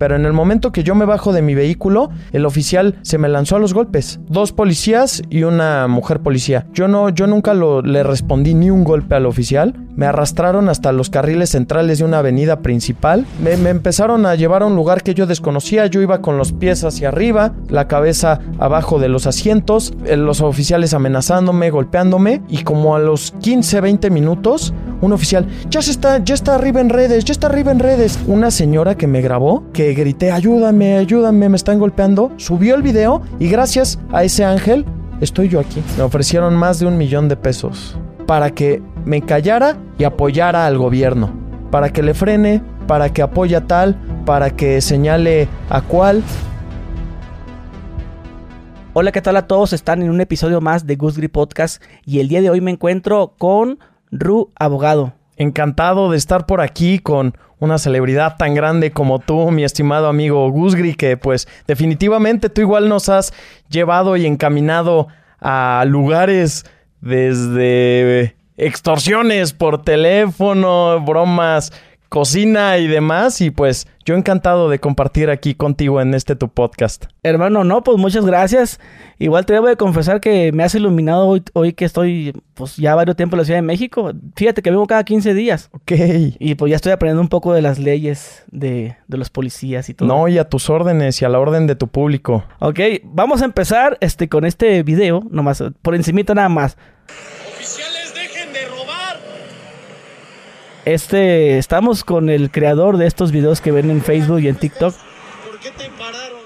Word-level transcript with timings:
Pero 0.00 0.16
en 0.16 0.24
el 0.24 0.32
momento 0.32 0.72
que 0.72 0.82
yo 0.82 0.94
me 0.94 1.04
bajo 1.04 1.34
de 1.34 1.42
mi 1.42 1.54
vehículo, 1.54 2.08
el 2.32 2.46
oficial 2.46 2.94
se 3.02 3.18
me 3.18 3.28
lanzó 3.28 3.56
a 3.56 3.58
los 3.58 3.74
golpes. 3.74 4.18
Dos 4.30 4.50
policías 4.50 5.22
y 5.28 5.42
una 5.42 5.88
mujer 5.88 6.20
policía. 6.20 6.66
Yo 6.72 6.88
no, 6.88 7.10
yo 7.10 7.26
nunca 7.26 7.52
le 7.52 8.02
respondí 8.02 8.54
ni 8.54 8.70
un 8.70 8.82
golpe 8.82 9.16
al 9.16 9.26
oficial. 9.26 9.74
Me 9.96 10.06
arrastraron 10.06 10.70
hasta 10.70 10.92
los 10.92 11.10
carriles 11.10 11.50
centrales 11.50 11.98
de 11.98 12.06
una 12.06 12.20
avenida 12.20 12.60
principal. 12.60 13.26
Me, 13.42 13.58
me 13.58 13.68
empezaron 13.68 14.24
a 14.24 14.36
llevar 14.36 14.62
a 14.62 14.66
un 14.66 14.74
lugar 14.74 15.02
que 15.02 15.12
yo 15.12 15.26
desconocía. 15.26 15.84
Yo 15.84 16.00
iba 16.00 16.22
con 16.22 16.38
los 16.38 16.52
pies 16.52 16.82
hacia 16.82 17.08
arriba, 17.08 17.52
la 17.68 17.86
cabeza 17.86 18.40
abajo 18.58 19.00
de 19.00 19.10
los 19.10 19.26
asientos, 19.26 19.92
eh, 20.06 20.16
los 20.16 20.40
oficiales 20.40 20.94
amenazándome, 20.94 21.68
golpeándome. 21.68 22.40
Y 22.48 22.62
como 22.62 22.96
a 22.96 23.00
los 23.00 23.32
15, 23.42 23.82
20 23.82 24.08
minutos, 24.08 24.72
un 25.02 25.12
oficial, 25.12 25.46
ya 25.68 25.82
se 25.82 25.90
está, 25.90 26.24
ya 26.24 26.34
está 26.34 26.54
arriba 26.54 26.80
en 26.80 26.88
redes, 26.88 27.26
ya 27.26 27.32
está 27.32 27.48
arriba 27.48 27.70
en 27.70 27.80
redes. 27.80 28.18
Una 28.26 28.50
señora 28.50 28.96
que 28.96 29.06
me 29.06 29.20
grabó, 29.20 29.64
que 29.74 29.89
grité, 29.94 30.32
ayúdame, 30.32 30.96
ayúdame, 30.96 31.48
me 31.48 31.56
están 31.56 31.78
golpeando, 31.78 32.32
subió 32.36 32.74
el 32.74 32.82
video 32.82 33.22
y 33.38 33.48
gracias 33.48 33.98
a 34.12 34.24
ese 34.24 34.44
ángel 34.44 34.84
estoy 35.20 35.48
yo 35.48 35.60
aquí. 35.60 35.82
Me 35.96 36.02
ofrecieron 36.02 36.54
más 36.54 36.78
de 36.78 36.86
un 36.86 36.96
millón 36.96 37.28
de 37.28 37.36
pesos 37.36 37.98
para 38.26 38.50
que 38.50 38.82
me 39.04 39.22
callara 39.22 39.76
y 39.98 40.04
apoyara 40.04 40.66
al 40.66 40.78
gobierno, 40.78 41.32
para 41.70 41.92
que 41.92 42.02
le 42.02 42.14
frene, 42.14 42.62
para 42.86 43.12
que 43.12 43.22
apoye 43.22 43.56
a 43.56 43.66
tal, 43.66 43.96
para 44.24 44.50
que 44.50 44.80
señale 44.80 45.48
a 45.68 45.80
cuál. 45.82 46.22
Hola, 48.92 49.12
¿qué 49.12 49.22
tal 49.22 49.36
a 49.36 49.46
todos? 49.46 49.72
Están 49.72 50.02
en 50.02 50.10
un 50.10 50.20
episodio 50.20 50.60
más 50.60 50.86
de 50.86 50.96
Goose 50.96 51.18
Grip 51.18 51.32
Podcast 51.32 51.82
y 52.04 52.20
el 52.20 52.28
día 52.28 52.40
de 52.40 52.50
hoy 52.50 52.60
me 52.60 52.72
encuentro 52.72 53.34
con 53.38 53.78
Ru 54.10 54.50
Abogado. 54.56 55.12
Encantado 55.36 56.10
de 56.10 56.16
estar 56.18 56.44
por 56.44 56.60
aquí 56.60 56.98
con 56.98 57.34
una 57.60 57.78
celebridad 57.78 58.36
tan 58.36 58.54
grande 58.54 58.90
como 58.90 59.20
tú, 59.20 59.50
mi 59.50 59.64
estimado 59.64 60.08
amigo 60.08 60.50
Gusgri, 60.50 60.94
que 60.94 61.16
pues 61.16 61.46
definitivamente 61.66 62.48
tú 62.48 62.62
igual 62.62 62.88
nos 62.88 63.08
has 63.08 63.32
llevado 63.68 64.16
y 64.16 64.26
encaminado 64.26 65.08
a 65.40 65.84
lugares 65.86 66.64
desde 67.00 68.34
extorsiones 68.56 69.52
por 69.52 69.82
teléfono, 69.82 71.00
bromas 71.00 71.72
cocina 72.10 72.76
y 72.76 72.86
demás. 72.86 73.40
Y 73.40 73.50
pues 73.50 73.86
yo 74.04 74.14
encantado 74.14 74.68
de 74.68 74.78
compartir 74.78 75.30
aquí 75.30 75.54
contigo 75.54 76.02
en 76.02 76.12
este 76.12 76.36
tu 76.36 76.50
podcast. 76.50 77.06
Hermano, 77.22 77.64
no, 77.64 77.82
pues 77.82 77.96
muchas 77.96 78.26
gracias. 78.26 78.78
Igual 79.18 79.46
te 79.46 79.54
debo 79.54 79.68
de 79.68 79.76
confesar 79.76 80.20
que 80.20 80.52
me 80.52 80.62
has 80.62 80.74
iluminado 80.74 81.26
hoy, 81.26 81.42
hoy 81.54 81.72
que 81.72 81.86
estoy 81.86 82.34
pues 82.54 82.76
ya 82.76 82.94
varios 82.94 83.16
tiempo 83.16 83.36
en 83.36 83.38
la 83.38 83.44
Ciudad 83.44 83.58
de 83.58 83.62
México. 83.62 84.12
Fíjate 84.36 84.60
que 84.60 84.70
vengo 84.70 84.86
cada 84.86 85.04
15 85.04 85.32
días. 85.32 85.70
Ok. 85.72 85.92
Y 86.38 86.56
pues 86.56 86.70
ya 86.70 86.76
estoy 86.76 86.92
aprendiendo 86.92 87.22
un 87.22 87.28
poco 87.28 87.54
de 87.54 87.62
las 87.62 87.78
leyes 87.78 88.44
de, 88.50 88.96
de 89.06 89.16
los 89.16 89.30
policías 89.30 89.88
y 89.88 89.94
todo. 89.94 90.08
No, 90.08 90.28
y 90.28 90.38
a 90.38 90.48
tus 90.48 90.68
órdenes 90.68 91.22
y 91.22 91.24
a 91.24 91.28
la 91.28 91.38
orden 91.38 91.66
de 91.66 91.76
tu 91.76 91.88
público. 91.88 92.44
Ok, 92.58 92.80
vamos 93.04 93.42
a 93.42 93.44
empezar 93.44 93.96
este, 94.00 94.28
con 94.28 94.44
este 94.44 94.82
video, 94.82 95.22
nomás, 95.30 95.62
por 95.82 95.94
encimita 95.94 96.34
nada 96.34 96.48
más. 96.48 96.76
Oficiales, 97.54 98.12
dejen 98.14 98.52
de 98.52 98.66
robar. 98.66 99.18
Este, 100.92 101.56
estamos 101.56 102.02
con 102.02 102.28
el 102.28 102.50
creador 102.50 102.96
de 102.96 103.06
estos 103.06 103.30
videos 103.30 103.60
que 103.60 103.70
ven 103.70 103.90
en 103.90 104.02
Facebook 104.02 104.40
y 104.40 104.48
en 104.48 104.56
TikTok. 104.56 104.92
¿Por 104.92 105.60
qué 105.60 105.70
te 105.70 105.88
pararon? 105.90 106.40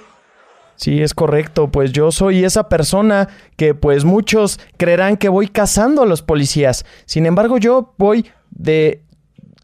Sí, 0.76 1.00
es 1.00 1.14
correcto, 1.14 1.70
pues 1.70 1.92
yo 1.92 2.12
soy 2.12 2.44
esa 2.44 2.68
persona 2.68 3.30
que 3.56 3.72
pues 3.74 4.04
muchos 4.04 4.60
creerán 4.76 5.16
que 5.16 5.30
voy 5.30 5.48
cazando 5.48 6.02
a 6.02 6.06
los 6.06 6.20
policías. 6.20 6.84
Sin 7.06 7.24
embargo, 7.24 7.56
yo 7.56 7.94
voy 7.96 8.30
de 8.50 9.02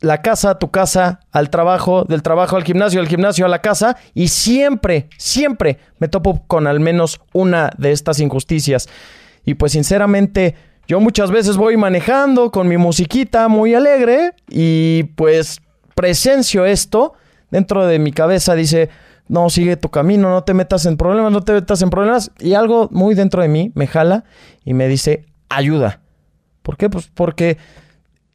la 0.00 0.22
casa 0.22 0.52
a 0.52 0.58
tu 0.58 0.70
casa, 0.70 1.20
al 1.30 1.50
trabajo, 1.50 2.04
del 2.04 2.22
trabajo 2.22 2.56
al 2.56 2.64
gimnasio, 2.64 3.00
del 3.00 3.08
gimnasio 3.10 3.44
a 3.44 3.50
la 3.50 3.60
casa 3.60 3.98
y 4.14 4.28
siempre, 4.28 5.10
siempre 5.18 5.78
me 5.98 6.08
topo 6.08 6.46
con 6.46 6.66
al 6.66 6.80
menos 6.80 7.20
una 7.34 7.70
de 7.76 7.92
estas 7.92 8.18
injusticias. 8.18 8.88
Y 9.44 9.54
pues 9.54 9.72
sinceramente, 9.72 10.54
yo 10.90 10.98
muchas 10.98 11.30
veces 11.30 11.56
voy 11.56 11.76
manejando 11.76 12.50
con 12.50 12.66
mi 12.66 12.76
musiquita 12.76 13.46
muy 13.46 13.74
alegre 13.74 14.34
y 14.48 15.04
pues 15.14 15.60
presencio 15.94 16.64
esto 16.64 17.12
dentro 17.52 17.86
de 17.86 18.00
mi 18.00 18.10
cabeza 18.10 18.56
dice, 18.56 18.90
no, 19.28 19.50
sigue 19.50 19.76
tu 19.76 19.90
camino, 19.90 20.30
no 20.30 20.42
te 20.42 20.52
metas 20.52 20.86
en 20.86 20.96
problemas, 20.96 21.30
no 21.30 21.42
te 21.42 21.52
metas 21.52 21.80
en 21.82 21.90
problemas. 21.90 22.32
Y 22.40 22.54
algo 22.54 22.88
muy 22.90 23.14
dentro 23.14 23.40
de 23.40 23.46
mí 23.46 23.70
me 23.76 23.86
jala 23.86 24.24
y 24.64 24.74
me 24.74 24.88
dice, 24.88 25.26
ayuda. 25.48 26.00
¿Por 26.62 26.76
qué? 26.76 26.90
Pues 26.90 27.08
porque 27.14 27.56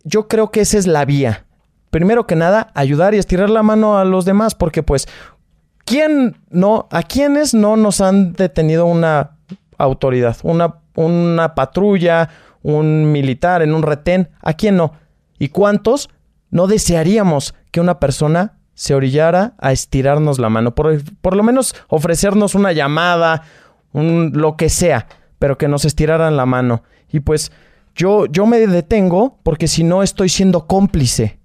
yo 0.05 0.29
creo 0.29 0.49
que 0.49 0.61
esa 0.61 0.77
es 0.77 0.87
la 0.87 1.03
vía. 1.03 1.45
Primero 1.89 2.25
que 2.25 2.37
nada, 2.37 2.71
ayudar 2.73 3.13
y 3.13 3.17
estirar 3.17 3.49
la 3.49 3.63
mano 3.63 3.97
a 3.97 4.05
los 4.05 4.23
demás, 4.23 4.55
porque 4.55 4.81
pues, 4.81 5.09
¿quién 5.83 6.37
no, 6.49 6.87
a 6.89 7.03
quiénes 7.03 7.53
no 7.53 7.75
nos 7.75 7.99
han 7.99 8.31
detenido 8.31 8.85
una 8.85 9.31
autoridad, 9.77 10.37
una, 10.43 10.75
una 10.95 11.53
patrulla, 11.53 12.29
un 12.65 13.11
militar 13.11 13.61
en 13.61 13.73
un 13.73 13.83
retén? 13.83 14.29
¿A 14.41 14.53
quién 14.53 14.75
no? 14.75 14.93
¿Y 15.37 15.49
cuántos 15.49 16.09
no 16.49 16.65
desearíamos 16.65 17.53
que 17.71 17.79
una 17.79 17.99
persona 17.99 18.57
se 18.73 18.95
orillara 18.95 19.53
a 19.59 19.71
estirarnos 19.71 20.39
la 20.39 20.49
mano? 20.49 20.73
Por, 20.73 20.99
por 21.21 21.35
lo 21.35 21.43
menos 21.43 21.75
ofrecernos 21.87 22.55
una 22.55 22.71
llamada, 22.71 23.43
un, 23.93 24.31
lo 24.33 24.57
que 24.57 24.69
sea, 24.69 25.07
pero 25.37 25.59
que 25.59 25.67
nos 25.67 25.85
estiraran 25.85 26.37
la 26.37 26.47
mano. 26.47 26.81
Y 27.11 27.19
pues 27.19 27.51
yo, 27.93 28.25
yo 28.25 28.47
me 28.47 28.57
detengo 28.65 29.37
porque 29.43 29.67
si 29.67 29.83
no 29.83 30.01
estoy 30.01 30.29
siendo 30.29 30.65
cómplice 30.65 31.39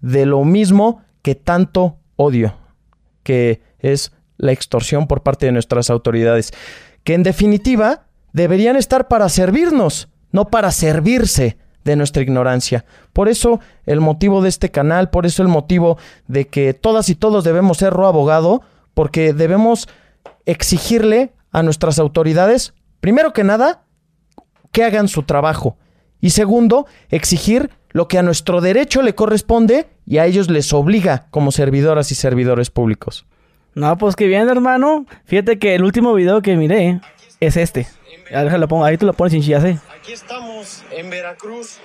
de 0.00 0.24
lo 0.24 0.44
mismo 0.44 1.02
que 1.22 1.34
tanto 1.34 1.98
odio, 2.14 2.54
que 3.24 3.60
es 3.80 4.12
la 4.36 4.52
extorsión 4.52 5.08
por 5.08 5.24
parte 5.24 5.46
de 5.46 5.52
nuestras 5.52 5.90
autoridades, 5.90 6.52
que 7.02 7.14
en 7.14 7.24
definitiva 7.24 8.06
deberían 8.32 8.76
estar 8.76 9.08
para 9.08 9.28
servirnos, 9.28 10.08
no 10.32 10.46
para 10.48 10.70
servirse 10.70 11.56
de 11.84 11.96
nuestra 11.96 12.22
ignorancia. 12.22 12.84
Por 13.12 13.28
eso 13.28 13.60
el 13.86 14.00
motivo 14.00 14.42
de 14.42 14.48
este 14.48 14.70
canal, 14.70 15.10
por 15.10 15.26
eso 15.26 15.42
el 15.42 15.48
motivo 15.48 15.98
de 16.28 16.46
que 16.46 16.74
todas 16.74 17.08
y 17.08 17.14
todos 17.14 17.44
debemos 17.44 17.78
ser 17.78 17.92
ro 17.92 18.06
abogado, 18.06 18.62
porque 18.94 19.32
debemos 19.32 19.88
exigirle 20.46 21.32
a 21.52 21.62
nuestras 21.62 21.98
autoridades, 21.98 22.74
primero 23.00 23.32
que 23.32 23.44
nada, 23.44 23.84
que 24.72 24.84
hagan 24.84 25.08
su 25.08 25.22
trabajo. 25.22 25.76
Y 26.20 26.30
segundo, 26.30 26.86
exigir 27.08 27.70
lo 27.90 28.08
que 28.08 28.18
a 28.18 28.22
nuestro 28.22 28.60
derecho 28.60 29.02
le 29.02 29.14
corresponde 29.14 29.88
y 30.06 30.18
a 30.18 30.26
ellos 30.26 30.50
les 30.50 30.72
obliga 30.72 31.26
como 31.30 31.50
servidoras 31.50 32.12
y 32.12 32.14
servidores 32.14 32.70
públicos. 32.70 33.26
No, 33.74 33.96
pues 33.96 34.16
qué 34.16 34.26
bien, 34.26 34.48
hermano. 34.48 35.06
Fíjate 35.24 35.58
que 35.58 35.74
el 35.74 35.84
último 35.84 36.12
video 36.14 36.42
que 36.42 36.56
miré 36.56 37.00
es 37.40 37.56
este. 37.56 37.86
Ahí 38.32 38.98
tú 38.98 39.06
lo 39.06 39.12
pones 39.12 39.32
sin 39.32 39.42
chillase. 39.42 39.78
Aquí 40.00 40.12
estamos 40.12 40.82
en 40.90 41.10
Veracruz. 41.10 41.78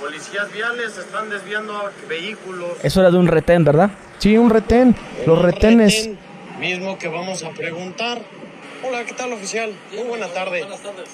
Policías 0.00 0.52
viales 0.52 0.96
están 0.96 1.28
desviando 1.30 1.90
vehículos. 2.08 2.72
Eso 2.82 3.00
era 3.00 3.10
de 3.10 3.18
un 3.18 3.26
retén, 3.26 3.64
¿verdad? 3.64 3.90
Sí, 4.18 4.36
un 4.36 4.50
retén. 4.50 4.94
Los 5.26 5.38
Un 5.38 5.44
retenes. 5.44 5.94
retén 6.06 6.18
Mismo 6.58 6.98
que 6.98 7.08
vamos 7.08 7.42
a 7.44 7.50
preguntar. 7.50 8.20
Hola, 8.84 9.04
¿qué 9.04 9.12
tal, 9.12 9.32
oficial? 9.32 9.72
Muy 9.92 10.04
buena 10.04 10.28
tarde. 10.28 10.66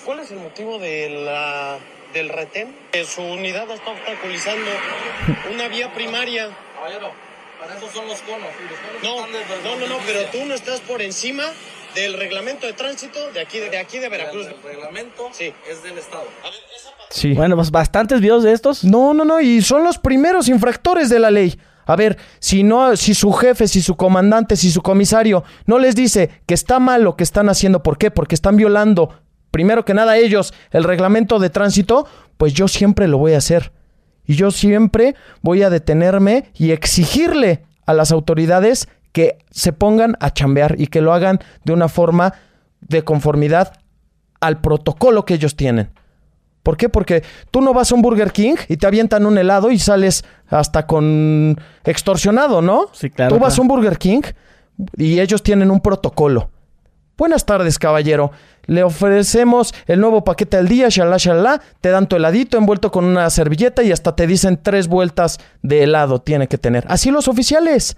¿Cuál 0.05 0.21
es 0.21 0.31
el 0.31 0.39
motivo 0.39 0.79
de 0.79 1.09
la, 1.11 1.79
del 2.13 2.29
retén? 2.29 2.75
Que 2.93 3.05
su 3.05 3.23
unidad 3.23 3.71
está 3.71 3.91
obstaculizando 3.91 4.71
una 5.53 5.69
vía 5.69 5.93
primaria. 5.95 6.49
Caballero, 6.77 7.11
para 7.61 7.77
eso 7.77 7.91
son 7.91 8.07
los 8.09 8.21
conos. 8.23 8.49
y 8.61 8.71
los 8.71 9.03
conos 9.03 9.03
No, 9.03 9.27
no, 9.27 9.77
no, 9.77 9.87
no, 9.87 9.95
2015. 9.95 10.13
pero 10.13 10.29
tú 10.31 10.45
no 10.47 10.55
estás 10.55 10.81
por 10.81 11.01
encima 11.01 11.45
del 11.95 12.15
reglamento 12.15 12.67
de 12.67 12.73
tránsito 12.73 13.19
de 13.33 13.41
aquí 13.41 13.59
de, 13.59 13.79
aquí 13.79 13.99
de 13.99 14.09
Veracruz. 14.09 14.47
El 14.47 14.63
reglamento 14.63 15.29
Sí. 15.33 15.53
es 15.71 15.83
del 15.83 15.99
Estado. 15.99 16.25
A 16.43 16.51
ver, 16.51 16.61
esa 16.77 16.91
Sí. 17.11 17.33
Bueno, 17.35 17.55
pues 17.57 17.71
bastantes 17.71 18.21
videos 18.21 18.43
de 18.43 18.53
estos. 18.53 18.83
No, 18.85 19.15
no, 19.15 19.25
no, 19.25 19.41
y 19.41 19.63
son 19.63 19.85
los 19.85 19.99
primeros 19.99 20.49
infractores 20.49 21.09
de 21.09 21.19
la 21.21 21.31
ley. 21.31 21.59
A 21.87 21.97
ver, 21.97 22.17
si 22.41 22.63
no, 22.63 22.97
si 22.97 23.15
su 23.15 23.31
jefe, 23.33 23.69
si 23.69 23.83
su 23.83 23.95
comandante, 23.97 24.57
si 24.57 24.71
su 24.71 24.81
comisario 24.83 25.45
no 25.67 25.79
les 25.79 25.95
dice 25.95 26.31
que 26.47 26.55
está 26.55 26.79
mal 26.79 27.03
lo 27.03 27.15
que 27.17 27.25
están 27.25 27.49
haciendo, 27.49 27.83
¿por 27.83 27.99
qué? 27.99 28.11
Porque 28.11 28.35
están 28.35 28.57
violando, 28.57 29.21
primero 29.51 29.85
que 29.85 29.93
nada 29.95 30.17
ellos, 30.17 30.55
el 30.71 30.85
reglamento 30.85 31.39
de 31.39 31.51
tránsito, 31.51 32.07
pues 32.39 32.55
yo 32.55 32.69
siempre 32.69 33.07
lo 33.07 33.19
voy 33.19 33.35
a 33.35 33.39
hacer. 33.39 33.71
Y 34.27 34.35
yo 34.37 34.51
siempre 34.51 35.15
voy 35.43 35.63
a 35.63 35.69
detenerme 35.69 36.51
y 36.55 36.71
exigirle 36.71 37.63
a 37.87 37.93
las 37.93 38.11
autoridades 38.13 38.89
que 39.15 39.39
se 39.53 39.73
pongan 39.73 40.17
a 40.19 40.33
chambear 40.33 40.75
y 40.77 40.89
que 40.89 41.01
lo 41.01 41.15
hagan 41.15 41.39
de 41.65 41.73
una 41.73 41.87
forma 41.87 42.35
de 42.81 43.05
conformidad 43.05 43.73
al 44.41 44.61
protocolo 44.61 45.25
que 45.25 45.35
ellos 45.35 45.55
tienen. 45.55 45.93
¿Por 46.65 46.77
qué? 46.77 46.89
Porque 46.89 47.23
tú 47.53 47.61
no 47.61 47.73
vas 47.73 47.93
a 47.93 47.95
un 47.95 48.03
Burger 48.03 48.33
King 48.33 48.57
y 48.69 48.77
te 48.77 48.89
avientan 48.89 49.25
un 49.25 49.39
helado 49.39 49.71
y 49.71 49.79
sales 49.79 50.25
hasta 50.49 50.89
con 50.89 51.57
extorsionado, 51.85 52.61
¿no? 52.61 52.89
Sí, 52.93 53.09
claro, 53.09 53.37
Tú 53.37 53.41
vas 53.41 53.57
a 53.57 53.63
un 53.63 53.69
Burger 53.69 53.99
King 53.99 54.23
y 54.97 55.21
ellos 55.21 55.45
tienen 55.45 55.71
un 55.71 55.79
protocolo. 55.81 56.51
Buenas 57.17 57.47
tardes, 57.47 57.79
caballero. 57.79 58.33
Le 58.67 58.83
ofrecemos 58.83 59.75
el 59.87 60.01
nuevo 60.01 60.25
paquete 60.25 60.57
al 60.57 60.67
día, 60.67 60.89
shalá, 60.89 61.19
shalá. 61.19 61.63
Te 61.81 61.91
dan 61.91 62.09
tu 62.09 62.17
heladito 62.17 62.59
envuelto 62.59 62.91
con 62.91 63.05
una 63.05 63.31
servilleta 63.31 63.85
y 63.85 63.93
hasta 63.93 64.17
te 64.17 64.27
dicen 64.27 64.59
tres 64.61 64.89
vueltas 64.89 65.39
de 65.63 65.85
helado 65.85 66.21
tiene 66.21 66.49
que 66.49 66.59
tener. 66.59 66.85
Así 66.89 67.13
los 67.13 67.29
oficiales. 67.29 67.97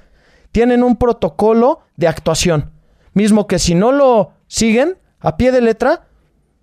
Tienen 0.53 0.83
un 0.83 0.97
protocolo 0.97 1.81
de 1.97 2.09
actuación. 2.09 2.73
Mismo 3.13 3.47
que 3.47 3.59
si 3.59 3.75
no 3.75 3.93
lo 3.93 4.33
siguen 4.47 4.99
a 5.21 5.37
pie 5.37 5.53
de 5.53 5.61
letra, 5.61 6.07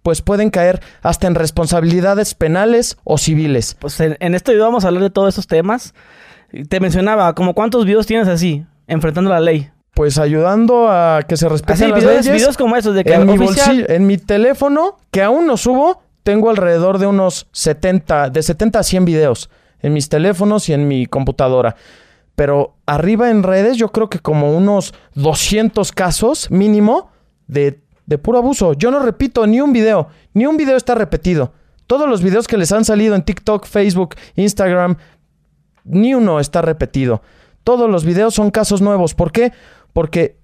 pues 0.03 0.21
pueden 0.21 0.49
caer 0.49 0.81
hasta 1.01 1.27
en 1.27 1.35
responsabilidades 1.35 2.35
penales 2.35 2.97
o 3.03 3.17
civiles. 3.17 3.75
Pues 3.79 3.99
en, 3.99 4.17
en 4.19 4.35
este 4.35 4.51
video 4.51 4.65
vamos 4.65 4.85
a 4.85 4.89
hablar 4.89 5.03
de 5.03 5.09
todos 5.09 5.29
estos 5.29 5.47
temas. 5.47 5.93
Te 6.69 6.79
mencionaba, 6.79 7.33
como 7.33 7.53
cuántos 7.53 7.85
videos 7.85 8.05
tienes 8.05 8.27
así, 8.27 8.65
enfrentando 8.87 9.29
la 9.29 9.39
ley. 9.39 9.69
Pues 9.95 10.17
ayudando 10.17 10.89
a 10.89 11.21
que 11.27 11.37
se 11.37 11.47
respeten 11.47 11.73
Así, 11.75 11.87
las 11.87 11.99
videos, 11.99 12.25
leyes. 12.25 12.35
videos 12.35 12.57
como 12.57 12.75
esos 12.75 12.95
de 12.95 13.03
que 13.03 13.13
en 13.13 13.25
mi 13.25 13.37
bolsillo, 13.37 13.87
en 13.89 14.07
mi 14.07 14.17
teléfono, 14.17 14.97
que 15.11 15.21
aún 15.21 15.45
no 15.47 15.55
subo, 15.55 16.01
tengo 16.23 16.49
alrededor 16.49 16.97
de 16.97 17.05
unos 17.07 17.47
70, 17.51 18.29
de 18.29 18.41
70 18.41 18.79
a 18.79 18.83
100 18.83 19.05
videos 19.05 19.49
en 19.79 19.93
mis 19.93 20.09
teléfonos 20.09 20.67
y 20.69 20.73
en 20.73 20.87
mi 20.87 21.05
computadora. 21.05 21.75
Pero 22.35 22.75
arriba 22.85 23.29
en 23.29 23.43
redes 23.43 23.77
yo 23.77 23.91
creo 23.91 24.09
que 24.09 24.19
como 24.19 24.55
unos 24.55 24.93
200 25.15 25.91
casos 25.91 26.49
mínimo 26.49 27.11
de, 27.47 27.79
de 28.05 28.17
puro 28.17 28.39
abuso. 28.39 28.73
Yo 28.73 28.91
no 28.91 28.99
repito 28.99 29.45
ni 29.45 29.61
un 29.61 29.73
video, 29.73 30.07
ni 30.33 30.45
un 30.45 30.57
video 30.57 30.75
está 30.77 30.95
repetido. 30.95 31.53
Todos 31.87 32.09
los 32.09 32.23
videos 32.23 32.47
que 32.47 32.57
les 32.57 32.71
han 32.71 32.85
salido 32.85 33.13
en 33.15 33.23
TikTok, 33.23 33.65
Facebook, 33.65 34.15
Instagram, 34.35 34.97
ni 35.83 36.15
uno 36.15 36.39
está 36.39 36.61
repetido. 36.61 37.21
Todos 37.63 37.89
los 37.89 38.03
videos 38.03 38.33
son 38.33 38.51
casos 38.51 38.81
nuevos. 38.81 39.13
¿Por 39.13 39.31
qué? 39.31 39.51
Porque 39.93 40.37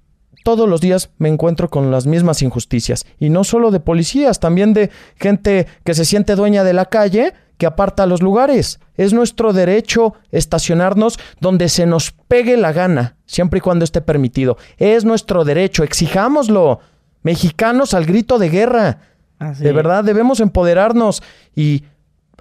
todos 0.44 0.70
los 0.70 0.82
días 0.82 1.10
me 1.18 1.30
encuentro 1.30 1.70
con 1.70 1.92
las 1.92 2.06
mismas 2.06 2.42
injusticias. 2.42 3.06
Y 3.20 3.30
no 3.30 3.44
solo 3.44 3.72
de 3.72 3.80
policías, 3.80 4.40
también 4.40 4.74
de 4.74 4.90
gente 5.16 5.68
que 5.84 5.94
se 5.94 6.06
siente 6.06 6.36
dueña 6.36 6.64
de 6.64 6.74
la 6.74 6.86
calle, 6.86 7.34
que 7.60 7.68
aparta 7.68 8.08
los 8.08 8.24
lugares. 8.24 8.80
Es 8.96 9.14
nuestro 9.14 9.52
derecho 9.54 10.16
estacionarnos 10.32 11.20
donde 11.42 11.68
se 11.68 11.86
nos 11.86 12.12
pegue 12.12 12.56
la 12.58 12.72
gana, 12.72 13.18
siempre 13.26 13.60
y 13.60 13.62
cuando 13.62 13.84
esté 13.84 14.02
permitido. 14.02 14.58
Es 14.78 15.04
nuestro 15.04 15.44
derecho, 15.44 15.84
exijámoslo. 15.84 16.80
Mexicanos 17.22 17.94
al 17.94 18.06
grito 18.06 18.40
de 18.40 18.50
guerra. 18.50 19.02
Así. 19.40 19.62
De 19.62 19.74
verdad, 19.74 20.06
debemos 20.06 20.40
empoderarnos 20.40 21.22
y 21.54 21.84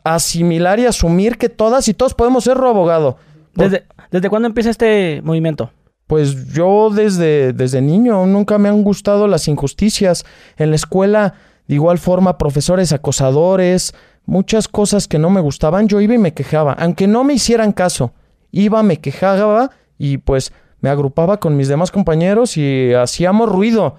asimilar 0.05 0.79
y 0.79 0.87
asumir 0.87 1.37
que 1.37 1.49
todas 1.49 1.89
y 1.89 1.95
todos 1.95 2.15
podemos 2.15 2.45
ser 2.45 2.57
abogado. 2.57 3.19
¿Desde, 3.55 3.87
¿Desde 4.13 4.31
cuándo 4.31 4.47
empieza 4.47 4.71
este 4.71 5.21
movimiento? 5.25 5.73
Pues 6.07 6.53
yo 6.53 6.91
desde, 6.95 7.53
desde 7.53 7.83
niño 7.83 8.25
nunca 8.27 8.57
me 8.57 8.69
han 8.69 8.85
gustado 8.85 9.27
las 9.27 9.49
injusticias. 9.49 10.25
En 10.57 10.71
la 10.71 10.77
escuela, 10.77 11.35
de 11.67 11.75
igual 11.75 11.99
forma, 11.99 12.39
profesores 12.39 12.93
acosadores, 12.93 13.95
muchas 14.29 14.69
cosas 14.69 15.09
que 15.09 15.19
no 15.19 15.31
me 15.31 15.41
gustaban, 15.41 15.89
yo 15.89 16.01
iba 16.03 16.15
y 16.15 16.19
me 16.19 16.35
quejaba. 16.35 16.75
Aunque 16.75 17.07
no 17.07 17.25
me 17.25 17.33
hicieran 17.33 17.73
caso, 17.73 18.13
iba, 18.53 18.83
me 18.83 18.99
quejaba 18.99 19.71
y 19.97 20.19
pues 20.19 20.53
me 20.81 20.91
agrupaba 20.91 21.41
con 21.41 21.57
mis 21.57 21.67
demás 21.67 21.91
compañeros 21.91 22.57
y 22.59 22.93
hacíamos 22.93 23.49
ruido. 23.49 23.97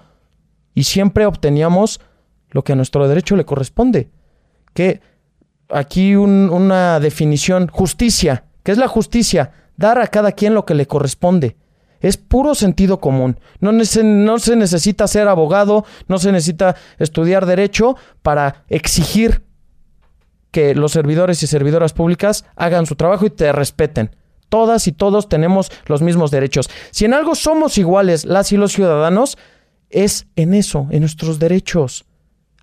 Y 0.72 0.84
siempre 0.84 1.26
obteníamos 1.26 2.00
lo 2.50 2.62
que 2.62 2.72
a 2.72 2.76
nuestro 2.76 3.08
derecho 3.08 3.34
le 3.34 3.44
corresponde. 3.44 4.08
Que 4.72 5.00
aquí 5.68 6.14
un- 6.14 6.48
una 6.50 7.00
definición, 7.00 7.66
justicia. 7.66 8.44
¿Qué 8.62 8.70
es 8.70 8.78
la 8.78 8.86
justicia? 8.88 9.50
Dar 9.76 9.98
a 9.98 10.06
cada 10.06 10.30
quien 10.32 10.54
lo 10.54 10.64
que 10.64 10.74
le 10.74 10.86
corresponde. 10.86 11.56
Es 12.00 12.16
puro 12.16 12.54
sentido 12.54 13.00
común. 13.00 13.38
No, 13.58 13.72
no 13.72 14.38
se 14.38 14.56
necesita 14.56 15.06
ser 15.08 15.26
abogado, 15.26 15.84
no 16.06 16.18
se 16.18 16.30
necesita 16.32 16.76
estudiar 16.98 17.46
derecho 17.46 17.96
para 18.22 18.64
exigir 18.68 19.42
que 20.50 20.74
los 20.74 20.92
servidores 20.92 21.42
y 21.42 21.46
servidoras 21.46 21.92
públicas 21.92 22.44
hagan 22.56 22.86
su 22.86 22.96
trabajo 22.96 23.26
y 23.26 23.30
te 23.30 23.52
respeten. 23.52 24.16
Todas 24.48 24.88
y 24.88 24.92
todos 24.92 25.28
tenemos 25.28 25.70
los 25.86 26.02
mismos 26.02 26.30
derechos. 26.30 26.68
Si 26.90 27.04
en 27.04 27.14
algo 27.14 27.34
somos 27.34 27.78
iguales 27.78 28.24
las 28.24 28.50
y 28.52 28.56
los 28.56 28.72
ciudadanos, 28.72 29.38
es 29.90 30.26
en 30.36 30.54
eso, 30.54 30.88
en 30.90 31.00
nuestros 31.00 31.38
derechos. 31.38 32.04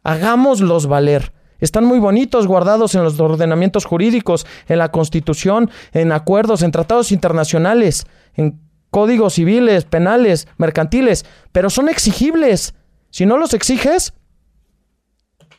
Hagámoslos 0.03 0.87
valer. 0.87 1.33
Están 1.59 1.85
muy 1.85 1.99
bonitos, 1.99 2.45
guardados 2.45 2.93
en 2.95 3.03
los 3.03 3.19
ordenamientos 3.19 3.85
jurídicos, 3.85 4.45
en 4.67 4.77
la 4.79 4.91
Constitución, 4.91 5.71
en 5.91 6.11
acuerdos, 6.11 6.61
en 6.61 6.71
tratados 6.71 7.11
internacionales, 7.11 8.05
en 8.35 8.59
códigos 8.91 9.33
civiles, 9.33 9.85
penales, 9.85 10.47
mercantiles, 10.57 11.25
pero 11.51 11.69
son 11.69 11.89
exigibles. 11.89 12.75
Si 13.09 13.25
no 13.25 13.37
los 13.37 13.53
exiges, 13.53 14.13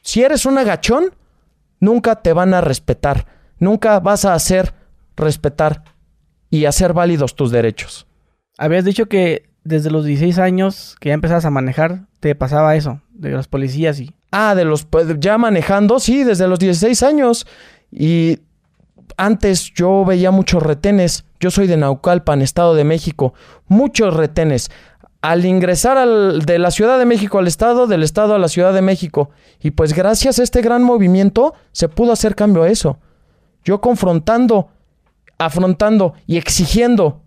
si 0.03 0.23
eres 0.23 0.47
un 0.47 0.59
agachón, 0.59 1.15
nunca 1.81 2.17
te 2.17 2.33
van 2.33 2.55
a 2.55 2.61
respetar. 2.61 3.27
Nunca 3.59 4.01
vas 4.01 4.25
a 4.25 4.35
hacer 4.35 4.75
respetar 5.17 5.85
y 6.51 6.65
hacer 6.65 6.93
válidos 6.93 7.35
tus 7.35 7.51
derechos. 7.51 8.07
Habías 8.57 8.85
dicho 8.85 9.07
que 9.07 9.49
desde 9.65 9.91
los 9.91 10.05
16 10.05 10.39
años 10.39 10.97
que 11.01 11.11
ya 11.11 11.15
empezabas 11.15 11.45
a 11.45 11.51
manejar, 11.51 12.07
te 12.21 12.35
pasaba 12.35 12.77
eso, 12.77 13.01
de 13.13 13.31
los 13.31 13.49
policías 13.49 14.01
y... 14.01 14.15
Ah, 14.31 14.55
de 14.55 14.65
los 14.65 14.85
pues, 14.85 15.07
ya 15.21 15.39
manejando, 15.39 16.01
sí, 16.01 16.25
desde 16.25 16.49
los 16.49 16.59
16 16.59 17.03
años. 17.03 17.47
Y 17.91 18.41
antes 19.17 19.73
yo 19.73 20.05
veía 20.05 20.31
muchos 20.31 20.63
retenes. 20.63 21.25
Yo 21.41 21.51
soy 21.51 21.67
de 21.67 21.77
Naucalpan, 21.77 22.43
Estado 22.43 22.75
de 22.75 22.85
México. 22.85 23.33
Muchos 23.69 24.15
retenes. 24.15 24.71
Al 25.21 25.45
ingresar 25.45 25.99
al- 25.99 26.41
de 26.43 26.59
la 26.59 26.71
Ciudad 26.71 26.99
de 26.99 27.05
México 27.05 27.39
al 27.39 27.49
Estado, 27.49 27.87
del 27.87 28.03
Estado 28.03 28.35
a 28.35 28.39
la 28.39 28.49
Ciudad 28.49 28.73
de 28.73 28.83
México. 28.83 29.31
Y 29.61 29.73
pues 29.73 29.93
gracias 29.93 30.39
a 30.39 30.43
este 30.43 30.63
gran 30.63 30.83
movimiento 30.85 31.55
se 31.73 31.89
pudo 31.89 32.13
hacer 32.13 32.35
cambio 32.37 32.63
a 32.63 32.69
eso. 32.69 32.99
Yo 33.65 33.81
confrontando, 33.81 34.69
afrontando 35.39 36.15
y 36.27 36.37
exigiendo 36.37 37.23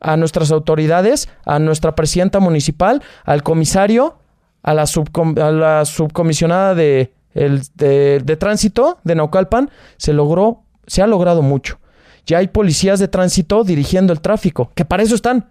a 0.00 0.16
nuestras 0.16 0.50
autoridades, 0.50 1.28
a 1.44 1.58
nuestra 1.58 1.94
presidenta 1.94 2.40
municipal, 2.40 3.02
al 3.24 3.42
comisario, 3.42 4.18
a 4.62 4.74
la, 4.74 4.82
subcom- 4.84 5.38
a 5.40 5.52
la 5.52 5.84
subcomisionada 5.84 6.74
de, 6.74 7.12
de 7.34 8.36
tránsito 8.38 8.98
de 9.04 9.14
Naucalpan, 9.14 9.70
se 9.98 10.12
logró, 10.12 10.64
se 10.86 11.00
ha 11.02 11.06
logrado 11.06 11.42
mucho. 11.42 11.78
Ya 12.26 12.38
hay 12.38 12.48
policías 12.48 12.98
de 12.98 13.08
tránsito 13.08 13.62
dirigiendo 13.62 14.12
el 14.12 14.20
tráfico, 14.20 14.72
que 14.74 14.84
para 14.84 15.02
eso 15.02 15.14
están. 15.14 15.48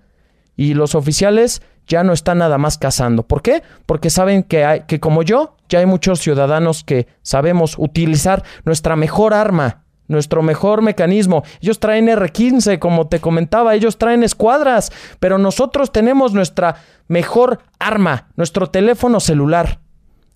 Y 0.59 0.73
los 0.73 0.93
oficiales 0.93 1.61
ya 1.87 2.03
no 2.03 2.11
están 2.11 2.39
nada 2.39 2.57
más 2.57 2.77
cazando. 2.77 3.23
¿Por 3.23 3.41
qué? 3.41 3.63
Porque 3.85 4.09
saben 4.09 4.43
que, 4.43 4.65
hay, 4.65 4.81
que 4.81 4.99
como 4.99 5.23
yo, 5.23 5.55
ya 5.69 5.79
hay 5.79 5.85
muchos 5.85 6.19
ciudadanos 6.19 6.83
que 6.83 7.07
sabemos 7.21 7.75
utilizar 7.77 8.43
nuestra 8.65 8.97
mejor 8.97 9.33
arma, 9.33 9.85
nuestro 10.09 10.41
mejor 10.41 10.81
mecanismo. 10.81 11.43
Ellos 11.61 11.79
traen 11.79 12.09
R15, 12.09 12.77
como 12.77 13.07
te 13.07 13.21
comentaba, 13.21 13.73
ellos 13.73 13.97
traen 13.97 14.21
escuadras, 14.21 14.91
pero 15.21 15.37
nosotros 15.37 15.93
tenemos 15.93 16.33
nuestra 16.33 16.75
mejor 17.07 17.59
arma, 17.79 18.27
nuestro 18.35 18.67
teléfono 18.67 19.21
celular. 19.21 19.79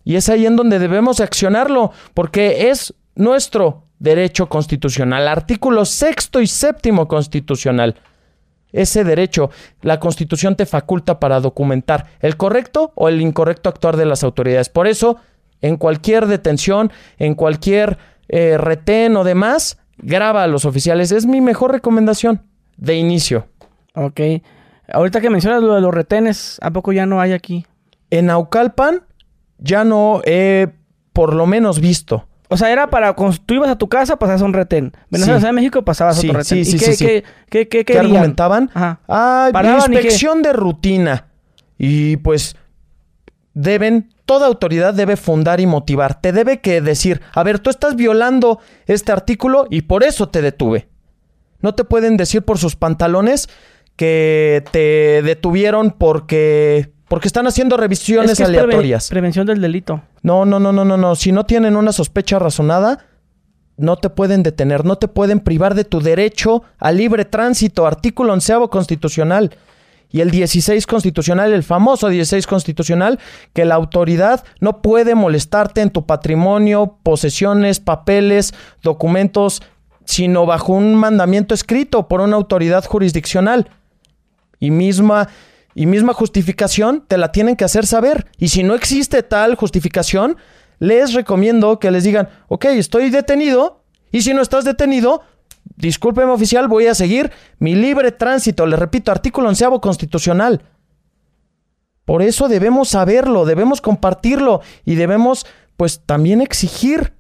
Y 0.06 0.16
es 0.16 0.30
ahí 0.30 0.46
en 0.46 0.56
donde 0.56 0.80
debemos 0.80 1.20
accionarlo, 1.20 1.92
porque 2.14 2.70
es 2.70 2.94
nuestro 3.16 3.88
derecho 4.00 4.48
constitucional, 4.48 5.28
artículo 5.28 5.84
sexto 5.84 6.40
y 6.40 6.48
séptimo 6.48 7.10
constitucional. 7.10 7.98
Ese 8.74 9.04
derecho, 9.04 9.52
la 9.82 10.00
Constitución 10.00 10.56
te 10.56 10.66
faculta 10.66 11.20
para 11.20 11.40
documentar 11.40 12.08
el 12.20 12.36
correcto 12.36 12.92
o 12.96 13.08
el 13.08 13.22
incorrecto 13.22 13.70
actuar 13.70 13.96
de 13.96 14.06
las 14.06 14.24
autoridades. 14.24 14.70
Por 14.70 14.88
eso, 14.88 15.18
en 15.62 15.78
cualquier 15.78 16.26
detención, 16.26 16.92
en 17.18 17.36
cualquier 17.36 17.98
eh, 18.28 18.58
retén 18.58 19.16
o 19.16 19.24
demás, 19.24 19.78
graba 20.00 20.44
a 20.44 20.48
los 20.48 20.66
oficiales. 20.66 21.12
Es 21.12 21.26
mi 21.26 21.40
mejor 21.40 21.72
recomendación 21.72 22.42
de 22.78 22.96
inicio. 22.96 23.48
Ok. 23.96 24.20
Ahorita 24.92 25.22
que 25.22 25.30
mencionas 25.30 25.62
lo 25.62 25.76
de 25.76 25.82
los 25.82 25.94
retenes, 25.94 26.58
¿a 26.62 26.72
poco 26.72 26.92
ya 26.92 27.06
no 27.06 27.22
hay 27.22 27.32
aquí? 27.32 27.66
En 28.10 28.26
Naucalpan 28.26 29.04
ya 29.60 29.84
no 29.84 30.22
he 30.26 30.70
por 31.14 31.34
lo 31.34 31.46
menos 31.46 31.80
visto. 31.80 32.28
O 32.54 32.58
sea, 32.58 32.72
era 32.72 32.90
para 32.90 33.14
cuando 33.14 33.38
tú 33.46 33.56
ibas 33.56 33.70
a 33.70 33.78
tu 33.78 33.90
casa, 33.90 34.18
pasabas 34.18 34.42
a 34.42 34.46
un 34.46 34.54
retén. 34.54 34.92
Venías 35.10 35.26
Sí. 35.26 35.32
a 35.32 35.34
la 35.34 35.40
Ciudad 35.40 35.50
de 35.50 35.56
México, 35.56 35.84
pasabas 35.84 36.18
Sí, 36.20 36.28
a 36.28 36.30
otro 36.32 36.40
retén. 36.42 36.66
sí, 36.66 36.72
sí, 36.72 36.76
¿Y 36.76 36.80
qué, 36.80 36.86
qué, 36.98 37.06
qué, 37.06 37.24
qué 37.50 37.68
¿Qué 37.68 37.86
querían? 37.86 38.06
argumentaban? 38.06 38.70
Ajá. 38.74 39.00
Ah, 39.08 39.52
inspección 39.88 40.42
de 40.42 40.54
rutina. 40.54 41.28
Y 41.78 42.18
pues 42.18 42.56
deben, 43.54 44.10
toda 44.26 44.48
autoridad 44.48 44.94
debe 44.94 45.18
fundar 45.18 45.60
y 45.60 45.66
motivar. 45.66 46.22
Te 46.22 46.32
debe 46.32 46.62
que 46.62 46.82
decir, 46.82 47.22
a 47.34 47.44
ver, 47.44 47.60
tú 47.60 47.70
estás 47.70 47.96
violando 47.96 48.60
este 48.86 49.12
artículo 49.12 49.68
y 49.70 49.82
por 49.84 50.04
eso 50.04 50.30
te 50.30 50.42
detuve. 50.42 50.88
No 51.60 51.76
te 51.76 51.84
pueden 51.84 52.18
decir 52.18 52.44
por 52.44 52.58
sus 52.58 52.76
pantalones 52.76 53.50
que 53.96 54.64
te 54.72 55.22
detuvieron 55.24 55.92
porque 55.92 56.93
porque 57.14 57.28
están 57.28 57.46
haciendo 57.46 57.78
revisiones 57.78 58.32
Es 58.32 58.38
que 58.40 58.44
es 58.46 58.50
preve- 58.50 58.64
aleatorias. 58.64 59.08
prevención 59.08 59.46
del 59.46 59.62
delito. 59.62 60.02
No, 60.24 60.46
no, 60.46 60.60
no, 60.60 60.72
no, 60.74 60.84
no, 60.84 60.98
no. 60.98 61.14
Si 61.16 61.32
no 61.32 61.46
tienen 61.46 61.76
una 61.76 61.92
sospecha 61.92 62.40
razonada, 62.40 63.06
no 63.78 63.98
te 63.98 64.10
pueden 64.10 64.42
detener, 64.42 64.84
no 64.84 64.96
te 64.96 65.08
pueden 65.08 65.40
privar 65.40 65.76
de 65.76 65.84
tu 65.84 66.02
derecho 66.02 66.64
a 66.80 66.92
libre 66.92 67.24
tránsito, 67.24 67.86
artículo 67.86 68.34
onceavo 68.34 68.72
constitucional. 68.72 69.56
Y 70.10 70.22
el 70.22 70.32
16 70.32 70.88
constitucional, 70.88 71.54
el 71.54 71.62
famoso 71.62 72.08
16 72.08 72.48
constitucional, 72.48 73.20
que 73.54 73.64
la 73.64 73.76
autoridad 73.76 74.44
no 74.60 74.82
puede 74.82 75.14
molestarte 75.14 75.82
en 75.82 75.92
tu 75.92 76.08
patrimonio, 76.08 76.98
posesiones, 77.04 77.80
papeles, 77.80 78.56
documentos, 78.82 79.62
sino 80.06 80.48
bajo 80.48 80.74
un 80.74 80.96
mandamiento 80.96 81.54
escrito 81.54 82.08
por 82.08 82.22
una 82.22 82.38
autoridad 82.38 82.84
jurisdiccional. 82.86 83.70
y 84.60 84.72
misma 84.72 85.28
y 85.76 85.86
misma 85.86 86.14
justificación 86.14 87.04
te 87.08 87.18
la 87.18 87.32
tienen 87.32 87.56
que 87.56 87.66
hacer 87.66 87.86
saber. 87.86 88.28
Y 88.38 88.50
si 88.50 88.64
no 88.64 88.76
existe 88.76 89.24
tal 89.24 89.56
justificación, 89.56 90.38
les 90.80 91.14
recomiendo 91.14 91.80
que 91.80 91.92
les 91.92 92.04
digan, 92.04 92.30
ok, 92.48 92.66
estoy 92.66 93.10
detenido, 93.10 93.84
y 94.12 94.22
si 94.22 94.34
no 94.34 94.42
estás 94.42 94.66
detenido, 94.66 95.24
discúlpeme 95.76 96.32
oficial, 96.32 96.68
voy 96.68 96.88
a 96.88 96.96
seguir 96.96 97.32
mi 97.60 97.76
libre 97.76 98.12
tránsito. 98.12 98.66
Le 98.66 98.76
repito, 98.76 99.12
artículo 99.12 99.50
onceavo 99.50 99.82
constitucional. 99.82 100.62
Por 102.06 102.22
eso 102.22 102.50
debemos 102.50 102.90
saberlo, 102.90 103.46
debemos 103.46 103.82
compartirlo 103.82 104.62
y 104.86 104.96
debemos 104.96 105.46
pues 105.78 106.02
también 106.06 106.42
exigir 106.42 107.14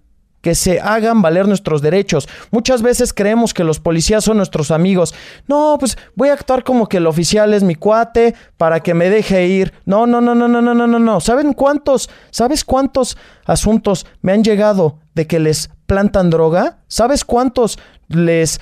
que 0.43 0.55
se 0.55 0.81
hagan 0.81 1.21
valer 1.21 1.47
nuestros 1.47 1.81
derechos. 1.81 2.27
Muchas 2.51 2.81
veces 2.81 3.13
creemos 3.13 3.53
que 3.53 3.63
los 3.63 3.79
policías 3.79 4.25
son 4.25 4.37
nuestros 4.37 4.71
amigos. 4.71 5.15
No, 5.47 5.77
pues 5.79 5.97
voy 6.15 6.29
a 6.29 6.33
actuar 6.33 6.65
como 6.65 6.89
que 6.89 6.97
el 6.97 7.07
oficial 7.07 7.53
es 7.53 7.63
mi 7.63 7.75
cuate 7.75 8.35
para 8.57 8.81
que 8.81 8.93
me 8.93 9.09
deje 9.09 9.47
ir. 9.47 9.73
No, 9.85 10.05
no, 10.05 10.19
no, 10.19 10.35
no, 10.35 10.49
no, 10.49 10.61
no, 10.61 10.75
no, 10.75 10.99
no. 10.99 11.21
¿Saben 11.21 11.53
cuántos, 11.53 12.09
sabes 12.29 12.65
cuántos 12.65 13.17
asuntos 13.45 14.05
me 14.21 14.33
han 14.33 14.43
llegado 14.43 14.99
de 15.15 15.27
que 15.27 15.39
les 15.39 15.69
plantan 15.85 16.29
droga? 16.29 16.79
¿Sabes 16.89 17.23
cuántos 17.23 17.79
les 18.09 18.59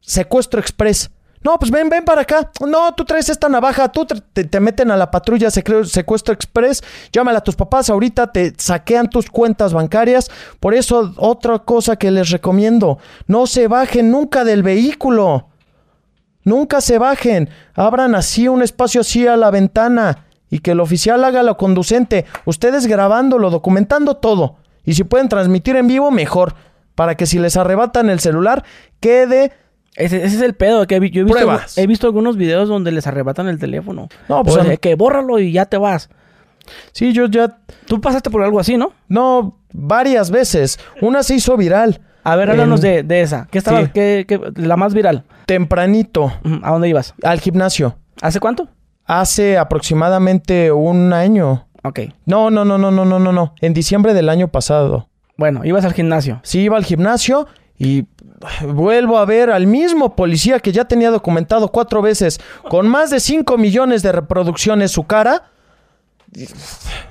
secuestro 0.00 0.60
express? 0.60 1.10
No, 1.42 1.58
pues 1.58 1.70
ven, 1.70 1.88
ven 1.88 2.04
para 2.04 2.22
acá. 2.22 2.50
No, 2.66 2.94
tú 2.94 3.04
traes 3.04 3.28
esta 3.28 3.48
navaja, 3.48 3.90
tú 3.90 4.06
te, 4.06 4.60
meten 4.60 4.90
a 4.90 4.96
la 4.96 5.10
patrulla 5.10 5.50
secuestro 5.50 6.34
express, 6.34 6.82
llámala 7.12 7.38
a 7.38 7.44
tus 7.44 7.56
papás, 7.56 7.90
ahorita 7.90 8.32
te 8.32 8.52
saquean 8.56 9.08
tus 9.08 9.30
cuentas 9.30 9.72
bancarias. 9.72 10.30
Por 10.60 10.74
eso, 10.74 11.12
otra 11.16 11.58
cosa 11.60 11.96
que 11.96 12.10
les 12.10 12.30
recomiendo, 12.30 12.98
no 13.26 13.46
se 13.46 13.68
bajen 13.68 14.10
nunca 14.10 14.44
del 14.44 14.62
vehículo. 14.62 15.48
Nunca 16.44 16.80
se 16.80 16.98
bajen. 16.98 17.50
Abran 17.74 18.14
así 18.14 18.46
un 18.46 18.62
espacio 18.62 19.00
así 19.00 19.26
a 19.26 19.36
la 19.36 19.50
ventana 19.50 20.26
y 20.48 20.60
que 20.60 20.72
el 20.72 20.80
oficial 20.80 21.24
haga 21.24 21.42
lo 21.42 21.56
conducente. 21.56 22.24
Ustedes 22.44 22.86
grabándolo, 22.86 23.50
documentando 23.50 24.16
todo. 24.16 24.56
Y 24.84 24.94
si 24.94 25.02
pueden 25.04 25.28
transmitir 25.28 25.76
en 25.76 25.88
vivo, 25.88 26.10
mejor. 26.10 26.54
Para 26.94 27.16
que 27.16 27.26
si 27.26 27.38
les 27.38 27.56
arrebatan 27.56 28.08
el 28.08 28.20
celular, 28.20 28.64
quede 29.00 29.52
ese, 29.96 30.24
es 30.24 30.40
el 30.40 30.54
pedo 30.54 30.86
que 30.86 30.94
yo 31.10 31.22
he 31.22 31.24
visto, 31.24 31.58
he 31.76 31.86
visto 31.86 32.06
algunos 32.06 32.36
videos 32.36 32.68
donde 32.68 32.92
les 32.92 33.06
arrebatan 33.06 33.48
el 33.48 33.58
teléfono. 33.58 34.08
No, 34.28 34.44
pues 34.44 34.56
o 34.56 34.80
que 34.80 34.94
bórralo 34.94 35.38
y 35.38 35.52
ya 35.52 35.66
te 35.66 35.78
vas. 35.78 36.10
Sí, 36.92 37.12
yo 37.12 37.26
ya. 37.26 37.58
Tú 37.86 38.00
pasaste 38.00 38.30
por 38.30 38.42
algo 38.42 38.60
así, 38.60 38.76
¿no? 38.76 38.92
No, 39.08 39.58
varias 39.72 40.30
veces. 40.30 40.78
Una 41.00 41.22
se 41.22 41.36
hizo 41.36 41.56
viral. 41.56 42.00
A 42.24 42.34
ver, 42.34 42.50
háblanos 42.50 42.80
de, 42.80 43.04
esa. 43.08 43.46
¿Qué 43.50 43.58
estaba? 43.58 43.86
Qué, 43.92 44.26
la 44.56 44.76
más 44.76 44.94
viral? 44.94 45.24
Tempranito. 45.46 46.32
¿A 46.62 46.72
dónde 46.72 46.88
ibas? 46.88 47.14
Al 47.22 47.40
gimnasio. 47.40 47.96
¿Hace 48.20 48.40
cuánto? 48.40 48.68
Hace 49.04 49.56
aproximadamente 49.56 50.72
un 50.72 51.12
año. 51.12 51.68
Ok. 51.84 52.00
No, 52.24 52.50
no, 52.50 52.64
no, 52.64 52.78
no, 52.78 52.90
no, 52.90 53.04
no, 53.04 53.20
no, 53.20 53.32
no. 53.32 53.54
En 53.60 53.74
diciembre 53.74 54.12
del 54.12 54.28
año 54.28 54.48
pasado. 54.48 55.08
Bueno, 55.36 55.64
ibas 55.64 55.84
al 55.84 55.92
gimnasio. 55.92 56.40
Sí, 56.42 56.60
iba 56.62 56.76
al 56.76 56.84
gimnasio 56.84 57.46
y 57.78 58.06
vuelvo 58.66 59.18
a 59.18 59.24
ver 59.24 59.50
al 59.50 59.66
mismo 59.66 60.14
policía 60.14 60.60
que 60.60 60.72
ya 60.72 60.86
tenía 60.86 61.10
documentado 61.10 61.68
cuatro 61.68 62.02
veces 62.02 62.40
con 62.68 62.88
más 62.88 63.10
de 63.10 63.20
5 63.20 63.56
millones 63.58 64.02
de 64.02 64.12
reproducciones 64.12 64.92
su 64.92 65.04
cara. 65.04 65.50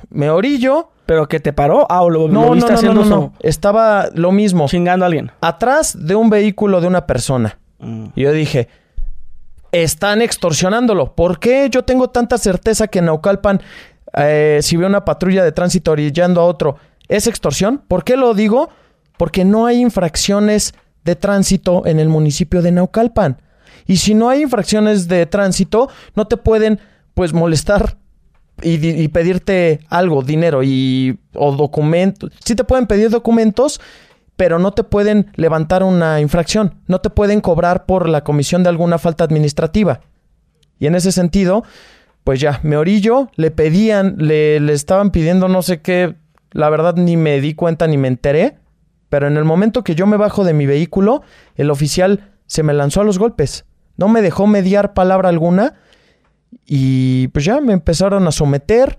Me 0.10 0.29
orillo. 0.29 0.89
¿Pero 1.05 1.27
que 1.27 1.39
te 1.39 1.53
paró? 1.53 1.86
Ah, 1.89 2.03
lo, 2.10 2.27
no, 2.27 2.55
no, 2.55 2.67
no, 2.67 2.93
no, 2.93 3.05
no, 3.05 3.34
Estaba 3.41 4.10
lo 4.13 4.31
mismo. 4.31 4.67
Chingando 4.67 5.05
a 5.05 5.07
alguien. 5.07 5.31
Atrás 5.39 5.95
de 6.00 6.15
un 6.15 6.31
vehículo 6.31 6.81
de 6.81 6.88
una 6.88 7.05
persona. 7.05 7.60
Mm. 7.77 8.07
Y 8.15 8.24
yo 8.24 8.31
dije, 8.31 8.69
están 9.72 10.24
extorsionándolo. 10.24 11.13
¿Por 11.13 11.39
qué 11.39 11.69
yo 11.69 11.84
tengo 11.84 12.10
tanta 12.10 12.39
certeza 12.39 12.88
que 12.88 13.00
en 13.00 13.05
Naucalpan, 13.05 13.62
eh, 14.17 14.60
si 14.63 14.77
veo 14.77 14.88
una 14.88 15.05
patrulla 15.05 15.43
de 15.43 15.51
tránsito 15.51 15.91
orillando 15.91 16.41
a 16.41 16.45
otro, 16.45 16.77
es 17.07 17.27
extorsión? 17.27 17.84
¿Por 17.88 18.03
qué 18.03 18.17
lo 18.17 18.34
digo? 18.34 18.69
Porque 19.17 19.45
no 19.45 19.65
hay 19.65 19.81
infracciones 19.81 20.74
de 21.03 21.15
tránsito 21.15 21.86
en 21.86 22.00
el 22.00 22.10
municipio 22.10 22.62
de 22.62 22.72
Naucalpan. 22.72 23.41
Y 23.88 23.98
si 23.98 24.13
no 24.13 24.29
hay 24.29 24.41
infracciones 24.41 25.07
de 25.07 25.25
tránsito, 25.25 25.89
no 26.15 26.27
te 26.27 26.38
pueden 26.38 26.79
pues 27.13 27.34
molestar 27.34 27.98
y, 28.62 29.07
pedirte 29.10 29.79
algo, 29.89 30.24
dinero 30.24 30.63
y 30.63 31.19
o 31.34 31.51
documentos. 31.51 32.31
Sí 32.43 32.55
te 32.55 32.63
pueden 32.63 32.88
pedir 32.88 33.10
documentos, 33.10 33.81
pero 34.36 34.60
no 34.60 34.72
te 34.72 34.84
pueden 34.84 35.31
levantar 35.36 35.84
una 35.84 36.19
infracción, 36.22 36.75
no 36.88 37.00
te 37.00 37.10
pueden 37.10 37.41
cobrar 37.41 37.86
por 37.86 38.10
la 38.10 38.24
comisión 38.24 38.63
de 38.63 38.69
alguna 38.69 38.98
falta 38.98 39.24
administrativa. 39.24 40.01
Y 40.79 40.88
en 40.88 40.95
ese 40.95 41.12
sentido, 41.12 41.63
pues 42.24 42.39
ya, 42.39 42.60
me 42.63 42.77
orillo, 42.77 43.29
le 43.36 43.51
pedían, 43.51 44.15
le, 44.17 44.60
le 44.60 44.74
estaban 44.74 45.12
pidiendo 45.12 45.48
no 45.48 45.62
sé 45.62 45.81
qué, 45.81 46.15
la 46.51 46.69
verdad 46.69 46.95
ni 46.95 47.17
me 47.17 47.39
di 47.39 47.53
cuenta 47.53 47.88
ni 47.88 47.98
me 47.98 48.07
enteré, 48.07 48.57
pero 49.15 49.27
en 49.27 49.38
el 49.38 49.45
momento 49.45 49.81
que 49.81 49.95
yo 49.95 50.07
me 50.07 50.17
bajo 50.17 50.43
de 50.43 50.53
mi 50.53 50.65
vehículo, 50.65 51.22
el 51.55 51.72
oficial 51.72 52.34
se 52.48 52.63
me 52.63 52.74
lanzó 52.74 53.00
a 53.00 53.05
los 53.05 53.17
golpes. 53.17 53.63
No 53.95 54.10
me 54.10 54.22
dejó 54.22 54.45
mediar 54.45 54.93
palabra 54.93 55.29
alguna 55.29 55.75
y 56.65 57.29
pues 57.29 57.45
ya 57.45 57.62
me 57.62 57.72
empezaron 57.72 58.27
a 58.27 58.34
someter. 58.34 58.98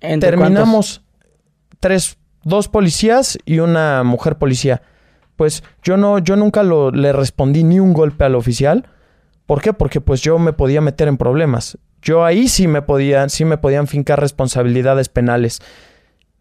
Terminamos 0.00 1.04
tres, 1.78 2.18
dos 2.42 2.66
policías 2.66 3.38
y 3.44 3.60
una 3.60 4.02
mujer 4.02 4.36
policía. 4.36 4.82
Pues 5.36 5.62
yo 5.80 5.96
no, 5.96 6.18
yo 6.18 6.34
nunca 6.34 6.64
lo, 6.64 6.90
le 6.90 7.12
respondí 7.12 7.62
ni 7.62 7.78
un 7.78 7.92
golpe 7.92 8.24
al 8.24 8.34
oficial. 8.34 8.88
¿Por 9.46 9.62
qué? 9.62 9.72
Porque 9.72 10.00
pues 10.00 10.22
yo 10.22 10.40
me 10.40 10.54
podía 10.54 10.80
meter 10.80 11.06
en 11.06 11.18
problemas. 11.18 11.78
Yo 12.02 12.24
ahí 12.24 12.48
sí 12.48 12.66
me 12.66 12.82
podían, 12.82 13.30
sí 13.30 13.44
me 13.44 13.58
podían 13.58 13.86
fincar 13.86 14.18
responsabilidades 14.18 15.08
penales. 15.08 15.60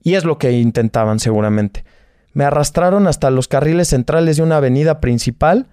Y 0.01 0.15
es 0.15 0.23
lo 0.23 0.39
que 0.39 0.53
intentaban 0.53 1.19
seguramente. 1.19 1.85
Me 2.35 2.43
arrastraron 2.43 3.07
hasta 3.07 3.31
los 3.31 3.47
carriles 3.47 3.87
centrales 3.87 4.35
de 4.35 4.43
una 4.43 4.57
avenida 4.57 4.99
principal. 4.99 5.67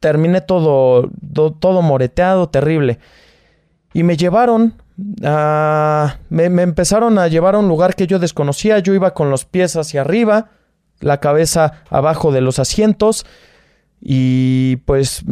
Terminé 0.00 0.40
todo, 0.40 1.08
todo 1.32 1.82
moreteado, 1.82 2.48
terrible. 2.48 2.98
Y 3.94 4.02
me 4.02 4.16
llevaron 4.16 4.74
a... 5.22 6.16
Me, 6.30 6.50
me 6.50 6.62
empezaron 6.62 7.16
a 7.20 7.28
llevar 7.28 7.54
a 7.54 7.60
un 7.60 7.68
lugar 7.68 7.94
que 7.94 8.08
yo 8.08 8.18
desconocía. 8.18 8.80
Yo 8.80 8.92
iba 8.92 9.14
con 9.14 9.30
los 9.30 9.44
pies 9.44 9.76
hacia 9.76 10.00
arriba, 10.00 10.50
la 10.98 11.20
cabeza 11.20 11.84
abajo 11.90 12.32
de 12.32 12.40
los 12.40 12.58
asientos. 12.58 13.24
Y 14.00 14.78
pues 14.84 15.22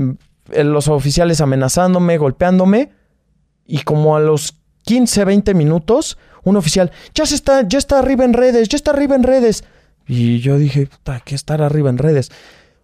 los 0.49 0.87
oficiales 0.87 1.41
amenazándome, 1.41 2.19
golpeándome. 2.19 2.93
Y 3.67 3.81
como 3.81 4.15
a 4.15 4.21
los 4.21 4.61
15, 4.85 5.25
20 5.25 5.55
minutos, 5.55 6.19
un 6.45 6.57
oficial, 6.57 6.93
ya 7.17 7.27
se 7.27 7.35
está, 7.35 7.67
ya 7.67 7.79
está 7.79 7.99
arriba 7.99 8.25
en 8.25 8.33
redes, 8.33 8.69
ya 8.69 8.77
está 8.77 8.93
arriba 8.93 9.17
en 9.17 9.25
redes. 9.25 9.65
Y 10.07 10.39
yo 10.41 10.59
dije, 10.59 10.87
puta, 10.87 11.21
que 11.21 11.35
estar 11.35 11.63
arriba 11.63 11.91
en 11.91 11.99
redes. 11.99 12.31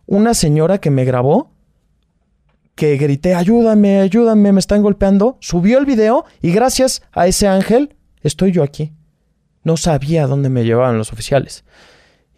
Una 0.07 0.35
señora 0.35 0.79
que 0.79 0.91
me 0.91 1.05
grabó, 1.05 1.53
que 2.75 2.97
grité, 2.97 3.35
ayúdame, 3.35 4.01
ayúdame, 4.01 4.53
me 4.53 4.61
están 4.61 4.83
golpeando, 4.83 5.37
subió 5.41 5.79
el 5.79 5.87
video 5.87 6.25
y 6.41 6.53
gracias 6.53 7.03
a 7.13 7.27
ese 7.27 7.47
ángel 7.47 7.95
estoy 8.23 8.53
yo 8.53 8.63
aquí. 8.63 8.93
No 9.63 9.77
sabía 9.77 10.27
dónde 10.27 10.49
me 10.49 10.65
llevaban 10.65 10.97
los 10.97 11.13
oficiales. 11.13 11.65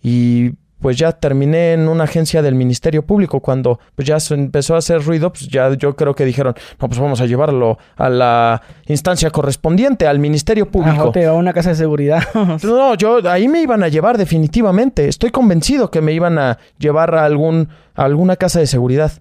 Y 0.03 0.55
pues 0.83 0.99
ya 0.99 1.13
terminé 1.13 1.75
en 1.75 1.89
una 1.89 2.05
agencia 2.05 2.43
del 2.43 2.57
Ministerio 2.57 3.07
Público. 3.07 3.39
Cuando 3.39 3.79
pues 3.95 4.07
ya 4.07 4.19
se 4.19 4.35
empezó 4.35 4.75
a 4.75 4.79
hacer 4.79 5.03
ruido, 5.03 5.33
pues 5.33 5.47
ya 5.47 5.73
yo 5.75 5.95
creo 5.95 6.15
que 6.15 6.25
dijeron, 6.25 6.55
no, 6.81 6.89
pues 6.89 7.01
vamos 7.01 7.21
a 7.21 7.27
llevarlo 7.27 7.79
a 7.97 8.11
la 8.11 8.63
instancia 8.87 9.31
correspondiente, 9.31 10.09
al 10.09 10.19
Ministerio 10.19 10.69
Público. 10.71 11.13
a 11.15 11.33
una 11.35 11.53
casa 11.53 11.71
de 11.71 11.77
seguridad. 11.77 12.23
no, 12.65 12.95
yo 12.97 13.21
ahí 13.31 13.47
me 13.47 13.63
iban 13.63 13.85
a 13.85 13.89
llevar 13.89 14.19
definitivamente. 14.19 15.07
Estoy 15.07 15.31
convencido 15.31 15.91
que 15.91 16.01
me 16.01 16.13
iban 16.13 16.37
a 16.37 16.59
llevar 16.79 17.15
a, 17.15 17.25
algún, 17.25 17.69
a 17.95 18.05
alguna 18.05 18.35
casa 18.35 18.59
de 18.59 18.67
seguridad. 18.67 19.13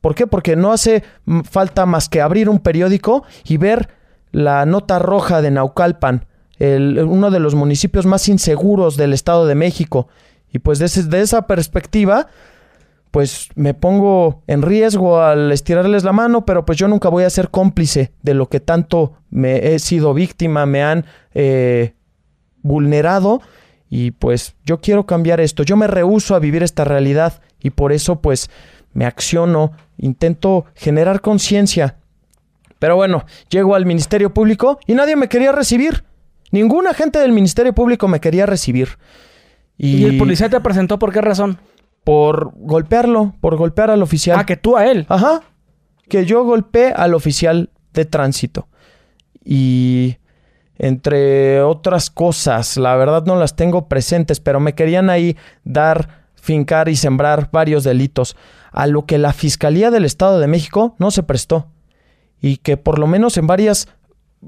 ¿Por 0.00 0.14
qué? 0.14 0.26
Porque 0.26 0.56
no 0.56 0.72
hace 0.72 1.04
falta 1.44 1.84
más 1.84 2.08
que 2.08 2.22
abrir 2.22 2.48
un 2.48 2.60
periódico 2.60 3.24
y 3.44 3.58
ver 3.58 3.90
la 4.32 4.64
nota 4.64 4.98
roja 4.98 5.42
de 5.42 5.50
Naucalpan, 5.50 6.24
el, 6.58 7.04
uno 7.06 7.30
de 7.30 7.40
los 7.40 7.54
municipios 7.54 8.06
más 8.06 8.28
inseguros 8.30 8.96
del 8.96 9.12
Estado 9.12 9.46
de 9.46 9.54
México 9.54 10.08
y 10.56 10.58
pues 10.58 10.78
desde 10.78 11.20
esa 11.20 11.46
perspectiva, 11.46 12.28
pues 13.10 13.50
me 13.56 13.74
pongo 13.74 14.42
en 14.46 14.62
riesgo 14.62 15.20
al 15.20 15.52
estirarles 15.52 16.02
la 16.02 16.12
mano, 16.12 16.46
pero 16.46 16.64
pues 16.64 16.78
yo 16.78 16.88
nunca 16.88 17.10
voy 17.10 17.24
a 17.24 17.30
ser 17.30 17.50
cómplice 17.50 18.12
de 18.22 18.32
lo 18.32 18.48
que 18.48 18.58
tanto 18.58 19.12
me 19.28 19.74
he 19.74 19.78
sido 19.78 20.14
víctima, 20.14 20.64
me 20.64 20.82
han 20.82 21.04
eh, 21.34 21.92
vulnerado 22.62 23.42
y 23.90 24.12
pues 24.12 24.54
yo 24.64 24.80
quiero 24.80 25.04
cambiar 25.04 25.40
esto, 25.40 25.62
yo 25.62 25.76
me 25.76 25.88
rehuso 25.88 26.34
a 26.34 26.38
vivir 26.38 26.62
esta 26.62 26.84
realidad 26.84 27.42
y 27.60 27.68
por 27.68 27.92
eso 27.92 28.22
pues 28.22 28.48
me 28.94 29.04
acciono, 29.04 29.72
intento 29.98 30.64
generar 30.74 31.20
conciencia. 31.20 31.96
Pero 32.78 32.96
bueno, 32.96 33.26
llego 33.50 33.74
al 33.74 33.84
Ministerio 33.84 34.32
Público 34.32 34.78
y 34.86 34.94
nadie 34.94 35.16
me 35.16 35.28
quería 35.28 35.52
recibir. 35.52 36.04
Ningún 36.50 36.86
agente 36.86 37.18
del 37.18 37.32
Ministerio 37.32 37.74
Público 37.74 38.08
me 38.08 38.20
quería 38.20 38.46
recibir. 38.46 38.96
Y... 39.78 40.04
el 40.04 40.18
policía 40.18 40.48
te 40.48 40.60
presentó 40.60 40.98
por 40.98 41.12
qué 41.12 41.20
razón? 41.20 41.58
Por 42.04 42.52
golpearlo, 42.56 43.34
por 43.40 43.56
golpear 43.56 43.90
al 43.90 44.02
oficial. 44.02 44.38
Ah, 44.38 44.46
que 44.46 44.56
tú 44.56 44.76
a 44.76 44.86
él. 44.86 45.06
Ajá. 45.08 45.42
que 46.08 46.24
yo 46.24 46.44
golpeé 46.44 46.92
al 46.92 47.14
oficial 47.14 47.70
de 47.92 48.04
tránsito. 48.04 48.68
Y 49.44 50.16
entre 50.78 51.62
otras 51.62 52.10
cosas, 52.10 52.76
la 52.76 52.94
verdad 52.96 53.24
no 53.24 53.36
las 53.36 53.56
tengo 53.56 53.88
presentes, 53.88 54.40
pero 54.40 54.60
me 54.60 54.74
querían 54.74 55.10
ahí 55.10 55.36
dar, 55.64 56.26
fincar 56.34 56.88
y 56.88 56.96
sembrar 56.96 57.48
varios 57.50 57.84
delitos, 57.84 58.36
a 58.72 58.86
lo 58.86 59.06
que 59.06 59.18
la 59.18 59.32
Fiscalía 59.32 59.90
del 59.90 60.04
Estado 60.04 60.38
de 60.38 60.46
México 60.48 60.94
no 60.98 61.10
se 61.10 61.22
prestó. 61.22 61.68
Y 62.40 62.58
que 62.58 62.76
por 62.76 62.98
lo 62.98 63.06
menos 63.06 63.36
en 63.38 63.46
varias, 63.46 63.88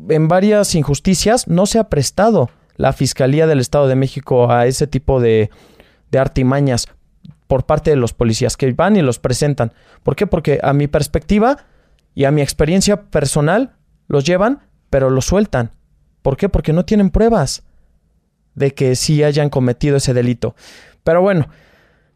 en 0.08 0.28
varias 0.28 0.74
injusticias 0.74 1.48
no 1.48 1.64
se 1.64 1.78
ha 1.78 1.88
prestado 1.88 2.50
la 2.78 2.94
Fiscalía 2.94 3.46
del 3.46 3.60
Estado 3.60 3.88
de 3.88 3.96
México 3.96 4.50
a 4.50 4.66
ese 4.66 4.86
tipo 4.86 5.20
de, 5.20 5.50
de 6.10 6.18
artimañas 6.18 6.88
por 7.46 7.66
parte 7.66 7.90
de 7.90 7.96
los 7.96 8.14
policías 8.14 8.56
que 8.56 8.72
van 8.72 8.96
y 8.96 9.02
los 9.02 9.18
presentan. 9.18 9.72
¿Por 10.02 10.16
qué? 10.16 10.26
Porque 10.26 10.60
a 10.62 10.72
mi 10.72 10.86
perspectiva 10.86 11.58
y 12.14 12.24
a 12.24 12.30
mi 12.30 12.40
experiencia 12.40 13.02
personal 13.10 13.74
los 14.06 14.24
llevan, 14.24 14.60
pero 14.90 15.10
los 15.10 15.26
sueltan. 15.26 15.72
¿Por 16.22 16.36
qué? 16.36 16.48
Porque 16.48 16.72
no 16.72 16.84
tienen 16.84 17.10
pruebas 17.10 17.64
de 18.54 18.74
que 18.74 18.96
sí 18.96 19.22
hayan 19.22 19.50
cometido 19.50 19.96
ese 19.96 20.14
delito. 20.14 20.54
Pero 21.04 21.20
bueno, 21.20 21.48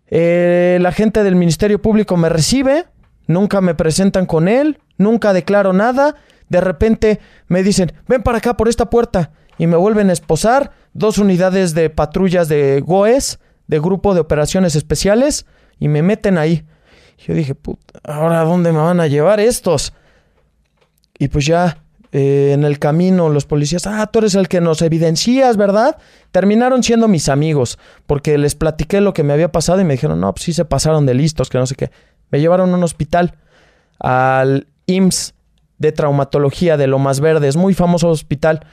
eh, 0.09 0.79
la 0.81 0.93
gente 0.93 1.23
del 1.23 1.37
Ministerio 1.37 1.81
Público 1.81 2.17
me 2.17 2.29
recibe, 2.29 2.87
nunca 3.27 3.61
me 3.61 3.75
presentan 3.75 4.27
con 4.27 4.49
él, 4.49 4.79
nunca 4.99 5.33
declaro 5.33 5.73
nada, 5.73 6.17
de 6.49 6.61
repente 6.61 7.21
me 7.49 7.63
dicen, 7.63 7.93
ven 8.07 8.23
para 8.23 8.39
acá 8.39 8.57
por 8.57 8.69
esta 8.69 8.91
puerta, 8.91 9.33
y 9.63 9.69
me 9.69 9.77
vuelven 9.77 10.11
a 10.11 10.13
esposar, 10.13 10.73
dos 10.93 11.19
unidades 11.19 11.73
de 11.73 11.89
patrullas 11.89 12.49
de 12.49 12.81
GOES, 12.85 13.39
de 13.69 13.79
Grupo 13.79 14.13
de 14.13 14.19
Operaciones 14.19 14.75
Especiales, 14.75 15.47
y 15.79 15.87
me 15.87 16.03
meten 16.03 16.37
ahí. 16.37 16.65
Yo 17.17 17.33
dije, 17.33 17.55
puta, 17.55 18.01
¿ahora 18.03 18.43
dónde 18.43 18.73
me 18.73 18.81
van 18.81 18.99
a 18.99 19.07
llevar 19.07 19.39
estos? 19.39 19.93
Y 21.17 21.29
pues 21.29 21.47
ya 21.47 21.81
eh, 22.11 22.51
en 22.55 22.65
el 22.65 22.81
camino 22.81 23.29
los 23.29 23.47
policías, 23.47 23.87
ah, 23.87 24.05
tú 24.09 24.19
eres 24.19 24.35
el 24.35 24.49
que 24.49 24.61
nos 24.61 24.83
evidencias, 24.83 25.57
¿verdad? 25.57 25.97
Terminaron 26.33 26.83
siendo 26.83 27.07
mis 27.07 27.29
amigos, 27.29 27.79
porque 28.09 28.39
les 28.39 28.57
platiqué 28.57 29.01
lo 29.01 29.15
que 29.15 29.23
me 29.23 29.33
había 29.33 29.53
pasado 29.53 29.81
y 29.81 29.85
me 29.85 29.95
dijeron, 29.95 30.19
no, 30.19 30.35
pues 30.35 30.43
sí 30.43 30.53
se 30.53 30.65
pasaron 30.65 31.07
de 31.07 31.15
listos, 31.15 31.49
que 31.49 31.59
no 31.59 31.67
sé 31.67 31.77
qué. 31.77 31.93
Me 32.33 32.41
llevaron 32.41 32.73
a 32.73 32.77
un 32.77 32.83
hospital, 32.83 33.37
al 34.01 34.67
IMSS 34.87 35.35
de 35.79 35.93
traumatología 35.93 36.77
de 36.77 36.89
Lomas 36.89 37.21
Verdes, 37.21 37.55
muy 37.55 37.75
famoso 37.75 38.09
hospital. 38.09 38.67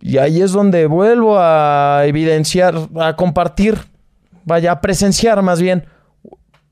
Y 0.00 0.18
ahí 0.18 0.42
es 0.42 0.52
donde 0.52 0.86
vuelvo 0.86 1.38
a 1.38 2.02
evidenciar, 2.04 2.74
a 3.00 3.16
compartir, 3.16 3.78
vaya, 4.44 4.72
a 4.72 4.80
presenciar 4.80 5.42
más 5.42 5.60
bien, 5.60 5.86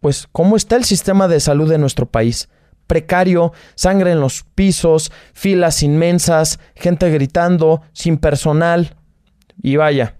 pues 0.00 0.28
cómo 0.32 0.56
está 0.56 0.76
el 0.76 0.84
sistema 0.84 1.28
de 1.28 1.40
salud 1.40 1.70
de 1.70 1.78
nuestro 1.78 2.06
país 2.06 2.48
precario, 2.92 3.54
sangre 3.74 4.12
en 4.12 4.20
los 4.20 4.44
pisos, 4.54 5.10
filas 5.32 5.82
inmensas, 5.82 6.60
gente 6.74 7.10
gritando, 7.10 7.80
sin 7.94 8.18
personal. 8.18 8.96
Y 9.62 9.76
vaya, 9.76 10.16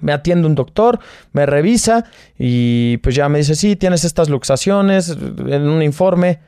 me 0.00 0.12
atiende 0.12 0.48
un 0.48 0.56
doctor, 0.56 0.98
me 1.32 1.46
revisa 1.46 2.04
y 2.36 2.96
pues 2.98 3.14
ya 3.14 3.28
me 3.28 3.38
dice, 3.38 3.54
sí, 3.54 3.76
tienes 3.76 4.02
estas 4.02 4.28
luxaciones 4.28 5.10
en 5.10 5.68
un 5.68 5.80
informe. 5.80 6.40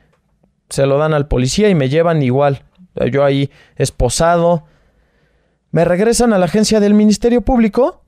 Se 0.69 0.85
lo 0.85 0.97
dan 0.97 1.13
al 1.13 1.29
policía 1.29 1.69
y 1.69 1.75
me 1.75 1.87
llevan 1.87 2.21
igual. 2.21 2.63
Yo 3.09 3.23
ahí 3.23 3.49
esposado. 3.77 4.65
Me 5.75 5.83
regresan 5.83 6.31
a 6.31 6.37
la 6.37 6.45
agencia 6.45 6.79
del 6.79 6.93
Ministerio 6.93 7.41
Público 7.41 8.01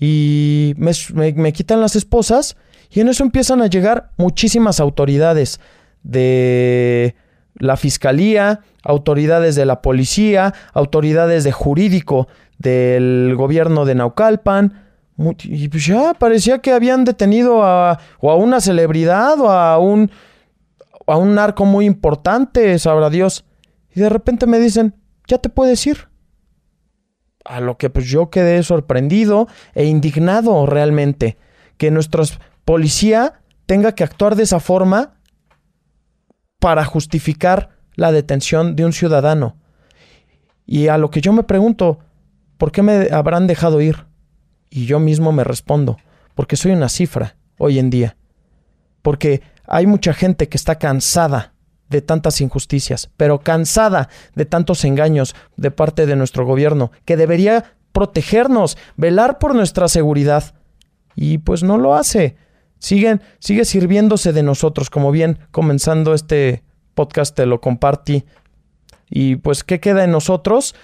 y 0.00 0.74
me, 0.78 1.52
quitan 1.52 1.80
las 1.80 1.94
esposas 1.94 2.56
y 2.90 2.98
en 2.98 3.06
eso 3.06 3.22
empiezan 3.22 3.62
a 3.62 3.68
llegar 3.68 4.10
muchísimas 4.16 4.80
autoridades 4.80 5.60
de 6.02 7.14
la 7.54 7.76
fiscalía, 7.76 8.62
autoridades 8.82 9.54
de 9.54 9.64
la 9.64 9.80
policía, 9.80 10.54
autoridades 10.72 11.44
de 11.44 11.52
jurídico 11.52 12.26
del 12.58 13.32
gobierno 13.36 13.84
de 13.84 13.94
Naucalpan. 13.94 14.82
Y 15.44 15.68
pues 15.68 15.86
ya 15.86 16.14
parecía 16.14 16.58
que 16.58 16.72
habían 16.72 17.04
detenido 17.04 17.62
a, 17.62 18.00
o 18.18 18.28
a 18.28 18.34
una 18.34 18.60
celebridad 18.60 19.38
o 19.38 19.52
a 19.52 19.78
un, 19.78 20.10
a 21.06 21.16
un 21.16 21.36
narco 21.36 21.64
muy 21.64 21.86
importante, 21.86 22.76
sabrá 22.80 23.08
Dios. 23.08 23.44
Y 23.94 24.00
de 24.00 24.08
repente 24.08 24.48
me 24.48 24.58
dicen, 24.58 24.96
ya 25.28 25.38
te 25.38 25.48
puedes 25.48 25.86
ir. 25.86 26.07
A 27.48 27.60
lo 27.60 27.78
que 27.78 27.88
pues 27.88 28.04
yo 28.04 28.28
quedé 28.28 28.62
sorprendido 28.62 29.48
e 29.74 29.86
indignado 29.86 30.66
realmente. 30.66 31.38
Que 31.78 31.90
nuestra 31.90 32.22
policía 32.66 33.40
tenga 33.64 33.94
que 33.94 34.04
actuar 34.04 34.36
de 34.36 34.42
esa 34.42 34.60
forma 34.60 35.14
para 36.60 36.84
justificar 36.84 37.70
la 37.94 38.12
detención 38.12 38.76
de 38.76 38.84
un 38.84 38.92
ciudadano. 38.92 39.56
Y 40.66 40.88
a 40.88 40.98
lo 40.98 41.10
que 41.10 41.22
yo 41.22 41.32
me 41.32 41.42
pregunto, 41.42 42.00
¿por 42.58 42.70
qué 42.70 42.82
me 42.82 43.08
habrán 43.10 43.46
dejado 43.46 43.80
ir? 43.80 44.04
Y 44.68 44.84
yo 44.84 45.00
mismo 45.00 45.32
me 45.32 45.42
respondo, 45.42 45.96
porque 46.34 46.56
soy 46.56 46.72
una 46.72 46.90
cifra 46.90 47.36
hoy 47.56 47.78
en 47.78 47.88
día. 47.88 48.18
Porque 49.00 49.40
hay 49.66 49.86
mucha 49.86 50.12
gente 50.12 50.50
que 50.50 50.58
está 50.58 50.74
cansada 50.74 51.54
de 51.88 52.02
tantas 52.02 52.40
injusticias, 52.40 53.10
pero 53.16 53.40
cansada 53.40 54.08
de 54.34 54.44
tantos 54.44 54.84
engaños 54.84 55.34
de 55.56 55.70
parte 55.70 56.06
de 56.06 56.16
nuestro 56.16 56.44
gobierno, 56.44 56.92
que 57.04 57.16
debería 57.16 57.76
protegernos, 57.92 58.76
velar 58.96 59.38
por 59.38 59.54
nuestra 59.54 59.88
seguridad. 59.88 60.54
Y 61.14 61.38
pues 61.38 61.62
no 61.62 61.78
lo 61.78 61.94
hace 61.94 62.36
siguen, 62.78 63.22
sigue 63.38 63.64
sirviéndose 63.64 64.32
de 64.32 64.42
nosotros, 64.42 64.90
como 64.90 65.10
bien 65.10 65.38
comenzando 65.50 66.14
este 66.14 66.62
podcast 66.94 67.34
te 67.34 67.46
lo 67.46 67.60
compartí. 67.60 68.24
Y 69.10 69.36
pues, 69.36 69.64
¿qué 69.64 69.80
queda 69.80 70.04
en 70.04 70.10
nosotros? 70.10 70.74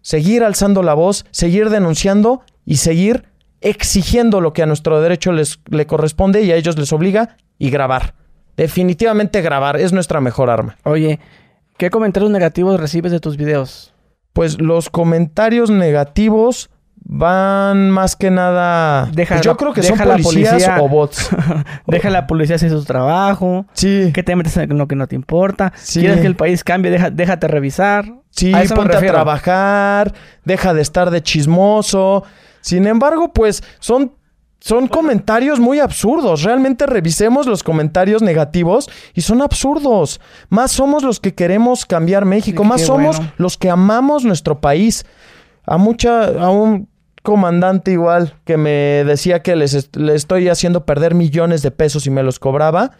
Seguir 0.00 0.44
alzando 0.44 0.82
la 0.82 0.94
voz, 0.94 1.26
seguir 1.30 1.70
denunciando 1.70 2.42
y 2.64 2.76
seguir 2.76 3.24
exigiendo 3.60 4.40
lo 4.40 4.52
que 4.52 4.62
a 4.62 4.66
nuestro 4.66 5.00
derecho 5.00 5.32
les 5.32 5.60
le 5.70 5.86
corresponde 5.86 6.42
y 6.42 6.52
a 6.52 6.56
ellos 6.56 6.78
les 6.78 6.92
obliga 6.92 7.36
y 7.58 7.70
grabar. 7.70 8.14
Definitivamente 8.56 9.42
grabar 9.42 9.76
es 9.78 9.92
nuestra 9.92 10.20
mejor 10.20 10.50
arma. 10.50 10.76
Oye, 10.84 11.20
¿qué 11.76 11.90
comentarios 11.90 12.30
negativos 12.30 12.78
recibes 12.80 13.12
de 13.12 13.20
tus 13.20 13.36
videos? 13.36 13.92
Pues 14.32 14.60
los 14.60 14.90
comentarios 14.90 15.70
negativos 15.70 16.70
van 17.06 17.90
más 17.90 18.16
que 18.16 18.30
nada. 18.30 19.10
Deja 19.12 19.34
pues 19.36 19.44
yo 19.44 19.52
la- 19.52 19.56
creo 19.56 19.72
que 19.72 19.80
deja 19.82 19.96
son 19.96 20.08
la 20.08 20.14
policías 20.14 20.50
policía. 20.52 20.76
o 20.80 20.88
bots. 20.88 21.30
Deja 21.86 22.08
a 22.08 22.10
la 22.10 22.26
policía 22.26 22.56
hacer 22.56 22.70
su 22.70 22.84
trabajo. 22.84 23.66
Sí. 23.74 24.10
Que 24.14 24.22
te 24.22 24.34
metes 24.34 24.56
en 24.56 24.78
lo 24.78 24.88
que 24.88 24.96
no 24.96 25.06
te 25.06 25.14
importa. 25.14 25.72
Sí. 25.76 26.00
Quieres 26.00 26.20
que 26.20 26.26
el 26.26 26.36
país 26.36 26.64
cambie, 26.64 26.90
deja- 26.90 27.10
déjate 27.10 27.46
revisar. 27.48 28.06
Sí, 28.30 28.52
A 28.54 28.62
ponte 28.74 28.96
a 28.96 29.00
trabajar, 29.00 30.12
deja 30.44 30.74
de 30.74 30.82
estar 30.82 31.10
de 31.10 31.22
chismoso. 31.22 32.24
Sin 32.60 32.86
embargo, 32.86 33.32
pues 33.32 33.62
son, 33.78 34.12
son 34.66 34.88
comentarios 34.88 35.60
muy 35.60 35.78
absurdos. 35.78 36.42
Realmente 36.42 36.86
revisemos 36.86 37.46
los 37.46 37.62
comentarios 37.62 38.22
negativos 38.22 38.88
y 39.12 39.20
son 39.20 39.42
absurdos. 39.42 40.22
Más 40.48 40.72
somos 40.72 41.02
los 41.02 41.20
que 41.20 41.34
queremos 41.34 41.84
cambiar 41.84 42.24
México, 42.24 42.62
Sí, 42.62 42.68
más 42.70 42.80
somos 42.80 43.16
bueno. 43.18 43.32
los 43.36 43.58
que 43.58 43.68
amamos 43.68 44.24
nuestro 44.24 44.62
país. 44.62 45.04
A 45.66 45.76
mucha, 45.76 46.24
a 46.42 46.48
un 46.48 46.88
comandante 47.22 47.90
igual 47.92 48.36
que 48.46 48.56
me 48.56 49.04
decía 49.04 49.42
que 49.42 49.54
les 49.54 49.94
le 49.96 50.14
estoy 50.14 50.48
haciendo 50.48 50.86
perder 50.86 51.14
millones 51.14 51.60
de 51.60 51.70
pesos 51.70 52.06
y 52.06 52.10
me 52.10 52.22
los 52.22 52.38
cobraba, 52.38 52.92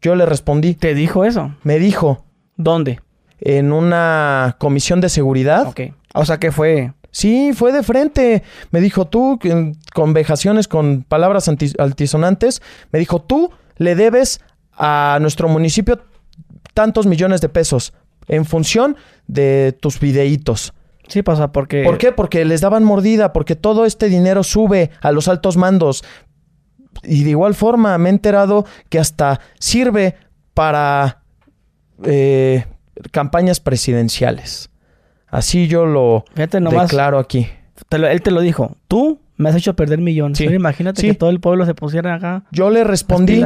yo 0.00 0.16
le 0.16 0.26
respondí, 0.26 0.74
¿Te 0.74 0.94
dijo 0.94 1.24
eso? 1.24 1.54
me 1.62 1.78
dijo 1.78 2.24
¿Dónde? 2.56 2.98
en 3.38 3.72
una 3.72 4.56
comisión 4.58 5.00
de 5.00 5.08
seguridad. 5.08 5.64
Ok. 5.68 5.80
O 6.14 6.24
sea, 6.24 6.38
que 6.38 6.50
fue? 6.50 6.92
Sí, 7.12 7.52
fue 7.52 7.70
de 7.72 7.82
frente. 7.84 8.42
Me 8.72 8.80
dijo 8.80 9.06
tú, 9.06 9.38
que- 9.38 9.72
con 9.94 10.12
vejaciones, 10.14 10.66
con 10.66 11.04
palabras 11.04 11.48
altisonantes, 11.78 12.60
me 12.90 12.98
dijo 12.98 13.20
tú 13.22 13.50
le 13.76 13.94
debes 13.94 14.40
a 14.72 15.18
nuestro 15.20 15.48
municipio 15.48 16.00
tantos 16.74 17.06
millones 17.06 17.40
de 17.40 17.48
pesos 17.48 17.92
en 18.28 18.44
función 18.44 18.96
de 19.26 19.76
tus 19.80 20.00
videitos. 20.00 20.72
Sí, 21.08 21.22
pasa 21.22 21.52
porque... 21.52 21.82
¿Por 21.84 21.98
qué? 21.98 22.12
Porque 22.12 22.44
les 22.44 22.60
daban 22.62 22.84
mordida, 22.84 23.32
porque 23.32 23.56
todo 23.56 23.84
este 23.84 24.08
dinero 24.08 24.42
sube 24.42 24.90
a 25.02 25.12
los 25.12 25.28
altos 25.28 25.56
mandos. 25.56 26.04
Y 27.02 27.24
de 27.24 27.30
igual 27.30 27.54
forma 27.54 27.98
me 27.98 28.08
he 28.08 28.12
enterado 28.12 28.64
que 28.88 28.98
hasta 28.98 29.40
sirve 29.58 30.14
para 30.54 31.22
eh, 32.04 32.64
campañas 33.10 33.60
presidenciales. 33.60 34.70
Así 35.32 35.66
yo 35.66 35.84
lo 35.86 36.24
Fíjate 36.34 36.60
nomás. 36.60 36.88
declaro 36.90 37.18
aquí. 37.18 37.48
te 37.88 37.98
lo- 37.98 38.06
él 38.06 38.22
te 38.22 38.30
lo 38.30 38.40
dijo. 38.42 38.76
Tú 38.86 39.18
me 39.36 39.48
has 39.48 39.56
hecho 39.56 39.74
perder 39.74 39.98
millones. 39.98 40.38
Sí. 40.38 40.44
Imagínate 40.44 41.00
Sí. 41.00 41.08
que 41.08 41.14
todo 41.14 41.30
el 41.30 41.40
pueblo 41.40 41.66
se 41.66 41.74
pusiera 41.74 42.14
acá. 42.14 42.44
Yo 42.52 42.70
le 42.70 42.84
respondí 42.84 43.42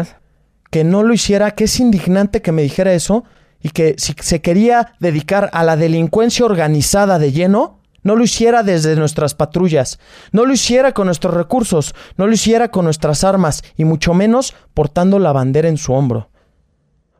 que 0.70 0.85
no 0.85 1.03
lo 1.03 1.14
hiciera, 1.14 1.53
que 1.53 1.64
es 1.64 1.81
indignante 1.81 2.42
que 2.42 2.53
me 2.53 2.61
dijera 2.61 2.92
eso 2.92 3.25
y 3.62 3.70
que 3.70 3.94
si 3.96 4.14
se 4.20 4.42
quería 4.42 4.92
dedicar 5.01 5.49
a 5.55 5.64
la 5.64 5.77
delincuencia 5.77 6.44
organizada 6.44 7.18
de 7.18 7.33
lleno, 7.33 7.81
no 8.03 8.14
lo 8.14 8.25
hiciera 8.25 8.62
desde 8.62 8.94
nuestras 8.96 9.35
patrullas, 9.35 9.99
no 10.33 10.44
lo 10.44 10.53
hiciera 10.53 10.92
con 10.92 11.07
nuestros 11.07 11.33
recursos, 11.35 11.94
no 12.18 12.27
lo 12.27 12.35
hiciera 12.35 12.68
con 12.70 12.85
nuestras 12.85 13.25
armas 13.25 13.62
y 13.77 13.85
mucho 13.85 14.12
menos 14.12 14.55
portando 14.75 15.18
la 15.18 15.33
bandera 15.33 15.68
en 15.68 15.77
su 15.79 15.92
hombro. 15.94 16.29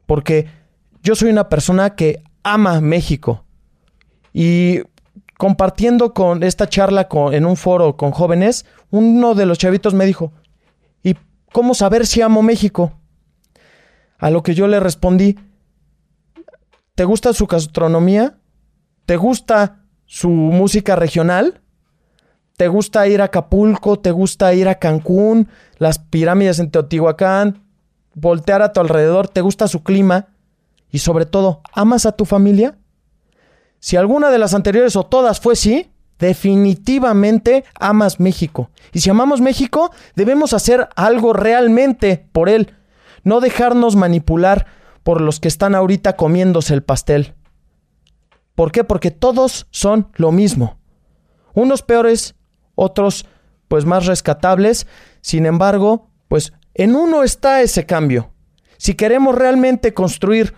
Porque 0.07 0.46
yo 1.02 1.14
soy 1.14 1.31
una 1.31 1.48
persona 1.48 1.94
que 1.94 2.22
ama 2.42 2.81
México. 2.81 3.44
Y 4.38 4.83
compartiendo 5.38 6.12
con 6.12 6.42
esta 6.42 6.68
charla 6.68 7.09
en 7.33 7.46
un 7.46 7.57
foro 7.57 7.96
con 7.96 8.11
jóvenes, 8.11 8.66
uno 8.90 9.35
de 9.35 9.46
los 9.46 9.57
chavitos 9.57 9.94
me 9.94 10.05
dijo, 10.05 10.31
¿y 11.03 11.14
cómo 11.53 11.72
saber 11.72 12.07
si 12.07 12.20
amo 12.20 12.42
México? 12.42 12.92
A 14.18 14.29
lo 14.29 14.42
que 14.42 14.55
yo 14.55 14.66
le 14.66 14.79
respondí, 14.79 15.38
¿te 16.94 17.05
gusta 17.05 17.33
su 17.33 17.46
gastronomía? 17.46 18.37
¿Te 19.07 19.16
gusta 19.16 19.87
su 20.05 20.29
música 20.29 20.96
regional? 20.96 21.62
¿Te 22.59 22.68
gusta 22.68 23.09
ir 23.09 23.22
a 23.22 23.27
Acapulco? 23.27 23.99
¿Te 23.99 24.11
gusta 24.11 24.53
ir 24.53 24.68
a 24.68 24.75
Cancún? 24.75 25.49
Las 25.79 25.99
pirámides 25.99 26.59
en 26.59 26.70
Teotihuacán. 26.70 27.64
Voltear 28.12 28.61
a 28.61 28.75
tu 28.75 28.81
alrededor. 28.81 29.29
¿Te 29.29 29.40
gusta 29.40 29.66
su 29.66 29.83
clima? 29.83 30.29
Y 30.90 30.99
sobre 30.99 31.25
todo, 31.25 31.62
¿amas 31.72 32.05
a 32.05 32.12
tu 32.12 32.27
familia? 32.27 32.77
Si 33.87 33.96
alguna 33.96 34.31
de 34.31 34.38
las 34.38 34.53
anteriores 34.53 34.96
o 34.96 35.07
todas 35.07 35.38
fue 35.38 35.55
sí, 35.55 35.92
definitivamente 36.18 37.64
amas 37.79 38.18
México. 38.18 38.68
Y 38.92 38.99
si 38.99 39.11
amamos 39.11 39.40
México, 39.40 39.92
debemos 40.16 40.55
hacer 40.55 40.88
algo 40.96 41.33
realmente 41.33 42.27
por 42.33 42.49
él. 42.49 42.75
No 43.22 43.38
dejarnos 43.38 43.94
manipular 43.94 44.66
por 45.05 45.20
los 45.20 45.38
que 45.38 45.46
están 45.46 45.77
ahorita 45.77 46.16
comiéndose 46.16 46.75
el 46.75 46.83
pastel. 46.83 47.35
¿Por 48.57 48.72
qué? 48.72 48.83
Porque 48.83 49.12
todos 49.12 49.68
son 49.70 50.09
lo 50.16 50.33
mismo. 50.33 50.81
Unos 51.55 51.83
peores, 51.83 52.35
otros 52.75 53.25
pues 53.68 53.85
más 53.85 54.07
rescatables. 54.07 54.88
Sin 55.20 55.46
embargo, 55.46 56.11
pues 56.27 56.55
en 56.75 56.96
uno 56.96 57.22
está 57.22 57.62
ese 57.62 57.87
cambio. 57.87 58.33
Si 58.79 58.94
queremos 58.94 59.37
realmente 59.37 59.94
construir 59.94 60.55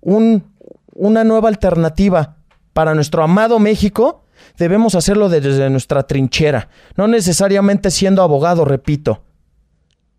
un, 0.00 0.52
una 0.96 1.22
nueva 1.22 1.48
alternativa 1.48 2.38
para 2.72 2.94
nuestro 2.94 3.22
amado 3.22 3.58
México, 3.58 4.24
debemos 4.58 4.94
hacerlo 4.94 5.28
desde 5.28 5.68
nuestra 5.70 6.04
trinchera, 6.04 6.68
no 6.96 7.06
necesariamente 7.08 7.90
siendo 7.90 8.22
abogado, 8.22 8.64
repito, 8.64 9.22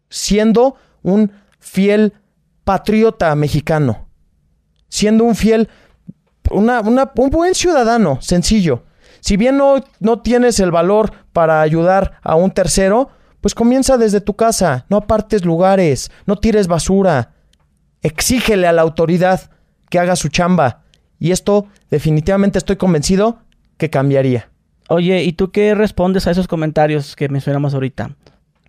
siendo 0.09 0.75
un 1.01 1.31
fiel 1.59 2.13
patriota 2.63 3.35
mexicano, 3.35 4.07
siendo 4.87 5.23
un 5.23 5.35
fiel, 5.35 5.69
una, 6.51 6.81
un 6.81 7.29
buen 7.29 7.55
ciudadano, 7.55 8.21
sencillo. 8.21 8.83
Si 9.19 9.37
bien 9.37 9.57
no, 9.57 9.83
no 9.99 10.21
tienes 10.21 10.59
el 10.59 10.71
valor 10.71 11.11
para 11.31 11.61
ayudar 11.61 12.19
a 12.21 12.35
un 12.35 12.51
tercero, 12.51 13.09
pues 13.41 13.55
comienza 13.55 13.97
desde 13.97 14.21
tu 14.21 14.35
casa, 14.35 14.85
no 14.89 14.97
apartes 14.97 15.45
lugares, 15.45 16.11
no 16.25 16.37
tires 16.37 16.67
basura, 16.67 17.33
exígele 18.01 18.67
a 18.67 18.73
la 18.73 18.81
autoridad 18.81 19.49
que 19.89 19.99
haga 19.99 20.15
su 20.15 20.29
chamba. 20.29 20.82
Y 21.23 21.31
esto 21.31 21.67
definitivamente 21.89 22.57
estoy 22.57 22.75
convencido 22.75 23.37
que 23.77 23.89
cambiaría. 23.89 24.49
Oye, 24.89 25.23
¿y 25.23 25.31
tú 25.31 25.51
qué 25.51 25.73
respondes 25.73 26.27
a 26.27 26.31
esos 26.31 26.49
comentarios 26.49 27.15
que 27.15 27.29
mencionamos 27.29 27.73
ahorita? 27.73 28.11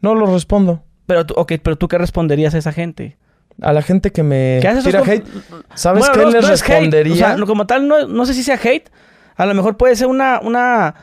No 0.02 0.14
los 0.14 0.30
respondo. 0.30 0.84
Pero, 1.06 1.26
tú- 1.26 1.34
ok, 1.36 1.54
pero 1.60 1.74
tú 1.74 1.88
qué 1.88 1.98
responderías 1.98 2.54
a 2.54 2.58
esa 2.58 2.70
gente? 2.70 3.16
A 3.60 3.72
la 3.72 3.82
gente 3.82 4.12
que 4.12 4.22
me 4.22 4.60
¿Qué 4.62 4.68
haces 4.68 4.84
tira 4.84 5.00
con- 5.00 5.10
hate, 5.10 5.26
¿sabes 5.74 5.98
Bueno, 6.06 6.14
qué 6.14 6.20
no- 6.26 6.30
les 6.30 6.42
no 6.44 6.48
respondería? 6.48 7.12
O 7.12 7.16
sea, 7.16 7.36
como 7.44 7.66
tal, 7.66 7.88
no, 7.88 8.06
no 8.06 8.24
sé 8.24 8.34
si 8.34 8.44
sea 8.44 8.54
hate. 8.62 8.88
A 9.34 9.46
lo 9.46 9.54
mejor 9.54 9.76
puede 9.76 9.96
ser 9.96 10.06
una, 10.06 10.38
una, 10.40 10.94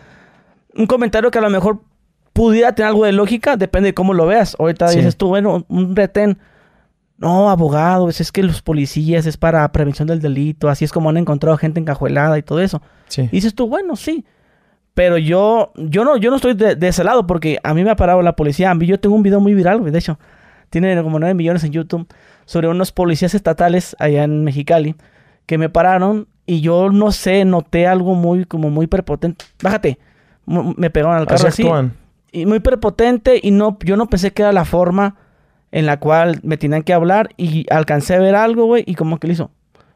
un 0.76 0.86
comentario 0.88 1.32
que 1.32 1.40
a 1.40 1.42
lo 1.42 1.50
mejor 1.50 1.82
pudiera 2.32 2.74
tener 2.76 2.88
algo 2.88 3.04
de 3.04 3.12
lógica, 3.12 3.58
depende 3.58 3.88
de 3.90 3.94
cómo 3.94 4.14
lo 4.14 4.26
veas. 4.26 4.56
Ahorita 4.58 4.88
Sí. 4.88 5.00
dices 5.00 5.18
tú, 5.18 5.28
bueno, 5.28 5.66
un 5.68 5.98
retén. 5.98 6.38
No, 7.22 7.50
abogado, 7.52 8.10
es, 8.10 8.20
es 8.20 8.32
que 8.32 8.42
los 8.44 8.62
policías 8.62 9.26
es 9.28 9.38
para 9.38 9.72
prevención 9.72 10.08
del 10.08 10.20
delito, 10.22 10.70
así 10.70 10.84
es 10.86 10.92
como 10.92 11.10
han 11.10 11.18
encontrado 11.18 11.56
gente 11.58 11.80
encajuelada 11.80 12.38
y 12.38 12.42
todo 12.44 12.60
eso. 12.60 12.82
Sí. 13.08 13.22
Y 13.24 13.28
dices 13.28 13.54
tú, 13.56 13.68
bueno, 13.68 13.96
sí. 13.96 14.26
Pero 14.94 15.18
yo, 15.18 15.72
yo 15.78 16.04
no, 16.04 16.18
yo 16.18 16.30
no 16.32 16.36
estoy 16.38 16.54
de, 16.54 16.76
de 16.76 16.88
ese 16.88 17.04
lado 17.04 17.26
porque 17.28 17.60
a 17.64 17.74
mí 17.74 17.84
me 17.84 17.92
ha 17.92 17.96
parado 17.96 18.22
la 18.22 18.36
policía. 18.36 18.72
A 18.72 18.76
mí- 18.76 18.86
Yo 18.88 19.00
tengo 19.00 19.16
un 19.16 19.24
video 19.24 19.40
muy 19.40 19.54
viral, 19.54 19.80
güey, 19.80 19.92
de 19.92 20.00
hecho. 20.00 20.20
Tiene 20.70 21.02
como 21.04 21.20
9 21.20 21.34
millones 21.34 21.64
en 21.64 21.72
YouTube 21.72 22.08
sobre 22.46 22.68
unos 22.68 22.92
policías 22.92 23.34
estatales 23.36 23.96
allá 24.00 24.24
en 24.24 24.44
Mexicali 24.44 24.96
que 25.46 25.58
me 25.58 25.70
pararon 25.70 26.28
y 26.46 26.62
yo 26.62 26.90
no 26.90 27.12
sé, 27.12 27.46
noté 27.46 27.88
algo 27.88 28.16
muy, 28.16 28.46
como 28.46 28.70
muy 28.70 28.88
prepotente. 28.88 29.46
Bájate. 29.62 30.00
M- 30.48 30.74
Me 30.78 30.90
pegaron 30.90 31.18
al 31.18 31.28
carro 31.28 31.48
así. 31.48 31.62
actúan. 31.64 31.94
Y 32.32 32.46
muy 32.46 32.60
prepotente 32.62 33.40
y 33.42 33.52
no, 33.52 33.78
yo 33.84 33.96
no 33.96 34.08
pensé 34.08 34.32
que 34.32 34.42
era 34.42 34.52
la 34.54 34.66
forma 34.66 35.16
en 35.72 35.86
la 35.86 35.98
cual 36.00 36.40
me 36.44 36.58
tenían 36.58 36.84
que 36.84 36.94
hablar 36.94 37.30
y 37.38 37.66
alcancé 37.72 38.16
a 38.16 38.20
ver 38.20 38.36
algo, 38.36 38.66
güey, 38.66 38.84
y 38.86 38.96
como 38.96 39.20
que 39.20 39.28
le 39.28 39.34
hizo, 39.34 39.52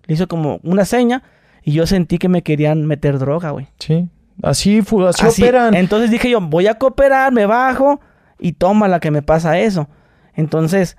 le 0.05 0.13
hizo 0.13 0.27
como 0.27 0.59
una 0.63 0.85
seña 0.85 1.23
y 1.63 1.73
yo 1.73 1.85
sentí 1.87 2.17
que 2.17 2.29
me 2.29 2.43
querían 2.43 2.85
meter 2.85 3.19
droga, 3.19 3.49
güey. 3.51 3.67
Sí. 3.79 4.07
Así, 4.43 4.81
fu- 4.81 5.05
así 5.05 5.25
Así, 5.25 5.41
operan. 5.43 5.73
Entonces 5.75 6.11
dije 6.11 6.29
yo, 6.29 6.41
voy 6.41 6.67
a 6.67 6.75
cooperar, 6.75 7.31
me 7.33 7.45
bajo 7.45 7.99
y 8.39 8.53
toma 8.53 8.87
la 8.87 8.99
que 8.99 9.11
me 9.11 9.21
pasa 9.21 9.59
eso. 9.59 9.87
Entonces, 10.33 10.97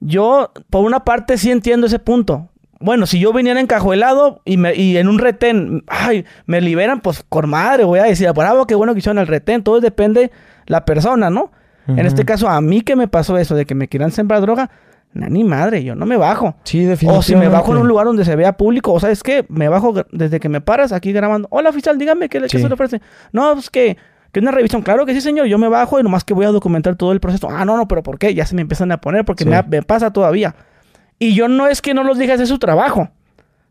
yo 0.00 0.52
por 0.70 0.84
una 0.84 1.04
parte 1.04 1.36
sí 1.38 1.50
entiendo 1.50 1.86
ese 1.86 1.98
punto. 1.98 2.48
Bueno, 2.80 3.06
si 3.06 3.20
yo 3.20 3.32
viniera 3.32 3.60
encajuelado 3.60 4.40
y, 4.44 4.56
me, 4.56 4.74
y 4.74 4.96
en 4.96 5.06
un 5.08 5.18
retén, 5.20 5.84
ay, 5.86 6.24
me 6.46 6.60
liberan, 6.60 7.00
pues 7.00 7.24
con 7.28 7.48
madre, 7.48 7.84
voy 7.84 8.00
a 8.00 8.04
decir, 8.04 8.28
bravo, 8.32 8.66
qué 8.66 8.74
bueno 8.74 8.92
que 8.92 8.98
hicieron 8.98 9.18
el 9.18 9.28
retén. 9.28 9.62
Todo 9.62 9.80
depende 9.80 10.32
la 10.66 10.84
persona, 10.84 11.30
¿no? 11.30 11.52
En 11.88 12.06
este 12.06 12.24
caso, 12.24 12.48
a 12.48 12.60
mí 12.60 12.80
que 12.82 12.96
me 12.96 13.08
pasó 13.08 13.36
eso 13.38 13.54
de 13.54 13.64
que 13.66 13.74
me 13.74 13.88
quieran 13.88 14.10
sembrar 14.12 14.40
droga, 14.40 14.70
na, 15.14 15.28
ni 15.28 15.44
madre, 15.44 15.82
yo 15.84 15.94
no 15.94 16.06
me 16.06 16.16
bajo. 16.16 16.54
Sí, 16.64 16.78
O 16.78 16.82
si 16.82 16.86
definitivamente. 16.86 17.36
me 17.36 17.48
bajo 17.48 17.72
en 17.72 17.78
un 17.78 17.88
lugar 17.88 18.06
donde 18.06 18.24
se 18.24 18.34
vea 18.36 18.56
público, 18.56 18.92
o 18.92 19.00
sabes 19.00 19.22
qué, 19.22 19.44
me 19.48 19.68
bajo 19.68 19.92
desde 20.12 20.40
que 20.40 20.48
me 20.48 20.60
paras 20.60 20.92
aquí 20.92 21.12
grabando. 21.12 21.48
Hola 21.50 21.70
oficial, 21.70 21.98
dígame 21.98 22.28
qué, 22.28 22.40
le- 22.40 22.46
qué 22.48 22.56
Sí. 22.58 22.62
se 22.62 22.68
le 22.68 22.74
ofrece. 22.74 23.00
No, 23.32 23.52
pues 23.54 23.68
que, 23.68 23.96
que 24.32 24.40
una 24.40 24.50
revisión. 24.52 24.80
Claro 24.82 25.04
que 25.04 25.12
sí, 25.12 25.20
señor. 25.20 25.46
Yo 25.46 25.58
me 25.58 25.68
bajo 25.68 25.98
y 26.00 26.02
nomás 26.02 26.24
que 26.24 26.32
voy 26.34 26.46
a 26.46 26.48
documentar 26.48 26.96
todo 26.96 27.12
el 27.12 27.20
proceso. 27.20 27.48
Ah, 27.50 27.64
no, 27.64 27.76
no, 27.76 27.86
pero 27.88 28.02
¿por 28.02 28.18
qué? 28.18 28.32
Ya 28.34 28.46
se 28.46 28.54
me 28.54 28.62
empiezan 28.62 28.90
a 28.92 28.98
poner 29.00 29.24
porque 29.24 29.44
Sí. 29.44 29.50
me, 29.68 29.82
pasa 29.82 30.12
todavía. 30.12 30.54
Y 31.18 31.34
yo 31.34 31.48
no 31.48 31.66
es 31.66 31.82
que 31.82 31.92
no 31.94 32.04
los 32.04 32.16
diga 32.18 32.34
hacer 32.34 32.46
su 32.46 32.58
trabajo. 32.58 33.10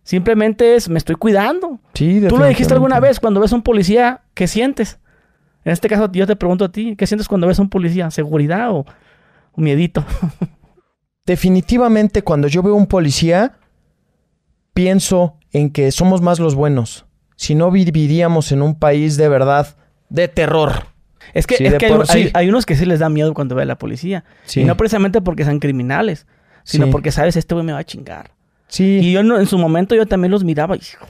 Simplemente 0.03 0.75
es, 0.75 0.89
me 0.89 0.97
estoy 0.97 1.15
cuidando. 1.15 1.79
Sí, 1.93 2.21
Tú 2.27 2.37
lo 2.37 2.45
dijiste 2.45 2.73
alguna 2.73 2.95
definitivamente. 2.95 3.07
vez 3.07 3.19
cuando 3.19 3.39
ves 3.39 3.53
a 3.53 3.55
un 3.55 3.61
policía, 3.61 4.21
¿qué 4.33 4.47
sientes? 4.47 4.99
En 5.63 5.71
este 5.73 5.87
caso, 5.87 6.09
yo 6.11 6.25
te 6.27 6.35
pregunto 6.35 6.65
a 6.65 6.71
ti, 6.71 6.95
¿qué 6.95 7.05
sientes 7.07 7.27
cuando 7.27 7.47
ves 7.47 7.59
a 7.59 7.61
un 7.61 7.69
policía? 7.69 8.09
¿Seguridad 8.11 8.71
o, 8.71 8.79
o 9.51 9.61
miedito? 9.61 10.03
Definitivamente 11.25 12.23
cuando 12.23 12.47
yo 12.47 12.63
veo 12.63 12.75
un 12.75 12.87
policía, 12.87 13.57
pienso 14.73 15.37
en 15.51 15.69
que 15.69 15.91
somos 15.91 16.21
más 16.21 16.39
los 16.39 16.55
buenos. 16.55 17.05
Si 17.35 17.55
no 17.55 17.71
viviríamos 17.71 18.51
en 18.51 18.61
un 18.61 18.75
país 18.77 19.17
de 19.17 19.29
verdad 19.29 19.75
de 20.09 20.27
terror. 20.27 20.87
Es 21.33 21.45
que, 21.47 21.57
Sí, 21.57 21.65
es 21.65 21.75
que 21.75 21.85
hay, 21.85 21.91
por 21.93 22.07
sí. 22.07 22.17
hay- 22.17 22.31
hay 22.33 22.49
unos 22.49 22.65
que 22.65 22.75
sí 22.75 22.85
les 22.85 22.99
da 22.99 23.09
miedo 23.09 23.33
cuando 23.33 23.55
ve 23.55 23.61
a 23.61 23.65
la 23.65 23.77
policía. 23.77 24.23
Sí. 24.45 24.61
Y 24.61 24.65
no 24.65 24.75
precisamente 24.75 25.21
porque 25.21 25.43
sean 25.45 25.59
criminales, 25.59 26.25
sino 26.63 26.89
porque 26.89 27.11
sabes, 27.11 27.35
este 27.37 27.53
güey 27.53 27.65
me 27.65 27.73
va 27.73 27.79
a 27.79 27.83
chingar. 27.83 28.31
Sí. 28.67 28.99
Y 29.01 29.11
yo 29.11 29.21
no- 29.23 29.37
en 29.39 29.45
su 29.45 29.57
momento 29.57 29.95
yo 29.95 30.05
también 30.07 30.31
los 30.31 30.43
miraba 30.43 30.75
y, 30.75 30.79
hijo 30.79 31.07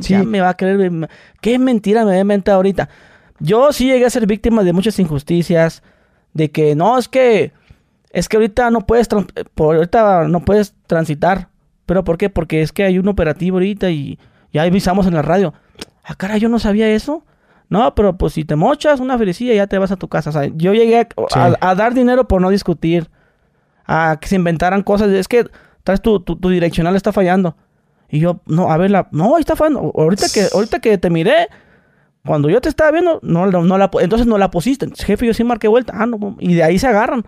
Sí. 0.00 0.14
ya 0.14 0.22
me 0.22 0.40
va 0.40 0.50
a 0.50 0.56
creer. 0.56 0.90
me- 0.90 1.08
Qué 1.40 1.58
mentira 1.58 2.04
me 2.04 2.12
va 2.12 2.16
a 2.16 2.20
inventar 2.20 2.54
ahorita. 2.54 2.88
Yo 3.40 3.72
sí 3.72 3.86
llegué 3.86 4.04
a 4.06 4.10
ser 4.10 4.26
víctima 4.26 4.62
de 4.62 4.72
muchas 4.72 4.98
injusticias, 4.98 5.82
de 6.34 6.50
que 6.50 6.74
no, 6.76 6.98
es 6.98 7.08
que, 7.08 7.52
es 8.10 8.28
que 8.28 8.36
ahorita 8.36 8.70
no 8.70 8.86
puedes, 8.86 9.08
por 9.54 9.76
ahorita 9.76 10.28
no 10.28 10.40
puedes 10.40 10.74
transitar. 10.86 11.48
¿Pero 11.86 12.04
por 12.04 12.18
qué? 12.18 12.30
Porque 12.30 12.62
es 12.62 12.72
que 12.72 12.84
hay 12.84 12.98
un 12.98 13.08
operativo 13.08 13.56
ahorita 13.56 13.90
y 13.90 14.18
ya 14.52 14.62
avisamos 14.62 15.06
en 15.06 15.14
la 15.14 15.22
radio. 15.22 15.54
Ah, 16.04 16.14
cara, 16.14 16.36
yo 16.36 16.48
no 16.48 16.58
sabía 16.58 16.88
eso. 16.90 17.24
No, 17.68 17.94
pero 17.94 18.16
pues 18.16 18.32
si 18.34 18.44
te 18.44 18.56
mochas 18.56 19.00
una 19.00 19.16
felicilla 19.18 19.54
ya 19.54 19.66
te 19.66 19.78
vas 19.78 19.90
a 19.92 19.96
tu 19.96 20.08
casa. 20.08 20.30
O 20.30 20.32
sea, 20.32 20.46
yo 20.54 20.72
llegué 20.74 20.98
a, 20.98 21.08
a- 21.34 21.50
Sí. 21.50 21.56
a 21.60 21.74
dar 21.74 21.94
dinero 21.94 22.26
por 22.28 22.40
no 22.40 22.50
discutir. 22.50 23.08
A 23.86 24.18
que 24.20 24.28
se 24.28 24.36
inventaran 24.36 24.82
cosas. 24.82 25.08
Es 25.10 25.26
que 25.28 25.46
traes 25.82 26.00
tu, 26.02 26.20
tu, 26.20 26.36
tu 26.36 26.48
direccional 26.50 26.94
está 26.96 27.12
fallando. 27.12 27.56
Y 28.08 28.18
yo, 28.20 28.40
no, 28.46 28.70
a 28.70 28.76
ver, 28.76 28.90
la, 28.90 29.08
no, 29.12 29.36
ahí 29.36 29.40
está 29.40 29.56
fallando. 29.56 29.92
Ahorita 29.96 30.26
que, 30.32 30.46
ahorita 30.52 30.80
que 30.80 30.98
te 30.98 31.10
miré, 31.10 31.48
cuando 32.24 32.50
yo 32.50 32.60
te 32.60 32.68
estaba 32.68 32.90
viendo, 32.90 33.18
no, 33.22 33.46
no, 33.46 33.62
no 33.62 33.78
la, 33.78 33.90
entonces 34.00 34.26
no 34.26 34.36
la 34.38 34.50
pusiste. 34.50 34.88
Jefe, 35.04 35.26
yo 35.26 35.34
sí 35.34 35.42
marqué 35.44 35.68
vuelta. 35.68 35.94
Ah, 35.96 36.06
no, 36.06 36.36
y 36.38 36.54
de 36.54 36.62
ahí 36.62 36.78
se 36.78 36.86
agarran. 36.86 37.24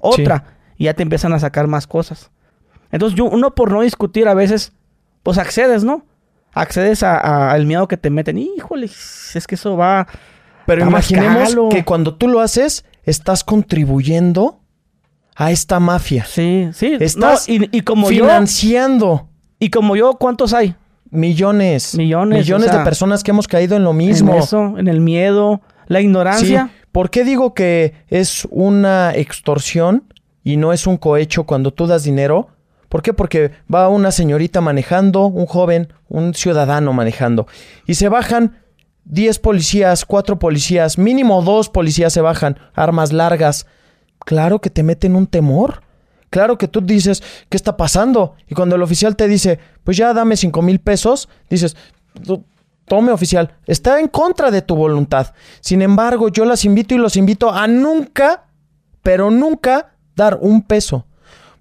Otra. 0.00 0.44
Y 0.76 0.84
ya 0.84 0.94
te 0.94 1.02
empiezan 1.02 1.32
a 1.32 1.38
sacar 1.38 1.66
más 1.66 1.86
cosas. 1.86 2.30
Entonces, 2.92 3.16
yo, 3.16 3.24
uno 3.24 3.54
por 3.54 3.72
no 3.72 3.80
discutir 3.80 4.28
a 4.28 4.34
veces, 4.34 4.72
pues 5.22 5.38
accedes, 5.38 5.82
¿no? 5.84 6.04
Accedes 6.52 7.02
a- 7.02 7.18
a- 7.18 7.52
al 7.52 7.66
miedo 7.66 7.88
que 7.88 7.96
te 7.96 8.10
meten. 8.10 8.38
Híjole, 8.38 8.86
es 8.86 9.46
que 9.48 9.54
eso 9.54 9.76
va. 9.76 10.06
Pero 10.66 10.86
imaginemos 10.86 11.56
que 11.70 11.84
cuando 11.84 12.14
tú 12.14 12.28
lo 12.28 12.40
haces, 12.40 12.84
estás 13.02 13.42
contribuyendo 13.44 14.60
a 15.36 15.50
esta 15.50 15.80
mafia. 15.80 16.24
Sí, 16.26 16.68
sí. 16.72 16.96
Estás 17.00 17.48
No, 17.48 17.54
y, 17.54 17.68
y 17.76 17.80
como 17.80 18.10
yo. 18.10 18.24
financiando 18.24 19.28
Y 19.58 19.70
como 19.70 19.96
yo, 19.96 20.14
¿cuántos 20.14 20.52
hay? 20.52 20.74
Millones. 21.14 21.96
Millones, 21.96 22.40
Millones 22.40 22.68
o 22.68 22.70
sea, 22.70 22.78
de 22.80 22.84
personas 22.84 23.22
que 23.22 23.30
hemos 23.30 23.48
caído 23.48 23.76
en 23.76 23.84
lo 23.84 23.92
mismo. 23.92 24.34
En 24.34 24.38
eso, 24.38 24.78
en 24.78 24.88
el 24.88 25.00
miedo, 25.00 25.60
la 25.86 26.00
Sí. 26.00 26.04
ignorancia. 26.04 26.70
¿Por 26.92 27.10
qué 27.10 27.24
digo 27.24 27.54
que 27.54 27.94
es 28.08 28.46
una 28.50 29.12
extorsión 29.14 30.04
y 30.42 30.56
no 30.56 30.72
es 30.72 30.86
un 30.86 30.96
cohecho 30.96 31.44
cuando 31.44 31.72
tú 31.72 31.86
das 31.86 32.04
dinero? 32.04 32.48
¿Por 32.88 33.02
qué? 33.02 33.12
Porque 33.12 33.50
va 33.72 33.88
una 33.88 34.10
señorita 34.12 34.60
manejando, 34.60 35.26
un 35.26 35.46
joven, 35.46 35.92
un 36.08 36.34
ciudadano 36.34 36.92
manejando. 36.92 37.46
Y 37.86 37.94
se 37.94 38.08
bajan 38.08 38.58
10 39.04 39.38
policías, 39.40 40.04
4 40.04 40.38
policías, 40.38 40.98
mínimo 40.98 41.42
2 41.42 41.68
policías 41.70 42.12
se 42.12 42.20
bajan, 42.20 42.58
armas 42.74 43.12
largas. 43.12 43.66
Claro 44.20 44.60
que 44.60 44.70
te 44.70 44.82
meten 44.82 45.16
un 45.16 45.26
temor. 45.26 45.82
Claro 46.34 46.58
que 46.58 46.66
tú 46.66 46.80
dices, 46.80 47.22
¿qué 47.48 47.56
está 47.56 47.76
pasando? 47.76 48.34
Y 48.48 48.56
cuando 48.56 48.74
el 48.74 48.82
oficial 48.82 49.14
te 49.14 49.28
dice, 49.28 49.60
pues 49.84 49.96
ya 49.96 50.12
dame 50.12 50.36
5 50.36 50.62
mil 50.62 50.80
pesos, 50.80 51.28
dices, 51.48 51.76
tome 52.86 53.12
oficial, 53.12 53.54
está 53.66 54.00
en 54.00 54.08
contra 54.08 54.50
de 54.50 54.60
tu 54.60 54.74
voluntad. 54.74 55.32
Sin 55.60 55.80
embargo, 55.80 56.30
yo 56.30 56.44
las 56.44 56.64
invito 56.64 56.92
y 56.92 56.98
los 56.98 57.14
invito 57.14 57.52
a 57.52 57.68
nunca, 57.68 58.46
pero 59.00 59.30
nunca 59.30 59.94
dar 60.16 60.38
un 60.40 60.62
peso, 60.62 61.06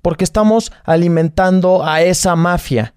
porque 0.01 0.23
estamos 0.23 0.71
alimentando 0.85 1.85
a 1.85 2.01
esa 2.01 2.35
mafia. 2.35 2.95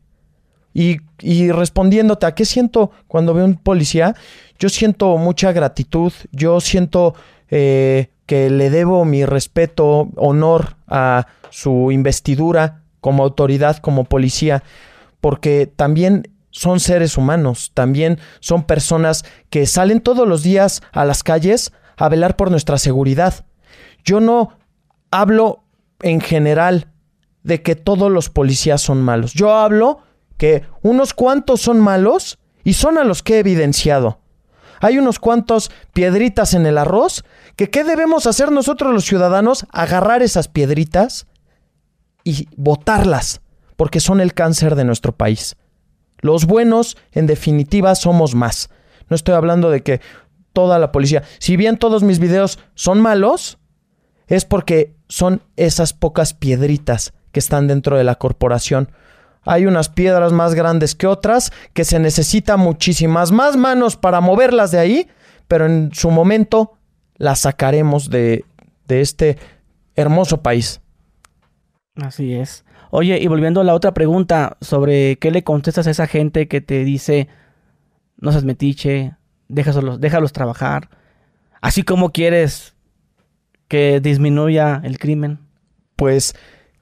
Y, 0.73 1.01
y, 1.21 1.51
respondiéndote 1.51 2.25
a 2.25 2.35
qué 2.35 2.47
siento 2.47 2.91
cuando 3.07 3.35
veo 3.35 3.45
un 3.45 3.57
policía, 3.57 4.15
yo 4.59 4.71
siento 4.71 5.19
mucha 5.19 5.53
gratitud, 5.53 6.11
yo 6.33 6.59
siento 6.63 7.15
eh, 7.51 8.09
que 8.27 8.51
le 8.51 8.71
debo 8.71 9.05
mi 9.05 9.25
respeto, 9.25 10.09
honor 10.17 10.77
a 10.89 11.27
su 11.51 11.91
investidura 11.93 12.83
como 13.01 13.23
autoridad, 13.23 13.79
como 13.79 14.05
policía, 14.05 14.63
porque 15.21 15.73
también 15.75 16.29
son 16.51 16.81
seres 16.81 17.17
humanos, 17.17 17.71
también 17.75 18.19
son 18.41 18.65
personas 18.65 19.25
que 19.51 19.67
salen 19.67 20.01
todos 20.01 20.27
los 20.27 20.43
días 20.43 20.83
a 20.93 21.05
las 21.05 21.23
calles 21.23 21.73
a 21.97 22.09
velar 22.09 22.37
por 22.37 22.51
nuestra 22.51 22.79
seguridad. 22.79 23.45
Yo 24.05 24.21
no 24.21 24.51
hablo 25.11 25.65
en 26.01 26.21
general 26.21 26.89
de 27.43 27.63
que 27.63 27.77
todos 27.77 28.11
los 28.11 28.29
policías 28.29 28.83
son 28.83 29.03
malos. 29.03 29.33
Yo 29.35 29.55
hablo 29.55 30.01
que 30.37 30.65
unos 30.83 31.15
cuantos 31.15 31.61
son 31.61 31.81
malos 31.81 32.39
y 32.65 32.73
son 32.73 32.99
a 32.99 33.05
los 33.05 33.23
que 33.23 33.37
he 33.37 33.39
evidenciado. 33.39 34.19
Hay 34.81 34.99
unos 34.99 35.19
cuantos 35.19 35.71
piedritas 35.93 36.55
en 36.55 36.67
el 36.67 36.79
arroz 36.79 37.25
que 37.57 37.71
¿qué 37.71 37.85
debemos 37.85 38.27
hacer 38.27 38.53
nosotros 38.53 38.93
los 38.93 39.05
ciudadanos? 39.05 39.67
Agarrar 39.71 40.23
esas 40.23 40.49
piedritas 40.49 41.27
y 42.25 42.49
botarlas, 42.57 43.41
porque 43.77 44.01
son 44.01 44.21
el 44.21 44.35
cáncer 44.35 44.75
de 44.75 44.85
nuestro 44.85 45.13
país. 45.13 45.57
Los 46.19 46.47
buenos, 46.47 46.97
en 47.13 47.27
definitiva, 47.27 47.95
somos 47.95 48.35
más. 48.35 48.71
No 49.09 49.17
estoy 49.17 49.35
hablando 49.35 49.71
de 49.71 49.83
que 49.83 50.01
toda 50.53 50.79
la 50.79 50.91
policía, 50.91 51.23
si 51.39 51.57
bien 51.57 51.77
todos 51.77 52.03
mis 52.03 52.19
videos 52.19 52.59
son 52.75 53.01
malos, 53.01 53.59
es 54.27 54.45
porque 54.45 54.97
son 55.09 55.43
esas 55.57 55.93
pocas 55.93 56.35
piedritas 56.35 57.13
que 57.33 57.41
están 57.41 57.69
dentro 57.69 57.97
de 57.97 58.05
la 58.05 58.17
corporación. 58.17 58.91
Hay 59.47 59.65
unas 59.67 59.89
piedras 59.89 60.33
más 60.33 60.55
grandes 60.55 60.95
que 60.95 61.07
otras, 61.07 61.53
que 61.73 61.85
se 61.85 61.99
necesita 61.99 62.57
muchísimas 62.57 63.33
más 63.33 63.57
manos 63.57 63.97
para 63.97 64.21
moverlas 64.21 64.73
de 64.73 64.79
ahí, 64.79 65.09
pero 65.49 65.67
en 65.67 65.91
su 65.95 66.11
momento 66.11 66.73
las 67.17 67.41
sacaremos 67.41 68.11
de, 68.11 68.45
de 68.87 69.01
este 69.01 69.39
hermoso 69.95 70.43
país. 70.43 70.81
Así 71.95 72.35
es. 72.35 72.65
Oye, 72.91 73.19
y 73.21 73.27
volviendo 73.27 73.61
a 73.61 73.65
la 73.65 73.75
otra 73.75 73.95
pregunta 73.95 74.57
sobre 74.61 75.17
qué 75.17 75.31
le 75.31 75.45
contestas 75.45 75.87
a 75.87 75.91
esa 75.91 76.07
gente 76.07 76.49
que 76.49 76.61
te 76.61 76.85
dice, 76.85 77.29
no 78.19 78.33
seas 78.33 78.45
metiche, 78.45 79.15
déjalos, 79.49 80.01
déjalos 80.01 80.33
trabajar, 80.33 80.91
así 81.61 81.83
como 81.83 82.13
quieres 82.13 82.77
que 83.69 84.01
disminuya 84.01 84.81
el 84.85 84.99
crimen? 84.99 85.41
Pues 85.97 86.35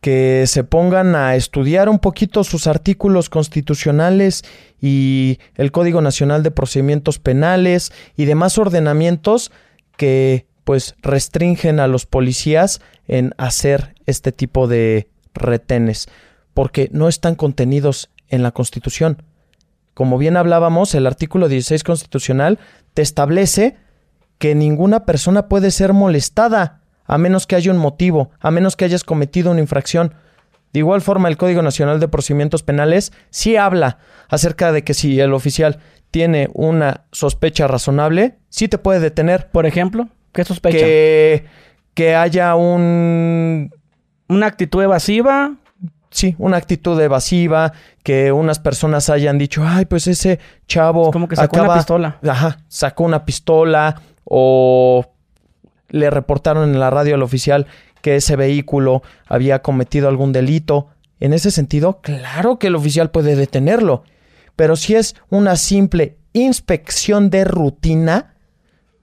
que 0.04 0.44
se 0.46 0.64
pongan 0.64 1.16
a 1.16 1.34
estudiar 1.34 1.88
un 1.88 1.98
poquito 1.98 2.44
sus 2.44 2.66
artículos 2.66 3.30
constitucionales 3.30 4.44
y 4.78 5.38
el 5.54 5.72
Código 5.72 6.02
Nacional 6.02 6.42
de 6.42 6.50
Procedimientos 6.50 7.18
Penales 7.18 7.90
y 8.14 8.26
demás 8.26 8.58
ordenamientos 8.58 9.50
que 9.96 10.44
pues 10.64 10.94
restringen 11.00 11.80
a 11.80 11.86
los 11.86 12.04
policías 12.04 12.82
en 13.08 13.32
hacer 13.38 13.94
este 14.04 14.30
tipo 14.30 14.66
de 14.68 15.08
retenes, 15.32 16.10
porque 16.52 16.90
no 16.92 17.08
están 17.08 17.34
contenidos 17.34 18.10
en 18.28 18.42
la 18.42 18.50
Constitución. 18.50 19.22
Como 19.94 20.18
bien 20.18 20.36
hablábamos, 20.36 20.94
el 20.94 21.06
artículo 21.06 21.48
16 21.48 21.82
constitucional 21.82 22.58
te 22.92 23.00
establece 23.00 23.78
que 24.36 24.54
ninguna 24.54 25.06
persona 25.06 25.48
puede 25.48 25.70
ser 25.70 25.94
molestada 25.94 26.82
a 27.04 27.18
menos 27.18 27.46
que 27.46 27.56
haya 27.56 27.70
un 27.70 27.78
motivo, 27.78 28.30
a 28.40 28.50
menos 28.50 28.76
que 28.76 28.84
hayas 28.84 29.04
cometido 29.04 29.50
una 29.50 29.60
infracción. 29.60 30.14
De 30.72 30.80
igual 30.80 31.02
forma, 31.02 31.28
el 31.28 31.36
Código 31.36 31.62
Nacional 31.62 32.00
de 32.00 32.08
Procedimientos 32.08 32.62
Penales 32.62 33.12
sí 33.30 33.56
habla 33.56 33.98
acerca 34.28 34.72
de 34.72 34.82
que 34.82 34.94
si 34.94 35.20
el 35.20 35.32
oficial 35.32 35.78
tiene 36.10 36.48
una 36.52 37.04
sospecha 37.12 37.66
razonable, 37.68 38.38
sí 38.48 38.68
te 38.68 38.78
puede 38.78 39.00
detener. 39.00 39.50
Por 39.50 39.66
ejemplo, 39.66 40.08
¿qué 40.32 40.44
sospecha? 40.44 40.78
Que, 40.78 41.44
que 41.94 42.14
haya 42.14 42.54
un... 42.56 43.70
Una 44.28 44.46
actitud 44.46 44.82
evasiva. 44.82 45.54
Sí, 46.10 46.36
una 46.38 46.56
actitud 46.56 47.00
evasiva, 47.00 47.72
que 48.04 48.30
unas 48.30 48.60
personas 48.60 49.10
hayan 49.10 49.36
dicho, 49.36 49.64
ay, 49.66 49.84
pues 49.84 50.06
ese 50.06 50.38
chavo... 50.68 51.10
como 51.10 51.26
que 51.26 51.34
sacó 51.34 51.60
una 51.60 51.74
pistola. 51.74 52.18
Ajá, 52.22 52.58
sacó 52.68 53.02
una 53.02 53.24
pistola 53.24 54.00
o 54.22 55.13
le 55.94 56.10
reportaron 56.10 56.70
en 56.70 56.80
la 56.80 56.90
radio 56.90 57.14
al 57.14 57.22
oficial 57.22 57.68
que 58.02 58.16
ese 58.16 58.34
vehículo 58.34 59.02
había 59.28 59.62
cometido 59.62 60.08
algún 60.08 60.32
delito. 60.32 60.88
En 61.20 61.32
ese 61.32 61.52
sentido, 61.52 62.00
claro 62.02 62.58
que 62.58 62.66
el 62.66 62.74
oficial 62.74 63.12
puede 63.12 63.36
detenerlo. 63.36 64.02
Pero 64.56 64.74
si 64.74 64.96
es 64.96 65.14
una 65.30 65.54
simple 65.54 66.18
inspección 66.32 67.30
de 67.30 67.44
rutina, 67.44 68.34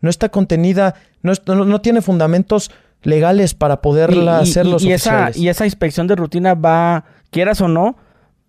no 0.02 0.10
está 0.10 0.30
contenida, 0.30 0.96
no, 1.22 1.32
no, 1.46 1.82
tiene 1.82 2.02
fundamentos 2.02 2.72
legales 3.04 3.54
para 3.54 3.82
poderla 3.82 4.40
hacer 4.40 4.66
los 4.66 4.84
y 4.84 4.92
oficiales. 4.92 5.36
Esa, 5.36 5.40
y 5.40 5.48
esa 5.48 5.66
inspección 5.66 6.08
de 6.08 6.18
rutina 6.18 6.56
va, 6.56 7.06
quieras 7.30 7.62
o 7.62 7.70
no, 7.70 7.96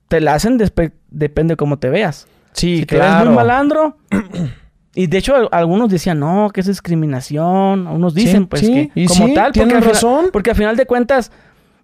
te 0.08 0.20
la 0.20 0.34
hacen 0.34 0.58
depende 1.10 1.52
de 1.52 1.56
cómo 1.56 1.78
te 1.78 1.90
veas. 1.90 2.26
Sí, 2.52 2.78
si 2.78 2.86
claro. 2.86 3.04
te 3.04 3.18
ves 3.18 3.26
muy 3.26 3.36
malandro, 3.36 3.98
Y 4.94 5.06
de 5.06 5.18
hecho, 5.18 5.48
algunos 5.52 5.90
decían, 5.90 6.20
no, 6.20 6.50
que 6.52 6.60
es 6.60 6.66
discriminación. 6.66 7.86
Unos 7.86 8.14
dicen, 8.14 8.46
pues, 8.46 8.62
que 8.62 8.90
como 9.06 9.32
tal, 9.32 9.52
porque 9.52 9.74
al, 9.74 9.82
razón. 9.82 10.16
Final, 10.16 10.30
porque 10.32 10.50
al 10.50 10.56
final 10.56 10.76
de 10.76 10.86
cuentas, 10.86 11.32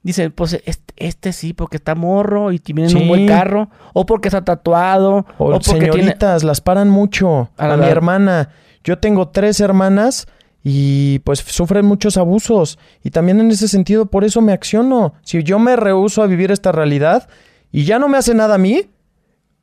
dicen, 0.03 0.31
pues, 0.33 0.61
este, 0.67 0.95
este 0.97 1.33
sí, 1.33 1.55
porque 1.55 1.79
está 1.79 1.95
morro 1.95 2.53
y 2.53 2.59
tiene 2.59 2.87
un 2.95 3.09
buen 3.09 3.27
carro. 3.27 3.71
O 3.95 4.05
porque 4.05 4.29
está 4.29 4.45
tatuado. 4.45 5.25
O, 5.39 5.51
porque 5.51 5.71
señoritas, 5.71 6.45
las 6.45 6.61
paran 6.61 6.91
mucho. 6.91 7.51
A, 7.57 7.77
mi 7.77 7.87
hermana. 7.87 8.51
Yo 8.85 8.99
tengo 8.99 9.29
tres 9.29 9.61
hermanas 9.61 10.29
y 10.63 11.21
pues 11.21 11.39
sufren 11.41 11.87
muchos 11.87 12.19
abusos. 12.19 12.79
Y 13.03 13.11
también 13.11 13.41
en 13.41 13.51
ese 13.51 13.69
sentido, 13.69 14.07
por 14.07 14.25
eso 14.25 14.43
me 14.43 14.53
acciono. 14.53 15.15
Si 15.23 15.43
yo 15.43 15.59
me 15.59 15.77
rehuso 15.77 16.23
a 16.23 16.27
vivir 16.27 16.51
esta 16.51 16.73
realidad 16.73 17.29
y 17.73 17.85
ya 17.85 17.99
no 17.99 18.09
me 18.09 18.19
hace 18.19 18.35
nada 18.35 18.57
a 18.57 18.59
mí, 18.59 18.83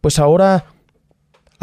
pues 0.01 0.19
ahora 0.19 0.65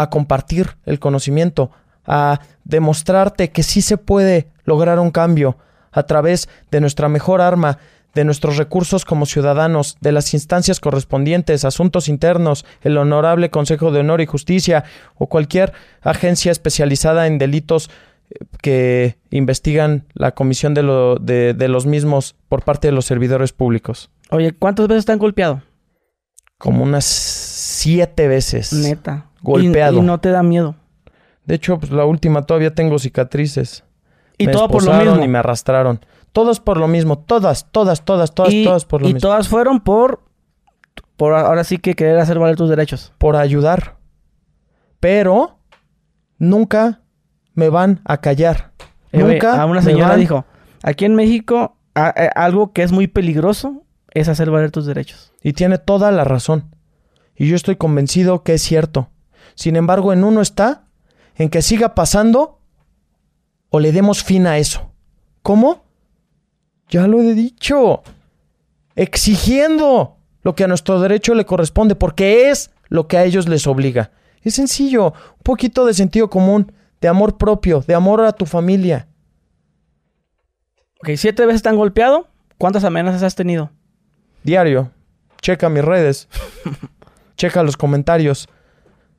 a 0.02 0.10
compartir 0.10 0.76
el 0.84 0.98
conocimiento, 0.98 1.70
a 2.04 2.40
demostrarte 2.64 3.50
que 3.50 3.62
sí 3.62 3.82
se 3.82 3.96
puede 3.96 4.48
lograr 4.64 4.98
un 4.98 5.10
cambio 5.10 5.56
a 5.90 6.04
través 6.04 6.48
de 6.70 6.80
nuestra 6.80 7.08
mejor 7.08 7.40
arma, 7.40 7.78
de 8.14 8.24
nuestros 8.24 8.56
recursos 8.56 9.04
como 9.04 9.26
ciudadanos, 9.26 9.96
de 10.00 10.12
las 10.12 10.34
instancias 10.34 10.80
correspondientes, 10.80 11.64
asuntos 11.64 12.08
internos, 12.08 12.64
el 12.82 12.98
Honorable 12.98 13.50
Consejo 13.50 13.90
de 13.90 14.00
Honor 14.00 14.20
y 14.20 14.26
Justicia 14.26 14.84
o 15.16 15.28
cualquier 15.28 15.72
agencia 16.02 16.52
especializada 16.52 17.26
en 17.26 17.38
delitos 17.38 17.88
eh, 18.30 18.44
que 18.60 19.16
investigan 19.30 20.04
la 20.12 20.32
comisión 20.32 20.74
de, 20.74 20.82
lo, 20.82 21.16
de, 21.16 21.54
de 21.54 21.68
los 21.68 21.86
mismos 21.86 22.34
por 22.48 22.64
parte 22.64 22.88
de 22.88 22.92
los 22.92 23.06
servidores 23.06 23.52
públicos. 23.52 24.10
Oye, 24.30 24.52
¿cuántas 24.52 24.88
veces 24.88 25.06
te 25.06 25.12
han 25.12 25.18
golpeado? 25.18 25.62
Como 26.58 26.84
unas 26.84 27.04
siete 27.04 28.28
veces. 28.28 28.72
Neta 28.72 29.31
golpeado. 29.42 29.98
Y, 29.98 30.02
no 30.02 30.18
te 30.20 30.30
da 30.30 30.42
miedo. 30.42 30.76
De 31.44 31.56
hecho, 31.56 31.78
pues 31.78 31.90
la 31.92 32.04
última 32.04 32.42
todavía 32.42 32.74
tengo 32.74 32.98
cicatrices. 32.98 33.84
Y 34.38 34.46
todo 34.48 34.68
por 34.68 34.84
lo 34.84 34.94
mismo. 34.94 35.24
Y 35.24 35.28
me 35.28 35.38
arrastraron. 35.38 36.00
Todos 36.32 36.60
por 36.60 36.78
lo 36.78 36.88
mismo. 36.88 37.18
Todas, 37.18 37.66
todas, 37.70 38.04
todas, 38.04 38.34
todas, 38.34 38.52
todas 38.64 38.84
por 38.84 39.02
lo 39.02 39.08
mismo. 39.08 39.18
Y 39.18 39.20
todas 39.20 39.48
fueron 39.48 39.80
por. 39.80 40.20
Por 41.16 41.34
ahora 41.34 41.62
sí 41.64 41.78
que 41.78 41.94
querer 41.94 42.18
hacer 42.18 42.38
valer 42.38 42.56
tus 42.56 42.68
derechos. 42.68 43.12
Por 43.18 43.36
ayudar. 43.36 43.96
Pero 44.98 45.58
nunca 46.38 47.00
me 47.54 47.68
van 47.68 48.00
a 48.04 48.18
callar. 48.18 48.72
Eh, 49.12 49.18
nunca. 49.18 49.60
a 49.60 49.66
una 49.66 49.82
señora 49.82 50.16
dijo: 50.16 50.44
aquí 50.82 51.04
en 51.04 51.14
México, 51.14 51.76
algo 51.94 52.72
que 52.72 52.82
es 52.82 52.92
muy 52.92 53.06
peligroso 53.06 53.84
es 54.10 54.28
hacer 54.28 54.50
valer 54.50 54.70
tus 54.70 54.86
derechos. 54.86 55.32
Y 55.42 55.52
tiene 55.52 55.78
toda 55.78 56.10
la 56.10 56.24
razón. 56.24 56.74
Y 57.36 57.46
yo 57.46 57.56
estoy 57.56 57.76
convencido 57.76 58.42
que 58.42 58.54
es 58.54 58.62
cierto. 58.62 59.08
Sin 59.54 59.76
embargo, 59.76 60.12
en 60.12 60.24
uno 60.24 60.40
está 60.40 60.84
en 61.36 61.48
que 61.48 61.62
siga 61.62 61.94
pasando 61.94 62.60
o 63.70 63.80
le 63.80 63.92
demos 63.92 64.22
fin 64.22 64.46
a 64.46 64.58
eso. 64.58 64.92
¿Cómo? 65.42 65.84
Ya 66.88 67.06
lo 67.06 67.20
he 67.20 67.34
dicho. 67.34 68.02
Exigiendo 68.94 70.18
lo 70.42 70.54
que 70.54 70.64
a 70.64 70.68
nuestro 70.68 71.00
derecho 71.00 71.34
le 71.34 71.46
corresponde, 71.46 71.94
porque 71.94 72.50
es 72.50 72.70
lo 72.88 73.08
que 73.08 73.16
a 73.16 73.24
ellos 73.24 73.48
les 73.48 73.66
obliga. 73.66 74.10
Es 74.42 74.54
sencillo, 74.54 75.06
un 75.12 75.42
poquito 75.42 75.86
de 75.86 75.94
sentido 75.94 76.28
común, 76.28 76.72
de 77.00 77.08
amor 77.08 77.38
propio, 77.38 77.80
de 77.86 77.94
amor 77.94 78.22
a 78.22 78.32
tu 78.32 78.44
familia. 78.44 79.08
Ok, 81.00 81.10
siete 81.16 81.46
veces 81.46 81.62
te 81.62 81.68
han 81.68 81.76
golpeado. 81.76 82.28
¿Cuántas 82.58 82.84
amenazas 82.84 83.22
has 83.22 83.34
tenido? 83.34 83.70
Diario. 84.44 84.90
Checa 85.40 85.68
mis 85.68 85.84
redes. 85.84 86.28
Checa 87.36 87.62
los 87.62 87.76
comentarios. 87.76 88.48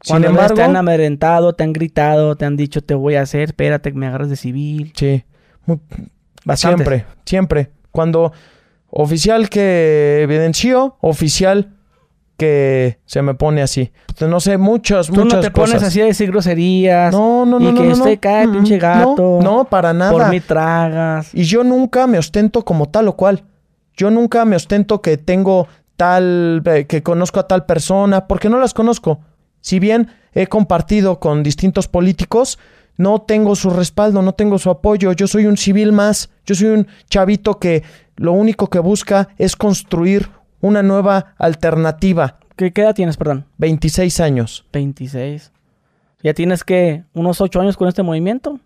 Sin 0.04 0.16
Cuando 0.16 0.28
embargo, 0.28 0.56
te 0.56 0.63
han 0.63 0.76
amedrentado, 0.76 1.54
te 1.54 1.63
han 1.63 1.72
gritado, 1.72 2.36
te 2.36 2.44
han 2.44 2.58
dicho 2.58 2.84
te 2.84 2.94
voy 2.94 3.16
a 3.16 3.22
hacer, 3.22 3.44
espérate 3.44 3.92
que 3.94 3.98
me 3.98 4.06
agarras 4.06 4.30
de 4.30 4.36
civil. 4.36 4.92
sí, 4.96 5.24
Bastantes. 6.46 6.86
siempre, 6.86 7.06
siempre. 7.26 7.72
Cuando 7.92 8.34
oficial 8.89 9.50
que 9.50 10.20
evidenció, 10.22 10.98
oficial 11.00 11.70
que 12.36 13.00
se 13.06 13.22
me 13.22 13.34
pone 13.34 13.62
así. 13.62 13.92
No 14.20 14.42
sé, 14.42 14.58
muchas, 14.58 15.08
Tú 15.08 15.22
muchas 15.22 15.36
no 15.36 15.39
te 15.39 15.52
pones 15.52 15.82
así 15.82 16.02
a 16.02 16.06
decir 16.06 16.32
groserías. 16.32 17.13
No, 17.13 17.46
no, 17.46 17.60
no, 17.60 17.70
y 17.70 17.72
no, 17.72 17.82
que 17.82 17.88
no, 17.88 17.94
usted 17.94 18.16
no. 18.16 18.20
cae, 18.20 18.48
Mm, 18.48 18.52
pinche 18.52 18.78
gato. 18.80 19.39
No, 19.42 19.58
no, 19.58 19.66
para 19.66 19.94
nada. 19.94 20.12
Por 20.12 20.30
mí 20.30 20.42
tragas. 20.42 21.34
Y 21.34 21.44
yo 21.44 21.63
nunca 21.63 22.08
me 22.08 22.18
ostento 22.18 22.66
como 22.66 22.89
tal 22.89 23.08
o 23.08 23.16
cual. 23.16 23.44
Yo 23.96 24.10
nunca 24.12 24.44
me 24.44 24.58
ostento 24.58 25.02
que 25.02 25.18
tengo 25.18 25.68
tal, 25.96 26.62
eh, 26.66 26.86
que 26.88 27.04
conozco 27.04 27.39
a 27.39 27.48
tal 27.48 27.66
persona, 27.66 28.28
porque 28.28 28.50
no 28.50 28.60
las 28.60 28.74
conozco. 28.74 29.22
Si 29.63 29.80
bien 29.80 30.10
he 30.34 30.47
compartido 30.47 31.19
con 31.21 31.41
distintos 31.41 31.88
políticos, 31.88 32.60
no 32.97 33.21
tengo 33.21 33.56
su 33.56 33.69
respaldo, 33.69 34.21
no 34.21 34.34
tengo 34.34 34.60
su 34.60 34.69
apoyo. 34.69 35.13
Yo 35.13 35.26
soy 35.26 35.45
un 35.45 35.56
civil 35.58 35.93
más. 35.93 36.30
Yo 36.45 36.54
soy 36.54 36.67
un 36.67 36.88
chavito 37.10 37.60
que 37.60 37.82
lo 38.17 38.34
único 38.34 38.69
que 38.69 38.80
busca 38.80 39.30
es 39.38 39.56
construir 39.56 40.30
una 40.60 40.84
nueva 40.84 41.34
alternativa. 41.38 42.38
¿Qué, 42.58 42.71
qué 42.73 42.82
edad 42.82 42.93
tienes, 42.93 43.15
perdón? 43.17 43.45
26 43.58 44.19
años. 44.19 44.65
26. 44.73 45.52
¿Ya 46.21 46.34
tienes 46.34 46.63
que 46.63 47.04
unos 47.13 47.39
8 47.41 47.62
años 47.62 47.78
con 47.78 47.88
este 47.88 48.04
movimiento? 48.04 48.60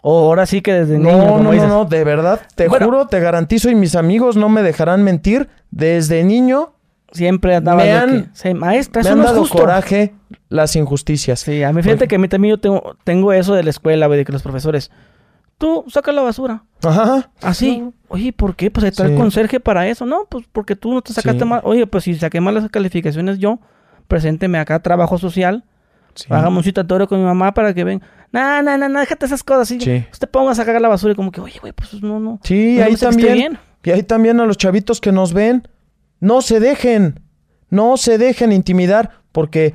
¿O 0.00 0.26
ahora 0.26 0.46
sí 0.46 0.60
que 0.60 0.72
desde 0.74 0.98
niño, 0.98 1.16
No, 1.18 1.26
como 1.36 1.52
no, 1.52 1.66
no, 1.66 1.84
de 1.86 2.04
verdad, 2.04 2.40
te 2.54 2.68
Bueno. 2.68 2.86
juro, 2.86 3.06
te 3.08 3.20
garantizo 3.20 3.68
y 3.70 3.74
mis 3.74 3.94
amigos 3.96 4.36
no 4.36 4.48
me 4.48 4.62
dejarán 4.62 5.02
mentir. 5.02 5.48
Desde 5.70 6.22
niño 6.24 6.72
Siempre 7.14 7.54
andaba 7.54 7.78
Me 7.78 7.84
de 7.84 7.92
han- 7.92 8.22
que, 8.24 8.28
"Sí, 8.34 8.54
maestra, 8.54 9.00
me 9.02 9.08
eso 9.08 9.12
han 9.12 9.18
no 9.18 9.24
es 9.24 9.30
dado 9.30 9.40
justo. 9.42 9.58
coraje 9.58 10.14
las 10.48 10.74
injusticias. 10.76 11.40
Sí, 11.40 11.62
a 11.62 11.72
mí 11.72 11.82
fíjate 11.82 12.08
que 12.08 12.16
a 12.16 12.18
mí 12.18 12.28
también 12.28 12.56
yo 12.56 12.60
tengo, 12.60 12.96
tengo 13.04 13.32
eso 13.32 13.54
de 13.54 13.62
la 13.62 13.70
escuela, 13.70 14.06
güey, 14.06 14.18
de 14.18 14.24
que 14.24 14.32
los 14.32 14.42
profesores, 14.42 14.90
tú 15.58 15.84
saca 15.88 16.10
la 16.12 16.22
basura. 16.22 16.64
Ajá. 16.82 17.30
Así. 17.40 17.78
No. 17.78 17.92
Oye, 18.08 18.32
¿por 18.32 18.56
qué? 18.56 18.70
Pues 18.70 18.84
está 18.86 19.04
el 19.04 19.12
Sí. 19.12 19.16
conserje 19.16 19.60
para 19.60 19.86
eso. 19.88 20.04
No, 20.06 20.26
pues 20.28 20.44
porque 20.52 20.76
tú 20.76 20.92
no 20.92 21.02
te 21.02 21.12
sacaste 21.12 21.40
Sí. 21.40 21.44
mal. 21.44 21.60
Oye, 21.64 21.86
pues 21.86 22.04
si 22.04 22.14
saqué 22.16 22.40
malas 22.40 22.68
calificaciones 22.70 23.38
yo, 23.38 23.60
presénteme 24.08 24.58
acá 24.58 24.80
trabajo 24.80 25.16
social. 25.18 25.64
Sí. 26.14 26.26
Hagamos 26.30 26.58
un 26.58 26.64
citatorio 26.64 27.08
con 27.08 27.18
mi 27.18 27.24
mamá 27.24 27.54
para 27.54 27.74
que 27.74 27.82
ven. 27.84 28.02
No, 28.32 28.62
no, 28.62 28.76
no, 28.78 28.88
no, 28.88 29.00
déjate 29.00 29.26
esas 29.26 29.42
cosas. 29.42 29.68
Sí. 29.68 29.80
Sí. 29.80 30.04
Usted 30.12 30.28
ponga 30.28 30.52
a 30.52 30.54
sacar 30.54 30.80
la 30.80 30.88
basura 30.88 31.12
y 31.12 31.16
como 31.16 31.30
que, 31.32 31.40
oye, 31.40 31.58
güey, 31.60 31.72
pues 31.72 32.00
no, 32.02 32.20
no. 32.20 32.38
Sí, 32.42 32.76
no 32.78 32.84
ahí 32.84 32.96
también. 32.96 33.32
bien. 33.34 33.58
Y 33.84 33.90
ahí 33.90 34.02
también 34.02 34.40
a 34.40 34.46
los 34.46 34.56
chavitos 34.56 35.00
que 35.00 35.12
nos 35.12 35.32
ven, 35.32 35.66
no 36.24 36.40
se 36.40 36.58
dejen, 36.58 37.20
no 37.68 37.98
se 37.98 38.16
dejen 38.16 38.50
intimidar, 38.50 39.20
porque 39.30 39.74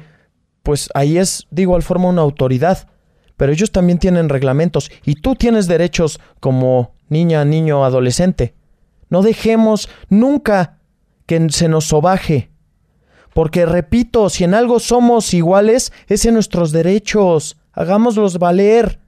pues 0.64 0.90
ahí 0.96 1.20
es 1.20 1.46
de 1.52 1.62
igual 1.62 1.84
forma 1.84 2.10
una 2.10 2.24
autoridad, 2.24 2.90
pero 3.38 3.52
ellos 3.52 3.72
también 3.72 4.00
tienen 4.00 4.30
reglamentos 4.30 4.90
y 5.06 5.14
tú 5.16 5.36
tienes 5.36 5.68
derechos 5.68 6.20
como 6.40 6.96
niña, 7.08 7.46
niño, 7.46 7.86
adolescente. 7.86 8.56
No 9.10 9.22
dejemos 9.22 9.90
nunca 10.10 10.80
que 11.28 11.50
se 11.52 11.70
nos 11.70 11.86
sobaje. 11.86 12.50
Porque 13.36 13.68
repito, 13.68 14.28
si 14.30 14.44
en 14.44 14.56
algo 14.56 14.80
somos 14.80 15.36
iguales, 15.36 15.94
es 16.08 16.26
en 16.26 16.34
nuestros 16.34 16.72
derechos. 16.72 17.58
Hagámoslos 17.74 18.40
valer. 18.40 19.00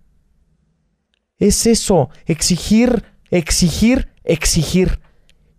Es 1.40 1.66
eso, 1.66 2.12
exigir, 2.28 3.04
exigir, 3.32 4.10
exigir. 4.24 5.01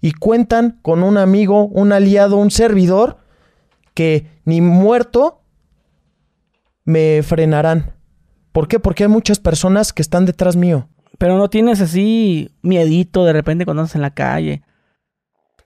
Y 0.03 0.13
cuentan 0.13 0.79
con 0.83 1.03
un 1.03 1.17
amigo, 1.17 1.65
un 1.67 1.93
aliado, 1.93 2.37
un 2.37 2.51
servidor 2.51 3.17
que 3.95 4.27
ni 4.45 4.61
muerto 4.61 5.41
me 6.85 7.23
frenarán. 7.23 7.93
¿Por 8.53 8.69
qué? 8.69 8.79
Porque 8.81 9.05
hay 9.05 9.09
muchas 9.09 9.39
personas 9.39 9.93
que 9.93 10.03
están 10.03 10.27
detrás 10.27 10.57
mío. 10.57 10.89
Pero 11.19 11.39
no 11.39 11.49
tienes 11.49 11.81
así 11.81 12.51
miedito 12.63 13.25
de 13.25 13.33
repente 13.33 13.65
cuando 13.65 13.83
andas 13.83 13.95
en 13.95 14.03
la 14.03 14.11
calle. 14.11 14.63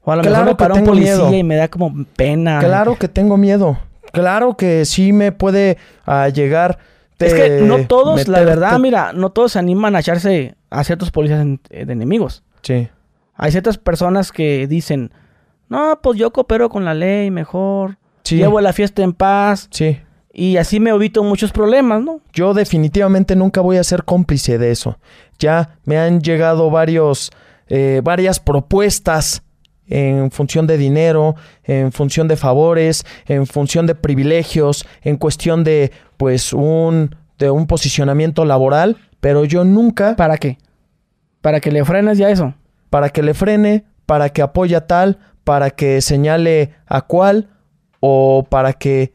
O 0.02 0.12
a 0.12 0.16
lo 0.16 0.22
Claro 0.22 0.36
mejor 0.36 0.46
me 0.46 0.50
que 0.52 0.56
para 0.56 0.74
un 0.74 0.80
tengo 0.80 0.90
policía 0.92 1.16
miedo. 1.16 1.34
y 1.34 1.42
me 1.42 1.56
da 1.56 1.68
como 1.68 2.04
pena. 2.16 2.58
Claro 2.60 2.96
que 2.96 3.08
tengo 3.08 3.36
miedo. 3.36 3.78
Claro 4.12 4.56
que 4.56 4.84
sí 4.84 5.12
me 5.12 5.32
puede 5.32 5.78
ah, 6.04 6.28
llegar. 6.28 6.78
Es 7.18 7.32
que 7.32 7.62
no 7.62 7.86
todos, 7.86 8.28
la 8.28 8.40
verdad, 8.42 8.78
mira, 8.78 9.12
no 9.14 9.30
todos 9.30 9.52
se 9.52 9.58
animan 9.58 9.96
a 9.96 10.00
echarse 10.00 10.54
a 10.68 10.84
ciertos 10.84 11.10
policías 11.10 11.40
en- 11.40 11.60
eh, 11.70 11.86
de 11.86 11.92
enemigos. 11.94 12.44
Sí, 12.62 12.88
Hay 13.36 13.50
ciertas 13.50 13.78
personas 13.78 14.32
que 14.32 14.66
dicen, 14.66 15.12
no, 15.68 15.98
pues 16.02 16.18
yo 16.18 16.32
coopero 16.32 16.68
con 16.68 16.84
la 16.84 16.94
ley 16.94 17.30
mejor, 17.30 17.98
sí, 18.24 18.36
llevo 18.36 18.60
la 18.60 18.72
fiesta 18.72 19.02
en 19.02 19.12
paz 19.12 19.68
sí. 19.70 19.98
y 20.32 20.56
así 20.56 20.80
me 20.80 20.90
evito 20.90 21.22
muchos 21.22 21.52
problemas, 21.52 22.02
¿no? 22.02 22.20
Yo 22.32 22.54
definitivamente 22.54 23.36
nunca 23.36 23.60
voy 23.60 23.76
a 23.76 23.84
ser 23.84 24.04
cómplice 24.04 24.58
de 24.58 24.70
eso. 24.70 24.98
Ya 25.38 25.78
me 25.84 25.98
han 25.98 26.20
llegado 26.20 26.70
varios, 26.70 27.30
eh, 27.68 28.00
varias 28.02 28.40
propuestas 28.40 29.42
en 29.88 30.30
función 30.30 30.66
de 30.66 30.78
dinero, 30.78 31.36
en 31.64 31.92
función 31.92 32.28
de 32.28 32.36
favores, 32.36 33.04
en 33.26 33.46
función 33.46 33.86
de 33.86 33.94
privilegios, 33.94 34.86
en 35.02 35.16
cuestión 35.16 35.62
de, 35.62 35.92
pues, 36.16 36.52
un, 36.52 37.14
de 37.38 37.50
un 37.50 37.66
posicionamiento 37.66 38.44
laboral, 38.44 38.96
pero 39.20 39.44
yo 39.44 39.64
nunca, 39.64 40.16
¿Para 40.16 40.38
qué? 40.38 40.58
Para 41.40 41.60
que 41.60 41.70
le 41.70 41.84
frenes 41.84 42.18
ya 42.18 42.30
eso. 42.30 42.54
Para 42.90 43.10
que 43.10 43.22
le 43.22 43.34
frene, 43.34 43.84
para 44.06 44.28
que 44.30 44.42
apoye 44.42 44.76
a 44.76 44.86
tal, 44.86 45.18
para 45.44 45.70
que 45.70 46.00
señale 46.00 46.74
a 46.86 47.02
cuál, 47.02 47.48
o 48.00 48.46
para 48.48 48.72
que 48.72 49.12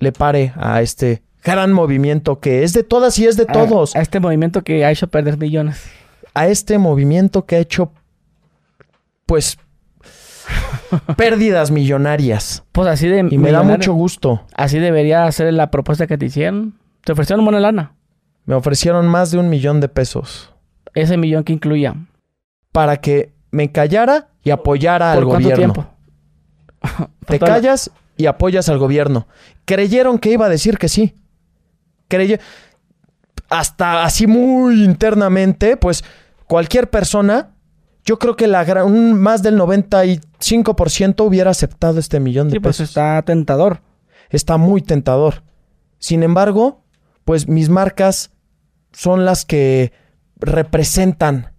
le 0.00 0.12
pare 0.12 0.52
a 0.56 0.80
este 0.82 1.22
gran 1.42 1.72
movimiento 1.72 2.40
que 2.40 2.62
es 2.62 2.72
de 2.72 2.82
todas 2.82 3.18
y 3.18 3.26
es 3.26 3.36
de 3.36 3.44
A- 3.48 3.52
todos. 3.52 3.96
A, 3.96 4.00
este 4.00 4.20
movimiento 4.20 4.62
que 4.62 4.84
ha 4.84 4.90
hecho 4.90 5.08
perder 5.08 5.38
millones. 5.38 5.90
a 6.34 6.46
este 6.48 6.78
movimiento 6.78 7.46
que 7.46 7.56
ha 7.56 7.58
hecho, 7.58 7.92
pues, 9.26 9.58
pérdidas 11.16 11.70
millonarias. 11.70 12.64
Pues 12.72 12.88
así 12.88 13.08
de 13.08 13.26
Y 13.30 13.38
me 13.38 13.52
da 13.52 13.62
mucho 13.62 13.92
gusto. 13.92 14.44
Así 14.54 14.78
debería 14.78 15.30
ser 15.32 15.52
la 15.52 15.70
propuesta 15.70 16.06
que 16.06 16.16
te 16.18 16.26
hicieron. 16.26 16.74
Te 17.04 17.12
ofrecieron 17.12 17.44
buena 17.44 17.60
lana. 17.60 17.92
Me 18.44 18.54
ofrecieron 18.54 19.06
más 19.08 19.30
de 19.30 19.38
un 19.38 19.50
millón 19.50 19.80
de 19.80 19.88
pesos 19.90 20.54
Ese 20.94 21.16
millón 21.18 21.44
que 21.44 21.52
incluía. 21.52 21.94
Para 22.78 22.98
que 22.98 23.32
me 23.50 23.72
callara 23.72 24.28
y 24.44 24.50
apoyara 24.50 25.10
al 25.10 25.18
¿Por 25.18 25.26
cuánto 25.30 25.48
gobierno. 25.50 25.72
tiempo? 25.74 25.90
Te 27.26 27.40
callas 27.40 27.90
y 28.16 28.26
apoyas 28.26 28.68
al 28.68 28.78
gobierno. 28.78 29.26
Creyeron 29.64 30.20
que 30.20 30.30
iba 30.30 30.46
a 30.46 30.48
decir 30.48 30.78
que 30.78 30.88
sí. 30.88 31.16
Creye... 32.06 32.38
Hasta 33.50 34.04
así 34.04 34.28
muy 34.28 34.84
internamente, 34.84 35.76
pues 35.76 36.04
cualquier 36.46 36.88
persona, 36.88 37.56
yo 38.04 38.20
creo 38.20 38.36
que 38.36 38.46
la 38.46 38.62
gran, 38.62 39.14
más 39.14 39.42
del 39.42 39.58
95% 39.58 41.26
hubiera 41.26 41.50
aceptado 41.50 41.98
este 41.98 42.20
millón 42.20 42.46
de 42.46 42.52
Sí, 42.52 42.60
pues 42.60 42.76
pesos. 42.76 42.90
está 42.90 43.20
tentador. 43.22 43.80
está 44.30 44.56
muy 44.56 44.82
tentador. 44.82 45.42
Sin 45.98 46.22
embargo, 46.22 46.84
pues 47.24 47.48
mis 47.48 47.70
marcas 47.70 48.30
son 48.92 49.24
las 49.24 49.44
que 49.44 49.92
representan 50.36 51.57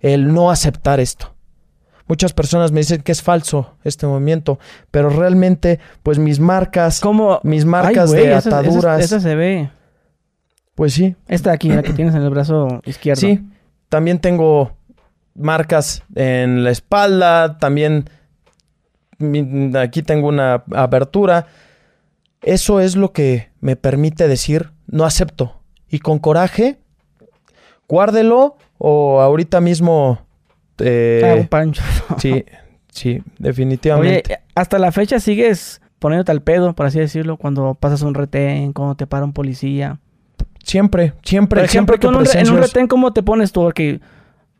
el 0.00 0.32
no 0.32 0.50
aceptar 0.50 1.00
esto. 1.00 1.34
Muchas 2.08 2.32
personas 2.32 2.70
me 2.70 2.80
dicen 2.80 3.02
que 3.02 3.10
es 3.12 3.20
falso 3.22 3.74
este 3.82 4.06
movimiento, 4.06 4.58
pero 4.92 5.10
realmente, 5.10 5.80
pues 6.04 6.18
mis 6.18 6.38
marcas, 6.38 7.00
Como 7.00 7.40
mis 7.42 7.64
marcas 7.64 8.12
de 8.12 8.32
ataduras, 8.32 9.00
esa 9.02 9.18
se 9.18 9.34
ve. 9.34 9.70
pues 10.76 10.94
sí, 10.94 11.16
Esta 11.26 11.50
de 11.50 11.54
aquí, 11.56 11.68
la 11.68 11.82
que 11.82 11.92
tienes 11.92 12.14
en 12.14 12.22
el 12.22 12.30
brazo 12.30 12.80
izquierdo. 12.84 13.20
sí. 13.20 13.40
También 13.88 14.18
tengo 14.20 14.76
marcas 15.34 16.02
en 16.14 16.64
la 16.64 16.70
espalda, 16.70 17.58
también 17.58 18.04
aquí 19.78 20.02
tengo 20.02 20.28
una 20.28 20.64
abertura. 20.74 21.46
Eso 22.42 22.80
es 22.80 22.96
lo 22.96 23.12
que 23.12 23.50
me 23.60 23.76
permite 23.76 24.28
decir 24.28 24.70
no 24.86 25.04
acepto. 25.04 25.62
Y 25.88 26.00
con 26.00 26.18
coraje, 26.18 26.78
guárdelo 27.88 28.56
o 28.78 29.20
ahorita 29.20 29.60
mismo... 29.60 30.18
eh, 30.78 31.22
Ah, 31.24 31.34
un 31.40 31.48
pancho. 31.48 31.82
sí, 32.18 32.44
sí, 32.90 33.10
Oye, 33.10 33.22
definitivamente. 33.38 34.38
hasta 34.54 34.78
la 34.78 34.92
fecha 34.92 35.20
sigues 35.20 35.80
poniéndote 35.98 36.32
al 36.32 36.42
pedo, 36.42 36.74
por 36.74 36.86
así 36.86 36.98
decirlo, 36.98 37.36
cuando 37.36 37.74
pasas 37.74 38.02
un 38.02 38.14
retén, 38.14 38.72
cuando 38.72 38.94
te 38.96 39.06
para 39.06 39.24
un 39.24 39.32
policía. 39.32 39.98
siempre, 40.62 41.14
siempre, 41.22 41.60
Por 41.60 41.64
ejemplo, 41.64 41.94
siempre 41.96 41.98
tú 41.98 42.08
que 42.08 42.14
en 42.14 42.18
un, 42.20 42.24
re- 42.26 42.40
en 42.40 42.50
un 42.50 42.58
retén, 42.62 42.86
¿cómo 42.86 43.12
te 43.12 43.22
pones 43.22 43.52
tú? 43.52 43.62
Porque 43.62 44.00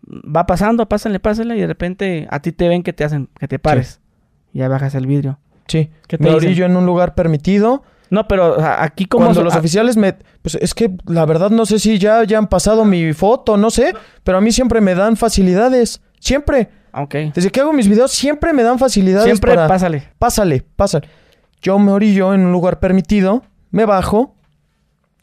va 0.09 0.47
pasando, 0.47 0.89
pásenle, 0.89 1.21
pásenle, 1.21 1.57
y 1.57 1.61
de 1.61 1.67
repente 1.67 2.27
a 2.31 2.41
ti 2.41 2.53
te 2.53 2.69
ven 2.69 2.83
que 2.83 2.93
te 2.93 3.05
hacen, 3.05 3.29
que 3.39 3.49
te 3.49 3.59
pares. 3.59 4.01
Ya 4.53 4.69
bajas 4.69 4.95
el 4.95 5.07
vidrio. 5.07 5.39
Sí. 5.67 5.91
¿Qué 6.07 6.17
te 6.17 6.25
Me 6.25 6.31
dicen? 6.31 6.47
orillo 6.49 6.65
en 6.67 6.77
un 6.77 6.87
lugar 6.87 7.15
permitido. 7.15 7.83
No, 8.11 8.29
pero 8.29 8.57
o 8.57 8.61
sea, 8.61 8.83
aquí 8.83 9.07
como... 9.07 9.27
Cuando 9.27 9.43
los 9.43 9.57
oficiales 9.57 9.97
me... 9.97 10.17
Pues 10.43 10.57
es 10.57 10.75
que 10.75 10.97
la 11.07 11.27
verdad 11.27 11.51
no 11.51 11.67
sé 11.67 11.79
si 11.79 11.99
ya, 11.99 12.25
ya 12.25 12.39
han 12.39 12.49
pasado 12.49 12.85
mi 12.85 13.13
foto, 13.13 13.57
no 13.57 13.71
sé. 13.71 13.95
Pero 14.23 14.39
a 14.39 14.41
mí 14.41 14.53
siempre 14.53 14.81
me 14.81 14.95
dan 14.95 15.17
facilidades. 15.17 16.01
Siempre. 16.21 16.71
Ok. 16.93 17.15
Desde 17.35 17.51
que 17.51 17.61
hago 17.61 17.73
mis 17.73 17.89
videos 17.89 18.13
siempre 18.13 18.53
me 18.53 18.63
dan 18.63 18.79
facilidades 18.79 19.25
Siempre 19.25 19.55
para... 19.55 19.69
pásale. 19.69 20.09
Pásale, 20.19 20.65
pásale. 20.77 21.09
Yo 21.61 21.79
me 21.79 21.93
orillo 21.93 22.33
en 22.33 22.41
un 22.41 22.53
lugar 22.53 22.81
permitido, 22.81 23.43
me 23.71 23.85
bajo 23.85 24.37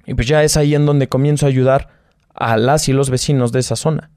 y 0.06 0.14
pues 0.14 0.28
ya 0.28 0.44
es 0.44 0.58
ahí 0.58 0.76
en 0.76 0.86
donde 0.86 1.08
comienzo 1.08 1.46
a 1.46 1.50
ayudar 1.50 1.90
a 2.34 2.58
las 2.58 2.90
y 2.90 2.94
los 2.94 3.10
vecinos 3.10 3.52
de 3.52 3.60
esa 3.60 3.76
zona. 3.76 4.12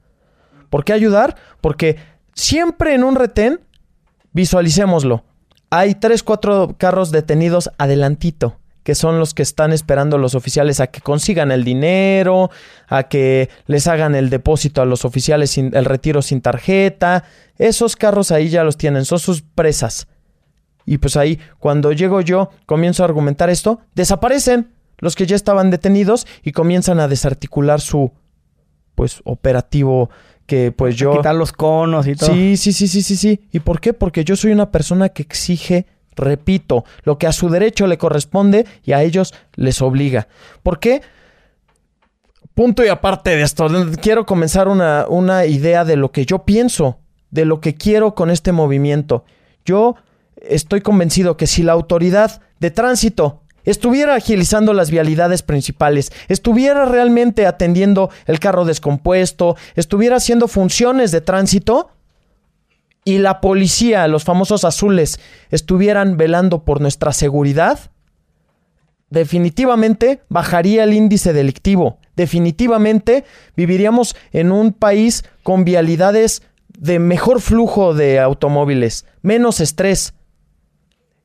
¿Por 0.69 0.83
qué 0.83 0.93
ayudar? 0.93 1.35
Porque 1.61 1.97
siempre 2.33 2.93
en 2.93 3.03
un 3.03 3.15
retén, 3.15 3.61
visualicémoslo, 4.33 5.23
hay 5.69 5.95
tres, 5.95 6.23
cuatro 6.23 6.75
carros 6.77 7.11
detenidos 7.11 7.71
adelantito, 7.77 8.57
que 8.83 8.95
son 8.95 9.19
los 9.19 9.33
que 9.33 9.43
están 9.43 9.73
esperando 9.73 10.17
los 10.17 10.35
oficiales 10.35 10.79
a 10.79 10.87
que 10.87 11.01
consigan 11.01 11.51
el 11.51 11.63
dinero, 11.63 12.49
a 12.87 13.03
que 13.03 13.49
les 13.65 13.87
hagan 13.87 14.15
el 14.15 14.29
depósito 14.29 14.81
a 14.81 14.85
los 14.85 15.03
oficiales, 15.03 15.51
sin, 15.51 15.75
el 15.75 15.85
retiro 15.85 16.21
sin 16.21 16.41
tarjeta. 16.41 17.25
Esos 17.57 17.95
carros 17.95 18.31
ahí 18.31 18.49
ya 18.49 18.63
los 18.63 18.77
tienen, 18.77 19.03
son 19.03 19.19
sus 19.19 19.41
presas. 19.41 20.07
Y 20.85 20.99
pues 20.99 21.17
ahí, 21.17 21.37
cuando 21.59 21.91
llego 21.91 22.21
yo, 22.21 22.49
comienzo 22.65 23.03
a 23.03 23.07
argumentar 23.07 23.49
esto, 23.49 23.81
desaparecen 23.93 24.71
los 24.99 25.15
que 25.15 25.25
ya 25.25 25.35
estaban 25.35 25.69
detenidos 25.69 26.25
y 26.43 26.53
comienzan 26.53 27.01
a 27.01 27.09
desarticular 27.09 27.81
su, 27.81 28.13
pues, 28.95 29.19
operativo 29.25 30.09
que 30.47 30.71
pues 30.71 30.95
yo... 30.95 31.11
Quitar 31.11 31.35
los 31.35 31.51
conos 31.51 32.07
y 32.07 32.15
todo. 32.15 32.33
Sí, 32.33 32.57
sí, 32.57 32.73
sí, 32.73 32.87
sí, 32.87 33.03
sí, 33.03 33.15
sí. 33.15 33.41
¿Y 33.51 33.59
por 33.59 33.79
qué? 33.79 33.93
Porque 33.93 34.23
yo 34.23 34.35
soy 34.35 34.51
una 34.51 34.71
persona 34.71 35.09
que 35.09 35.21
exige, 35.21 35.85
repito, 36.15 36.85
lo 37.03 37.19
que 37.19 37.27
a 37.27 37.31
su 37.31 37.49
derecho 37.49 37.85
le 37.85 37.99
corresponde 37.99 38.65
y 38.83 38.93
a 38.93 39.03
ellos 39.03 39.35
les 39.55 39.81
obliga. 39.81 40.27
¿Por 40.63 40.79
qué? 40.79 41.01
Punto 42.55 42.83
y 42.83 42.87
aparte 42.87 43.35
de 43.35 43.43
esto, 43.43 43.67
quiero 44.01 44.25
comenzar 44.25 44.67
una, 44.67 45.05
una 45.07 45.45
idea 45.45 45.85
de 45.85 45.95
lo 45.95 46.11
que 46.11 46.25
yo 46.25 46.39
pienso, 46.39 46.97
de 47.29 47.45
lo 47.45 47.61
que 47.61 47.75
quiero 47.75 48.15
con 48.15 48.31
este 48.31 48.51
movimiento. 48.51 49.25
Yo 49.63 49.95
estoy 50.41 50.81
convencido 50.81 51.37
que 51.37 51.45
si 51.45 51.61
la 51.61 51.73
autoridad 51.73 52.41
de 52.59 52.71
tránsito 52.71 53.43
estuviera 53.67 54.15
agilizando 54.15 54.73
las 54.73 54.89
vialidades 54.89 55.43
principales, 55.43 56.11
estuviera 56.29 56.85
realmente 56.85 57.45
atendiendo 57.45 58.09
el 58.25 58.39
carro 58.39 58.65
descompuesto, 58.65 59.55
estuviera 59.75 60.15
haciendo 60.15 60.47
funciones 60.47 61.11
de 61.11 61.21
tránsito 61.21 61.91
y 63.03 63.19
la 63.19 63.41
policía, 63.41 64.07
los 64.07 64.23
famosos 64.23 64.63
azules, 64.63 65.19
estuvieran 65.51 66.17
velando 66.17 66.63
por 66.63 66.81
nuestra 66.81 67.11
seguridad, 67.11 67.91
definitivamente 69.09 70.21
bajaría 70.29 70.83
el 70.83 70.93
índice 70.93 71.33
delictivo. 71.33 71.99
Definitivamente 72.15 73.25
viviríamos 73.55 74.15
en 74.31 74.51
un 74.51 74.73
país 74.73 75.23
con 75.43 75.65
vialidades 75.65 76.41
de 76.77 76.99
mejor 76.99 77.41
flujo 77.41 77.93
de 77.93 78.19
automóviles, 78.19 79.05
menos 79.21 79.59
estrés. 79.59 80.13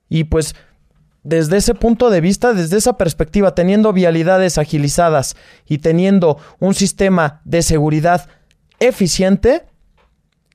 Y 0.08 0.24
pues 0.24 0.54
desde 1.22 1.56
ese 1.56 1.74
punto 1.74 2.10
de 2.10 2.20
vista, 2.20 2.52
desde 2.52 2.78
esa 2.78 2.96
perspectiva, 2.98 3.54
teniendo 3.54 3.92
vialidades 3.92 4.58
agilizadas 4.58 5.36
y 5.66 5.78
teniendo 5.78 6.38
un 6.58 6.74
sistema 6.74 7.40
de 7.44 7.62
seguridad 7.62 8.28
eficiente, 8.80 9.64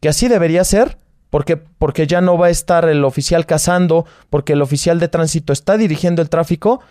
que 0.02 0.10
así 0.10 0.28
debería 0.28 0.64
ser, 0.64 0.98
porque, 1.30 1.58
porque 1.58 2.08
ya 2.08 2.22
no 2.22 2.38
va 2.38 2.48
a 2.48 2.52
estar 2.52 2.88
el 2.88 3.04
oficial 3.06 3.46
cazando, 3.46 4.06
porque 4.30 4.54
el 4.54 4.62
oficial 4.62 5.00
de 5.00 5.08
tránsito 5.08 5.54
está 5.54 5.78
dirigiendo 5.78 6.22
el 6.22 6.30
tráfico, 6.30 6.82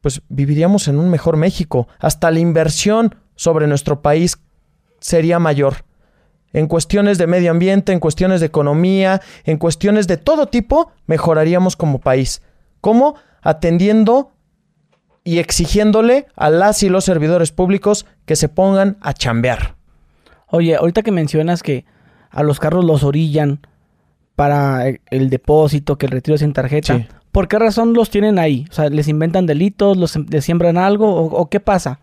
pues 0.00 0.22
viviríamos 0.28 0.88
en 0.88 0.98
un 0.98 1.10
mejor 1.10 1.36
México. 1.36 1.88
Hasta 1.98 2.30
la 2.30 2.38
inversión 2.38 3.14
sobre 3.34 3.66
nuestro 3.66 4.02
país 4.02 4.38
sería 5.00 5.38
mayor. 5.38 5.84
En 6.52 6.66
cuestiones 6.66 7.18
de 7.18 7.26
medio 7.26 7.50
ambiente, 7.50 7.92
en 7.92 8.00
cuestiones 8.00 8.40
de 8.40 8.46
economía, 8.46 9.20
en 9.44 9.58
cuestiones 9.58 10.06
de 10.06 10.16
todo 10.16 10.46
tipo, 10.46 10.92
mejoraríamos 11.06 11.76
como 11.76 12.00
país. 12.00 12.42
¿Cómo? 12.80 13.16
Atendiendo 13.42 14.32
y 15.24 15.38
exigiéndole 15.38 16.26
a 16.36 16.50
las 16.50 16.82
y 16.82 16.88
los 16.88 17.04
servidores 17.04 17.52
públicos 17.52 18.06
que 18.24 18.36
se 18.36 18.48
pongan 18.48 18.96
a 19.00 19.12
chambear. 19.12 19.74
Oye, 20.46 20.76
ahorita 20.76 21.02
que 21.02 21.12
mencionas 21.12 21.62
que 21.62 21.84
a 22.30 22.42
los 22.42 22.58
carros 22.58 22.84
los 22.84 23.02
orillan 23.04 23.60
para 24.36 24.84
el, 24.88 25.30
depósito, 25.30 25.98
que 25.98 26.06
el 26.06 26.12
retiro 26.12 26.38
sin 26.38 26.52
tarjeta, 26.52 26.96
Sí. 26.96 27.06
¿por 27.32 27.48
qué 27.48 27.58
razón 27.58 27.92
los 27.92 28.08
tienen 28.08 28.38
ahí? 28.38 28.66
O 28.70 28.72
sea, 28.72 28.88
¿les 28.88 29.08
inventan 29.08 29.46
delitos? 29.46 29.96
¿Los 29.96 30.16
les 30.16 30.44
siembran 30.44 30.78
algo? 30.78 31.14
¿O, 31.14 31.24
o 31.24 31.50
qué 31.50 31.60
pasa? 31.60 32.00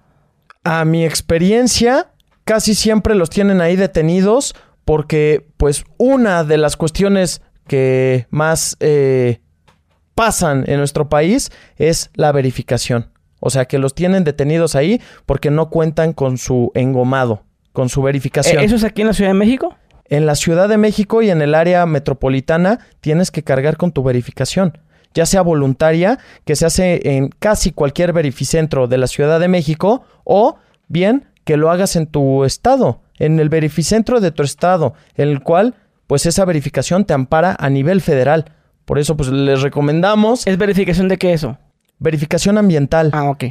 A 0.64 0.86
mi 0.86 1.06
experiencia, 1.06 2.12
casi 2.44 2.76
siempre 2.76 3.16
los 3.16 3.30
tienen 3.30 3.62
ahí 3.62 3.76
detenidos 3.76 4.54
porque, 4.84 5.48
pues, 5.58 5.86
una 5.98 6.44
de 6.44 6.58
las 6.58 6.78
cuestiones 6.78 7.42
que 7.68 8.28
más 8.30 8.78
eh, 8.80 9.40
pasan 10.16 10.64
en 10.68 10.78
nuestro 10.78 11.10
país 11.10 11.52
es 11.78 12.10
la 12.16 12.32
verificación. 12.32 13.12
O 13.40 13.50
sea, 13.50 13.66
que 13.66 13.78
los 13.78 13.94
tienen 13.94 14.24
detenidos 14.24 14.76
ahí 14.76 15.02
porque 15.26 15.52
no 15.52 15.70
cuentan 15.70 16.14
con 16.14 16.38
su 16.38 16.72
engomado, 16.74 17.44
con 17.74 17.90
su 17.90 18.02
verificación. 18.02 18.64
Eh, 18.64 18.66
¿Eso 18.66 18.76
es 18.76 18.84
aquí 18.84 19.02
en 19.02 19.08
la 19.08 19.14
Ciudad 19.14 19.30
de 19.30 19.36
México? 19.36 19.76
En 20.06 20.26
la 20.26 20.36
Ciudad 20.36 20.70
de 20.70 20.78
México 20.78 21.22
y 21.22 21.30
en 21.30 21.42
el 21.42 21.54
área 21.54 21.86
metropolitana 21.86 22.80
tienes 23.02 23.32
que 23.32 23.44
cargar 23.44 23.78
con 23.78 23.92
tu 23.92 24.04
verificación, 24.04 24.78
ya 25.14 25.26
sea 25.26 25.42
voluntaria, 25.42 26.20
que 26.46 26.56
se 26.56 26.66
hace 26.66 27.02
en 27.16 27.30
casi 27.30 27.72
cualquier 27.72 28.14
verificentro 28.14 28.88
de 28.88 28.98
la 28.98 29.08
Ciudad 29.08 29.40
de 29.40 29.48
México, 29.48 30.04
o 30.24 30.58
bien 30.88 31.28
que 31.44 31.58
lo 31.58 31.72
hagas 31.72 31.96
en 31.96 32.08
tu 32.08 32.46
estado, 32.46 33.02
en 33.20 33.40
el 33.40 33.50
verificentro 33.50 34.20
de 34.22 34.32
tu 34.32 34.44
estado, 34.44 34.94
en 35.16 35.30
el 35.30 35.42
cual 35.42 35.76
pues 36.08 36.26
esa 36.26 36.46
verificación 36.46 37.06
te 37.06 37.14
ampara 37.14 37.56
a 37.60 37.70
nivel 37.70 38.02
federal. 38.02 38.46
Por 38.86 39.00
eso 39.00 39.18
pues 39.18 39.30
les 39.30 39.62
recomendamos 39.62 40.46
¿Es 40.48 40.58
verificación 40.58 41.08
de 41.08 41.18
qué 41.18 41.34
eso? 41.34 41.58
verificación 42.00 42.58
ambiental 42.58 43.10
Ah, 43.14 43.30
ok. 43.30 43.46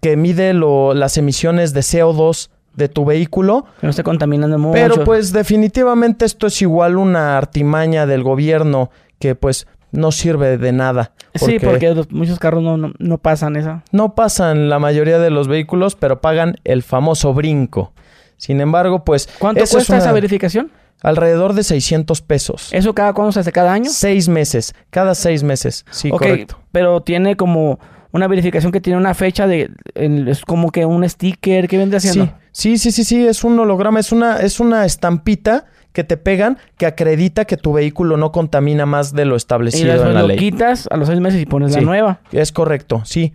que 0.00 0.16
mide 0.16 0.52
lo- 0.54 0.94
las 0.94 1.16
emisiones 1.16 1.72
de 1.72 1.80
CO2 1.82 2.50
de 2.74 2.88
tu 2.88 3.04
vehículo 3.04 3.66
Que 3.80 3.86
no 3.86 3.90
esté 3.90 4.02
contaminando 4.02 4.58
mucho. 4.58 4.72
Pero 4.72 5.04
pues 5.04 5.32
definitivamente 5.32 6.24
esto 6.24 6.46
es 6.48 6.60
igual 6.60 6.96
una 6.96 7.38
artimaña 7.38 8.04
del 8.06 8.22
gobierno 8.24 8.90
que 9.20 9.34
pues 9.36 9.66
no 9.92 10.10
sirve 10.10 10.58
de 10.58 10.72
nada. 10.72 11.12
Sí, 11.36 11.58
porque 11.62 11.94
los- 11.94 12.10
muchos 12.10 12.40
carros 12.40 12.64
no, 12.64 12.76
no, 12.76 12.92
no 12.98 13.18
pasan 13.18 13.54
esa. 13.54 13.84
no 13.92 14.16
pasan 14.16 14.68
la 14.68 14.80
mayoría 14.80 15.20
de 15.20 15.30
los 15.30 15.46
vehículos, 15.46 15.94
pero 15.94 16.20
pagan 16.20 16.56
el 16.64 16.82
famoso 16.82 17.32
brinco. 17.32 17.92
Sin 18.36 18.60
embargo, 18.60 19.04
pues 19.04 19.28
¿Cuánto 19.38 19.62
esa 19.62 19.78
es 19.78 19.84
cuesta 19.86 19.96
esa 19.98 20.06
una- 20.06 20.14
verificación? 20.14 20.72
Alrededor 21.04 21.52
de 21.52 21.62
600 21.62 22.20
pesos. 22.22 22.68
¿Eso 22.72 22.94
cada 22.94 23.12
cuándo 23.12 23.30
se 23.30 23.40
hace? 23.40 23.52
¿Cada 23.52 23.72
año? 23.72 23.90
Seis 23.90 24.28
meses, 24.28 24.74
cada 24.90 25.14
seis 25.14 25.42
meses. 25.44 25.84
Sí, 25.90 26.10
Ok, 26.10 26.18
correcto. 26.22 26.58
pero 26.72 27.02
tiene 27.02 27.36
como 27.36 27.78
una 28.10 28.26
verificación 28.28 28.72
que 28.72 28.80
tiene 28.80 28.96
una 28.98 29.14
fecha 29.14 29.46
de... 29.46 29.70
el- 29.94 30.28
es 30.28 30.42
como 30.42 30.70
que 30.72 30.84
un 30.86 31.08
sticker. 31.08 31.68
¿Qué 31.68 31.78
vendría 31.78 31.98
haciendo? 31.98 32.32
Sí, 32.52 32.78
sí, 32.78 32.90
sí, 32.90 32.92
sí, 32.92 33.04
sí, 33.04 33.26
es 33.26 33.44
un 33.44 33.58
holograma, 33.58 34.00
es 34.00 34.12
una, 34.12 34.38
es 34.38 34.60
una 34.60 34.84
estampita 34.84 35.66
que 35.94 36.04
te 36.04 36.16
pegan 36.18 36.58
que 36.76 36.84
acredita 36.86 37.46
que 37.46 37.56
tu 37.56 37.72
vehículo 37.72 38.16
no 38.18 38.32
contamina 38.32 38.84
más 38.84 39.14
de 39.14 39.24
lo 39.24 39.34
Y 39.34 39.38
establecido 39.38 39.92
después 39.92 40.08
en 40.08 40.14
la 40.14 40.22
lo 40.22 40.28
ley. 40.28 40.36
quitas 40.36 40.88
a 40.90 40.96
los 40.96 41.08
seis 41.08 41.20
meses 41.20 41.40
y 41.40 41.46
pones 41.46 41.72
la 41.72 41.80
nueva. 41.80 42.18
Es 42.32 42.52
correcto, 42.52 43.00
sí. 43.04 43.32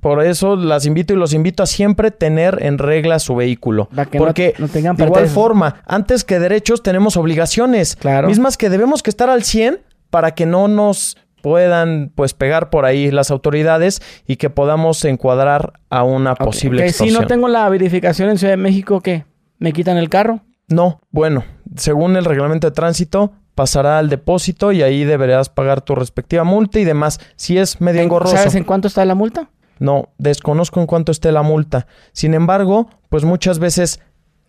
Por 0.00 0.22
eso 0.22 0.54
las 0.54 0.84
invito 0.86 1.14
y 1.14 1.16
los 1.16 1.32
invito 1.32 1.62
a 1.62 1.66
siempre 1.66 2.10
tener 2.12 2.58
en 2.62 2.78
regla 2.78 3.18
su 3.18 3.34
vehículo. 3.34 3.88
Para 3.88 4.10
que 4.10 4.18
Porque 4.18 4.54
no 4.58 4.68
tengan 4.68 4.94
de 4.96 5.04
igual 5.04 5.26
forma, 5.26 5.76
antes 5.86 6.24
que 6.24 6.38
derechos 6.38 6.82
tenemos 6.82 7.16
obligaciones. 7.16 7.96
Claro. 7.96 8.28
Mismas 8.28 8.56
que 8.58 8.68
debemos 8.68 9.02
que 9.02 9.08
estar 9.10 9.30
al 9.30 9.42
100 9.42 9.80
para 10.10 10.32
que 10.34 10.44
no 10.44 10.68
nos 10.68 11.16
puedan 11.42 12.12
pues 12.14 12.34
pegar 12.34 12.68
por 12.68 12.84
ahí 12.84 13.10
las 13.10 13.30
autoridades 13.30 14.02
y 14.26 14.36
que 14.36 14.50
podamos 14.50 15.04
encuadrar 15.06 15.72
a 15.90 16.02
una 16.02 16.34
posible 16.34 16.82
ok, 16.82 16.84
Si 16.84 16.90
extorsión. 16.90 17.22
no 17.22 17.26
tengo 17.26 17.48
la 17.48 17.68
verificación 17.68 18.28
en 18.30 18.38
Ciudad 18.38 18.52
de 18.52 18.56
México, 18.58 19.00
¿qué? 19.00 19.24
¿Me 19.58 19.72
quitan 19.72 19.96
el 19.96 20.08
carro? 20.10 20.40
No, 20.68 21.00
bueno, 21.10 21.44
según 21.76 22.16
el 22.16 22.24
reglamento 22.24 22.66
de 22.68 22.74
tránsito 22.74 23.32
pasará 23.54 23.98
al 23.98 24.08
depósito 24.08 24.72
y 24.72 24.82
ahí 24.82 25.04
deberás 25.04 25.48
pagar 25.48 25.80
tu 25.82 25.94
respectiva 25.94 26.42
multa 26.44 26.80
y 26.80 26.84
demás. 26.84 27.20
Si 27.36 27.58
es 27.58 27.80
medio 27.80 28.00
¿En- 28.00 28.06
engorroso. 28.06 28.36
¿Sabes 28.36 28.54
en 28.54 28.64
cuánto 28.64 28.88
está 28.88 29.04
la 29.04 29.14
multa? 29.14 29.50
No, 29.78 30.08
desconozco 30.18 30.80
en 30.80 30.86
cuánto 30.86 31.12
esté 31.12 31.30
la 31.32 31.42
multa. 31.42 31.86
Sin 32.12 32.34
embargo, 32.34 32.88
pues 33.10 33.24
muchas 33.24 33.58
veces 33.58 34.00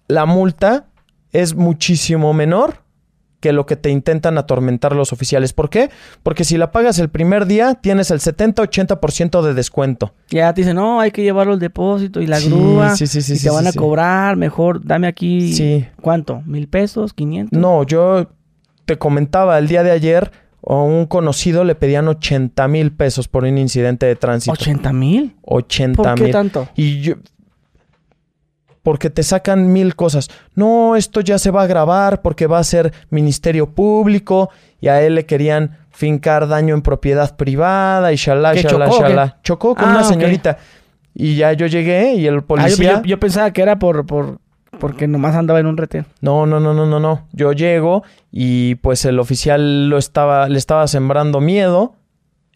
la 0.07 0.26
multa 0.26 0.86
es 1.32 1.55
muchísimo 1.55 2.34
menor 2.34 2.84
que 3.45 3.53
lo 3.53 3.67
que 3.67 3.75
te 3.75 3.91
intentan 3.91 4.39
atormentar 4.39 4.95
los 4.95 5.13
oficiales. 5.13 5.53
¿Por 5.53 5.69
qué? 5.69 5.91
Porque 6.23 6.43
si 6.43 6.57
la 6.57 6.71
pagas 6.71 6.97
el 6.97 7.09
primer 7.09 7.45
día, 7.45 7.75
tienes 7.75 8.09
el 8.09 8.19
70-80% 8.19 9.43
de 9.43 9.53
descuento. 9.53 10.15
Ya 10.29 10.51
te 10.51 10.61
dicen, 10.61 10.77
no, 10.77 10.99
hay 10.99 11.11
que 11.11 11.21
llevarlo 11.21 11.53
al 11.53 11.59
depósito 11.59 12.21
y 12.21 12.25
la 12.25 12.37
Sí, 12.37 12.49
grúa. 12.49 12.95
sí, 12.95 13.05
sí, 13.05 13.21
sí, 13.21 13.33
y 13.33 13.37
sí, 13.37 13.43
te 13.43 13.51
van 13.51 13.65
sí, 13.65 13.69
a 13.69 13.73
cobrar, 13.73 14.35
mejor 14.35 14.83
dame 14.83 15.05
aquí. 15.05 15.53
Sí. 15.53 15.85
¿Cuánto? 16.01 16.41
¿Mil 16.47 16.67
pesos? 16.67 17.15
¿500? 17.15 17.49
No, 17.51 17.83
yo 17.83 18.31
te 18.85 18.97
comentaba 18.97 19.59
el 19.59 19.67
día 19.67 19.83
de 19.83 19.91
ayer, 19.91 20.31
a 20.67 20.73
un 20.77 21.05
conocido 21.05 21.63
le 21.65 21.75
pedían 21.75 22.07
80 22.07 22.67
mil 22.67 22.91
pesos 22.93 23.27
por 23.27 23.43
un 23.43 23.59
incidente 23.59 24.07
de 24.07 24.15
tránsito. 24.15 24.55
¿80 24.55 24.91
mil? 24.91 25.35
80 25.43 26.01
¿Por 26.01 26.15
qué 26.15 26.23
mil. 26.23 26.31
tanto? 26.31 26.67
Y 26.75 27.01
yo... 27.01 27.13
Porque 28.86 29.09
te 29.09 29.23
sacan 29.23 29.73
mil 29.73 29.95
cosas. 29.95 30.29
No, 30.53 30.95
esto 30.95 31.19
ya 31.21 31.39
se 31.39 31.49
va 31.49 31.63
a 31.63 31.67
grabar 31.67 32.21
porque 32.21 32.45
va 32.45 32.59
a 32.59 32.63
ser 32.63 32.93
Ministerio 33.09 33.65
Público 33.71 34.51
y 34.79 34.88
a 34.89 35.01
él 35.01 35.15
le 35.15 35.25
querían 35.25 35.79
fincar 35.89 36.47
daño 36.47 36.75
en 36.75 36.83
propiedad 36.83 37.36
privada 37.36 38.13
y 38.13 38.15
shalá, 38.15 38.53
¿Qué, 38.53 38.61
shalá, 38.61 38.86
chocó 38.88 39.01
shalá. 39.01 39.38
Chocó 39.43 39.75
con 39.75 39.86
Ah, 39.88 39.91
una 39.91 40.01
ok. 40.01 40.05
señorita. 40.07 40.57
Y 41.15 41.36
ya 41.36 41.53
yo 41.53 41.65
llegué 41.65 42.13
y 42.13 42.27
el 42.27 42.36
Ah, 42.36 42.38
yo, 42.39 42.45
policía... 42.45 42.93
yo- 42.97 43.03
yo 43.03 43.19
pensaba 43.19 43.49
que 43.51 43.61
era 43.63 43.79
por, 43.79 44.05
por 44.05 44.38
porque 44.79 45.07
nomás 45.07 45.33
andaba 45.36 45.59
en 45.59 45.65
un 45.65 45.77
retén. 45.77 46.05
No, 46.21 46.45
no, 46.45 46.59
no, 46.59 46.73
no, 46.75 46.86
no, 46.86 46.99
no. 46.99 47.27
Yo 47.31 47.53
llego 47.53 48.03
y 48.31 48.75
pues 48.75 49.03
el 49.05 49.17
oficial 49.19 49.89
lo 49.89 49.97
estaba, 49.97 50.47
le 50.47 50.59
estaba 50.59 50.88
sembrando 50.88 51.39
miedo. 51.41 51.95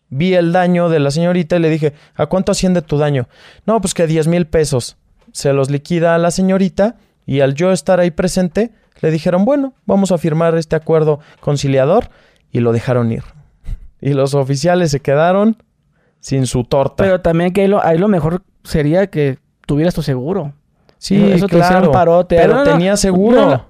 Vi 0.09 0.33
el 0.35 0.51
daño 0.51 0.89
de 0.89 0.99
la 0.99 1.09
señorita 1.11 1.55
y 1.55 1.59
le 1.59 1.69
dije, 1.69 1.93
¿a 2.15 2.25
cuánto 2.27 2.51
asciende 2.51 2.81
tu 2.83 2.97
daño? 2.97 3.27
No, 3.65 3.79
pues 3.81 3.93
que 3.95 4.05
10 4.05 4.27
mil 4.27 4.45
pesos. 4.47 4.97
Se 5.33 5.53
los 5.53 5.69
liquida 5.69 6.15
a 6.15 6.17
la 6.17 6.31
señorita 6.31 6.95
y 7.25 7.41
al 7.41 7.53
yo 7.55 7.71
estar 7.71 7.99
ahí 7.99 8.11
presente, 8.11 8.71
le 9.01 9.11
dijeron, 9.11 9.45
bueno, 9.45 9.73
vamos 9.85 10.11
a 10.11 10.17
firmar 10.17 10.55
este 10.57 10.75
acuerdo 10.75 11.19
conciliador 11.39 12.09
y 12.51 12.59
lo 12.59 12.71
dejaron 12.71 13.11
ir. 13.11 13.23
Y 14.01 14.13
los 14.13 14.33
oficiales 14.33 14.91
se 14.91 15.01
quedaron 15.01 15.57
sin 16.21 16.45
su 16.47 16.63
torta. 16.63 17.03
Pero 17.03 17.19
también 17.19 17.51
que 17.51 17.61
ahí 17.61 17.67
lo, 17.67 17.83
ahí 17.83 17.97
lo 17.97 18.07
mejor 18.07 18.43
sería 18.63 19.07
que 19.07 19.39
tuvieras 19.65 19.93
tu 19.93 20.01
seguro. 20.01 20.53
Sí, 20.97 21.15
Eso 21.21 21.47
te 21.47 21.57
hicieron 21.57 21.81
claro. 21.83 21.91
parote. 21.91 22.37
Pero 22.37 22.53
No, 22.53 22.65
no, 22.65 22.71
tenía 22.71 22.95
seguro. 22.95 23.45
no. 23.49 23.65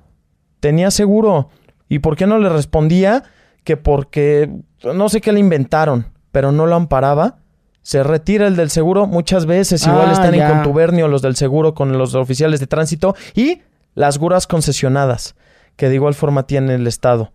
Tenía 0.59 0.91
seguro. 0.91 1.49
¿Y 1.87 1.99
por 1.99 2.15
qué 2.15 2.27
no 2.27 2.37
le 2.37 2.49
respondía? 2.49 3.23
Que 3.63 3.75
porque 3.75 4.51
no 4.83 5.09
sé 5.09 5.19
qué 5.21 5.31
le 5.31 5.39
inventaron, 5.39 6.05
pero 6.31 6.51
no 6.51 6.67
lo 6.67 6.75
amparaba. 6.75 7.39
Se 7.81 8.03
retira 8.03 8.47
el 8.47 8.55
del 8.55 8.69
seguro 8.69 9.07
muchas 9.07 9.45
veces. 9.45 9.85
Igual 9.87 10.09
Ah, 10.09 10.13
están 10.13 10.33
ya. 10.33 10.47
en 10.49 10.55
contubernio 10.55 11.07
los 11.07 11.21
del 11.21 11.35
seguro 11.35 11.73
con 11.73 11.97
los 11.97 12.13
oficiales 12.15 12.59
de 12.59 12.67
tránsito. 12.67 13.15
Y 13.33 13.61
las 13.95 14.19
grúas 14.19 14.47
concesionadas, 14.47 15.35
que 15.75 15.89
de 15.89 15.95
igual 15.95 16.13
forma 16.13 16.43
tiene 16.45 16.75
el 16.75 16.87
Estado. 16.87 17.31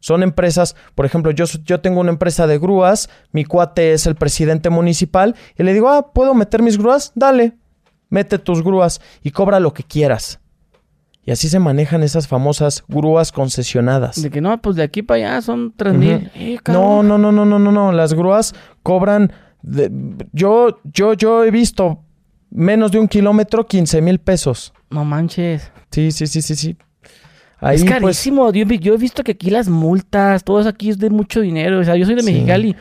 Son 0.00 0.22
empresas, 0.22 0.76
por 0.94 1.04
ejemplo, 1.06 1.32
yo, 1.32 1.44
yo 1.64 1.80
tengo 1.80 2.00
una 2.00 2.10
empresa 2.12 2.46
de 2.46 2.58
grúas, 2.58 3.10
mi 3.32 3.44
cuate 3.44 3.92
es 3.92 4.06
el 4.06 4.14
presidente 4.14 4.70
municipal, 4.70 5.34
y 5.56 5.64
le 5.64 5.72
digo, 5.74 5.88
ah, 5.88 6.12
¿puedo 6.12 6.34
meter 6.34 6.62
mis 6.62 6.78
grúas? 6.78 7.10
Dale, 7.16 7.56
mete 8.08 8.38
tus 8.38 8.62
grúas 8.62 9.00
y 9.24 9.32
cobra 9.32 9.58
lo 9.58 9.74
que 9.74 9.82
quieras. 9.82 10.38
Y 11.24 11.32
así 11.32 11.48
se 11.48 11.58
manejan 11.58 12.04
esas 12.04 12.26
famosas 12.28 12.84
grúas 12.88 13.32
concesionadas. 13.32 14.22
De 14.22 14.30
que 14.30 14.40
no, 14.40 14.56
pues 14.62 14.76
de 14.76 14.84
aquí 14.84 15.02
para 15.02 15.32
allá 15.32 15.42
son 15.42 15.74
tres 15.76 15.92
Ujú. 15.92 16.00
mil. 16.00 16.30
Eh, 16.36 16.58
No, 16.68 17.02
no, 17.02 17.18
no, 17.18 17.32
no, 17.32 17.44
no, 17.44 17.58
no, 17.58 17.70
no. 17.72 17.92
Las 17.92 18.14
grúas 18.14 18.54
cobran. 18.82 19.32
De- 19.62 19.90
yo, 20.32 20.78
yo, 20.84 21.14
yo 21.14 21.44
he 21.44 21.50
visto 21.50 22.00
menos 22.50 22.90
de 22.92 22.98
un 22.98 23.08
kilómetro, 23.08 23.66
15 23.66 24.00
mil 24.02 24.18
pesos. 24.18 24.72
No 24.90 25.04
manches. 25.04 25.70
Sí, 25.90 26.10
sí, 26.12 26.26
sí, 26.26 26.42
sí, 26.42 26.54
sí. 26.56 26.76
Ahí, 27.60 27.76
es 27.76 27.82
pues, 27.84 27.92
carísimo. 28.00 28.52
Yo, 28.52 28.94
he 28.94 28.98
visto 28.98 29.22
que 29.24 29.32
aquí 29.32 29.50
las 29.50 29.68
multas, 29.68 30.44
todo 30.44 30.60
eso 30.60 30.68
aquí 30.68 30.90
es 30.90 30.98
de 30.98 31.10
mucho 31.10 31.40
dinero. 31.40 31.80
O 31.80 31.84
sea, 31.84 31.96
yo 31.96 32.06
soy 32.06 32.14
de 32.14 32.22
Sí. 32.22 32.32
Mexicali. 32.32 32.76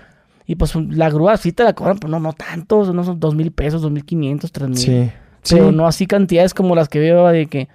Y 0.46 0.56
pues 0.56 0.74
la 0.76 1.10
grúa 1.10 1.36
sí 1.36 1.52
te 1.52 1.64
la 1.66 1.74
cobran, 1.74 1.98
pero 1.98 2.10
no, 2.10 2.20
no 2.22 2.32
tantos, 2.32 2.94
no 2.94 3.04
son 3.04 3.20
dos 3.20 3.36
mil 3.36 3.52
pesos, 3.52 3.82
dos 3.82 3.92
mil 3.92 4.06
quinientos, 4.06 4.52
tres 4.52 4.70
mil. 4.70 4.78
sí. 4.78 5.10
Pero 5.50 5.70
sí. 5.70 5.76
no 5.76 5.88
así 5.88 6.08
cantidades 6.08 6.54
como 6.54 6.76
las 6.76 6.88
que 6.90 7.00
veo 7.00 7.28
de 7.28 7.48
que... 7.48 7.68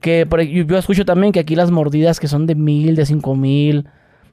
que 0.00 0.26
por, 0.26 0.40
yo 0.42 0.76
escucho 0.78 1.04
también 1.04 1.32
que 1.32 1.40
aquí 1.40 1.54
las 1.56 1.70
mordidas 1.70 2.18
que 2.20 2.26
son 2.28 2.46
de 2.46 2.54
mil, 2.54 2.94
de 2.96 3.06
cinco 3.06 3.34
mil, 3.36 3.86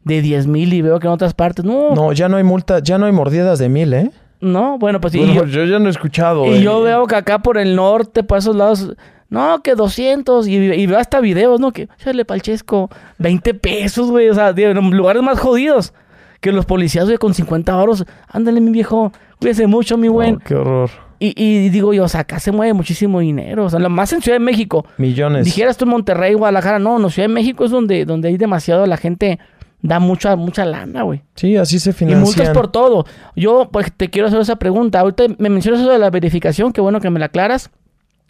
de 0.04 0.22
diez 0.22 0.48
mil 0.48 0.74
y 0.74 0.82
veo 0.82 1.00
que 1.00 1.08
en 1.08 1.14
otras 1.14 1.34
partes... 1.34 1.66
No, 1.66 1.90
no, 1.90 1.96
No, 1.96 2.14
ya 2.14 2.30
no 2.30 2.38
hay 2.38 2.44
multa, 2.44 2.80
ya 2.80 2.98
no 2.98 3.06
hay 3.06 3.12
mordidas 3.12 3.60
de 3.60 3.70
mil, 3.70 3.94
¿eh? 3.94 4.12
bueno, 4.42 5.02
pues 5.02 5.14
sí. 5.14 5.20
Bueno, 5.20 5.34
yo, 5.34 5.46
yo 5.46 5.66
ya 5.66 5.80
no 5.80 5.88
he 5.88 5.92
escuchado. 5.92 6.46
y 6.46 6.56
eh. 6.58 6.62
yo 6.62 6.82
veo 6.82 7.06
que 7.08 7.16
acá 7.16 7.40
por 7.40 7.58
el 7.58 7.76
norte, 7.76 8.24
por 8.24 8.38
esos 8.38 8.56
lados... 8.56 8.96
No, 9.30 9.62
que 9.62 9.76
200 9.76 10.48
y, 10.48 10.56
y 10.56 10.88
veo 10.88 10.98
hasta 10.98 11.20
videos, 11.20 11.60
¿no? 11.60 11.72
Que, 11.72 11.88
chale, 11.98 12.26
palchesco, 12.26 12.90
20 13.20 13.54
pesos, 13.54 14.10
güey. 14.10 14.28
O 14.28 14.34
sea, 14.34 14.50
en 14.50 14.90
lugares 14.90 15.22
más 15.22 15.40
jodidos. 15.40 15.94
Que 16.42 16.52
los 16.52 16.66
policías, 16.66 17.06
güey, 17.06 17.18
con 17.18 17.34
50 17.34 17.80
euros. 17.80 18.06
Ándale, 18.28 18.60
mi 18.60 18.72
viejo. 18.72 19.12
Cuídese 19.40 19.68
mucho, 19.68 19.98
mi. 19.98 20.08
Oh, 20.08 20.38
qué 20.44 20.56
horror. 20.56 20.90
Y, 21.20 21.34
y 21.36 21.70
digo 21.70 21.94
yo, 21.94 22.06
o 22.06 22.08
sea, 22.08 22.22
acá 22.22 22.40
se 22.40 22.52
mueve 22.52 22.74
muchísimo 22.74 23.20
dinero. 23.20 23.66
O 23.66 23.70
sea, 23.70 23.80
lo 23.80 23.90
más 23.90 24.12
en 24.14 24.22
Ciudad 24.22 24.38
de 24.38 24.44
México. 24.44 24.86
Millones. 24.98 25.46
Dijeras 25.46 25.78
tú 25.78 25.84
en 25.84 25.92
Monterrey, 25.92 26.34
Guadalajara, 26.34 26.80
no, 26.80 26.98
no, 26.98 27.10
Ciudad 27.10 27.28
de 27.28 27.34
México 27.34 27.66
es 27.66 27.72
donde, 27.72 28.06
donde 28.06 28.30
hay 28.30 28.38
demasiado, 28.38 28.86
la 28.86 28.96
gente 28.96 29.38
da 29.82 30.00
mucha, 30.00 30.36
mucha 30.36 30.66
lana, 30.66 31.04
güey. 31.04 31.22
Sí, 31.36 31.56
así 31.58 31.80
se 31.80 31.92
Y 31.92 31.94
financian. 31.94 32.22
multas 32.24 32.50
por 32.50 32.72
todo. 32.72 33.06
Yo, 33.36 33.70
pues, 33.72 33.92
te 33.96 34.10
quiero 34.10 34.28
hacer 34.28 34.40
esa 34.42 34.58
pregunta. 34.58 35.00
Ahorita 35.00 35.24
me 35.38 35.50
mencionas 35.50 35.82
eso 35.82 35.92
de 35.92 36.00
la 36.00 36.10
verificación, 36.10 36.74
qué 36.74 36.82
bueno 36.82 37.00
que 37.00 37.10
me 37.10 37.20
la 37.20 37.28
aclaras, 37.28 37.70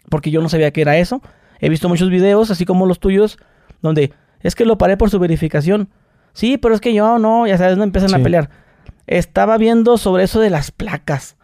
porque 0.08 0.30
yo 0.30 0.40
no 0.42 0.48
sabía 0.48 0.70
que 0.72 0.80
era 0.82 0.96
eso. 0.98 1.22
He 1.60 1.68
visto 1.68 1.88
muchos 1.88 2.08
videos, 2.10 2.50
así 2.50 2.64
como 2.64 2.86
los 2.86 3.00
tuyos, 3.00 3.38
donde 3.82 4.12
es 4.40 4.54
que 4.54 4.64
lo 4.64 4.78
paré 4.78 4.96
por 4.96 5.10
su 5.10 5.18
verificación. 5.18 5.88
Sí, 6.32 6.56
pero 6.56 6.74
es 6.74 6.80
que 6.80 6.94
yo 6.94 7.18
no, 7.18 7.46
ya 7.46 7.58
sabes, 7.58 7.76
no 7.76 7.84
empiezan 7.84 8.14
a 8.14 8.22
pelear. 8.22 8.48
Estaba 9.06 9.58
viendo 9.58 9.98
sobre 9.98 10.24
eso 10.24 10.40
de 10.40 10.50
las 10.50 10.70
placas. 10.70 11.36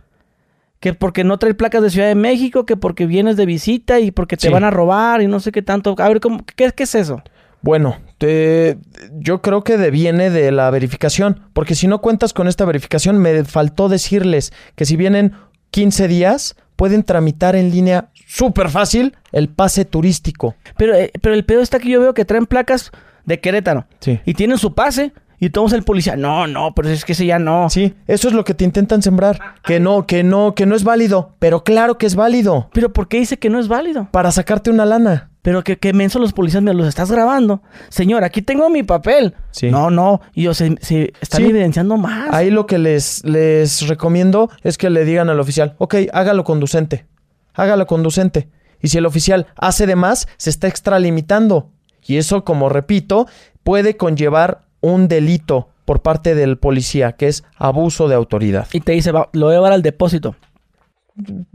Que 0.78 0.92
porque 0.94 1.24
no 1.24 1.38
trae 1.38 1.54
placas 1.54 1.82
de 1.82 1.90
Ciudad 1.90 2.06
de 2.06 2.14
México, 2.14 2.64
que 2.66 2.76
porque 2.76 3.06
vienes 3.06 3.36
de 3.36 3.46
visita 3.46 3.98
y 3.98 4.10
porque 4.12 4.36
te 4.36 4.46
Sí. 4.46 4.52
van 4.52 4.62
a 4.62 4.70
robar 4.70 5.22
y 5.22 5.26
no 5.26 5.40
sé 5.40 5.50
qué 5.50 5.62
tanto. 5.62 5.94
A 5.98 6.08
ver, 6.08 6.20
¿cómo, 6.20 6.44
qué, 6.54 6.70
qué 6.70 6.82
es 6.84 6.94
eso? 6.94 7.22
Bueno, 7.66 7.96
te- 8.18 8.78
yo 9.10 9.42
creo 9.42 9.64
que 9.64 9.76
deviene 9.76 10.30
de 10.30 10.52
la 10.52 10.70
verificación, 10.70 11.40
porque 11.52 11.74
si 11.74 11.88
no 11.88 12.00
cuentas 12.00 12.32
con 12.32 12.46
esta 12.46 12.64
verificación, 12.64 13.18
me 13.18 13.42
faltó 13.42 13.88
decirles 13.88 14.52
que 14.76 14.84
si 14.84 14.94
vienen 14.94 15.32
15 15.72 16.06
días, 16.06 16.54
pueden 16.76 17.02
tramitar 17.02 17.56
en 17.56 17.72
línea 17.72 18.10
súper 18.28 18.70
fácil 18.70 19.16
el 19.32 19.48
pase 19.48 19.84
turístico. 19.84 20.54
Pero, 20.76 20.94
eh, 20.94 21.10
pero 21.20 21.34
el 21.34 21.44
pedo 21.44 21.60
está 21.60 21.80
que 21.80 21.88
yo 21.88 22.00
veo 22.00 22.14
que 22.14 22.24
traen 22.24 22.46
placas 22.46 22.92
de 23.24 23.40
Querétaro. 23.40 23.86
Sí. 23.98 24.20
Y 24.24 24.34
tienen 24.34 24.58
su 24.58 24.72
pase. 24.72 25.12
Y 25.40 25.50
todos 25.50 25.74
el 25.74 25.82
policía, 25.82 26.16
no, 26.16 26.46
no, 26.46 26.72
pero 26.74 26.88
es 26.88 27.04
que 27.04 27.12
ese 27.12 27.26
ya 27.26 27.38
no. 27.38 27.68
Sí, 27.68 27.94
eso 28.06 28.28
es 28.28 28.32
lo 28.34 28.42
que 28.44 28.54
te 28.54 28.64
intentan 28.64 29.02
sembrar, 29.02 29.38
que 29.64 29.80
no, 29.80 30.06
que 30.06 30.22
no, 30.22 30.54
que 30.54 30.64
no 30.64 30.74
es 30.74 30.82
válido, 30.82 31.34
pero 31.40 31.62
claro 31.62 31.98
que 31.98 32.06
es 32.06 32.14
válido 32.14 32.70
Pero 32.72 32.90
¿por 32.94 33.06
qué 33.08 33.18
dice 33.18 33.38
que 33.38 33.50
no 33.50 33.58
es 33.60 33.68
válido? 33.68 34.08
para 34.12 34.30
sacarte 34.30 34.70
una 34.70 34.86
lana. 34.86 35.28
Pero 35.46 35.62
que, 35.62 35.78
que 35.78 35.92
menso 35.92 36.18
los 36.18 36.32
policías 36.32 36.60
me 36.60 36.74
los 36.74 36.88
estás 36.88 37.08
grabando. 37.08 37.62
Señor, 37.88 38.24
aquí 38.24 38.42
tengo 38.42 38.68
mi 38.68 38.82
papel. 38.82 39.32
Sí. 39.52 39.70
No, 39.70 39.90
no. 39.92 40.20
Y 40.34 40.42
yo, 40.42 40.54
se, 40.54 40.74
se 40.80 41.12
están 41.20 41.42
Sí. 41.42 41.50
evidenciando 41.50 41.96
más. 41.96 42.34
Ahí 42.34 42.50
lo 42.50 42.66
que 42.66 42.78
les, 42.78 43.24
les 43.24 43.86
recomiendo 43.86 44.50
es 44.64 44.76
que 44.76 44.90
le 44.90 45.04
digan 45.04 45.30
al 45.30 45.38
oficial, 45.38 45.76
ok, 45.78 45.94
hágalo 46.12 46.42
conducente, 46.42 47.06
hágalo 47.54 47.86
conducente. 47.86 48.48
Y 48.82 48.88
si 48.88 48.98
el 48.98 49.06
oficial 49.06 49.46
hace 49.56 49.86
de 49.86 49.94
más, 49.94 50.26
se 50.36 50.50
está 50.50 50.66
extralimitando. 50.66 51.70
Y 52.04 52.16
eso, 52.16 52.44
como 52.44 52.68
repito, 52.68 53.28
puede 53.62 53.96
conllevar 53.96 54.64
un 54.80 55.06
delito 55.06 55.68
por 55.84 56.02
parte 56.02 56.34
del 56.34 56.58
policía, 56.58 57.12
que 57.12 57.28
es 57.28 57.44
abuso 57.56 58.08
de 58.08 58.16
autoridad. 58.16 58.66
Y 58.72 58.80
te 58.80 58.90
dice, 58.90 59.12
va, 59.12 59.28
lo 59.32 59.46
voy 59.46 59.54
a 59.54 59.58
llevar 59.58 59.72
al 59.74 59.82
depósito. 59.82 60.34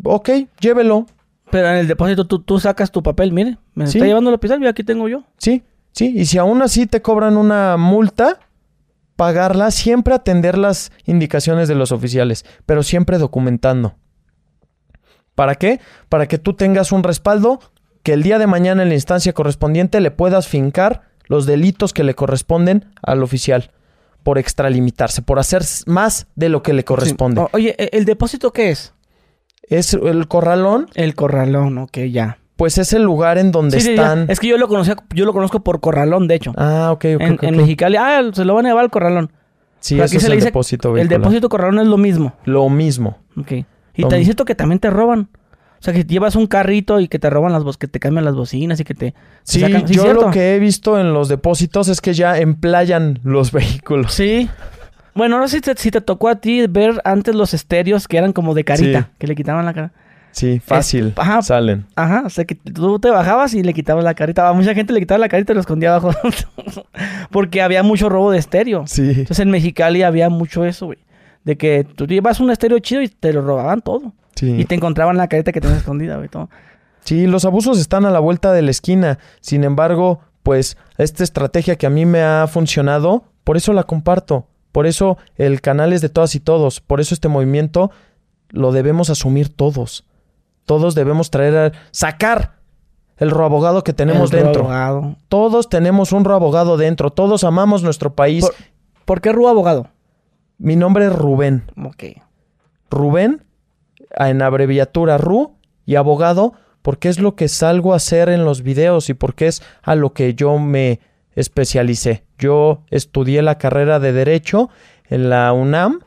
Ok, 0.04 0.30
llévelo. 0.62 1.08
Pero 1.52 1.68
en 1.70 1.76
el 1.76 1.88
depósito 1.88 2.26
tú, 2.26 2.40
tú 2.42 2.60
sacas 2.60 2.92
tu 2.92 3.04
papel. 3.04 3.32
Mire, 3.32 3.58
me 3.76 3.86
Sí. 3.88 3.98
está 3.98 4.08
llevando 4.08 4.30
el 4.30 4.36
oficial 4.38 4.62
y 4.64 4.68
aquí 4.68 4.84
tengo 4.84 5.08
yo. 5.10 5.24
Sí, 5.38 5.64
sí. 5.92 6.14
Y 6.16 6.26
si 6.26 6.38
aún 6.38 6.62
así 6.62 6.88
te 6.88 7.02
cobran 7.02 7.38
una 7.38 7.78
multa, 7.78 8.40
pagarla, 9.16 9.70
siempre 9.72 10.14
atender 10.16 10.58
las 10.58 10.92
indicaciones 11.06 11.68
de 11.68 11.76
los 11.76 11.92
oficiales, 11.92 12.46
pero 12.66 12.82
siempre 12.84 13.18
documentando. 13.18 13.96
¿Para 15.36 15.56
qué? 15.56 15.80
Para 16.10 16.28
que 16.28 16.38
tú 16.38 16.54
tengas 16.54 16.92
un 16.92 17.04
respaldo 17.04 17.60
que 18.04 18.14
el 18.14 18.24
día 18.24 18.40
de 18.40 18.48
mañana 18.48 18.84
en 18.84 18.90
la 18.90 18.96
instancia 18.96 19.34
correspondiente 19.34 20.02
le 20.02 20.12
puedas 20.12 20.48
fincar 20.48 21.04
los 21.26 21.46
delitos 21.46 21.94
que 21.94 22.04
le 22.04 22.16
corresponden 22.16 22.86
al 23.02 23.24
oficial 23.24 23.72
por 24.24 24.38
extralimitarse, 24.38 25.22
por 25.22 25.40
hacer 25.40 25.64
más 25.86 26.28
de 26.36 26.50
lo 26.50 26.62
que 26.64 26.74
le 26.74 26.84
corresponde. 26.84 27.42
Sí. 27.42 27.48
Oye, 27.54 27.76
¿e- 27.78 27.90
¿el 27.98 28.06
depósito 28.06 28.52
qué 28.52 28.70
es? 28.72 28.94
Es 29.72 29.94
el 29.96 30.28
corralón, 30.28 30.88
El 30.94 31.16
corralón, 31.16 31.78
ok, 31.80 31.98
ya. 32.12 32.38
pues 32.58 32.78
es 32.78 32.94
el 32.94 33.04
lugar 33.04 33.38
en 33.38 33.52
donde 33.52 33.80
Sí, 33.80 33.88
sí, 33.88 33.96
ya. 33.96 34.02
están. 34.04 34.26
Es 34.30 34.40
que 34.40 34.48
yo 34.48 34.58
lo 34.58 34.68
conocía, 34.68 34.96
yo 35.16 35.26
lo 35.26 35.34
conozco 35.34 35.62
por 35.64 35.80
corralón, 35.80 36.28
de 36.28 36.36
hecho. 36.36 36.54
Ah, 36.58 36.90
ok, 36.92 37.06
ok, 37.16 37.44
en. 37.44 37.58
Mexicali, 37.58 37.96
ah, 37.98 38.22
se 38.34 38.46
lo 38.46 38.54
van 38.54 38.66
a 38.66 38.70
llevar 38.70 38.84
al 38.84 38.92
corralón. 38.92 39.32
Sí, 39.80 40.00
eso 40.00 40.18
es 40.18 40.24
el 40.26 40.40
depósito 40.40 40.96
El 40.96 41.08
depósito 41.08 41.50
corralón 41.50 41.80
es 41.80 41.88
lo 41.88 41.98
mismo. 41.98 42.34
Lo 42.46 42.70
mismo. 42.70 43.18
Ok. 43.36 43.52
Y 43.96 44.04
Lo 44.04 44.08
te 44.10 44.18
dice 44.18 44.36
que 44.46 44.54
también 44.56 44.80
te 44.80 44.90
roban. 44.92 45.30
O 45.80 45.84
sea, 45.84 45.94
que 45.96 46.04
llevas 46.04 46.36
un 46.36 46.46
carrito 46.46 47.00
y 47.00 47.08
que 47.08 47.18
te 47.18 47.28
roban 47.32 47.52
las 47.52 47.78
que 47.78 47.88
te 47.88 48.00
cambian 48.00 48.24
las 48.24 48.36
bocinas 48.36 48.80
y 48.80 48.84
que 48.84 48.94
te, 48.94 49.16
Sí, 49.42 49.60
sacan- 49.62 49.88
yo 49.88 50.04
¿cierto? 50.04 50.26
lo 50.28 50.32
que 50.32 50.56
he 50.56 50.60
visto 50.60 51.00
en 51.00 51.12
los 51.14 51.28
depósitos 51.28 51.88
es 51.88 52.02
que 52.02 52.14
ya 52.14 52.38
emplayan 52.38 53.20
los 53.24 53.52
vehículos. 53.54 54.14
Sí. 54.14 54.48
Bueno, 55.14 55.40
no 55.40 55.48
sé 55.48 55.58
si 55.58 55.62
te, 55.62 55.76
si 55.78 55.92
te 55.92 56.02
tocó 56.02 56.30
a 56.30 56.36
ti 56.36 56.66
ver 56.68 57.02
antes 57.04 57.36
los 57.36 57.54
estéreos 57.54 58.08
que 58.08 58.18
eran 58.18 58.32
como 58.34 58.54
de 58.54 58.64
carita, 58.64 59.00
Sí. 59.02 59.16
que 59.18 59.28
le 59.28 59.36
quitaban 59.36 59.66
la 59.66 59.74
cara. 59.74 59.92
Sí, 60.32 60.62
fácil. 60.66 61.14
ajá. 61.18 61.42
Salen. 61.42 61.86
Ajá, 61.96 62.24
o 62.26 62.30
sea 62.30 62.46
que 62.46 62.56
tú 62.56 63.00
te 63.00 63.10
bajabas 63.10 63.54
y 63.54 63.64
le 63.64 63.74
quitabas 63.74 64.04
la 64.06 64.14
carita. 64.14 64.48
A 64.48 64.54
mucha 64.54 64.74
gente 64.74 64.94
le 64.94 65.02
quitabas 65.02 65.20
la 65.20 65.28
carita 65.28 65.52
y 65.52 65.56
lo 65.56 65.60
escondía 65.62 65.94
abajo. 65.94 66.12
Porque 67.32 67.62
había 67.62 67.84
mucho 67.84 68.10
robo 68.10 68.32
de 68.32 68.38
estéreo. 68.38 68.84
Sí. 68.88 69.10
Entonces 69.10 69.40
en 69.40 69.52
Mexicali 69.52 70.04
había 70.04 70.30
mucho 70.30 70.66
eso, 70.66 70.88
güey. 70.88 71.00
De 71.44 71.58
que 71.58 71.84
tú 71.84 72.06
llevas 72.08 72.40
un 72.40 72.52
estéreo 72.52 72.80
chido 72.80 73.02
y 73.02 73.08
te 73.10 73.34
lo 73.34 73.42
robaban 73.42 73.82
todo. 73.82 74.14
Sí. 74.36 74.56
Y 74.58 74.66
te 74.66 74.76
encontraban 74.76 75.18
la 75.18 75.28
carita 75.28 75.52
que 75.52 75.60
tenías 75.62 75.80
escondida, 75.80 76.18
güey. 76.18 76.30
Todo. 76.30 76.50
Sí, 77.04 77.28
los 77.28 77.46
abusos 77.46 77.80
están 77.80 78.06
a 78.06 78.12
la 78.12 78.20
vuelta 78.20 78.54
de 78.54 78.62
la 78.62 78.72
esquina. 78.72 79.18
Sin 79.42 79.64
embargo, 79.64 80.20
pues 80.44 80.78
esta 80.98 81.24
estrategia 81.24 81.76
que 81.76 81.88
a 81.88 81.90
mí 81.90 82.06
me 82.06 82.22
ha 82.22 82.48
funcionado, 82.48 83.26
por 83.44 83.58
eso 83.58 83.74
la 83.74 83.84
comparto. 83.84 84.48
Por 84.72 84.88
eso 84.88 85.18
el 85.36 85.62
canal 85.62 85.94
es 85.94 86.02
de 86.02 86.10
todas 86.10 86.36
y 86.36 86.40
todos. 86.40 86.80
Por 86.82 87.00
eso 87.02 87.14
este 87.14 87.28
movimiento 87.28 87.92
lo 88.50 88.72
debemos 88.72 89.10
asumir 89.10 89.50
todos. 89.50 90.06
Todos 90.66 90.96
debemos 90.96 91.30
traer 91.32 91.58
a 91.58 91.72
sacar 91.92 92.56
el 93.18 93.30
roabogado 93.32 93.84
que 93.84 93.94
tenemos 93.94 94.32
El 94.34 94.44
dentro. 94.44 94.62
abogado. 94.64 95.16
Todos 95.28 95.70
tenemos 95.70 96.12
un 96.12 96.24
roabogado 96.26 96.78
dentro. 96.78 97.12
Todos 97.12 97.44
amamos 97.44 97.84
nuestro 97.84 98.14
país. 98.16 98.46
Por- 98.46 98.56
¿Por 99.06 99.22
qué 99.22 99.32
Rúa 99.32 99.52
abogado? 99.52 99.88
Mi 100.58 100.76
nombre 100.76 101.06
es 101.08 101.14
Rubén. 101.14 101.64
Ok. 101.84 102.04
Rubén, 102.90 103.44
en 104.18 104.42
abreviatura 104.42 105.18
RU, 105.18 105.56
y 105.86 105.96
abogado, 105.96 106.54
porque 106.82 107.10
es 107.10 107.20
lo 107.20 107.36
que 107.36 107.48
salgo 107.48 107.94
a 107.94 107.98
hacer 107.98 108.30
en 108.30 108.46
los 108.46 108.62
videos 108.62 109.10
y 109.10 109.14
porque 109.14 109.48
es 109.48 109.62
a 109.82 109.96
lo 109.96 110.14
que 110.14 110.34
yo 110.36 110.58
me 110.60 111.00
especialicé. 111.36 112.24
Yo 112.38 112.84
estudié 112.90 113.42
la 113.42 113.58
carrera 113.58 114.00
de 114.00 114.14
Derecho 114.14 114.70
en 115.10 115.30
la 115.30 115.54
UNAM 115.54 116.02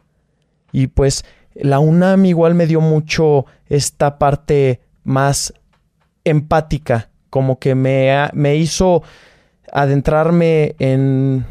y 0.73 0.89
pues 0.89 1.25
la 1.55 1.79
UNAM 1.79 2.25
igual 2.25 2.55
me 2.55 2.67
dio 2.67 2.81
mucho 2.81 3.47
esta 3.69 4.19
parte 4.19 4.81
más 5.05 5.55
empática, 6.25 7.11
como 7.31 7.59
que 7.59 7.75
me, 7.75 8.11
me 8.33 8.57
hizo 8.57 9.03
adentrarme 9.73 10.75
en, 10.79 11.45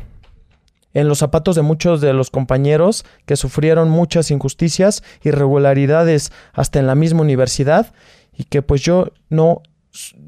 en 0.93 1.07
los 1.07 1.19
zapatos 1.19 1.55
de 1.55 1.61
muchos 1.61 2.01
de 2.01 2.13
los 2.13 2.29
compañeros 2.29 3.05
que 3.25 3.35
sufrieron 3.35 3.89
muchas 3.89 4.31
injusticias, 4.31 5.03
irregularidades 5.23 6.31
hasta 6.53 6.79
en 6.79 6.87
la 6.87 6.95
misma 6.95 7.21
universidad 7.21 7.93
y 8.35 8.45
que 8.45 8.61
pues 8.61 8.81
yo 8.81 9.11
no, 9.29 9.61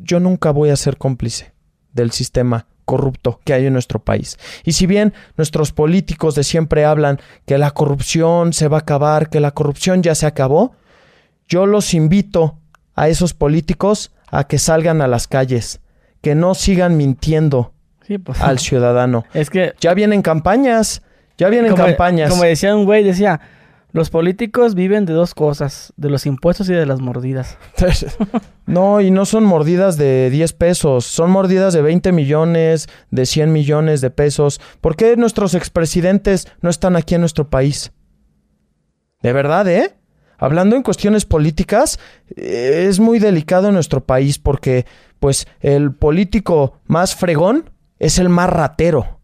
yo 0.03 0.19
nunca 0.19 0.51
voy 0.51 0.69
a 0.69 0.75
ser 0.75 0.97
cómplice 0.97 1.53
del 1.93 2.11
sistema 2.11 2.67
corrupto 2.85 3.39
que 3.43 3.53
hay 3.53 3.65
en 3.65 3.73
nuestro 3.73 3.99
país. 3.99 4.37
Y 4.63 4.73
si 4.73 4.85
bien 4.85 5.13
nuestros 5.37 5.71
políticos 5.71 6.35
de 6.35 6.43
siempre 6.43 6.85
hablan 6.85 7.19
que 7.45 7.57
la 7.57 7.71
corrupción 7.71 8.53
se 8.53 8.67
va 8.67 8.77
a 8.77 8.79
acabar, 8.81 9.29
que 9.29 9.39
la 9.39 9.51
corrupción 9.51 10.03
ya 10.03 10.15
se 10.15 10.25
acabó, 10.25 10.75
yo 11.47 11.65
los 11.65 11.93
invito 11.93 12.57
a 12.95 13.09
esos 13.09 13.33
políticos 13.33 14.11
a 14.27 14.45
que 14.45 14.57
salgan 14.57 15.01
a 15.01 15.07
las 15.07 15.27
calles, 15.27 15.81
que 16.21 16.35
no 16.35 16.55
sigan 16.55 16.97
mintiendo 16.97 17.73
Sí, 18.07 18.17
pues. 18.17 18.39
al 18.41 18.59
ciudadano. 18.59 19.25
Es 19.33 19.49
que. 19.49 19.73
Ya 19.79 19.93
vienen 19.93 20.21
campañas, 20.21 21.01
ya 21.37 21.49
vienen 21.49 21.71
como, 21.71 21.85
campañas. 21.85 22.29
como 22.29 22.43
decía 22.43 22.75
un 22.75 22.85
güey, 22.85 23.03
decía. 23.03 23.41
Los 23.95 24.09
políticos 24.09 24.75
viven 24.75 25.05
de 25.05 25.13
dos 25.13 25.33
cosas, 25.33 25.93
de 25.95 26.09
los 26.09 26.25
impuestos 26.25 26.67
y 26.67 26.73
de 26.73 26.85
las 26.85 26.99
mordidas. 26.99 27.57
no, 28.65 28.99
y 28.99 29.09
no 29.09 29.25
son 29.25 29.45
mordidas 29.45 29.95
de 29.95 30.29
10 30.31 30.51
pesos, 30.51 31.05
son 31.05 31.31
mordidas 31.31 31.73
de 31.73 31.81
20 31.81 32.11
millones, 32.11 32.89
de 33.09 33.25
100 33.25 33.53
millones 33.53 34.01
de 34.01 34.09
pesos. 34.09 34.59
¿Por 34.81 34.97
qué 34.97 35.15
nuestros 35.15 35.53
expresidentes 35.55 36.45
no 36.59 36.69
están 36.69 36.97
aquí 36.97 37.15
en 37.15 37.21
nuestro 37.21 37.49
país? 37.49 37.93
De 39.21 39.31
verdad, 39.31 39.65
¿eh? 39.69 39.95
Hablando 40.37 40.75
en 40.75 40.83
cuestiones 40.83 41.23
políticas, 41.23 41.97
eh, 42.35 42.87
es 42.89 42.99
muy 42.99 43.19
delicado 43.19 43.69
en 43.69 43.75
nuestro 43.75 44.03
país 44.03 44.39
porque, 44.39 44.85
pues, 45.21 45.47
el 45.61 45.93
político 45.93 46.81
más 46.85 47.15
fregón 47.15 47.69
es 47.97 48.19
el 48.19 48.27
más 48.27 48.49
ratero. 48.49 49.14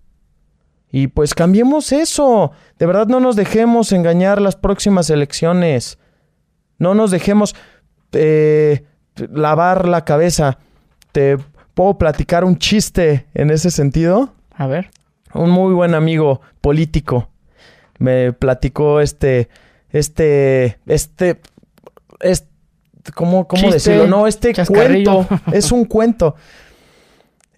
Y 0.92 1.08
pues 1.08 1.34
cambiemos 1.34 1.92
eso. 1.92 2.52
De 2.78 2.86
verdad 2.86 3.08
no 3.08 3.20
nos 3.20 3.36
dejemos 3.36 3.92
engañar 3.92 4.42
las 4.42 4.56
próximas 4.56 5.10
elecciones. 5.10 5.98
No 6.78 6.94
nos 6.94 7.12
dejemos 7.12 7.56
eh, 8.12 8.84
lavar 9.32 9.88
la 9.88 10.04
cabeza. 10.04 10.58
¿Te 11.12 11.38
puedo 11.74 11.98
platicar 11.98 12.44
un 12.44 12.58
chiste 12.58 13.28
en 13.34 13.52
ese 13.52 13.72
sentido? 13.72 14.34
A 14.54 14.68
ver. 14.68 14.90
Un 15.34 15.50
muy 15.50 15.74
buen 15.74 15.96
amigo 15.96 16.42
político 16.60 17.32
me 18.02 18.34
platicó 18.34 19.00
este, 19.00 19.48
este, 19.92 20.80
este, 20.88 21.40
este, 22.20 22.48
¿cómo, 23.14 23.48
cómo 23.48 23.62
Chiste, 23.62 23.92
decirlo? 23.92 24.08
No, 24.08 24.26
este 24.26 24.54
cuento, 24.66 25.28
es 25.54 25.72
un 25.72 25.86
cuento. 25.86 26.36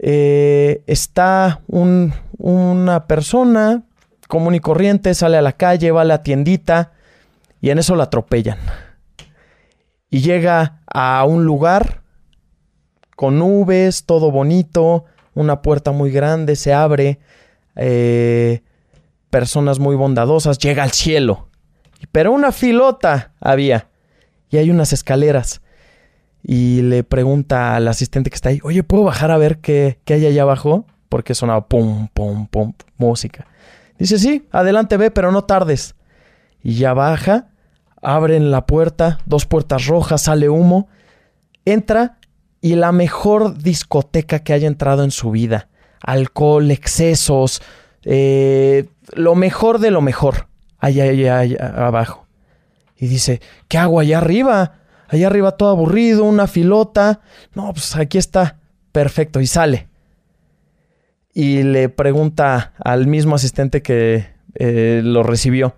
Eh, 0.05 0.81
está 0.85 1.61
un, 1.67 2.13
una 2.37 3.07
persona 3.07 3.83
común 4.27 4.55
y 4.55 4.59
corriente, 4.59 5.13
sale 5.13 5.37
a 5.37 5.41
la 5.41 5.53
calle, 5.53 5.91
va 5.91 6.01
a 6.01 6.05
la 6.05 6.23
tiendita 6.23 6.91
y 7.61 7.69
en 7.69 7.79
eso 7.79 7.95
la 7.95 8.05
atropellan. 8.05 8.57
Y 10.09 10.21
llega 10.21 10.81
a 10.87 11.23
un 11.25 11.45
lugar 11.45 12.01
con 13.15 13.39
nubes, 13.39 14.05
todo 14.05 14.31
bonito, 14.31 15.05
una 15.33 15.61
puerta 15.61 15.91
muy 15.91 16.11
grande, 16.11 16.55
se 16.55 16.73
abre, 16.73 17.19
eh, 17.75 18.61
personas 19.29 19.79
muy 19.79 19.95
bondadosas, 19.95 20.57
llega 20.57 20.83
al 20.83 20.91
cielo. 20.91 21.47
Pero 22.11 22.31
una 22.31 22.51
filota 22.51 23.33
había 23.39 23.89
y 24.49 24.57
hay 24.57 24.69
unas 24.69 24.93
escaleras. 24.93 25.61
Y 26.43 26.81
le 26.81 27.03
pregunta 27.03 27.75
al 27.75 27.87
asistente 27.87 28.29
que 28.29 28.35
está 28.35 28.49
ahí, 28.49 28.59
oye, 28.63 28.83
¿puedo 28.83 29.03
bajar 29.03 29.31
a 29.31 29.37
ver 29.37 29.59
qué, 29.59 29.99
qué 30.03 30.15
hay 30.15 30.25
allá 30.25 30.41
abajo? 30.41 30.85
Porque 31.13 31.35
sonaba 31.35 31.67
pum, 31.67 32.07
pum, 32.11 32.47
pum, 32.47 32.73
música. 32.97 33.45
Dice, 33.99 34.17
sí, 34.17 34.47
adelante 34.51 34.97
ve, 34.97 35.11
pero 35.11 35.31
no 35.31 35.43
tardes. 35.43 35.93
Y 36.63 36.73
ya 36.73 36.95
baja, 36.95 37.49
abren 38.01 38.49
la 38.49 38.65
puerta, 38.65 39.19
dos 39.27 39.45
puertas 39.45 39.85
rojas, 39.85 40.23
sale 40.23 40.49
humo, 40.49 40.87
entra 41.65 42.17
y 42.61 42.73
la 42.73 42.91
mejor 42.91 43.59
discoteca 43.59 44.39
que 44.39 44.53
haya 44.53 44.67
entrado 44.67 45.03
en 45.03 45.11
su 45.11 45.29
vida. 45.29 45.69
Alcohol, 46.01 46.71
excesos, 46.71 47.61
eh, 48.05 48.87
lo 49.13 49.35
mejor 49.35 49.77
de 49.77 49.91
lo 49.91 50.01
mejor, 50.01 50.47
allá, 50.79 51.03
allá, 51.03 51.37
allá 51.37 51.85
abajo. 51.85 52.25
Y 52.97 53.05
dice, 53.05 53.39
¿qué 53.67 53.77
hago 53.77 53.99
allá 53.99 54.17
arriba? 54.17 54.79
Allá 55.09 55.27
arriba 55.27 55.57
todo 55.57 55.69
aburrido, 55.69 56.23
una 56.23 56.47
filota. 56.47 57.21
No, 57.53 57.71
pues 57.71 57.95
aquí 57.95 58.17
está. 58.17 58.57
Perfecto. 58.91 59.41
Y 59.41 59.45
sale. 59.45 59.92
Y 61.33 61.63
le 61.63 61.89
pregunta 61.89 62.73
al 62.77 63.07
mismo 63.07 63.35
asistente 63.35 63.81
que 63.81 64.27
eh, 64.55 65.01
lo 65.03 65.23
recibió. 65.23 65.75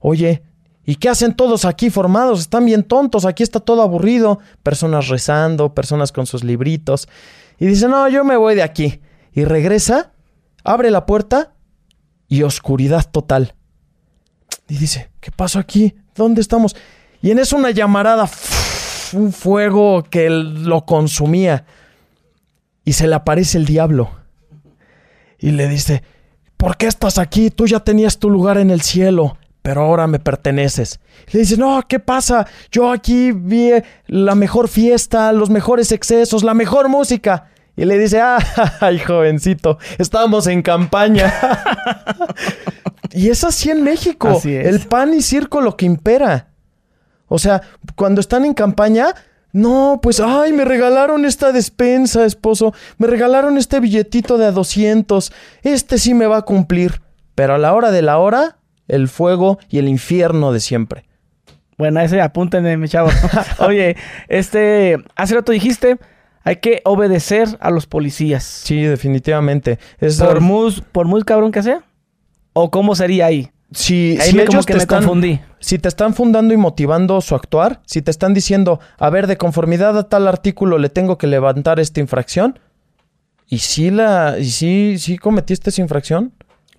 Oye, 0.00 0.42
¿y 0.84 0.96
qué 0.96 1.10
hacen 1.10 1.34
todos 1.34 1.64
aquí 1.64 1.90
formados? 1.90 2.40
Están 2.40 2.64
bien 2.64 2.84
tontos. 2.84 3.26
Aquí 3.26 3.42
está 3.42 3.60
todo 3.60 3.82
aburrido. 3.82 4.38
Personas 4.62 5.08
rezando, 5.08 5.74
personas 5.74 6.10
con 6.10 6.26
sus 6.26 6.42
libritos. 6.42 7.08
Y 7.58 7.66
dice, 7.66 7.88
no, 7.88 8.08
yo 8.08 8.24
me 8.24 8.36
voy 8.36 8.54
de 8.54 8.62
aquí. 8.62 9.00
Y 9.32 9.44
regresa, 9.44 10.12
abre 10.62 10.90
la 10.90 11.06
puerta 11.06 11.52
y 12.28 12.42
oscuridad 12.42 13.08
total. 13.10 13.54
Y 14.68 14.78
dice, 14.78 15.10
¿qué 15.20 15.30
pasó 15.30 15.58
aquí? 15.58 15.94
¿Dónde 16.14 16.40
estamos? 16.40 16.74
Y 17.20 17.30
en 17.30 17.38
eso 17.38 17.56
una 17.56 17.70
llamarada, 17.70 18.28
un 19.12 19.32
fuego 19.32 20.02
que 20.04 20.30
lo 20.30 20.86
consumía. 20.86 21.66
Y 22.84 22.94
se 22.94 23.06
le 23.06 23.14
aparece 23.14 23.58
el 23.58 23.66
diablo. 23.66 24.23
Y 25.38 25.50
le 25.50 25.68
dice, 25.68 26.02
¿por 26.56 26.76
qué 26.76 26.86
estás 26.86 27.18
aquí? 27.18 27.50
Tú 27.50 27.66
ya 27.66 27.80
tenías 27.80 28.18
tu 28.18 28.30
lugar 28.30 28.58
en 28.58 28.70
el 28.70 28.80
cielo, 28.82 29.36
pero 29.62 29.82
ahora 29.82 30.06
me 30.06 30.18
perteneces. 30.18 31.00
Le 31.32 31.40
dice, 31.40 31.56
no, 31.56 31.82
¿qué 31.88 31.98
pasa? 31.98 32.46
Yo 32.70 32.90
aquí 32.90 33.32
vi 33.32 33.70
la 34.06 34.34
mejor 34.34 34.68
fiesta, 34.68 35.32
los 35.32 35.50
mejores 35.50 35.92
excesos, 35.92 36.44
la 36.44 36.54
mejor 36.54 36.88
música. 36.88 37.50
Y 37.76 37.84
le 37.84 37.98
dice, 37.98 38.20
ah, 38.20 38.38
ay, 38.80 38.98
jovencito, 38.98 39.78
estamos 39.98 40.46
en 40.46 40.62
campaña. 40.62 41.32
y 43.12 43.30
es 43.30 43.42
así 43.44 43.70
en 43.70 43.82
México. 43.82 44.28
Así 44.28 44.54
es. 44.54 44.66
El 44.66 44.80
pan 44.80 45.12
y 45.14 45.22
circo 45.22 45.60
lo 45.60 45.76
que 45.76 45.86
impera. 45.86 46.48
O 47.26 47.38
sea, 47.38 47.62
cuando 47.96 48.20
están 48.20 48.44
en 48.44 48.54
campaña, 48.54 49.14
no, 49.54 50.00
pues, 50.02 50.18
ay, 50.18 50.52
me 50.52 50.64
regalaron 50.64 51.24
esta 51.24 51.52
despensa, 51.52 52.24
esposo. 52.24 52.74
Me 52.98 53.06
regalaron 53.06 53.56
este 53.56 53.78
billetito 53.78 54.36
de 54.36 54.46
a 54.46 54.50
200. 54.50 55.32
Este 55.62 55.98
sí 55.98 56.12
me 56.12 56.26
va 56.26 56.38
a 56.38 56.42
cumplir. 56.42 57.00
Pero 57.36 57.54
a 57.54 57.58
la 57.58 57.72
hora 57.72 57.92
de 57.92 58.02
la 58.02 58.18
hora, 58.18 58.58
el 58.88 59.06
fuego 59.06 59.60
y 59.70 59.78
el 59.78 59.88
infierno 59.88 60.52
de 60.52 60.58
siempre. 60.58 61.04
Bueno, 61.78 62.00
ese 62.00 62.20
apúntenme, 62.20 62.76
mi 62.76 62.88
chavo. 62.88 63.10
Oye, 63.60 63.96
este, 64.26 64.96
hace 65.14 65.36
rato 65.36 65.52
dijiste, 65.52 65.98
hay 66.42 66.56
que 66.56 66.82
obedecer 66.84 67.46
a 67.60 67.70
los 67.70 67.86
policías. 67.86 68.42
Sí, 68.42 68.82
definitivamente. 68.82 69.78
Por 70.18 70.40
muy, 70.40 70.82
por 70.90 71.06
muy 71.06 71.22
cabrón 71.22 71.52
que 71.52 71.62
sea. 71.62 71.84
¿O 72.54 72.72
cómo 72.72 72.96
sería 72.96 73.26
ahí? 73.26 73.52
Si, 73.74 74.16
Ahí 74.20 74.30
si 74.30 74.36
me, 74.36 74.42
ellos 74.42 74.54
como 74.54 74.64
que 74.64 74.72
te 74.72 74.76
me 74.78 74.82
están, 74.82 74.98
confundí. 75.04 75.40
si 75.58 75.78
te 75.78 75.88
están 75.88 76.14
fundando 76.14 76.54
y 76.54 76.56
motivando 76.56 77.20
su 77.20 77.34
actuar, 77.34 77.80
si 77.86 78.02
te 78.02 78.10
están 78.10 78.32
diciendo, 78.34 78.80
a 78.98 79.10
ver, 79.10 79.26
de 79.26 79.36
conformidad 79.36 79.98
a 79.98 80.08
tal 80.08 80.28
artículo 80.28 80.78
le 80.78 80.88
tengo 80.90 81.18
que 81.18 81.26
levantar 81.26 81.80
esta 81.80 82.00
infracción, 82.00 82.58
y 83.48 83.58
si 83.58 83.90
la, 83.90 84.36
y 84.38 84.46
si, 84.46 84.98
si 84.98 85.18
cometiste 85.18 85.70
esa 85.70 85.82
infracción, 85.82 86.32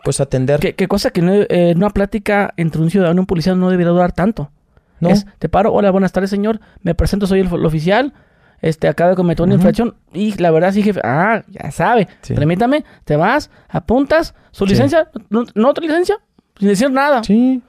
pues 0.03 0.19
atender. 0.19 0.59
¿Qué, 0.59 0.73
qué 0.75 0.87
cosa 0.87 1.09
que 1.11 1.21
no, 1.21 1.33
eh, 1.33 1.73
una 1.75 1.89
plática 1.89 2.53
entre 2.57 2.81
un 2.81 2.89
ciudadano 2.89 3.19
y 3.19 3.21
un 3.21 3.25
policía 3.25 3.55
no 3.55 3.69
debería 3.69 3.91
durar 3.91 4.11
tanto? 4.11 4.51
¿No? 4.99 5.09
Es, 5.09 5.25
te 5.39 5.49
paro, 5.49 5.73
hola, 5.73 5.91
buenas 5.91 6.11
tardes, 6.11 6.29
señor. 6.29 6.59
Me 6.81 6.95
presento, 6.95 7.27
soy 7.27 7.41
el, 7.41 7.47
el 7.53 7.65
oficial. 7.65 8.13
Este, 8.61 8.87
acaba 8.87 9.09
de 9.11 9.15
cometer 9.15 9.43
una 9.45 9.55
infracción. 9.55 9.95
Y 10.13 10.33
la 10.41 10.49
verdad, 10.51 10.71
sí, 10.71 10.81
jefe. 10.81 11.01
Ah, 11.03 11.43
ya 11.49 11.69
sabe. 11.71 12.07
Sí. 12.21 12.33
Permítame, 12.33 12.83
te 13.03 13.15
vas, 13.15 13.51
apuntas, 13.67 14.33
su 14.51 14.65
Sí. 14.65 14.71
licencia, 14.71 15.09
no, 15.29 15.43
no 15.53 15.69
otra 15.69 15.83
licencia, 15.85 16.17
sin 16.59 16.67
decir 16.67 16.91
nada. 16.91 17.23
Sí. 17.23 17.61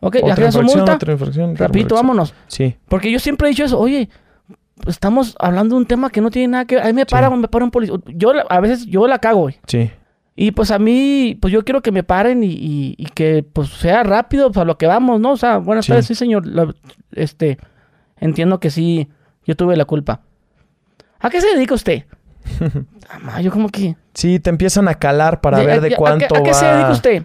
Ok, 0.00 0.16
Otra 0.22 0.52
su 0.52 0.62
multa. 0.62 0.94
otra 0.94 1.12
infracción, 1.12 1.50
otra 1.52 1.66
Rapidito, 1.66 1.94
infracción. 1.94 2.06
vámonos. 2.08 2.34
Sí. 2.46 2.76
Porque 2.88 3.10
yo 3.10 3.18
siempre 3.18 3.48
he 3.48 3.50
dicho 3.50 3.64
eso, 3.64 3.78
oye, 3.80 4.08
estamos 4.86 5.34
hablando 5.40 5.74
de 5.74 5.80
un 5.80 5.86
tema 5.86 6.10
que 6.10 6.20
no 6.20 6.30
tiene 6.30 6.48
nada 6.48 6.64
que 6.66 6.76
ver. 6.76 6.84
Ahí 6.84 6.92
me 6.92 7.04
para, 7.04 7.28
me 7.30 7.48
para 7.48 7.64
un 7.64 7.70
policía. 7.70 7.96
Yo 8.06 8.32
a 8.48 8.60
veces 8.60 8.86
yo 8.86 9.06
la 9.08 9.18
cago, 9.18 9.40
güey. 9.40 9.58
Sí. 9.66 9.90
Y 10.36 10.52
pues 10.52 10.70
a 10.70 10.78
mí, 10.78 11.36
pues 11.40 11.52
yo 11.52 11.64
quiero 11.64 11.82
que 11.82 11.90
me 11.90 12.04
paren 12.04 12.44
y, 12.44 12.46
y- 12.52 12.94
y 12.96 13.06
que 13.06 13.42
pues 13.52 13.70
sea 13.70 14.04
rápido, 14.04 14.52
pues 14.52 14.62
a 14.62 14.64
lo 14.64 14.78
que 14.78 14.86
vamos, 14.86 15.20
¿no? 15.20 15.32
O 15.32 15.36
sea, 15.36 15.58
buenas 15.58 15.84
Sí. 15.84 15.90
tardes, 15.90 16.06
sí, 16.06 16.14
señor. 16.14 16.46
La- 16.46 16.72
este, 17.10 17.58
entiendo 18.18 18.60
que 18.60 18.70
sí, 18.70 19.08
yo 19.44 19.56
tuve 19.56 19.76
la 19.76 19.84
culpa. 19.84 20.20
¿A 21.18 21.28
qué 21.28 21.40
se 21.40 21.48
dedica 21.54 21.74
usted? 21.74 22.04
Ah, 23.10 23.18
ma, 23.22 23.40
yo 23.40 23.50
como 23.50 23.70
que... 23.70 23.96
Sí, 24.12 24.38
te 24.38 24.50
empiezan 24.50 24.86
a 24.86 24.92
calar 24.94 25.40
para 25.40 25.56
¿a- 25.56 25.60
ver 25.62 25.78
a- 25.78 25.80
de 25.80 25.94
a- 25.94 25.96
cuánto 25.96 26.36
¿A, 26.36 26.42
qué 26.42 26.52
se 26.52 26.66
dedica 26.66 26.90
usted? 26.90 27.24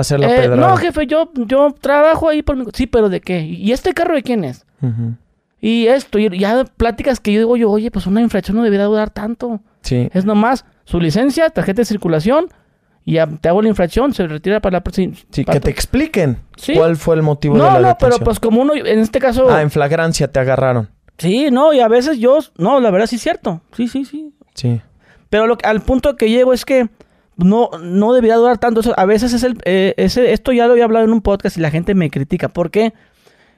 Hacer 0.00 0.20
la 0.20 0.28
Eh, 0.32 0.40
pedrada. 0.42 0.56
no, 0.68 0.76
jefe, 0.76 1.06
yo, 1.06 1.30
yo 1.34 1.74
trabajo 1.80 2.28
ahí 2.28 2.42
por 2.42 2.56
mi... 2.56 2.64
Sí, 2.74 2.86
pero 2.86 3.08
¿de 3.08 3.20
qué? 3.20 3.40
¿Y 3.42 3.72
este 3.72 3.92
carro 3.94 4.14
de 4.14 4.22
quién 4.22 4.44
es? 4.44 4.64
Y 5.60 5.86
esto, 5.86 6.18
y 6.18 6.38
ya 6.38 6.64
pláticas 6.76 7.18
que 7.18 7.32
yo 7.32 7.40
digo, 7.40 7.56
yo, 7.56 7.70
oye, 7.70 7.90
pues 7.90 8.06
una 8.06 8.20
infracción 8.20 8.56
no 8.56 8.62
debería 8.62 8.84
durar 8.86 9.10
tanto. 9.10 9.60
Sí. 9.82 10.08
Es 10.12 10.24
nomás 10.24 10.64
su 10.84 11.00
licencia, 11.00 11.48
tarjeta 11.50 11.80
de 11.82 11.86
circulación, 11.86 12.48
y 13.04 13.14
ya 13.14 13.26
te 13.26 13.48
hago 13.48 13.62
la 13.62 13.68
infracción, 13.68 14.12
se 14.12 14.26
retira 14.26 14.60
para 14.60 14.78
la... 14.78 14.92
Sí, 14.92 15.12
Sí, 15.30 15.44
para- 15.44 15.58
que 15.58 15.60
te 15.64 15.70
expliquen 15.70 16.38
Sí. 16.56 16.74
cuál 16.74 16.96
fue 16.96 17.16
el 17.16 17.22
motivo 17.22 17.54
de 17.54 17.60
No, 17.60 17.66
la 17.66 17.72
no, 17.72 17.80
pero 17.98 18.14
detención. 18.16 18.24
pues 18.24 18.40
como 18.40 18.62
uno, 18.62 18.74
en 18.74 18.98
este 18.98 19.18
caso... 19.18 19.48
Ah, 19.50 19.62
en 19.62 19.70
flagrancia 19.70 20.30
te 20.30 20.38
agarraron. 20.40 20.90
Sí, 21.18 21.48
no, 21.50 21.72
y 21.72 21.80
a 21.80 21.88
veces 21.88 22.18
yo... 22.18 22.38
No, 22.58 22.78
la 22.80 22.90
verdad 22.90 23.06
sí 23.06 23.16
es 23.16 23.22
cierto. 23.22 23.62
Sí, 23.76 23.88
sí, 23.88 24.04
sí. 24.04 24.34
Sí. 24.54 24.80
Pero 25.30 25.46
lo, 25.46 25.56
al 25.64 25.80
punto 25.80 26.16
que 26.16 26.30
llego 26.30 26.52
es 26.52 26.64
que 26.64 26.88
no, 27.36 27.70
no 27.82 28.12
debería 28.12 28.36
durar 28.36 28.58
tanto. 28.58 28.80
Eso, 28.80 28.94
a 28.98 29.04
veces 29.04 29.32
es 29.32 29.42
el... 29.42 29.58
eh, 29.64 29.94
ese, 29.96 30.32
esto 30.32 30.52
ya 30.52 30.66
lo 30.66 30.72
había 30.72 30.84
hablado 30.84 31.04
en 31.04 31.12
un 31.12 31.20
podcast 31.22 31.56
y 31.56 31.60
la 31.60 31.70
gente 31.70 31.94
me 31.94 32.10
critica. 32.10 32.48
¿Por 32.48 32.70
qué? 32.70 32.94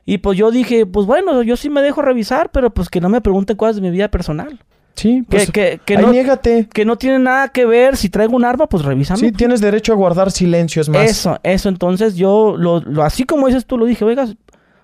Y 0.05 0.19
pues 0.19 0.39
yo 0.39 0.51
dije, 0.51 0.87
pues 0.87 1.07
bueno, 1.07 1.43
yo 1.43 1.57
sí 1.57 1.69
me 1.71 1.83
dejo 1.83 2.01
revisar, 2.03 2.51
pero 2.51 2.71
pues 2.71 2.89
que 2.89 3.01
no 3.01 3.09
me 3.09 3.21
pregunten 3.21 3.57
cosas 3.57 3.77
de 3.77 3.83
mi 3.83 3.91
vida 3.91 4.09
personal. 4.09 4.59
Sí, 4.95 5.19
Que, 5.29 5.37
pues 5.37 5.51
que, 5.53 5.81
que 5.85 5.97
ahí 5.97 6.03
no, 6.05 6.11
niégate. 6.11 6.69
que 6.73 6.85
no 6.85 6.97
tiene 6.97 7.19
nada 7.21 7.49
que 7.49 7.67
ver. 7.67 7.97
Si 7.97 8.09
traigo 8.09 8.35
un 8.35 8.45
arma, 8.45 8.69
pues 8.69 8.85
revísame. 8.85 9.21
Sí, 9.21 9.31
tienes 9.33 9.61
derecho 9.61 9.93
a 9.93 9.97
guardar 9.97 10.33
silencio, 10.33 10.83
es 10.83 10.89
más. 10.89 11.09
Eso, 11.09 11.39
eso. 11.45 11.69
Entonces 11.69 12.17
yo, 12.17 12.57
lo, 12.59 12.81
lo- 12.81 13.05
así 13.05 13.23
como 13.25 13.47
dices 13.47 13.65
tú, 13.67 13.79
lo 13.79 13.85
dije, 13.85 14.05
oiga, 14.05 14.25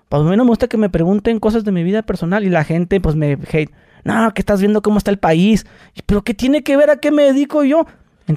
pues 0.07 0.21
a 0.21 0.23
mí 0.25 0.37
no 0.37 0.43
me 0.45 0.49
gusta 0.51 0.67
que 0.67 0.77
me 0.77 0.89
pregunten 0.89 1.39
cosas 1.39 1.65
de 1.65 1.71
mi 1.73 1.83
vida 1.83 2.03
personal 2.03 2.45
y 2.45 2.49
la 2.49 2.63
gente 2.63 3.01
pues 3.01 3.15
me 3.15 3.37
hate. 3.51 3.71
No, 4.05 4.31
que 4.33 4.41
estás 4.41 4.61
viendo 4.61 4.81
cómo 4.83 4.99
está 4.99 5.11
el 5.11 5.17
país. 5.17 5.65
Pero 6.05 6.23
¿qué 6.23 6.33
tiene 6.33 6.61
que 6.63 6.77
ver 6.77 6.91
a 6.91 6.97
qué 6.97 7.11
me 7.11 7.23
dedico 7.23 7.63
yo? 7.63 7.85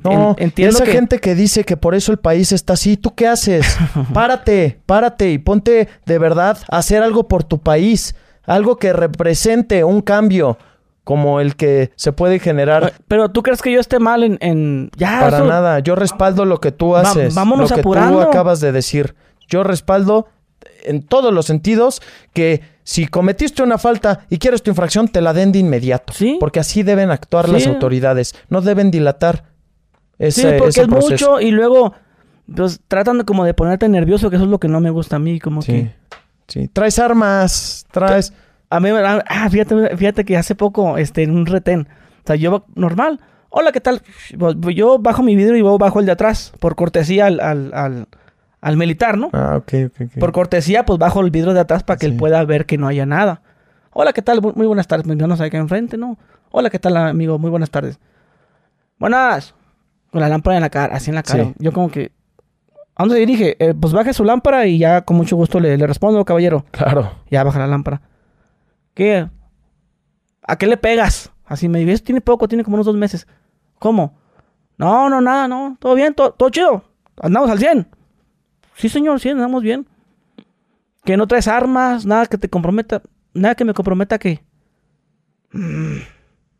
No, 0.04 0.34
en- 0.38 0.44
entiendo 0.44 0.76
esa 0.76 0.84
que... 0.84 0.92
gente 0.92 1.18
que 1.18 1.34
dice 1.34 1.64
que 1.64 1.76
por 1.76 1.94
eso 1.94 2.12
el 2.12 2.18
país 2.18 2.52
está 2.52 2.74
así, 2.74 2.96
¿tú 2.96 3.14
qué 3.14 3.26
haces? 3.26 3.64
párate, 4.12 4.80
párate 4.86 5.30
y 5.30 5.38
ponte 5.38 5.88
de 6.04 6.18
verdad 6.18 6.58
a 6.70 6.78
hacer 6.78 7.02
algo 7.02 7.26
por 7.28 7.44
tu 7.44 7.58
país, 7.58 8.14
algo 8.44 8.76
que 8.76 8.92
represente 8.92 9.84
un 9.84 10.00
cambio 10.02 10.58
como 11.04 11.40
el 11.40 11.56
que 11.56 11.90
se 11.96 12.12
puede 12.12 12.38
generar. 12.38 12.92
Pero 13.08 13.30
tú 13.30 13.42
crees 13.42 13.62
que 13.62 13.72
yo 13.72 13.80
esté 13.80 13.98
mal 13.98 14.22
en... 14.24 14.36
en- 14.42 14.90
Ya, 14.96 15.20
Para 15.20 15.38
eso- 15.38 15.46
nada, 15.46 15.78
yo 15.78 15.94
respaldo 15.94 16.44
lo 16.44 16.60
que 16.60 16.70
tú 16.70 16.90
Va- 16.90 17.00
haces, 17.00 17.34
vámonos 17.34 17.70
lo 17.70 17.74
que 17.76 17.80
apurando. 17.80 18.20
tú 18.22 18.28
acabas 18.28 18.60
de 18.60 18.72
decir. 18.72 19.14
Yo 19.48 19.64
respaldo 19.64 20.26
en 20.84 21.02
todos 21.02 21.32
los 21.32 21.46
sentidos 21.46 22.02
que 22.34 22.60
si 22.84 23.06
cometiste 23.06 23.62
una 23.62 23.78
falta 23.78 24.20
y 24.28 24.36
quieres 24.38 24.62
tu 24.62 24.70
infracción, 24.70 25.08
te 25.08 25.22
la 25.22 25.32
den 25.32 25.50
de 25.52 25.58
inmediato. 25.60 26.12
Sí. 26.12 26.36
Porque 26.40 26.60
así 26.60 26.82
deben 26.82 27.10
actuar 27.10 27.48
las 27.48 27.66
autoridades. 27.66 28.34
No 28.50 28.60
deben 28.60 28.90
dilatar 28.90 29.44
ese, 30.18 30.40
Sí, 30.42 30.48
porque 30.58 30.68
ese 30.70 30.82
es 30.82 30.88
proceso. 30.88 31.10
mucho 31.32 31.40
y 31.40 31.50
luego 31.50 31.94
pues 32.54 32.80
tratan 32.88 33.22
como 33.24 33.44
de 33.44 33.54
ponerte 33.54 33.88
nervioso, 33.88 34.30
que 34.30 34.36
eso 34.36 34.44
es 34.46 34.50
lo 34.50 34.58
que 34.58 34.68
no 34.68 34.80
me 34.80 34.90
gusta 34.90 35.16
a 35.16 35.18
mí, 35.18 35.38
como 35.40 35.62
Sí. 35.62 35.72
que... 35.72 35.94
Sí. 36.46 36.68
Traes 36.68 36.98
armas, 36.98 37.86
traes. 37.90 38.32
A 38.70 38.80
mí, 38.80 38.90
me- 38.90 39.00
ah, 39.00 39.48
fíjate, 39.50 39.96
fíjate 39.96 40.24
que 40.24 40.36
hace 40.36 40.54
poco, 40.54 40.96
este, 40.96 41.22
en 41.22 41.36
un 41.36 41.44
retén, 41.46 41.88
o 42.24 42.26
sea, 42.26 42.36
yo 42.36 42.64
normal, 42.74 43.20
hola, 43.50 43.70
¿qué 43.72 43.80
tal? 43.82 44.00
Pues, 44.38 44.56
Yo 44.74 44.98
bajo 44.98 45.22
mi 45.22 45.36
vidrio 45.36 45.56
y 45.56 45.60
luego 45.60 45.76
bajo 45.78 46.00
el 46.00 46.06
de 46.06 46.12
atrás, 46.12 46.52
por 46.58 46.74
cortesía 46.74 47.26
al, 47.26 47.40
al, 47.40 47.70
al, 47.74 48.06
al 48.62 48.76
militar, 48.78 49.18
¿no? 49.18 49.28
Ah, 49.34 49.56
ok, 49.58 49.72
ok, 49.86 50.00
ok. 50.06 50.18
Por 50.18 50.32
cortesía, 50.32 50.84
pues 50.86 50.98
bajo 50.98 51.20
el 51.20 51.30
vidrio 51.30 51.52
de 51.52 51.60
atrás 51.60 51.82
para 51.82 51.98
que 51.98 52.06
él 52.06 52.16
pueda 52.16 52.42
ver 52.44 52.64
que 52.64 52.78
no 52.78 52.88
haya 52.88 53.04
nada. 53.04 53.42
Hola, 53.92 54.12
¿qué 54.14 54.22
tal? 54.22 54.40
Muy, 54.40 54.52
muy 54.54 54.66
buenas 54.66 54.86
tardes. 54.86 55.06
Pues, 55.06 55.18
Yo 55.18 55.26
no 55.26 55.36
sé 55.36 55.44
acá 55.44 55.58
enfrente, 55.58 55.96
¿no? 55.98 56.16
Hola, 56.50 56.70
¿qué 56.70 56.78
tal, 56.78 56.96
amigo? 56.96 57.38
Muy 57.38 57.50
buenas 57.50 57.70
tardes. 57.70 57.98
Buenas. 58.98 59.54
Con 60.10 60.20
la 60.20 60.28
lámpara 60.28 60.56
en 60.56 60.62
la 60.62 60.70
cara, 60.70 60.94
así 60.94 61.10
en 61.10 61.14
la 61.16 61.22
cara. 61.22 61.44
Sí. 61.44 61.54
Yo 61.58 61.72
como 61.72 61.90
que... 61.90 62.12
¿A 62.94 63.02
dónde 63.04 63.14
se 63.16 63.20
dirige? 63.20 63.56
"Eh, 63.60 63.74
pues 63.74 63.92
baje 63.92 64.12
su 64.12 64.24
lámpara 64.24 64.66
y 64.66 64.78
ya 64.78 65.02
con 65.02 65.16
mucho 65.16 65.36
gusto 65.36 65.60
le, 65.60 65.76
le 65.76 65.86
respondo, 65.86 66.24
caballero. 66.24 66.64
Claro. 66.72 67.12
Ya 67.30 67.44
baja 67.44 67.58
la 67.60 67.66
lámpara. 67.66 68.00
¿Qué? 68.94 69.28
¿A 70.42 70.56
qué 70.56 70.66
le 70.66 70.76
pegas? 70.76 71.30
Así 71.44 71.68
me 71.68 71.78
dice, 71.84 72.02
tiene 72.02 72.20
poco, 72.20 72.48
tiene 72.48 72.64
como 72.64 72.74
unos 72.74 72.86
dos 72.86 72.96
meses. 72.96 73.26
¿Cómo? 73.78 74.18
No, 74.76 75.08
no, 75.08 75.20
nada, 75.20 75.46
no. 75.48 75.76
Todo 75.78 75.94
bien, 75.94 76.14
todo, 76.14 76.32
todo 76.32 76.50
chido. 76.50 76.82
Andamos 77.20 77.50
al 77.50 77.58
100. 77.58 77.86
Sí, 78.74 78.88
señor, 78.88 79.20
sí, 79.20 79.28
andamos 79.28 79.62
bien. 79.62 79.86
Que 81.04 81.16
no 81.16 81.26
traes 81.26 81.48
armas, 81.48 82.04
nada 82.06 82.26
que 82.26 82.38
te 82.38 82.48
comprometa. 82.48 83.02
Nada 83.34 83.54
que 83.54 83.64
me 83.64 83.74
comprometa 83.74 84.18
que... 84.18 84.42
Mm. 85.52 85.98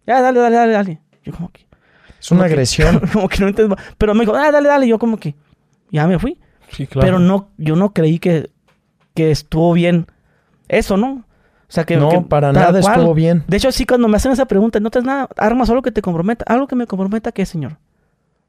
Ya, 0.07 0.21
dale, 0.23 0.41
dale, 0.41 0.57
dale, 0.57 0.73
dale. 0.73 1.01
Yo 1.25 1.33
como 1.33 1.51
que... 1.51 1.67
Es 2.21 2.31
una 2.31 2.39
como 2.41 2.47
que- 2.49 2.53
agresión. 2.55 3.01
como 3.13 3.29
que 3.29 3.39
no 3.41 3.49
entiendo. 3.49 3.77
Pero 3.97 4.15
me 4.15 4.21
dijo, 4.21 4.35
ah, 4.35 4.51
dale, 4.51 4.69
dale. 4.69 4.89
Yo 4.89 4.99
como 4.99 5.17
que... 5.19 5.35
Ya 5.91 6.07
me 6.07 6.19
fui. 6.19 6.39
Sí, 6.71 6.87
Pero 6.93 7.19
no, 7.19 7.49
yo 7.57 7.77
no 7.77 7.95
creí 7.95 8.19
que, 8.19 8.51
que 9.15 9.31
estuvo 9.31 9.73
bien 9.73 10.07
eso, 10.69 10.97
¿no? 10.99 11.13
O 11.13 11.71
sea, 11.71 11.85
que... 11.85 11.97
No, 11.97 12.11
que 12.11 12.21
para 12.21 12.53
nada 12.53 12.81
cual. 12.81 12.95
estuvo 12.99 13.15
bien. 13.15 13.45
De 13.47 13.57
hecho, 13.57 13.73
sí, 13.73 13.87
cuando 13.87 14.07
me 14.09 14.17
hacen 14.19 14.33
esa 14.33 14.47
pregunta, 14.47 14.79
¿no 14.81 14.91
tienes 14.91 15.07
nada, 15.07 15.29
armas, 15.37 15.71
algo 15.71 15.81
que 15.83 15.93
te 15.93 16.03
comprometa? 16.03 16.45
¿Algo 16.47 16.67
que 16.67 16.77
me 16.77 16.87
comprometa 16.87 17.33
qué, 17.33 17.47
señor? 17.47 17.79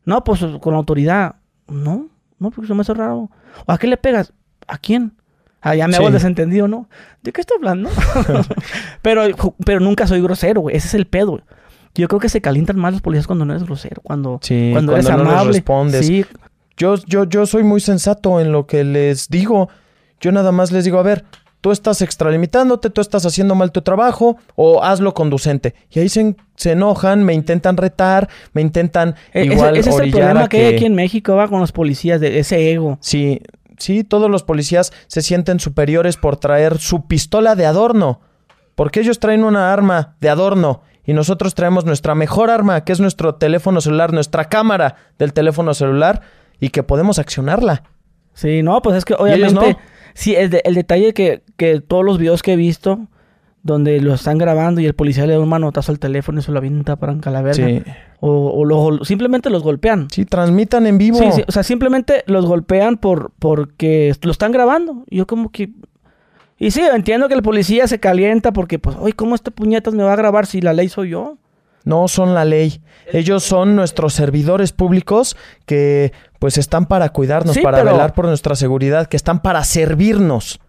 No, 0.05 0.23
pues 0.23 0.41
con 0.59 0.73
la 0.73 0.79
autoridad. 0.79 1.35
No, 1.67 2.07
no, 2.39 2.51
porque 2.51 2.67
se 2.67 2.73
me 2.73 2.81
hace 2.81 2.93
raro. 2.93 3.29
¿O 3.65 3.71
a 3.71 3.77
qué 3.77 3.87
le 3.87 3.97
pegas? 3.97 4.33
¿A 4.67 4.77
quién? 4.77 5.13
Ah, 5.61 5.75
ya 5.75 5.87
me 5.87 5.95
hago 5.95 6.05
Sí. 6.05 6.07
el 6.07 6.13
desentendido, 6.13 6.67
¿no? 6.67 6.89
¿De 7.21 7.31
qué 7.33 7.41
estoy 7.41 7.57
hablando? 7.57 7.89
pero, 9.01 9.23
pero 9.65 9.79
nunca 9.79 10.07
soy 10.07 10.21
grosero, 10.21 10.61
güey. 10.61 10.75
Ese 10.75 10.87
es 10.87 10.93
el 10.93 11.05
pedo, 11.07 11.31
güey. 11.31 11.43
Yo 11.95 12.07
creo 12.07 12.19
que 12.19 12.29
se 12.29 12.41
calientan 12.41 12.77
más 12.77 12.93
los 12.93 13.01
policías 13.01 13.27
cuando 13.27 13.45
no 13.45 13.53
eres 13.53 13.63
grosero, 13.65 14.01
cuando, 14.03 14.39
Sí, 14.41 14.69
cuando, 14.71 14.93
cuando 14.93 15.09
eres 15.09 15.17
no 15.17 15.23
les 15.23 15.33
amable. 15.33 15.51
respondes. 15.53 16.05
Sí, 16.05 16.25
Yo, 16.77 16.95
yo, 17.07 17.25
yo 17.25 17.45
soy 17.45 17.63
muy 17.63 17.81
sensato 17.81 18.39
en 18.39 18.51
lo 18.51 18.65
que 18.67 18.83
les 18.83 19.27
digo. 19.29 19.69
Yo 20.21 20.31
nada 20.31 20.51
más 20.51 20.71
les 20.71 20.85
digo, 20.85 20.97
a 20.99 21.03
ver, 21.03 21.25
tú 21.61 21.71
estás 21.71 22.01
extralimitándote, 22.01 22.89
tú 22.89 23.01
estás 23.01 23.25
haciendo 23.25 23.55
mal 23.55 23.71
tu 23.73 23.81
trabajo, 23.81 24.37
o 24.55 24.81
hazlo 24.83 25.13
conducente. 25.13 25.73
Y 25.89 25.99
ahí 25.99 26.09
se, 26.09 26.35
se 26.55 26.71
enojan, 26.71 27.23
me 27.23 27.33
intentan 27.33 27.75
retar, 27.75 28.29
me 28.53 28.61
intentan 28.61 29.15
E- 29.33 29.45
igual 29.45 29.71
ese, 29.75 29.89
ese 29.89 29.89
es 29.89 30.05
el 30.05 30.11
problema 30.11 30.43
a 30.43 30.47
que 30.49 30.65
hay 30.67 30.75
aquí 30.75 30.85
en 30.85 30.95
México, 30.95 31.35
va 31.35 31.47
con 31.49 31.59
los 31.59 31.71
policías, 31.73 32.21
de 32.21 32.39
ese 32.39 32.71
ego. 32.71 32.97
Sí, 33.01 33.41
sí, 33.77 34.03
todos 34.05 34.29
los 34.29 34.43
policías 34.43 34.93
se 35.07 35.21
sienten 35.21 35.59
superiores 35.59 36.15
por 36.17 36.37
traer 36.37 36.77
su 36.77 37.07
pistola 37.07 37.55
de 37.55 37.65
adorno. 37.65 38.21
Porque 38.75 39.01
ellos 39.01 39.19
traen 39.19 39.43
una 39.43 39.73
arma 39.73 40.15
de 40.21 40.29
adorno 40.29 40.81
y 41.05 41.13
nosotros 41.13 41.55
traemos 41.55 41.85
nuestra 41.85 42.15
mejor 42.15 42.49
arma, 42.49 42.83
que 42.83 42.91
es 42.91 42.99
nuestro 42.99 43.35
teléfono 43.35 43.81
celular, 43.81 44.13
nuestra 44.13 44.45
cámara 44.45 44.95
del 45.17 45.33
teléfono 45.33 45.73
celular 45.73 46.21
y 46.59 46.69
que 46.69 46.83
podemos 46.83 47.19
accionarla. 47.19 47.83
Sí, 48.33 48.61
no, 48.63 48.81
pues 48.81 48.95
es 48.97 49.05
que 49.05 49.15
obviamente, 49.15 49.53
no? 49.53 49.77
sí, 50.13 50.35
el, 50.35 50.49
de- 50.49 50.61
el 50.65 50.75
detalle 50.75 51.13
que, 51.13 51.43
que 51.57 51.81
todos 51.81 52.05
los 52.05 52.17
videos 52.17 52.41
que 52.43 52.53
he 52.53 52.55
visto, 52.55 53.07
donde 53.63 53.99
lo 53.99 54.13
están 54.13 54.37
grabando 54.37 54.79
y 54.79 54.85
el 54.85 54.93
policía 54.93 55.25
le 55.27 55.33
da 55.33 55.39
un 55.39 55.49
manotazo 55.49 55.91
al 55.91 55.99
teléfono 55.99 56.39
y 56.39 56.41
se 56.43 56.51
lo 56.51 56.59
avienta 56.59 56.95
para 56.95 57.13
la 57.13 57.41
verga. 57.41 57.67
Sí, 57.67 57.83
O, 58.21 58.51
o 58.51 58.63
lo- 58.65 59.03
simplemente 59.03 59.49
los 59.49 59.63
golpean. 59.63 60.07
sí, 60.09 60.23
transmitan 60.25 60.85
en 60.87 60.97
vivo. 60.97 61.17
Sí, 61.19 61.25
sí, 61.33 61.43
o 61.47 61.51
sea, 61.51 61.63
simplemente 61.63 62.23
los 62.27 62.45
golpean 62.45 62.95
por 62.97 63.31
porque 63.39 64.13
lo 64.21 64.31
están 64.31 64.51
grabando. 64.53 65.03
Yo 65.09 65.27
como 65.27 65.51
que... 65.51 65.71
Y 66.59 66.71
sí, 66.71 66.81
entiendo 66.81 67.27
que 67.29 67.33
el 67.35 67.41
policía 67.41 67.87
se 67.87 67.99
calienta 67.99 68.51
porque, 68.51 68.79
pues, 68.79 68.97
oye, 68.99 69.13
¿cómo 69.13 69.33
este 69.35 69.49
puñetas 69.51 69.93
me 69.93 70.03
va 70.03 70.13
a 70.13 70.17
grabar 70.17 70.45
si 70.45 70.59
la 70.61 70.73
ley 70.73 70.89
soy 70.89 71.09
yo? 71.11 71.37
No 71.85 72.07
son 72.09 72.33
la 72.35 72.43
ley. 72.43 72.81
Ellos 73.13 73.43
son 73.43 73.75
nuestros 73.75 74.13
servidores 74.13 74.73
públicos 74.73 75.37
que 75.65 76.11
pues 76.37 76.57
están 76.57 76.85
para 76.85 77.09
cuidarnos, 77.09 77.55
Sí, 77.55 77.61
para 77.61 77.79
pero- 77.79 77.91
velar 77.93 78.13
por 78.13 78.25
nuestra 78.25 78.55
seguridad, 78.55 79.07
que 79.07 79.15
están 79.17 79.41
para 79.41 79.63
servirnos. 79.63 80.59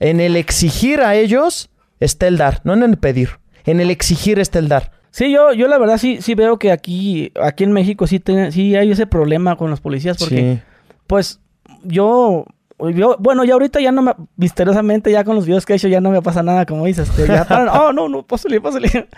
En 0.00 0.20
el 0.20 0.36
exigir 0.36 1.00
a 1.02 1.14
ellos 1.14 1.70
está 2.00 2.26
el 2.26 2.38
dar, 2.38 2.60
no 2.64 2.72
en 2.72 2.82
el 2.82 2.96
pedir. 2.96 3.38
En 3.64 3.80
el 3.80 3.90
exigir 3.90 4.38
está 4.40 4.58
el 4.58 4.68
dar. 4.68 4.90
Sí, 5.10 5.30
yo, 5.30 5.52
yo 5.52 5.68
la 5.68 5.76
verdad 5.78 5.98
sí, 5.98 6.18
sí 6.22 6.34
veo 6.34 6.58
que 6.58 6.72
aquí, 6.72 7.30
aquí 7.40 7.64
en 7.64 7.72
México 7.72 8.06
sí, 8.06 8.18
te- 8.18 8.50
sí 8.50 8.74
hay 8.74 8.90
ese 8.90 9.06
problema 9.06 9.56
con 9.56 9.70
los 9.70 9.80
policías 9.80 10.16
porque, 10.16 10.54
Sí. 10.56 10.60
pues, 11.06 11.40
yo, 11.84 12.46
yo, 12.90 13.16
bueno, 13.18 13.44
ya 13.44 13.54
ahorita 13.54 13.80
ya 13.80 13.92
no 13.92 14.02
me, 14.02 14.12
misteriosamente 14.36 15.10
ya 15.12 15.24
con 15.24 15.36
los 15.36 15.46
videos 15.46 15.64
que 15.66 15.72
he 15.72 15.76
hecho 15.76 15.88
ya 15.88 16.00
no 16.00 16.10
me 16.10 16.22
pasa 16.22 16.42
nada, 16.42 16.66
como 16.66 16.84
dices, 16.86 17.08
este, 17.08 17.26
ya 17.26 17.44
paran, 17.44 17.68
oh, 17.72 17.92
no, 17.92 18.08
no, 18.08 18.26
pásale, 18.26 18.60
pásale. 18.60 19.08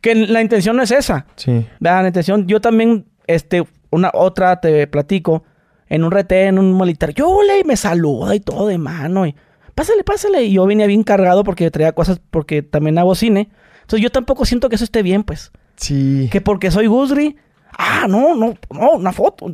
Que 0.00 0.14
la 0.14 0.40
intención 0.42 0.76
no 0.76 0.82
es 0.82 0.90
esa. 0.90 1.26
Sí. 1.36 1.66
La 1.80 2.06
intención, 2.06 2.46
yo 2.46 2.60
también, 2.60 3.06
este, 3.26 3.64
una 3.90 4.10
otra 4.12 4.60
te 4.60 4.86
platico, 4.86 5.44
en 5.88 6.02
un 6.04 6.10
retén, 6.10 6.48
en 6.48 6.58
un 6.58 6.76
militar, 6.76 7.12
yo 7.14 7.42
le 7.42 7.62
me 7.64 7.76
saluda 7.76 8.34
y 8.34 8.40
todo 8.40 8.66
de 8.66 8.78
mano, 8.78 9.26
y 9.26 9.34
pásale, 9.74 10.02
pásale, 10.04 10.42
y 10.44 10.52
yo 10.52 10.66
venía 10.66 10.86
bien 10.86 11.04
cargado 11.04 11.44
porque 11.44 11.70
traía 11.70 11.92
cosas, 11.92 12.20
porque 12.30 12.62
también 12.62 12.98
hago 12.98 13.14
cine, 13.14 13.50
entonces 13.82 14.00
yo 14.02 14.10
tampoco 14.10 14.44
siento 14.44 14.68
que 14.68 14.76
eso 14.76 14.84
esté 14.84 15.02
bien, 15.02 15.22
pues, 15.24 15.52
Sí. 15.76 16.28
que 16.32 16.40
porque 16.40 16.70
soy 16.70 16.86
Gusri, 16.86 17.36
ah, 17.78 18.06
no, 18.08 18.34
no, 18.34 18.54
no, 18.70 18.90
una 18.92 19.12
foto, 19.12 19.46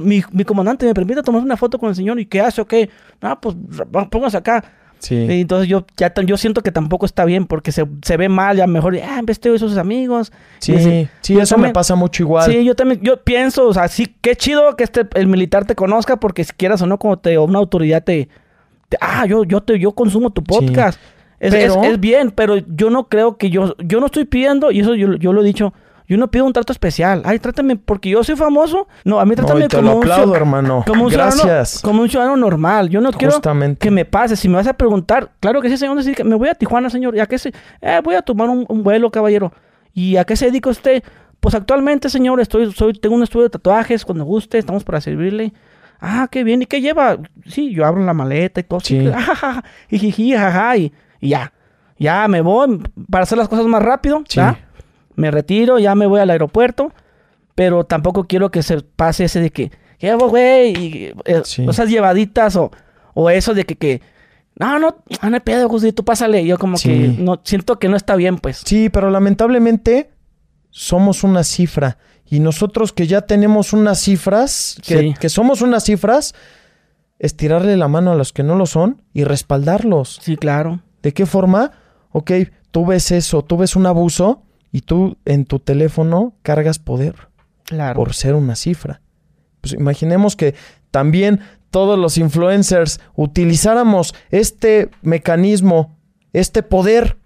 mi, 0.00 0.22
mi 0.32 0.44
comandante 0.44 0.86
me 0.86 0.94
permite 0.94 1.22
tomar 1.22 1.42
una 1.42 1.56
foto 1.56 1.78
con 1.78 1.88
el 1.88 1.94
señor, 1.94 2.18
¿y 2.20 2.26
qué 2.26 2.40
hace 2.40 2.60
o 2.60 2.66
qué? 2.66 2.88
Ah, 3.20 3.38
pues, 3.40 3.56
póngase 4.10 4.36
acá, 4.36 4.64
Sí. 5.00 5.14
y 5.14 5.40
entonces 5.42 5.68
yo 5.68 5.86
ya 5.96 6.12
yo 6.26 6.36
siento 6.36 6.60
que 6.60 6.72
tampoco 6.72 7.06
está 7.06 7.24
bien 7.24 7.46
porque 7.46 7.70
se, 7.70 7.86
se 8.02 8.16
ve 8.16 8.28
mal, 8.28 8.56
ya 8.56 8.66
mejor, 8.66 8.96
ah, 8.96 9.20
vestido 9.22 9.52
de 9.52 9.60
sus 9.60 9.76
amigos. 9.76 10.32
Sí, 10.58 10.74
así. 10.74 11.08
sí, 11.20 11.38
eso 11.38 11.56
me 11.56 11.72
pasa 11.72 11.94
mucho 11.94 12.24
igual. 12.24 12.50
Sí, 12.50 12.64
yo 12.64 12.74
también, 12.74 13.00
yo 13.00 13.22
pienso, 13.22 13.68
o 13.68 13.72
sea, 13.74 13.86
sí, 13.86 14.16
qué 14.20 14.34
chido 14.34 14.74
que 14.74 14.82
este, 14.82 15.06
el 15.14 15.28
militar 15.28 15.66
te 15.66 15.76
conozca 15.76 16.16
porque 16.18 16.42
si 16.42 16.52
quieras 16.52 16.82
o 16.82 16.86
no, 16.86 16.98
como 16.98 17.16
te, 17.16 17.38
o 17.38 17.44
una 17.44 17.60
autoridad 17.60 18.02
te, 18.02 18.28
te- 18.88 18.98
ah, 19.00 19.24
yo, 19.26 19.44
yo 19.44 19.60
te, 19.62 19.78
yo 19.78 19.92
consumo 19.92 20.30
tu 20.30 20.42
podcast. 20.42 20.98
Es, 21.38 21.52
Pero- 21.54 21.80
es- 21.84 21.90
es 21.92 22.00
bien, 22.00 22.32
pero 22.32 22.56
yo 22.56 22.90
no 22.90 23.08
creo 23.08 23.36
que 23.36 23.50
yo, 23.50 23.76
yo 23.78 24.00
no 24.00 24.06
estoy 24.06 24.24
pidiendo, 24.24 24.72
y 24.72 24.80
eso 24.80 24.96
yo, 24.96 25.14
yo 25.14 25.32
lo 25.32 25.42
he 25.42 25.44
dicho, 25.44 25.72
yo 26.08 26.16
no 26.16 26.30
pido 26.30 26.44
un 26.46 26.52
trato 26.52 26.72
especial. 26.72 27.22
Ay, 27.24 27.38
trátame, 27.38 27.76
porque 27.76 28.08
yo 28.10 28.24
soy 28.24 28.34
famoso. 28.34 28.88
No, 29.04 29.20
a 29.20 29.24
mí 29.24 29.34
trátame 29.36 29.66
y 29.66 29.68
te 29.68 29.76
como 29.76 29.90
lo 29.90 29.96
un 29.98 30.02
aplaudo, 30.02 30.32
ciu- 30.32 30.36
hermano. 30.36 30.84
como 30.86 31.04
un 31.04 31.10
ciudadano- 31.10 31.42
Gracias. 31.44 31.80
como 31.82 32.02
un 32.02 32.08
ciudadano 32.08 32.36
normal. 32.36 32.88
Yo 32.88 33.00
no 33.00 33.12
quiero 33.12 33.34
Justamente. 33.34 33.78
que 33.78 33.90
me 33.90 34.04
pase. 34.04 34.34
Si 34.34 34.48
me 34.48 34.54
vas 34.56 34.66
a 34.66 34.72
preguntar, 34.72 35.30
claro 35.40 35.60
que 35.60 35.68
sí, 35.68 35.76
señor, 35.76 35.96
decir 35.96 36.14
que 36.16 36.24
me 36.24 36.34
voy 36.34 36.48
a 36.48 36.54
Tijuana, 36.54 36.90
señor. 36.90 37.14
¿Y 37.14 37.20
a 37.20 37.26
qué 37.26 37.38
se? 37.38 37.52
Eh, 37.82 38.00
voy 38.02 38.14
a 38.14 38.22
tomar 38.22 38.48
un, 38.48 38.64
un 38.68 38.82
vuelo, 38.82 39.10
caballero. 39.10 39.52
¿Y 39.92 40.16
a 40.16 40.24
qué 40.24 40.34
se 40.36 40.46
dedica 40.46 40.70
usted? 40.70 41.02
Pues 41.40 41.54
actualmente, 41.54 42.08
señor, 42.08 42.40
estoy, 42.40 42.72
soy, 42.72 42.94
tengo 42.94 43.14
un 43.14 43.22
estudio 43.22 43.44
de 43.44 43.50
tatuajes. 43.50 44.04
Cuando 44.04 44.24
guste, 44.24 44.58
estamos 44.58 44.82
para 44.84 45.00
servirle. 45.00 45.52
Ah, 46.00 46.28
qué 46.30 46.42
bien. 46.44 46.62
¿Y 46.62 46.66
qué 46.66 46.80
lleva? 46.80 47.18
Sí, 47.46 47.72
yo 47.74 47.84
abro 47.84 48.04
la 48.04 48.14
maleta 48.14 48.60
y 48.60 48.62
todo. 48.62 48.80
Sí. 48.80 49.08
Jijiji, 49.90 50.32
jaja, 50.32 50.76
y, 50.76 50.92
y 51.20 51.28
ya. 51.30 51.52
Ya 51.98 52.28
me 52.28 52.40
voy 52.40 52.80
para 53.10 53.24
hacer 53.24 53.36
las 53.38 53.48
cosas 53.48 53.66
más 53.66 53.82
rápido. 53.82 54.22
Sí. 54.28 54.36
¿ya? 54.36 54.56
Me 55.18 55.30
retiro, 55.30 55.78
ya 55.78 55.94
me 55.94 56.06
voy 56.06 56.20
al 56.20 56.30
aeropuerto. 56.30 56.92
Pero 57.54 57.84
tampoco 57.84 58.24
quiero 58.24 58.50
que 58.50 58.62
se 58.62 58.80
pase 58.82 59.24
ese 59.24 59.40
de 59.40 59.50
que, 59.50 59.70
¿qué 59.98 60.10
hago, 60.10 60.28
güey? 60.28 61.12
Eh, 61.24 61.42
Sí. 61.44 61.66
Esas 61.68 61.90
llevaditas 61.90 62.54
o, 62.56 62.70
o 63.14 63.28
eso 63.30 63.52
de 63.52 63.64
que, 63.64 63.74
que 63.76 64.00
no, 64.60 64.78
no, 64.78 64.96
no 65.22 65.34
hay 65.34 65.40
pedo, 65.40 65.68
Gusti, 65.68 65.92
tú 65.92 66.04
pásale. 66.04 66.44
Yo 66.46 66.56
como 66.58 66.76
Sí. 66.76 66.88
que 66.88 67.08
no, 67.22 67.40
siento 67.44 67.78
que 67.78 67.88
no 67.88 67.96
está 67.96 68.14
bien, 68.16 68.38
pues. 68.38 68.62
Sí, 68.64 68.88
pero 68.90 69.10
lamentablemente 69.10 70.10
somos 70.70 71.24
una 71.24 71.42
cifra. 71.44 71.98
Y 72.30 72.40
nosotros 72.40 72.92
que 72.92 73.06
ya 73.06 73.22
tenemos 73.22 73.72
unas 73.72 73.98
cifras, 74.00 74.78
que, 74.86 74.98
Sí. 75.00 75.14
que 75.18 75.28
somos 75.28 75.62
unas 75.62 75.82
cifras, 75.84 76.34
estirarle 77.18 77.76
la 77.76 77.88
mano 77.88 78.12
a 78.12 78.14
los 78.14 78.32
que 78.32 78.42
no 78.42 78.54
lo 78.54 78.66
son 78.66 79.02
y 79.12 79.24
respaldarlos. 79.24 80.20
Sí, 80.22 80.36
claro. 80.36 80.80
¿De 81.02 81.12
qué 81.12 81.26
forma? 81.26 81.72
Ok, 82.12 82.30
tú 82.70 82.86
ves 82.86 83.10
eso, 83.10 83.42
tú 83.42 83.56
ves 83.56 83.74
un 83.76 83.86
abuso 83.86 84.42
y 84.72 84.82
tú 84.82 85.16
en 85.24 85.44
tu 85.44 85.58
teléfono 85.58 86.34
cargas 86.42 86.78
poder 86.78 87.14
Claro. 87.64 87.96
por 87.96 88.14
ser 88.14 88.34
una 88.34 88.56
cifra. 88.56 89.00
Pues 89.60 89.74
imaginemos 89.74 90.36
que 90.36 90.54
también 90.90 91.40
todos 91.70 91.98
los 91.98 92.16
influencers 92.16 93.00
utilizáramos 93.14 94.14
este 94.30 94.90
mecanismo, 95.02 95.98
este 96.32 96.62
poder 96.62 97.18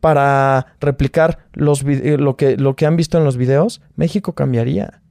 para 0.00 0.74
replicar 0.80 1.38
los 1.52 1.82
eh, 1.84 2.16
lo, 2.18 2.36
que, 2.36 2.56
lo 2.56 2.74
que 2.74 2.86
han 2.86 2.96
visto 2.96 3.18
en 3.18 3.24
los 3.24 3.36
videos, 3.36 3.82
México 3.96 4.34
cambiaría. 4.34 5.02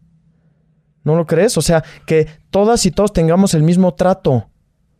¿No 1.04 1.16
lo 1.16 1.26
crees? 1.26 1.58
O 1.58 1.62
sea, 1.62 1.84
que 2.06 2.28
todas 2.50 2.86
y 2.86 2.92
todos 2.92 3.14
tengamos 3.14 3.54
el 3.54 3.64
mismo 3.64 3.94
trato. 3.94 4.50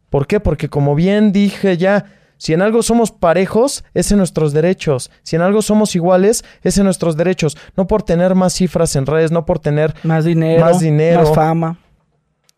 ¿Por 0.10 0.28
qué? 0.28 0.40
Porque 0.40 0.70
como 0.70 0.96
bien 0.96 1.32
dije 1.32 1.78
ya, 1.78 2.06
si 2.40 2.54
en 2.54 2.62
algo 2.62 2.82
somos 2.84 3.12
parejos, 3.12 3.84
es 3.94 4.12
en 4.14 4.18
nuestros 4.18 4.54
derechos. 4.54 5.12
Si 5.24 5.36
en 5.36 5.42
algo 5.42 5.62
somos 5.62 5.94
iguales, 5.94 6.46
es 6.64 6.78
en 6.78 6.86
nuestros 6.86 7.18
derechos. 7.18 7.58
No 7.76 7.86
por 7.86 8.02
tener 8.02 8.34
más 8.34 8.54
cifras 8.54 8.96
en 8.96 9.06
redes, 9.06 9.30
no 9.30 9.46
por 9.46 9.60
tener, 9.60 9.94
Más 10.04 10.24
dinero. 10.24 10.64
Más 10.64 10.80
dinero. 10.80 11.20
Más 11.24 11.36
fama. 11.36 11.78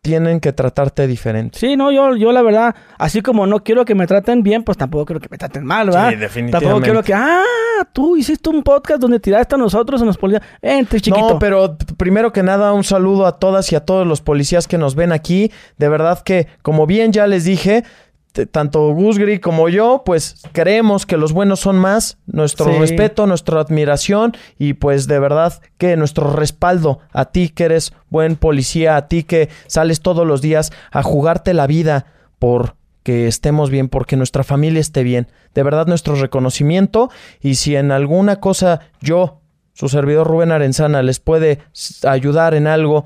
tienen 0.00 0.38
que 0.38 0.52
tratarte 0.52 1.06
diferente. 1.08 1.58
Sí, 1.58 1.76
no, 1.76 1.90
yo, 1.90 2.14
yo 2.16 2.30
la 2.32 2.42
verdad, 2.42 2.74
así 2.96 3.22
como 3.22 3.46
no 3.46 3.62
quiero 3.64 3.84
que 3.84 3.94
me 3.96 4.06
traten 4.06 4.42
bien, 4.42 4.62
pues 4.62 4.78
tampoco 4.78 5.04
quiero 5.06 5.20
que 5.20 5.28
me 5.30 5.36
traten 5.38 5.64
mal, 5.64 5.86
¿verdad? 5.86 6.10
Sí, 6.10 6.16
definitivamente. 6.16 6.66
Tampoco 6.66 6.82
quiero 6.82 7.02
que, 7.02 7.14
ah, 7.14 7.42
tú 7.92 8.16
hiciste 8.16 8.50
un 8.50 8.62
podcast 8.62 9.00
donde 9.00 9.18
tiraste 9.18 9.56
a 9.56 9.58
nosotros 9.58 10.00
en 10.00 10.06
los 10.06 10.16
policías. 10.18 10.44
Vente, 10.62 11.00
chiquito. 11.00 11.28
No, 11.28 11.38
pero 11.40 11.76
primero 11.96 12.32
que 12.32 12.42
nada, 12.44 12.72
un 12.72 12.84
saludo 12.84 13.26
a 13.26 13.38
todas 13.38 13.70
y 13.72 13.76
a 13.76 13.84
todos 13.84 14.06
los 14.06 14.20
policías 14.20 14.68
que 14.68 14.78
nos 14.78 14.94
ven 14.94 15.10
aquí. 15.12 15.50
De 15.76 15.88
verdad 15.88 16.20
que, 16.22 16.46
como 16.62 16.86
bien 16.86 17.12
ya 17.12 17.26
les 17.26 17.44
dije, 17.44 17.84
tanto 18.50 18.92
Gusgri 18.94 19.38
como 19.40 19.68
yo, 19.68 20.02
pues 20.06 20.36
creemos 20.52 21.04
que 21.06 21.16
los 21.16 21.32
buenos 21.32 21.60
son 21.60 21.78
más. 21.78 22.18
Nuestro 22.26 22.72
Sí. 22.72 22.78
respeto, 22.78 23.26
nuestra 23.26 23.60
admiración 23.60 24.34
y 24.58 24.74
pues 24.74 25.06
de 25.06 25.18
verdad 25.18 25.60
que 25.78 25.96
nuestro 25.96 26.30
respaldo 26.32 27.00
a 27.12 27.26
ti 27.26 27.48
que 27.50 27.64
eres 27.64 27.92
buen 28.08 28.36
policía, 28.36 28.96
a 28.96 29.08
ti 29.08 29.22
que 29.22 29.48
sales 29.66 30.00
todos 30.00 30.26
los 30.26 30.40
días 30.40 30.72
a 30.90 31.02
jugarte 31.02 31.52
la 31.54 31.66
vida 31.66 32.06
por 32.38 32.74
que 33.02 33.26
estemos 33.26 33.68
bien, 33.68 33.88
porque 33.88 34.16
nuestra 34.16 34.44
familia 34.44 34.80
esté 34.80 35.02
bien. 35.02 35.26
De 35.54 35.62
verdad 35.64 35.86
nuestro 35.86 36.14
reconocimiento 36.14 37.10
y 37.40 37.56
si 37.56 37.74
en 37.76 37.90
alguna 37.90 38.36
cosa 38.40 38.80
yo, 39.00 39.40
su 39.72 39.88
servidor 39.88 40.26
Rubén 40.28 40.52
Arenzana, 40.52 41.02
les 41.02 41.18
puede 41.18 41.58
ayudar 42.06 42.54
en 42.54 42.66
algo 42.66 43.04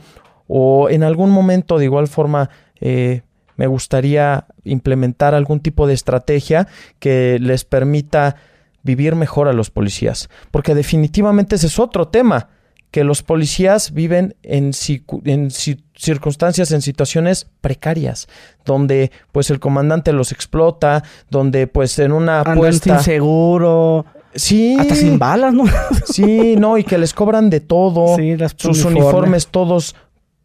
o 0.49 0.91
en 0.91 1.03
algún 1.03 1.31
momento 1.31 1.79
de 1.79 1.87
igual 1.87 2.09
forma 2.09 2.51
eh, 2.81 3.23
me 3.57 3.67
gustaría 3.67 4.47
implementar 4.65 5.35
algún 5.35 5.61
tipo 5.61 5.87
de 5.87 5.95
estrategia 5.95 6.69
que 6.99 7.39
les 7.41 7.65
permita 7.65 8.37
vivir 8.83 9.15
mejor 9.17 9.49
a 9.49 9.53
los 9.53 9.71
policías. 9.71 10.29
Porque 10.51 10.75
definitivamente 10.75 11.57
ese 11.57 11.67
es 11.67 11.79
otro 11.79 12.09
tema, 12.09 12.49
que 12.91 13.03
los 13.05 13.23
policías 13.23 13.93
viven 13.93 14.37
en, 14.43 14.67
en 14.67 15.51
ci- 15.51 15.83
circunstancias, 15.97 16.71
en 16.73 16.83
situaciones 16.83 17.49
precarias, 17.61 18.29
donde 18.65 19.11
pues 19.33 19.51
el 19.51 19.59
comandante 19.61 20.13
los 20.13 20.33
explota, 20.33 21.03
donde 21.29 21.67
pues 21.67 21.99
en 21.99 22.13
una 22.13 22.41
apuesta... 22.41 22.99
sin 22.99 23.05
seguro. 23.05 24.07
Sí, 24.35 24.77
Hasta 24.79 24.95
sin 24.95 25.19
balas, 25.19 25.53
¿no? 25.55 25.65
sí, 26.05 26.57
no, 26.57 26.77
y 26.79 26.85
que 26.85 26.99
les 26.99 27.13
cobran 27.15 27.49
de 27.51 27.61
todo, 27.61 28.17
Sí, 28.17 28.37
las 28.37 28.53
sus 28.57 28.85
uniformes. 28.85 29.03
uniformes 29.03 29.47
todos, 29.49 29.97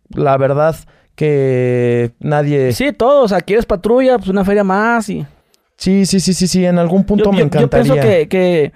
la 0.09 0.37
verdad 0.37 0.75
que 1.15 2.11
nadie... 2.19 2.71
Sí, 2.73 2.91
todo. 2.93 3.23
O 3.23 3.27
sea, 3.27 3.41
quieres 3.41 3.65
patrulla, 3.65 4.17
pues 4.17 4.29
una 4.29 4.45
feria 4.45 4.63
más 4.63 5.09
y... 5.09 5.25
Sí, 5.77 6.05
sí, 6.05 6.19
sí, 6.19 6.33
sí, 6.33 6.47
sí, 6.47 6.65
en 6.65 6.77
algún 6.77 7.03
punto 7.05 7.25
yo, 7.25 7.31
me 7.31 7.37
yo- 7.39 7.43
yo 7.49 7.59
encantaría. 7.59 7.93
pienso 7.93 8.07
que, 8.07 8.27
que 8.27 8.71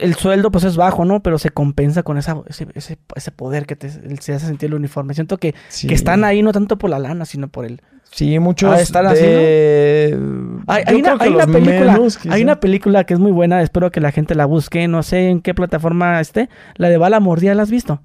el 0.00 0.14
sueldo 0.14 0.50
pues 0.52 0.62
es 0.64 0.76
bajo, 0.76 1.04
¿no? 1.04 1.22
Pero 1.22 1.38
se 1.38 1.50
compensa 1.50 2.02
con 2.04 2.18
esa, 2.18 2.40
ese, 2.46 2.66
ese, 2.74 2.98
ese 3.16 3.30
poder 3.32 3.66
que 3.66 3.74
te 3.76 3.90
se 3.90 4.32
hace 4.34 4.46
sentir 4.46 4.68
el 4.68 4.74
uniforme. 4.74 5.14
Siento 5.14 5.38
que, 5.38 5.54
Sí. 5.68 5.88
que 5.88 5.94
están 5.94 6.22
ahí 6.24 6.42
no 6.42 6.52
tanto 6.52 6.78
por 6.78 6.88
la 6.90 6.98
lana, 7.00 7.24
sino 7.24 7.48
por 7.48 7.64
el... 7.64 7.82
Sí, 8.12 8.38
muchos 8.40 8.72
Ah, 8.72 8.80
¿están 8.80 9.12
de... 9.14 10.18
Hay, 10.66 10.84
Yo 10.84 10.90
hay 10.90 11.00
una, 11.00 11.16
hay 11.20 11.30
una 11.30 11.46
película, 11.46 11.92
menos, 11.92 12.18
hay 12.28 12.42
una 12.42 12.58
película 12.60 13.04
que 13.04 13.14
es 13.14 13.20
muy 13.20 13.30
buena, 13.30 13.62
espero 13.62 13.90
que 13.92 14.00
la 14.00 14.10
gente 14.10 14.34
la 14.34 14.46
busque, 14.46 14.88
no 14.88 15.02
sé 15.04 15.28
en 15.28 15.40
qué 15.40 15.54
plataforma 15.54 16.20
esté, 16.20 16.48
la 16.76 16.88
de 16.88 16.96
Bala 16.96 17.20
Mordida, 17.20 17.54
¿la 17.54 17.62
has 17.62 17.70
visto? 17.70 18.00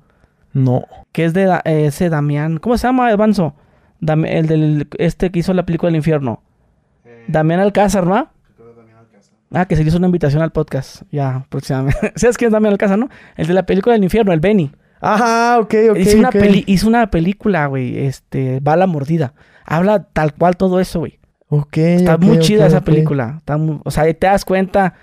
No. 0.56 0.86
Que 1.12 1.26
es 1.26 1.34
de 1.34 1.43
Da- 1.45 1.62
eh, 1.66 1.86
ese 1.88 2.10
Damián, 2.10 2.58
¿cómo 2.58 2.78
se 2.78 2.88
llama, 2.88 3.12
Evanzo? 3.12 3.53
Dam- 4.01 4.26
el 4.28 4.47
del, 4.47 4.88
este 4.97 5.30
que 5.30 5.39
hizo 5.39 5.53
la 5.53 5.66
película 5.66 5.89
del 5.89 5.97
infierno. 5.97 6.41
Damián 7.28 7.60
Alcázar, 7.60 8.08
¿no? 8.08 8.30
Ah, 9.51 9.66
que 9.66 9.76
se 9.76 9.84
le 9.84 9.89
hizo 9.89 9.97
una 9.97 10.08
invitación 10.08 10.41
al 10.41 10.51
podcast, 10.51 11.03
ya, 11.12 11.45
próximamente. 11.49 12.14
¿Sabes 12.16 12.38
quién 12.38 12.47
es 12.47 12.53
Damián 12.53 12.74
Alcázar, 12.74 12.97
no? 12.97 13.10
El 13.38 13.47
de 13.47 13.53
la 13.53 13.66
película 13.66 13.93
del 13.93 14.03
infierno, 14.03 14.32
el 14.34 14.39
Benny. 14.39 14.72
Ajá, 15.01 15.60
ok, 15.60 15.74
ok, 15.91 15.97
hizo, 15.97 16.18
una 16.18 16.32
peli- 16.32 16.64
hizo 16.68 16.88
una 16.88 17.12
película, 17.12 17.66
güey, 17.68 18.06
este, 18.06 18.60
Bala 18.62 18.88
Mordida. 18.88 19.34
Habla 19.66 20.03
tal 20.06 20.34
cual 20.34 20.56
todo 20.58 20.80
eso, 20.80 20.99
güey. 20.99 21.20
Ok, 21.49 21.78
Está 21.78 22.18
muy 22.18 22.39
chida 22.39 22.66
esa 22.68 22.82
película. 22.82 23.36
Está 23.38 23.58
muy- 23.58 23.80
o 23.84 23.91
sea, 23.91 24.03
te 24.14 24.28
das 24.28 24.45
cuenta 24.45 24.93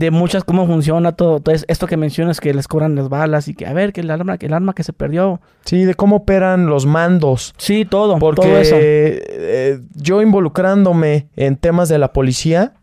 de 0.00 0.10
muchas 0.10 0.44
cómo 0.44 0.66
funciona 0.66 1.12
todo, 1.12 1.40
todo 1.40 1.54
es- 1.54 1.64
esto 1.68 1.86
que 1.86 1.96
mencionas 1.96 2.40
que 2.40 2.52
les 2.54 2.66
cobran 2.66 2.94
las 2.96 3.08
balas 3.08 3.48
y 3.48 3.54
que 3.54 3.66
a 3.66 3.72
ver 3.72 3.92
que 3.92 4.00
el 4.00 4.10
arma 4.10 4.38
que 4.38 4.46
el 4.46 4.52
arma 4.54 4.72
que 4.74 4.82
se 4.82 4.92
perdió 4.92 5.40
Sí, 5.64 5.84
de 5.84 5.94
cómo 5.94 6.16
operan 6.16 6.66
los 6.66 6.86
mandos. 6.86 7.54
sí 7.58 7.84
todo 7.84 8.18
Porque 8.18 8.40
todo 8.42 8.58
eso 8.58 8.76
eh, 8.80 9.80
yo 9.94 10.22
involucrándome 10.22 11.28
en 11.36 11.56
temas 11.56 11.88
de 11.88 11.98
la 11.98 12.12
policía, 12.12 12.74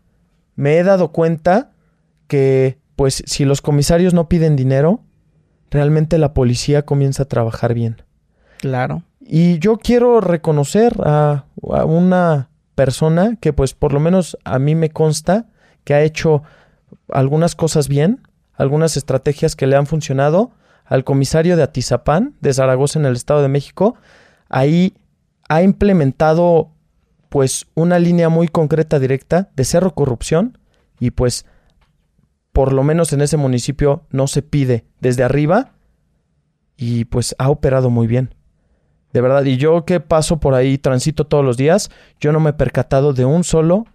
me 0.56 0.78
he 0.78 0.82
dado 0.84 1.08
cuenta 1.12 1.70
que, 2.28 2.78
pues, 2.96 3.22
si 3.26 3.44
los 3.44 3.60
comisarios 3.62 4.14
no 4.14 4.28
piden 4.28 4.54
dinero, 4.56 5.00
realmente 5.70 6.18
la 6.18 6.32
policía 6.34 6.82
comienza 6.84 7.24
a 7.24 7.26
trabajar 7.26 7.74
bien. 7.74 8.02
claro 8.58 9.02
Y 9.20 9.58
yo 9.58 9.76
quiero 9.78 10.20
reconocer 10.20 10.94
a, 11.04 11.44
a 11.72 11.84
una 11.84 12.48
persona 12.74 13.36
que, 13.40 13.52
pues, 13.52 13.74
por 13.74 13.92
lo 13.92 14.00
menos 14.00 14.38
a 14.44 14.58
mí 14.58 14.74
me 14.74 14.90
consta 14.90 15.46
que 15.84 15.94
ha 15.94 16.02
hecho 16.02 16.42
algunas 17.08 17.54
cosas 17.54 17.88
bien, 17.88 18.22
algunas 18.54 18.96
estrategias 18.96 19.56
que 19.56 19.66
le 19.66 19.76
han 19.76 19.86
funcionado. 19.86 20.50
Al 20.84 21.04
comisario 21.04 21.56
de 21.56 21.62
Atizapán, 21.62 22.34
de 22.40 22.52
Zaragoza, 22.52 22.98
en 22.98 23.06
el 23.06 23.14
Estado 23.14 23.42
de 23.42 23.48
México, 23.48 23.96
ahí 24.48 24.94
ha 25.48 25.62
implementado, 25.62 26.70
pues, 27.28 27.66
una 27.74 27.98
línea 27.98 28.28
muy 28.28 28.48
concreta, 28.48 28.98
directa, 28.98 29.50
de 29.54 29.64
cero 29.64 29.94
corrupción 29.94 30.58
y, 30.98 31.10
pues, 31.10 31.44
por 32.52 32.72
lo 32.72 32.82
menos 32.82 33.12
en 33.12 33.20
ese 33.20 33.36
municipio 33.36 34.06
no 34.10 34.26
se 34.26 34.42
pide 34.42 34.86
desde 35.00 35.24
arriba 35.24 35.74
y, 36.76 37.04
pues, 37.04 37.36
ha 37.38 37.50
operado 37.50 37.90
muy 37.90 38.06
bien. 38.06 38.34
De 39.12 39.20
verdad, 39.20 39.44
y 39.44 39.56
yo 39.56 39.84
que 39.84 40.00
paso 40.00 40.38
por 40.38 40.54
ahí, 40.54 40.78
transito 40.78 41.26
todos 41.26 41.44
los 41.44 41.56
días, 41.56 41.90
yo 42.20 42.32
no 42.32 42.40
me 42.40 42.50
he 42.50 42.54
percatado 42.54 43.12
de 43.12 43.24
un 43.24 43.44
solo 43.44 43.86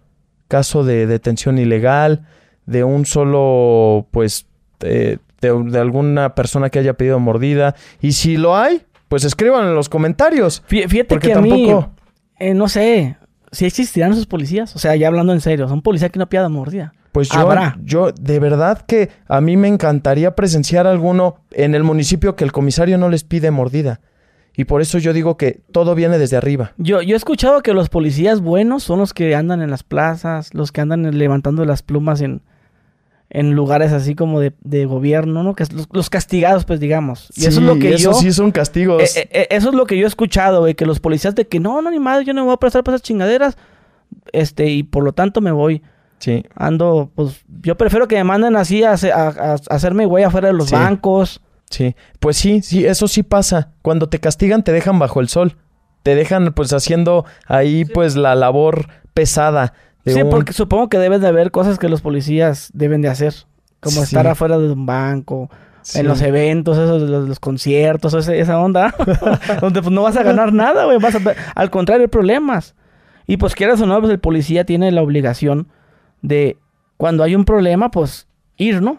caso 0.48 0.84
de 0.84 1.06
detención 1.06 1.58
ilegal, 1.58 2.26
de 2.66 2.84
un 2.84 3.04
solo, 3.06 4.06
pues, 4.10 4.46
eh, 4.80 5.18
de, 5.40 5.62
de 5.64 5.78
alguna 5.78 6.34
persona 6.34 6.70
que 6.70 6.78
haya 6.78 6.94
pedido 6.94 7.18
mordida. 7.20 7.74
Y 8.00 8.12
si 8.12 8.36
lo 8.36 8.56
hay, 8.56 8.82
pues 9.08 9.24
escriban 9.24 9.66
en 9.66 9.74
los 9.74 9.88
comentarios. 9.88 10.62
Fí- 10.68 10.88
fíjate 10.88 11.04
Porque 11.06 11.28
que 11.28 11.34
a 11.34 11.40
mí 11.40 11.70
eh, 12.38 12.54
no 12.54 12.68
sé 12.68 13.16
si 13.52 13.66
existirán 13.66 14.12
esos 14.12 14.26
policías 14.26 14.74
o 14.74 14.80
sea 14.80 14.96
ya 14.96 15.06
hablando 15.06 15.32
en 15.32 15.40
serio 15.40 15.68
son 15.68 15.80
policías 15.82 16.10
que 16.10 16.18
no 16.18 16.28
pidan 16.28 16.50
mordida 16.50 16.92
Pues 17.12 17.28
yo, 17.28 17.38
Habrá. 17.38 17.78
yo, 17.84 18.10
de 18.10 18.40
verdad 18.40 18.82
que 18.84 19.10
a 19.28 19.40
mí 19.40 19.56
me 19.56 19.68
encantaría 19.68 20.34
presenciar 20.34 20.88
alguno 20.88 21.36
en 21.52 21.76
el 21.76 21.84
municipio 21.84 22.34
que 22.34 22.42
el 22.42 22.50
comisario 22.50 22.98
no 22.98 23.08
les 23.08 23.22
pide 23.22 23.52
mordida. 23.52 24.00
Y 24.56 24.64
por 24.64 24.80
eso 24.80 24.98
yo 24.98 25.12
digo 25.12 25.36
que 25.36 25.60
todo 25.70 25.94
viene 25.94 26.18
desde 26.18 26.36
arriba. 26.36 26.72
Yo, 26.76 27.02
yo 27.02 27.14
he 27.14 27.16
escuchado 27.16 27.60
que 27.62 27.72
los 27.74 27.88
policías 27.88 28.40
buenos 28.40 28.82
son 28.82 28.98
los 28.98 29.12
que 29.14 29.36
andan 29.36 29.62
en 29.62 29.70
las 29.70 29.84
plazas, 29.84 30.52
los 30.54 30.72
que 30.72 30.80
andan 30.80 31.16
levantando 31.16 31.64
las 31.64 31.82
plumas 31.82 32.20
en, 32.20 32.42
en 33.34 33.52
lugares 33.52 33.92
así 33.92 34.14
como 34.14 34.40
de, 34.40 34.54
de 34.62 34.86
gobierno, 34.86 35.42
¿no? 35.42 35.54
Que 35.54 35.64
los, 35.74 35.86
los 35.92 36.08
castigados, 36.08 36.64
pues 36.64 36.80
digamos. 36.80 37.28
Y 37.36 37.40
eso 37.46 37.60
es 37.60 37.66
lo 37.66 37.74
Sí, 37.74 37.80
que 37.80 37.94
eso 37.94 38.12
yo... 38.12 38.18
sí 38.18 38.32
son 38.32 38.50
castigos. 38.52 39.02
eh, 39.02 39.20
eh, 39.22 39.28
eh, 39.42 39.46
eso 39.50 39.68
es 39.68 39.74
lo 39.74 39.84
que 39.86 39.98
yo 39.98 40.04
he 40.04 40.08
escuchado, 40.08 40.60
güey, 40.60 40.74
que 40.74 40.86
los 40.86 41.00
policías 41.00 41.34
de 41.34 41.46
que 41.46 41.60
no, 41.60 41.82
no, 41.82 41.90
ni 41.90 41.98
madre, 41.98 42.24
yo 42.24 42.32
no 42.32 42.40
me 42.42 42.46
voy 42.46 42.54
a 42.54 42.58
prestar 42.58 42.82
para 42.84 42.94
esas 42.96 43.04
chingaderas. 43.06 43.58
Este, 44.32 44.66
y 44.70 44.82
por 44.84 45.04
lo 45.04 45.12
tanto 45.12 45.40
me 45.42 45.50
voy. 45.52 45.82
sí. 46.18 46.44
Ando, 46.54 47.10
pues, 47.14 47.44
yo 47.62 47.76
prefiero 47.76 48.08
que 48.08 48.16
me 48.16 48.24
manden 48.24 48.56
así 48.56 48.82
a, 48.84 48.92
a- 48.92 48.94
a- 49.28 49.52
a 49.52 49.58
hacerme 49.68 50.06
güey 50.06 50.24
afuera 50.24 50.48
de 50.48 50.54
los 50.54 50.68
Sí. 50.68 50.74
bancos. 50.74 51.40
Sí, 51.70 51.96
pues 52.20 52.36
sí, 52.36 52.62
sí, 52.62 52.86
eso 52.86 53.08
sí 53.08 53.22
pasa. 53.24 53.72
Cuando 53.82 54.08
te 54.08 54.20
castigan 54.20 54.62
te 54.62 54.70
dejan 54.72 54.98
bajo 54.98 55.20
el 55.20 55.28
sol. 55.28 55.56
Te 56.04 56.14
dejan 56.14 56.52
pues 56.54 56.72
haciendo 56.72 57.24
ahí 57.48 57.84
pues 57.84 58.14
la 58.14 58.34
labor 58.36 58.88
pesada. 59.12 59.72
Sí, 60.06 60.20
porque 60.30 60.52
supongo 60.52 60.88
que 60.88 60.98
deben 60.98 61.20
de 61.20 61.28
haber 61.28 61.50
cosas 61.50 61.78
que 61.78 61.88
los 61.88 62.00
policías 62.02 62.70
deben 62.74 63.00
de 63.02 63.08
hacer. 63.08 63.34
Como 63.80 63.96
Sí. 63.96 64.02
estar 64.02 64.26
afuera 64.26 64.58
de 64.58 64.70
un 64.72 64.86
banco, 64.86 65.50
Sí. 65.82 66.00
en 66.00 66.08
los 66.08 66.22
eventos, 66.22 66.78
esos, 66.78 67.02
los, 67.02 67.28
los 67.28 67.40
conciertos, 67.40 68.14
esa 68.28 68.58
onda. 68.58 68.94
donde 69.60 69.82
pues 69.82 69.92
no 69.92 70.02
vas 70.02 70.16
a 70.16 70.22
ganar 70.22 70.52
nada, 70.52 70.84
güey. 70.86 70.98
Vas 70.98 71.14
a, 71.14 71.20
al 71.54 71.70
contrario, 71.70 72.04
hay 72.04 72.08
problemas. 72.08 72.74
Y 73.26 73.36
pues 73.38 73.54
quieras 73.54 73.80
o 73.80 73.86
no, 73.86 73.98
pues 74.00 74.12
el 74.12 74.18
policía 74.20 74.64
tiene 74.64 74.90
la 74.92 75.02
obligación 75.02 75.68
de, 76.22 76.58
cuando 76.96 77.22
hay 77.22 77.34
un 77.34 77.44
problema, 77.44 77.90
pues 77.90 78.26
ir, 78.56 78.82
¿no? 78.82 78.98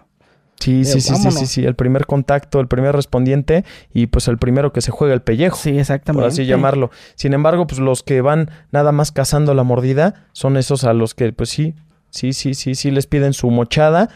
Sí, 0.59 0.81
Eh, 0.81 0.85
sí, 0.85 0.93
sí, 0.93 1.01
sí, 1.01 1.11
vámonos. 1.13 1.33
sí, 1.35 1.45
sí, 1.47 1.65
el 1.65 1.75
primer 1.75 2.05
contacto, 2.05 2.59
el 2.59 2.67
primer 2.67 2.95
respondiente 2.95 3.65
y 3.93 4.07
pues 4.07 4.27
el 4.27 4.37
primero 4.37 4.71
que 4.73 4.81
se 4.81 4.89
juega 4.91 5.13
el 5.13 5.21
pellejo. 5.21 5.57
Sí, 5.57 5.77
exactamente. 5.77 6.21
por 6.23 6.27
así 6.31 6.45
llamarlo. 6.45 6.91
Sin 7.15 7.33
embargo, 7.33 7.67
pues 7.67 7.79
los 7.79 8.03
que 8.03 8.21
van 8.21 8.49
nada 8.71 8.91
más 8.91 9.11
cazando 9.11 9.53
la 9.53 9.63
mordida 9.63 10.25
son 10.31 10.57
esos 10.57 10.83
a 10.85 10.93
los 10.93 11.13
que, 11.13 11.31
pues 11.33 11.49
sí, 11.49 11.75
sí, 12.09 12.33
sí, 12.33 12.53
sí, 12.53 12.73
sí 12.75 12.89
les 12.89 13.05
piden 13.05 13.33
su 13.33 13.51
mochada, 13.51 14.09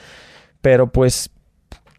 pero 0.61 0.91
pues 0.91 1.29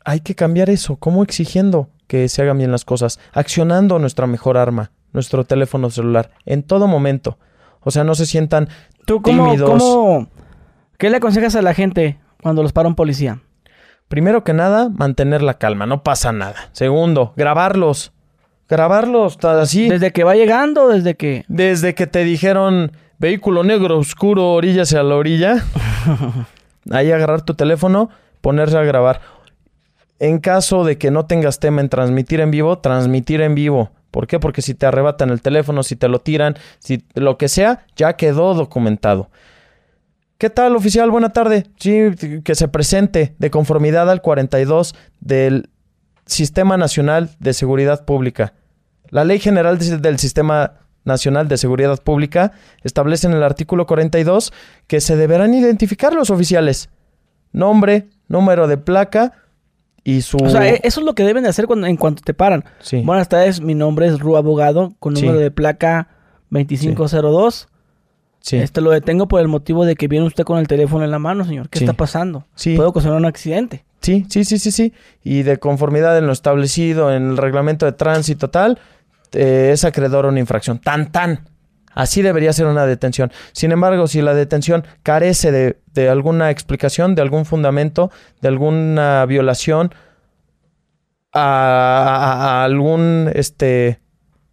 hay 0.05 0.21
que 0.21 0.35
cambiar 0.35 0.71
eso. 0.71 0.97
¿Cómo 0.97 1.23
exigiendo 1.23 1.89
que 2.07 2.29
se 2.29 2.43
hagan 2.43 2.59
bien 2.59 2.73
las 2.73 2.85
cosas? 2.85 3.21
Accionando 3.33 3.99
nuestra 3.99 4.27
mejor 4.27 4.57
arma, 4.57 4.91
nuestro 5.13 5.45
teléfono 5.45 5.91
celular, 5.91 6.31
en 6.47 6.63
todo 6.63 6.87
momento. 6.89 7.39
O 7.83 7.91
sea, 7.91 8.05
no 8.05 8.15
se 8.15 8.27
sientan 8.27 8.69
¿Tú 9.05 9.21
cómo, 9.23 9.45
tímidos. 9.45 9.71
cómo- 9.71 10.29
qué 10.99 11.11
le 11.11 11.19
aconsejas 11.19 11.55
a 11.57 11.63
la 11.63 11.75
gente 11.75 12.19
cuando 12.43 12.63
los 12.63 12.73
para 12.73 12.89
un 12.89 12.95
policía? 12.95 13.41
Primero 14.11 14.43
que 14.43 14.53
nada, 14.53 14.89
mantener 14.89 15.41
la 15.41 15.55
calma, 15.55 15.87
no 15.87 16.03
pasa 16.03 16.33
nada. 16.33 16.57
Segundo, 16.73 17.33
grabarlos. 17.37 18.11
Grabarlos 18.69 19.39
así. 19.45 19.89
Desde 19.89 20.11
que 20.11 20.25
va 20.25 20.35
llegando, 20.35 20.89
desde 20.89 21.15
que... 21.15 21.45
Desde 21.47 21.95
que 21.95 22.09
te 22.09 22.25
dijeron 22.25 22.91
vehículo 23.21 23.63
negro 23.63 23.99
oscuro, 23.99 24.55
orillas 24.55 24.93
a 24.95 25.05
la 25.05 25.15
orilla. 25.15 25.65
ahí 26.91 27.13
agarrar 27.13 27.43
tu 27.43 27.55
teléfono, 27.55 28.11
ponerse 28.41 28.77
a 28.77 28.83
grabar. 28.83 29.21
En 30.19 30.41
caso 30.41 30.83
de 30.83 30.99
que 30.99 31.13
no 31.13 31.27
tengas 31.27 31.61
tema 31.61 31.81
en 31.81 31.89
transmitir 31.89 32.41
en 32.41 32.51
vivo, 32.51 32.79
transmitir 32.79 33.41
en 33.43 33.55
vivo. 33.55 33.93
¿Por 34.11 34.27
qué? 34.27 34.41
Porque 34.41 34.61
si 34.61 34.75
te 34.75 34.87
arrebatan 34.87 35.31
el 35.31 35.41
teléfono, 35.41 35.85
si 35.85 35.95
te 35.95 36.09
lo 36.09 36.19
tiran, 36.19 36.57
si 36.81 37.05
lo 37.15 37.39
que 37.39 37.49
sea, 37.49 37.87
ya 37.95 38.15
quedó 38.15 38.55
documentado. 38.55 39.31
¿Qué 40.41 40.49
tal, 40.49 40.75
oficial? 40.75 41.11
Buena 41.11 41.29
tarde. 41.35 41.67
Sí, 41.79 42.01
que 42.43 42.55
se 42.55 42.67
presente 42.67 43.35
de 43.39 43.51
conformidad 43.51 44.11
al 44.11 44.23
42 44.23 44.95
del 45.21 45.69
Sistema 46.25 46.79
Nacional 46.79 47.29
de 47.41 47.53
Seguridad 47.53 48.07
Pública. 48.07 48.55
La 49.11 49.25
Ley 49.25 49.39
General 49.39 49.77
de- 49.79 49.99
del 49.99 50.19
Sistema 50.19 50.73
Nacional 51.05 51.47
de 51.49 51.59
Seguridad 51.59 52.03
Pública 52.03 52.53
establece 52.83 53.27
en 53.27 53.35
el 53.35 53.43
artículo 53.43 53.87
42 53.87 54.51
que 54.87 55.03
se 55.03 55.15
deberán 55.17 55.53
identificar 55.53 56.15
los 56.15 56.31
oficiales. 56.31 56.89
Nombre, 57.53 58.09
número 58.27 58.67
de 58.67 58.79
placa 58.79 59.33
y 60.05 60.23
su... 60.23 60.39
O 60.39 60.49
sea, 60.49 60.67
e- 60.67 60.81
eso 60.85 61.01
es 61.01 61.07
lo 61.07 61.15
que 61.15 61.25
deben 61.25 61.43
de 61.43 61.51
hacer 61.51 61.67
cuando, 61.67 61.87
en 61.87 61.97
cuanto 61.99 62.23
te 62.23 62.33
paran. 62.33 62.65
Sí. 62.79 63.03
Buenas 63.05 63.29
tardes, 63.29 63.61
mi 63.61 63.75
nombre 63.75 64.07
es 64.07 64.19
Ru 64.19 64.39
Abogado, 64.39 64.95
con 65.01 65.17
Sí. 65.17 65.27
número 65.27 65.41
de 65.43 65.51
placa 65.51 66.09
2502. 66.49 67.55
sí. 67.55 67.67
Este 68.43 68.81
lo 68.81 68.91
detengo 68.91 69.29
por 69.29 69.41
el 69.41 69.49
motivo 69.49 69.85
de 69.85 69.95
que 69.97 70.09
viene 70.09 70.27
usted 70.27 70.45
con 70.45 70.59
el 70.59 70.67
teléfono 70.67 71.05
en 71.05 71.11
la 71.11 71.19
mano, 71.19 71.45
señor. 71.45 71.69
¿Qué 71.69 71.79
Sí. 71.81 71.85
está 71.85 71.93
pasando? 71.95 72.47
Sí. 72.55 72.75
Puede 72.77 72.89
ocasionar 72.89 73.19
un 73.19 73.27
accidente. 73.27 73.85
Sí, 74.01 74.25
sí, 74.31 74.45
sí, 74.45 74.59
sí, 74.59 74.71
sí. 74.73 74.95
Y 75.23 75.43
de 75.43 75.59
conformidad 75.59 76.17
en 76.17 76.27
lo 76.27 76.33
establecido 76.33 77.13
en 77.15 77.31
el 77.31 77.37
reglamento 77.37 77.85
de 77.87 77.93
tránsito 77.93 78.49
tal, 78.49 78.79
eh, 79.33 79.71
es 79.75 79.85
acreedor 79.85 80.25
a 80.25 80.29
una 80.29 80.41
infracción. 80.41 80.79
Tan, 80.81 81.13
tan. 81.13 81.47
Así 81.93 82.23
debería 82.23 82.53
ser 82.53 82.67
una 82.67 82.87
detención. 82.87 83.31
Sin 83.53 83.73
embargo, 83.73 84.07
si 84.07 84.23
la 84.23 84.33
detención 84.33 84.85
carece 85.03 85.51
de, 85.53 85.77
de 85.93 86.09
alguna 86.09 86.51
explicación, 86.51 87.15
de 87.15 87.23
algún 87.23 87.45
fundamento, 87.45 88.11
de 88.41 88.49
alguna 88.49 89.27
violación 89.27 89.93
a, 91.33 91.41
a- 91.43 92.61
a 92.61 92.65
algún 92.65 93.31
este, 93.35 94.01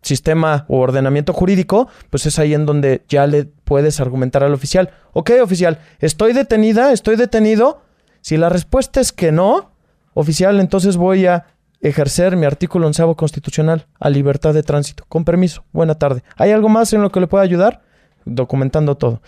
sistema 0.02 0.66
o 0.68 0.80
ordenamiento 0.80 1.34
jurídico, 1.34 1.88
pues 2.10 2.26
es 2.26 2.39
ahí 2.39 2.54
en 2.54 2.66
donde 2.66 3.04
ya 3.10 3.28
le 3.28 3.45
puedes 3.45 4.00
argumentar 4.00 4.43
al 4.43 4.54
oficial. 4.54 4.91
Ok, 5.14 5.32
oficial, 5.41 5.80
estoy 6.00 6.34
detenida, 6.34 6.91
estoy 6.91 7.16
detenido. 7.16 7.82
Si 8.22 8.38
la 8.38 8.50
respuesta 8.50 9.00
es 9.00 9.12
que 9.12 9.32
no, 9.32 9.72
oficial, 10.14 10.60
entonces 10.60 10.98
voy 10.98 11.26
a 11.26 11.45
ejercer 11.82 12.36
mi 12.36 12.45
artículo 12.45 12.88
onceavo 12.88 13.16
constitucional 13.16 13.88
a 14.00 14.10
libertad 14.10 14.54
de 14.54 14.64
tránsito. 14.64 15.06
Con 15.08 15.26
permiso. 15.26 15.64
Buena 15.72 15.95
tarde. 15.95 16.24
¿Hay 16.36 16.52
algo 16.52 16.70
más 16.70 16.93
en 16.93 17.02
lo 17.02 17.12
que 17.12 17.20
le 17.20 17.28
pueda 17.28 17.43
ayudar? 17.43 17.82
Documentando 18.26 18.95
todo. 18.95 19.22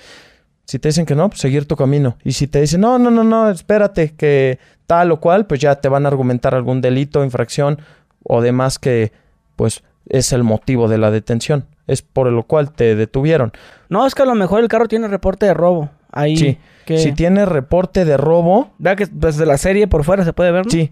Si 0.66 0.78
te 0.78 0.90
dicen 0.90 1.06
que 1.06 1.16
no, 1.16 1.30
pues 1.30 1.42
seguir 1.42 1.68
tu 1.68 1.76
camino. 1.76 2.18
Y 2.24 2.34
si 2.34 2.48
te 2.48 2.62
dicen, 2.62 2.82
no, 2.82 3.00
no, 3.00 3.10
no, 3.10 3.24
no, 3.24 3.50
espérate, 3.50 4.14
que 4.16 4.60
tal 4.86 5.12
o 5.12 5.20
cual, 5.20 5.48
pues 5.48 5.60
ya 5.60 5.76
te 5.76 5.90
van 5.90 6.06
a 6.06 6.10
argumentar 6.10 6.54
algún 6.54 6.82
delito, 6.82 7.24
infracción 7.24 7.82
o 8.24 8.42
demás 8.42 8.78
que, 8.78 9.12
pues, 9.56 9.84
es 10.10 10.34
el 10.34 10.43
motivo 10.43 10.88
de 10.88 10.97
la 10.97 11.12
detención. 11.12 11.66
Es 11.88 12.01
por 12.01 12.32
lo 12.32 12.43
cual 12.43 12.72
te 12.72 12.95
detuvieron. 12.95 13.51
No, 13.88 14.05
es 14.05 14.14
que 14.14 14.24
a 14.24 14.26
lo 14.26 14.36
mejor 14.36 14.62
el 14.62 14.68
carro 14.68 14.88
tiene 14.88 15.07
reporte 15.07 15.45
de 15.45 15.53
robo. 15.53 15.89
Ahí. 16.12 16.38
Sí. 16.38 16.57
Que, 16.86 16.97
Si 16.97 17.14
tiene 17.14 17.45
reporte 17.45 18.03
de 18.03 18.18
robo, 18.18 18.72
¿Verdad 18.80 18.97
que 18.97 19.07
desde 19.12 19.45
la 19.45 19.57
serie 19.57 19.88
por 19.88 20.03
fuera 20.03 20.26
se 20.26 20.34
puede 20.34 20.51
ver, 20.51 20.66
no? 20.66 20.72
Sí. 20.72 20.91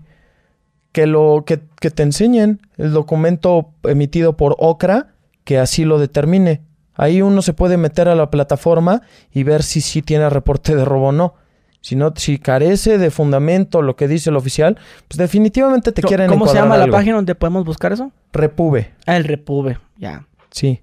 Que 0.92 1.08
lo 1.08 1.44
que, 1.46 1.60
que 1.80 1.92
te 1.92 2.04
enseñen 2.04 2.62
el 2.78 2.94
documento 2.94 3.72
emitido 3.84 4.38
por 4.38 4.56
OCRA 4.60 5.08
que 5.44 5.58
así 5.58 5.86
lo 5.86 5.98
determine. 5.98 6.62
Ahí 6.94 7.22
uno 7.22 7.42
se 7.42 7.54
puede 7.54 7.78
meter 7.78 8.10
a 8.10 8.16
la 8.16 8.30
plataforma 8.30 9.04
y 9.32 9.44
ver 9.44 9.64
si 9.64 9.82
sí 9.82 10.02
tiene 10.02 10.30
reporte 10.30 10.76
de 10.76 10.84
robo 10.84 11.08
o 11.08 11.12
no. 11.12 11.36
Si 11.82 11.96
no, 11.96 12.12
si 12.16 12.38
carece 12.40 12.98
de 12.98 13.12
fundamento 13.12 13.82
lo 13.82 13.96
que 13.96 14.08
dice 14.08 14.30
el 14.30 14.36
oficial, 14.36 14.78
pues 15.08 15.18
definitivamente 15.18 15.92
te 15.92 16.02
quieren 16.02 16.28
¿Cómo 16.30 16.48
se 16.48 16.56
llama 16.56 16.78
la 16.78 16.88
página 16.88 17.16
donde 17.16 17.36
podemos 17.36 17.64
buscar 17.66 17.94
eso? 17.94 18.12
Repube. 18.34 18.94
Ah, 19.06 19.16
el 19.18 19.24
Repube, 19.24 19.78
ya. 19.98 20.26
Sí. 20.52 20.82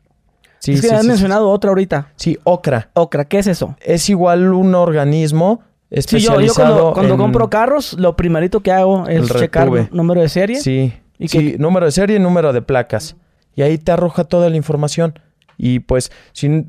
Sí, 0.60 0.72
es 0.72 0.80
que 0.80 0.88
sí, 0.88 0.94
has 0.94 1.02
sí, 1.02 1.08
mencionado 1.08 1.50
otra 1.50 1.68
ahorita. 1.70 2.12
Sí, 2.16 2.38
OCRA. 2.44 2.90
Ocra, 2.94 3.26
¿qué 3.26 3.38
es 3.40 3.46
eso? 3.48 3.76
Es 3.82 4.08
igual 4.08 4.52
un 4.54 4.74
organismo 4.74 5.60
Sí, 5.90 5.96
yo, 5.96 5.98
especializado 6.00 6.40
yo 6.46 6.54
cuando, 6.54 6.92
cuando 6.94 7.14
en- 7.14 7.20
compro 7.20 7.50
carros, 7.50 7.92
lo 7.98 8.16
primerito 8.16 8.60
que 8.60 8.72
hago 8.72 9.06
es 9.06 9.30
El 9.30 9.38
checar 9.40 9.64
Repube. 9.64 9.88
número 9.92 10.22
de 10.22 10.28
serie. 10.30 10.60
Sí. 10.60 10.94
¿Y 11.18 11.28
sí, 11.28 11.52
qué- 11.52 11.58
número 11.58 11.84
de 11.86 11.92
serie 11.92 12.16
y 12.16 12.18
número 12.18 12.52
de 12.54 12.62
placas. 12.62 13.16
Y 13.54 13.60
ahí 13.62 13.76
te 13.76 13.92
arroja 13.92 14.24
toda 14.24 14.48
la 14.48 14.56
información. 14.56 15.18
Y 15.58 15.80
pues, 15.80 16.10
si, 16.32 16.64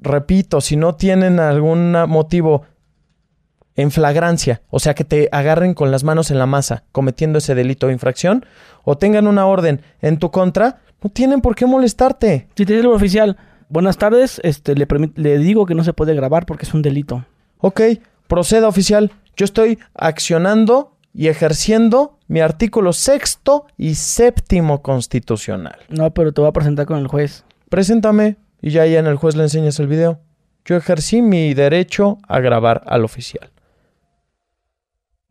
repito, 0.00 0.60
si 0.60 0.76
no 0.76 0.94
tienen 0.94 1.40
algún 1.40 1.92
motivo 2.06 2.62
en 3.78 3.92
flagrancia, 3.92 4.60
o 4.70 4.80
sea, 4.80 4.92
que 4.92 5.04
te 5.04 5.28
agarren 5.30 5.72
con 5.72 5.92
las 5.92 6.02
manos 6.02 6.32
en 6.32 6.38
la 6.40 6.46
masa 6.46 6.82
cometiendo 6.90 7.38
ese 7.38 7.54
delito 7.54 7.86
o 7.86 7.90
infracción, 7.90 8.44
o 8.82 8.98
tengan 8.98 9.28
una 9.28 9.46
orden 9.46 9.82
en 10.02 10.18
tu 10.18 10.32
contra, 10.32 10.80
no 11.00 11.10
tienen 11.10 11.40
por 11.40 11.54
qué 11.54 11.64
molestarte. 11.64 12.48
Si 12.56 12.66
te 12.66 12.72
dice 12.72 12.84
el 12.84 12.92
oficial, 12.92 13.36
buenas 13.68 13.96
tardes, 13.96 14.40
este, 14.42 14.74
le 14.74 15.38
digo 15.38 15.64
que 15.64 15.76
no 15.76 15.84
se 15.84 15.92
puede 15.92 16.12
grabar 16.16 16.44
porque 16.44 16.66
es 16.66 16.74
un 16.74 16.82
delito. 16.82 17.24
Ok, 17.58 17.80
proceda 18.26 18.66
oficial. 18.66 19.12
Yo 19.36 19.44
estoy 19.44 19.78
accionando 19.94 20.96
y 21.14 21.28
ejerciendo 21.28 22.18
mi 22.26 22.40
artículo 22.40 22.92
sexto 22.92 23.66
y 23.76 23.94
séptimo 23.94 24.82
constitucional. 24.82 25.78
No, 25.88 26.12
pero 26.12 26.32
te 26.32 26.40
voy 26.40 26.50
a 26.50 26.52
presentar 26.52 26.86
con 26.86 26.98
el 26.98 27.06
juez. 27.06 27.44
Preséntame 27.68 28.38
y 28.60 28.70
ya 28.70 28.82
ahí 28.82 28.96
en 28.96 29.06
el 29.06 29.16
juez 29.16 29.36
le 29.36 29.44
enseñas 29.44 29.78
el 29.78 29.86
video. 29.86 30.18
Yo 30.64 30.74
ejercí 30.74 31.22
mi 31.22 31.54
derecho 31.54 32.18
a 32.26 32.40
grabar 32.40 32.82
al 32.86 33.04
oficial. 33.04 33.50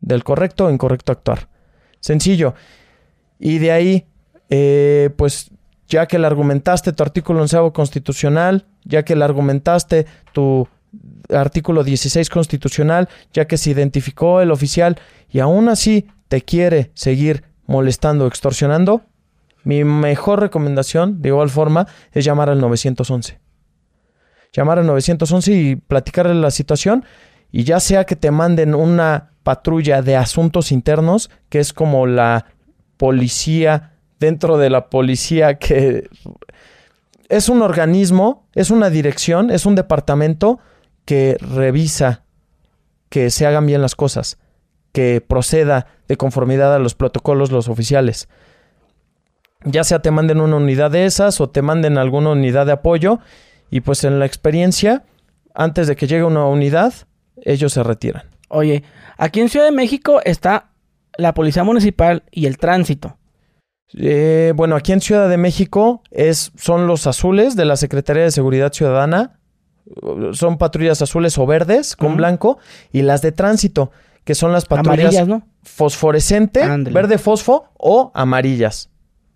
Del 0.00 0.24
correcto 0.24 0.66
o 0.66 0.70
incorrecto 0.70 1.12
actuar. 1.12 1.48
Sencillo. 2.00 2.54
Y 3.38 3.58
de 3.58 3.72
ahí, 3.72 4.06
eh, 4.50 5.10
pues 5.16 5.50
ya 5.88 6.06
que 6.06 6.18
le 6.18 6.26
argumentaste 6.26 6.92
tu 6.92 7.02
artículo 7.02 7.40
onceavo 7.40 7.72
constitucional, 7.72 8.66
ya 8.84 9.04
que 9.04 9.16
le 9.16 9.24
argumentaste 9.24 10.06
tu 10.32 10.68
artículo 11.30 11.84
16 11.84 12.30
constitucional, 12.30 13.08
ya 13.32 13.46
que 13.46 13.56
se 13.56 13.70
identificó 13.70 14.40
el 14.40 14.50
oficial 14.50 14.98
y 15.30 15.40
aún 15.40 15.68
así 15.68 16.06
te 16.28 16.42
quiere 16.42 16.90
seguir 16.94 17.44
molestando 17.66 18.24
o 18.24 18.28
extorsionando, 18.28 19.02
mi 19.64 19.84
mejor 19.84 20.40
recomendación, 20.40 21.20
de 21.20 21.28
igual 21.30 21.50
forma, 21.50 21.86
es 22.12 22.24
llamar 22.24 22.48
al 22.48 22.60
911. 22.60 23.40
Llamar 24.52 24.78
al 24.78 24.86
911 24.86 25.52
y 25.52 25.76
platicarle 25.76 26.34
la 26.34 26.50
situación 26.50 27.04
y 27.50 27.64
ya 27.64 27.80
sea 27.80 28.04
que 28.04 28.16
te 28.16 28.30
manden 28.30 28.74
una 28.74 29.32
patrulla 29.48 30.02
de 30.02 30.14
asuntos 30.14 30.72
internos, 30.72 31.30
que 31.48 31.58
es 31.58 31.72
como 31.72 32.06
la 32.06 32.44
policía 32.98 33.94
dentro 34.20 34.58
de 34.58 34.68
la 34.68 34.90
policía 34.90 35.54
que 35.54 36.10
es 37.30 37.48
un 37.48 37.62
organismo, 37.62 38.46
es 38.54 38.70
una 38.70 38.90
dirección, 38.90 39.50
es 39.50 39.64
un 39.64 39.74
departamento 39.74 40.58
que 41.06 41.38
revisa 41.40 42.24
que 43.08 43.30
se 43.30 43.46
hagan 43.46 43.64
bien 43.64 43.80
las 43.80 43.94
cosas, 43.94 44.36
que 44.92 45.24
proceda 45.26 45.86
de 46.08 46.18
conformidad 46.18 46.74
a 46.74 46.78
los 46.78 46.94
protocolos 46.94 47.50
los 47.50 47.70
oficiales. 47.70 48.28
Ya 49.64 49.82
sea 49.82 50.02
te 50.02 50.10
manden 50.10 50.42
una 50.42 50.56
unidad 50.56 50.90
de 50.90 51.06
esas 51.06 51.40
o 51.40 51.48
te 51.48 51.62
manden 51.62 51.96
alguna 51.96 52.32
unidad 52.32 52.66
de 52.66 52.72
apoyo 52.72 53.18
y 53.70 53.80
pues 53.80 54.04
en 54.04 54.18
la 54.18 54.26
experiencia, 54.26 55.04
antes 55.54 55.86
de 55.86 55.96
que 55.96 56.06
llegue 56.06 56.24
una 56.24 56.44
unidad, 56.44 56.92
ellos 57.40 57.72
se 57.72 57.82
retiran. 57.82 58.37
Oye, 58.48 58.82
aquí 59.16 59.40
en 59.40 59.48
Ciudad 59.48 59.66
de 59.66 59.72
México 59.72 60.20
está 60.24 60.70
la 61.16 61.34
Policía 61.34 61.64
Municipal 61.64 62.22
y 62.30 62.46
el 62.46 62.58
Tránsito. 62.58 63.16
Eh, 63.96 64.52
bueno, 64.54 64.76
aquí 64.76 64.92
en 64.92 65.00
Ciudad 65.00 65.28
de 65.28 65.36
México 65.38 66.02
es, 66.10 66.52
son 66.56 66.86
los 66.86 67.06
azules 67.06 67.56
de 67.56 67.64
la 67.64 67.76
Secretaría 67.76 68.22
de 68.24 68.30
Seguridad 68.30 68.72
Ciudadana. 68.72 69.38
Son 70.32 70.58
patrullas 70.58 71.00
azules 71.00 71.38
o 71.38 71.46
verdes 71.46 71.96
con 71.96 72.16
blanco. 72.16 72.58
Y 72.92 73.02
las 73.02 73.22
de 73.22 73.32
tránsito, 73.32 73.90
que 74.24 74.34
son 74.34 74.52
las 74.52 74.66
patrullas 74.66 74.98
Amarillas, 75.16 75.28
¿no? 75.28 75.42
fosforescente, 75.62 76.66
verde 76.90 77.16
fosfo 77.18 77.70
o 77.78 78.10
amarillas 78.14 78.90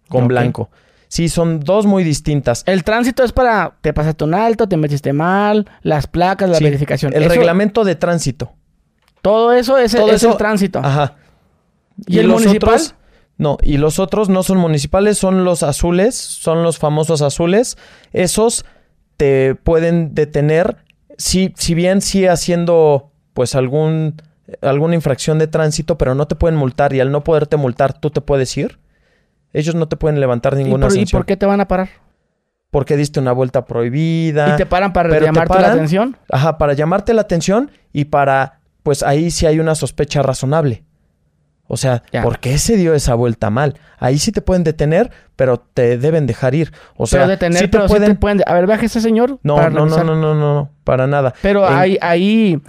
con 0.08 0.28
blanco. 0.28 0.70
Sí, 1.08 1.28
son 1.28 1.60
dos 1.60 1.84
muy 1.86 2.04
distintas. 2.04 2.62
El 2.66 2.84
tránsito 2.84 3.22
es 3.22 3.32
para 3.32 3.76
te 3.82 3.92
pasaste 3.92 4.24
un 4.24 4.34
alto, 4.34 4.66
te 4.68 4.76
metiste 4.78 5.12
mal, 5.12 5.66
las 5.82 6.06
placas, 6.06 6.48
la 6.48 6.56
Sí, 6.56 6.64
verificación. 6.64 7.12
El 7.14 7.24
Eso- 7.24 7.34
reglamento 7.34 7.84
de 7.84 7.96
tránsito. 7.96 8.52
Todo 9.22 9.52
eso 9.52 9.78
es, 9.78 9.92
Todo 9.92 10.08
es 10.08 10.14
eso- 10.16 10.32
el 10.32 10.36
tránsito. 10.36 10.80
Ajá. 10.80 11.14
¿Y 12.06 12.18
el 12.18 12.26
los 12.28 12.40
municipal? 12.42 12.70
otros- 12.74 12.94
no, 13.38 13.56
y 13.62 13.76
los 13.78 13.98
otros 13.98 14.28
no 14.28 14.42
son 14.42 14.58
municipales, 14.58 15.18
son 15.18 15.44
los 15.44 15.62
azules, 15.62 16.14
son 16.16 16.62
los 16.62 16.78
famosos 16.78 17.22
azules. 17.22 17.76
Esos 18.12 18.64
te 19.16 19.54
pueden 19.54 20.14
detener 20.14 20.76
si, 21.18 21.52
si 21.56 21.74
bien 21.74 22.00
sí 22.02 22.26
haciendo 22.26 23.10
pues 23.32 23.54
algún 23.54 24.20
alguna 24.60 24.94
infracción 24.94 25.38
de 25.38 25.46
tránsito, 25.46 25.96
pero 25.96 26.14
no 26.14 26.26
te 26.26 26.34
pueden 26.34 26.56
multar 26.58 26.92
y 26.92 27.00
al 27.00 27.10
no 27.10 27.24
poderte 27.24 27.56
multar 27.56 27.98
tú 27.98 28.10
te 28.10 28.20
puedes 28.20 28.54
ir. 28.58 28.78
Ellos 29.54 29.74
no 29.74 29.86
te 29.88 29.96
pueden 29.96 30.20
levantar 30.20 30.54
¿Y 30.54 30.64
ninguna 30.64 30.88
por, 30.88 30.96
y 30.96 31.06
por 31.06 31.24
qué 31.26 31.36
te 31.36 31.46
van 31.46 31.60
a 31.60 31.68
parar? 31.68 31.88
Porque 32.70 32.96
diste 32.96 33.20
una 33.20 33.32
vuelta 33.32 33.64
prohibida. 33.66 34.52
¿Y 34.54 34.56
te 34.56 34.66
paran 34.66 34.92
para 34.92 35.18
llamarte 35.20 35.60
la 35.60 35.72
atención? 35.72 36.16
Ajá, 36.30 36.58
para 36.58 36.72
llamarte 36.74 37.12
la 37.14 37.22
atención 37.22 37.70
y 37.92 38.06
para, 38.06 38.60
pues 38.82 39.02
ahí 39.02 39.30
sí 39.30 39.46
hay 39.46 39.60
una 39.60 39.74
sospecha 39.74 40.22
razonable. 40.22 40.84
O 41.68 41.76
sea, 41.76 42.02
Ya. 42.12 42.22
¿por 42.22 42.38
qué 42.38 42.58
se 42.58 42.76
dio 42.76 42.92
esa 42.94 43.14
vuelta 43.14 43.48
mal? 43.48 43.78
Ahí 43.98 44.18
sí 44.18 44.30
te 44.32 44.42
pueden 44.42 44.62
detener, 44.64 45.10
pero 45.36 45.58
te 45.58 45.96
deben 45.96 46.26
dejar 46.26 46.54
ir. 46.54 46.72
O 46.96 47.06
sea, 47.06 47.20
pero 47.20 47.30
detener, 47.30 47.58
sí 47.60 47.64
te 47.64 47.68
pero 47.70 47.88
sí 47.88 47.92
pueden... 47.94 48.08
te 48.12 48.14
pueden... 48.18 48.42
A 48.46 48.54
ver, 48.54 48.66
baje 48.66 48.86
ese 48.86 49.00
señor 49.00 49.38
No, 49.42 49.56
para 49.56 49.70
no, 49.70 49.86
no, 49.86 50.04
no, 50.04 50.14
no, 50.14 50.34
no, 50.34 50.70
para 50.84 51.06
nada. 51.06 51.32
Pero 51.40 51.66
En- 51.66 51.74
ahí, 51.74 51.98
ahí... 52.02 52.60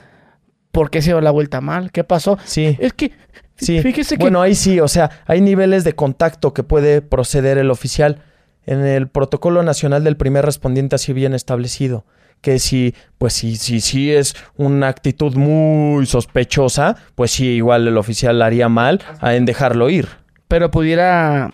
¿Por 0.72 0.90
qué 0.90 1.02
se 1.02 1.10
dio 1.10 1.22
la 1.22 1.32
vuelta 1.32 1.60
mal? 1.62 1.92
¿Qué 1.92 2.04
pasó? 2.04 2.38
Sí, 2.46 2.78
Es 2.80 2.94
que... 2.94 3.12
sí. 3.58 3.82
Fíjese 3.82 4.18
que... 4.18 4.24
Bueno, 4.24 4.42
ahí 4.42 4.56
sí, 4.56 4.80
o 4.80 4.88
sea, 4.88 5.10
hay 5.28 5.42
niveles 5.42 5.84
de 5.84 5.94
contacto 5.94 6.54
que 6.54 6.64
puede 6.64 7.02
proceder 7.02 7.58
el 7.58 7.70
oficial. 7.72 8.22
En 8.66 8.86
el 8.86 9.08
protocolo 9.10 9.62
nacional 9.64 10.04
del 10.06 10.16
primer 10.18 10.46
respondiente 10.46 10.96
así 10.96 11.12
bien 11.14 11.34
establecido. 11.34 12.06
Que 12.44 12.60
si, 12.60 12.94
pues 13.18 13.34
si, 13.34 13.56
si, 13.56 13.82
si 13.82 14.12
es 14.12 14.36
una 14.58 14.90
actitud 14.90 15.34
muy 15.36 16.06
sospechosa, 16.06 16.98
pues 17.16 17.32
sí, 17.32 17.48
igual 17.48 17.88
el 17.88 17.98
oficial 17.98 18.40
haría 18.44 18.70
mal 18.70 19.02
en 19.22 19.46
dejarlo 19.46 19.90
ir. 19.90 20.08
Pero 20.48 20.70
pudiera 20.70 21.52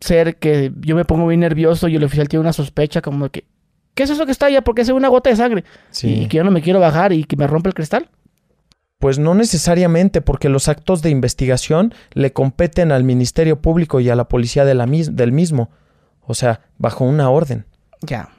ser 0.00 0.36
que 0.36 0.72
yo 0.80 0.96
me 0.96 1.04
pongo 1.06 1.26
bien 1.28 1.40
nervioso 1.40 1.88
y 1.88 1.96
el 1.96 2.04
oficial 2.04 2.28
tiene 2.28 2.42
una 2.42 2.52
sospecha 2.52 3.00
como 3.00 3.30
que... 3.30 3.44
¿Qué 3.94 4.02
es 4.02 4.10
eso 4.10 4.26
que 4.26 4.32
está 4.32 4.46
allá? 4.46 4.62
Porque 4.62 4.82
ve 4.82 4.92
una 4.92 5.06
gota 5.08 5.30
de 5.30 5.36
sangre. 5.36 5.64
Y 6.08 6.26
que 6.26 6.36
yo 6.38 6.44
no 6.44 6.50
me 6.50 6.60
quiero 6.62 6.80
bajar 6.80 7.12
y 7.12 7.22
que 7.24 7.36
me 7.36 7.46
rompe 7.46 7.68
el 7.68 7.74
cristal. 7.74 8.10
Pues 8.98 9.20
no 9.20 9.34
necesariamente, 9.36 10.20
porque 10.20 10.48
los 10.48 10.66
actos 10.68 11.00
de 11.00 11.10
investigación 11.10 11.94
le 12.12 12.32
competen 12.32 12.90
al 12.90 13.04
Ministerio 13.04 13.62
Público 13.62 14.00
y 14.00 14.10
a 14.10 14.16
la 14.16 14.26
policía 14.26 14.64
de 14.64 14.74
la 14.74 14.86
mis- 14.86 15.14
del 15.14 15.30
mismo. 15.30 15.70
O 16.22 16.34
sea, 16.34 16.60
bajo 16.76 17.04
una 17.04 17.30
orden. 17.30 17.66
Ya. 18.02 18.30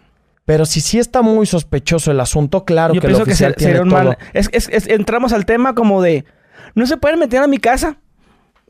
Pero 0.46 0.66
si 0.66 0.80
sí 0.80 1.00
está 1.00 1.22
muy 1.24 1.46
sospechoso 1.48 2.12
el 2.12 2.20
asunto, 2.20 2.66
claro 2.66 2.94
yo 2.94 3.02
que 3.02 3.08
el 3.08 3.12
pienso 3.14 3.26
que 3.26 3.32
oficial 3.32 3.52
se- 3.54 3.58
tiene 3.58 3.74
sería 3.74 3.84
un 3.84 3.90
todo. 3.90 4.04
mal... 4.04 4.18
Es, 4.34 4.50
es- 4.54 4.70
es- 4.72 4.88
entramos 4.88 5.34
al 5.34 5.46
tema 5.46 5.74
como 5.76 6.02
de... 6.02 6.24
No 6.76 6.86
se 6.86 6.98
pueden 6.98 7.20
meter 7.20 7.42
a 7.42 7.48
mi 7.48 7.58
casa. 7.58 7.98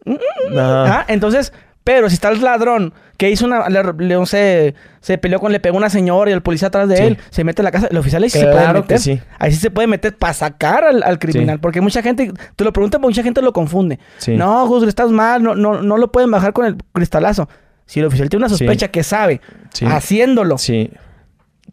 Ajá. 0.06 1.00
Ah, 1.00 1.06
entonces... 1.08 1.54
Pero 1.84 2.10
si 2.10 2.16
está 2.16 2.30
el 2.30 2.42
ladrón 2.42 2.96
que 3.16 3.30
hizo 3.30 3.46
una... 3.46 3.70
Le, 3.70 3.84
le- 4.00 4.16
no 4.16 4.26
sé, 4.26 4.74
se 5.02 5.20
peleó 5.20 5.40
con... 5.40 5.52
Le 5.52 5.60
pegó 5.60 5.76
a 5.76 5.78
una 5.78 5.90
señora 5.92 6.32
y 6.32 6.34
el 6.34 6.42
policía 6.42 6.70
atrás 6.70 6.90
de 6.90 6.98
Sí. 6.98 7.04
él. 7.04 7.18
Se 7.30 7.44
mete 7.44 7.62
a 7.62 7.64
la 7.64 7.70
casa. 7.70 7.88
El 7.92 7.98
oficial 7.98 8.24
ahí 8.24 8.30
sí 8.32 8.40
se 8.40 8.46
puede 8.46 8.58
Claro 8.64 8.80
meter. 8.82 8.98
que 8.98 9.04
sí. 9.04 9.22
Ahí 9.38 9.52
sí 9.52 9.60
se 9.60 9.70
puede 9.70 9.88
meter 9.88 10.18
para 10.18 10.34
sacar 10.34 10.84
al, 10.84 11.04
al 11.04 11.20
criminal. 11.20 11.58
Sí. 11.58 11.62
Porque 11.62 11.82
mucha 11.82 12.02
gente... 12.02 12.32
Te 12.56 12.64
lo 12.64 12.74
pregunto 12.74 12.98
porque 13.00 13.10
mucha 13.12 13.22
gente 13.22 13.44
lo 13.44 13.54
confunde. 13.54 14.00
Sí. 14.18 14.36
No, 14.36 14.66
Gus, 14.68 14.88
estás 14.88 15.12
mal. 15.12 15.44
No, 15.44 15.54
no, 15.54 15.84
no 15.84 15.98
lo 15.98 16.12
pueden 16.12 16.32
bajar 16.32 16.54
con 16.54 16.66
el 16.66 16.78
cristalazo. 16.92 17.48
Si 17.86 18.00
el 18.00 18.08
oficial 18.08 18.30
tiene 18.30 18.46
una 18.46 18.50
sospecha 18.50 18.88
que 18.88 19.04
sabe, 19.04 19.42
Sí. 19.72 19.86
haciéndolo, 19.86 20.58
Sí. 20.58 20.90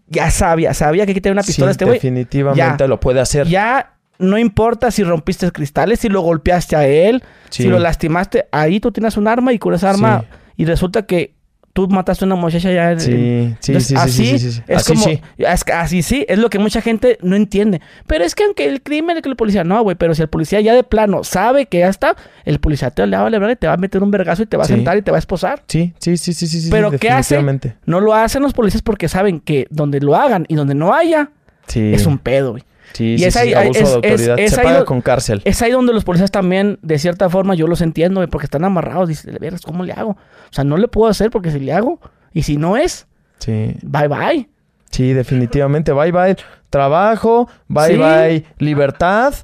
Ya 0.08 0.30
sabía, 0.30 0.74
sabía 0.74 1.04
que 1.06 1.10
hay 1.10 1.14
que 1.14 1.20
tener 1.20 1.34
una 1.34 1.42
pistola 1.42 1.70
Sí, 1.70 1.72
este 1.72 1.84
güey. 1.84 1.96
definitivamente 1.96 2.84
Ya. 2.84 2.88
lo 2.88 3.00
puede 3.00 3.20
hacer. 3.20 3.46
Ya 3.46 3.94
no 4.18 4.38
importa 4.38 4.90
si 4.90 5.02
rompiste 5.04 5.50
cristales, 5.52 6.00
si 6.00 6.08
lo 6.08 6.20
golpeaste 6.20 6.76
a 6.76 6.86
él, 6.86 7.22
Sí. 7.50 7.64
si 7.64 7.68
lo 7.68 7.78
lastimaste, 7.78 8.46
ahí 8.52 8.78
tú 8.80 8.92
tienes 8.92 9.16
un 9.16 9.26
arma 9.28 9.52
y 9.52 9.58
con 9.58 9.74
esa 9.74 9.90
arma 9.90 10.20
Sí. 10.20 10.26
y 10.62 10.64
resulta 10.66 11.02
que 11.06 11.34
tú 11.72 11.88
mataste 11.88 12.24
a 12.24 12.26
una 12.26 12.34
muchacha 12.34 12.70
ya. 12.70 12.98
Sí, 12.98 13.10
en- 13.12 13.56
sí, 13.60 13.72
Entonces, 13.72 13.86
sí, 13.86 13.94
sí, 13.94 14.00
así 14.00 14.12
sí, 14.26 14.38
sí, 14.38 14.52
sí. 14.52 14.62
es 14.68 14.76
Así 14.78 14.92
como 14.92 15.04
sí. 15.04 15.22
es 15.38 15.64
así 15.72 16.02
sí, 16.02 16.24
es 16.28 16.38
lo 16.38 16.50
que 16.50 16.58
mucha 16.58 16.80
gente 16.82 17.18
no 17.22 17.34
entiende. 17.36 17.80
Pero 18.06 18.24
es 18.24 18.34
que 18.34 18.44
aunque 18.44 18.66
el 18.66 18.82
crimen 18.82 19.16
es 19.16 19.22
que 19.22 19.28
el 19.28 19.36
policía 19.36 19.64
no, 19.64 19.82
güey, 19.82 19.96
pero 19.96 20.14
si 20.14 20.22
el 20.22 20.28
policía 20.28 20.60
ya 20.60 20.74
de 20.74 20.82
plano 20.82 21.24
sabe 21.24 21.66
que 21.66 21.78
ya 21.80 21.88
está, 21.88 22.16
el 22.44 22.58
policía 22.60 22.90
te 22.90 23.06
le 23.06 23.16
va 23.16 23.26
a 23.26 23.52
y 23.52 23.56
te 23.56 23.66
va 23.66 23.74
a 23.74 23.76
meter 23.78 24.02
un 24.02 24.10
vergazo 24.10 24.42
y 24.42 24.46
te 24.46 24.56
va 24.56 24.64
a 24.64 24.66
sentar 24.66 24.96
y 24.98 25.02
te 25.02 25.10
va 25.10 25.16
a 25.16 25.20
esposar. 25.20 25.62
Sí, 25.66 25.94
sí, 25.98 26.16
sí, 26.16 26.32
sí, 26.34 26.46
sí, 26.46 26.60
sí, 26.60 26.70
Pero 26.70 26.90
¿qué 26.90 27.10
hace? 27.10 27.34
definitivamente. 27.36 27.76
No 27.86 28.00
lo 28.00 28.14
hacen 28.14 28.42
los 28.42 28.52
policías 28.52 28.82
porque 28.82 29.08
saben 29.08 29.40
que 29.40 29.66
donde 29.70 30.00
lo 30.00 30.14
hagan 30.16 30.44
y 30.48 30.54
donde 30.54 30.74
no 30.74 30.92
haya 30.94 31.30
es 31.74 32.06
un 32.06 32.18
pedo, 32.18 32.52
güey. 32.52 32.64
Sí, 32.92 33.14
Y 33.14 33.18
sí, 33.18 33.24
es 33.24 33.34
sí, 33.34 33.40
ahí- 33.40 33.52
abuso 33.54 33.80
es- 33.80 33.88
de 33.88 33.94
autoridad. 33.94 34.38
es- 34.38 34.52
es 34.52 34.56
Se 34.56 34.62
paga 34.62 34.84
con 34.84 35.00
cárcel. 35.00 35.40
Es 35.44 35.62
ahí 35.62 35.70
donde 35.72 35.92
los 35.92 36.04
policías 36.04 36.30
también, 36.30 36.78
de 36.82 36.98
cierta 36.98 37.30
forma, 37.30 37.54
yo 37.54 37.66
los 37.66 37.80
entiendo, 37.80 38.20
güey, 38.20 38.28
porque 38.28 38.46
están 38.46 38.64
amarrados. 38.64 39.08
Dice, 39.08 39.30
de 39.30 39.38
veras, 39.38 39.62
¿cómo 39.62 39.84
le 39.84 39.92
hago? 39.92 40.10
O 40.10 40.52
sea, 40.52 40.64
no 40.64 40.76
le 40.76 40.88
puedo 40.88 41.10
hacer 41.10 41.30
porque 41.30 41.50
si 41.50 41.58
le 41.60 41.72
hago, 41.72 42.00
y 42.32 42.42
si 42.42 42.56
no 42.56 42.76
es, 42.76 43.06
Sí, 43.38 43.74
bye 43.82 44.08
bye. 44.08 44.48
sí, 44.90 45.12
definitivamente. 45.12 45.92
Bye, 45.92 46.12
bye. 46.12 46.36
Trabajo, 46.70 47.48
bye, 47.68 47.88
Sí. 47.92 47.96
bye. 47.96 48.44
Libertad. 48.58 49.34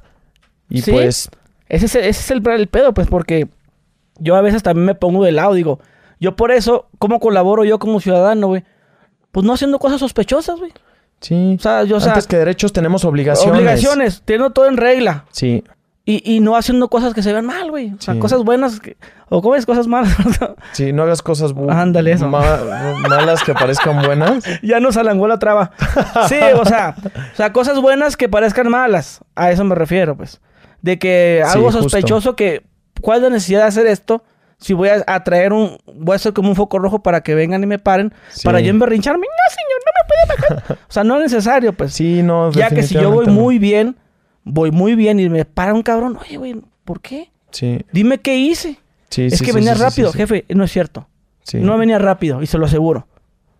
Y 0.69 0.81
Sí. 0.81 0.91
pues, 0.91 1.29
Ese 1.67 1.85
es, 1.85 1.95
ese 1.95 2.09
es 2.09 2.31
el, 2.31 2.47
el 2.49 2.67
pedo, 2.67 2.93
pues, 2.95 3.07
porque 3.07 3.47
yo 4.19 4.35
a 4.35 4.41
veces 4.41 4.63
también 4.63 4.85
me 4.87 4.95
pongo 4.95 5.23
de 5.23 5.31
lado, 5.31 5.53
digo, 5.53 5.79
yo 6.19 6.35
por 6.35 6.51
eso, 6.51 6.87
¿cómo 6.97 7.19
colaboro 7.19 7.63
yo 7.63 7.77
como 7.77 7.99
ciudadano, 7.99 8.47
güey? 8.47 8.63
Pues 9.31 9.45
no 9.45 9.53
haciendo 9.53 9.77
cosas 9.77 9.99
sospechosas, 9.99 10.57
güey. 10.59 10.71
Sí. 11.21 11.55
O 11.57 11.61
sea, 11.61 11.83
yo, 11.83 11.97
o 11.97 11.99
sea, 11.99 12.11
Antes 12.13 12.27
que 12.27 12.37
derechos 12.37 12.73
tenemos 12.73 13.05
obligaciones. 13.05 13.55
obligaciones, 13.55 14.21
teniendo 14.25 14.51
todo 14.51 14.67
en 14.67 14.77
regla. 14.77 15.25
Sí, 15.31 15.63
Y, 16.05 16.23
y 16.37 16.39
no 16.39 16.55
haciendo 16.55 16.87
cosas 16.89 17.13
que 17.13 17.21
se 17.21 17.31
vean 17.31 17.45
mal, 17.45 17.69
güey. 17.69 17.93
O 17.93 18.01
sea, 18.01 18.15
Sí. 18.15 18.19
cosas 18.19 18.43
buenas, 18.43 18.79
que- 18.79 18.97
o 19.29 19.43
cómo 19.43 19.55
es 19.55 19.67
cosas 19.67 19.85
malas. 19.85 20.11
sí, 20.71 20.91
no 20.91 21.03
hagas 21.03 21.21
cosas 21.21 21.53
Ándale, 21.69 22.13
eso. 22.13 22.27
ma- 22.27 22.57
malas 23.07 23.43
que 23.43 23.53
parezcan 23.53 24.01
buenas. 24.03 24.43
ya 24.63 24.79
nos 24.79 24.97
alangó 24.97 25.27
la 25.27 25.37
traba. 25.37 25.71
Sí, 26.27 26.37
o 26.55 26.65
sea, 26.65 26.95
o 27.33 27.35
sea, 27.35 27.53
cosas 27.53 27.79
buenas 27.79 28.17
que 28.17 28.27
parezcan 28.27 28.69
malas. 28.69 29.19
A 29.35 29.51
eso 29.51 29.63
me 29.65 29.75
refiero, 29.75 30.17
pues. 30.17 30.41
De 30.81 30.97
que 30.97 31.41
Sí, 31.45 31.51
algo 31.51 31.67
justo. 31.67 31.83
sospechoso 31.83 32.35
que... 32.35 32.63
¿Cuál 33.01 33.17
es 33.19 33.23
la 33.25 33.29
necesidad 33.29 33.61
de 33.61 33.65
hacer 33.67 33.85
esto? 33.85 34.23
Si 34.59 34.73
voy 34.73 34.89
a, 34.89 35.03
a 35.07 35.23
traer 35.23 35.53
un... 35.53 35.77
Voy 35.95 36.13
a 36.13 36.15
hacer 36.17 36.33
como 36.33 36.49
un 36.49 36.55
foco 36.55 36.79
rojo 36.79 37.01
para 37.01 37.21
que 37.21 37.33
vengan 37.33 37.63
y 37.63 37.65
me 37.65 37.79
paren. 37.79 38.13
Sí. 38.29 38.41
Para 38.43 38.59
yo 38.59 38.69
emberrincharme. 38.69 39.25
No, 39.25 39.55
señor, 39.55 39.79
no 39.85 39.91
me 39.95 40.57
puede 40.57 40.59
bajar. 40.67 40.77
o 40.89 40.91
sea, 40.91 41.03
no 41.03 41.15
es 41.15 41.21
necesario, 41.31 41.73
pues. 41.73 41.93
Sí, 41.93 42.21
no, 42.23 42.51
ya 42.51 42.69
que 42.69 42.83
si 42.83 42.93
yo 42.95 43.11
voy 43.11 43.27
muy 43.27 43.57
bien... 43.59 43.95
Voy 44.43 44.71
muy 44.71 44.95
bien 44.95 45.19
y 45.19 45.29
me 45.29 45.45
para 45.45 45.73
un 45.73 45.83
cabrón. 45.83 46.17
Oye, 46.19 46.37
güey, 46.37 46.55
¿por 46.83 47.01
qué? 47.01 47.29
Sí, 47.51 47.85
Dime 47.91 48.17
qué 48.19 48.37
hice. 48.37 48.79
sí, 49.09 49.25
es 49.25 49.37
sí, 49.37 49.45
que 49.45 49.51
venía 49.51 49.75
rápido, 49.75 50.11
jefe. 50.11 50.45
No 50.49 50.63
es 50.63 50.71
cierto. 50.71 51.07
Sí, 51.43 51.57
No 51.59 51.77
venía 51.77 51.99
rápido 51.99 52.41
y 52.41 52.47
se 52.47 52.57
lo 52.57 52.65
aseguro. 52.65 53.07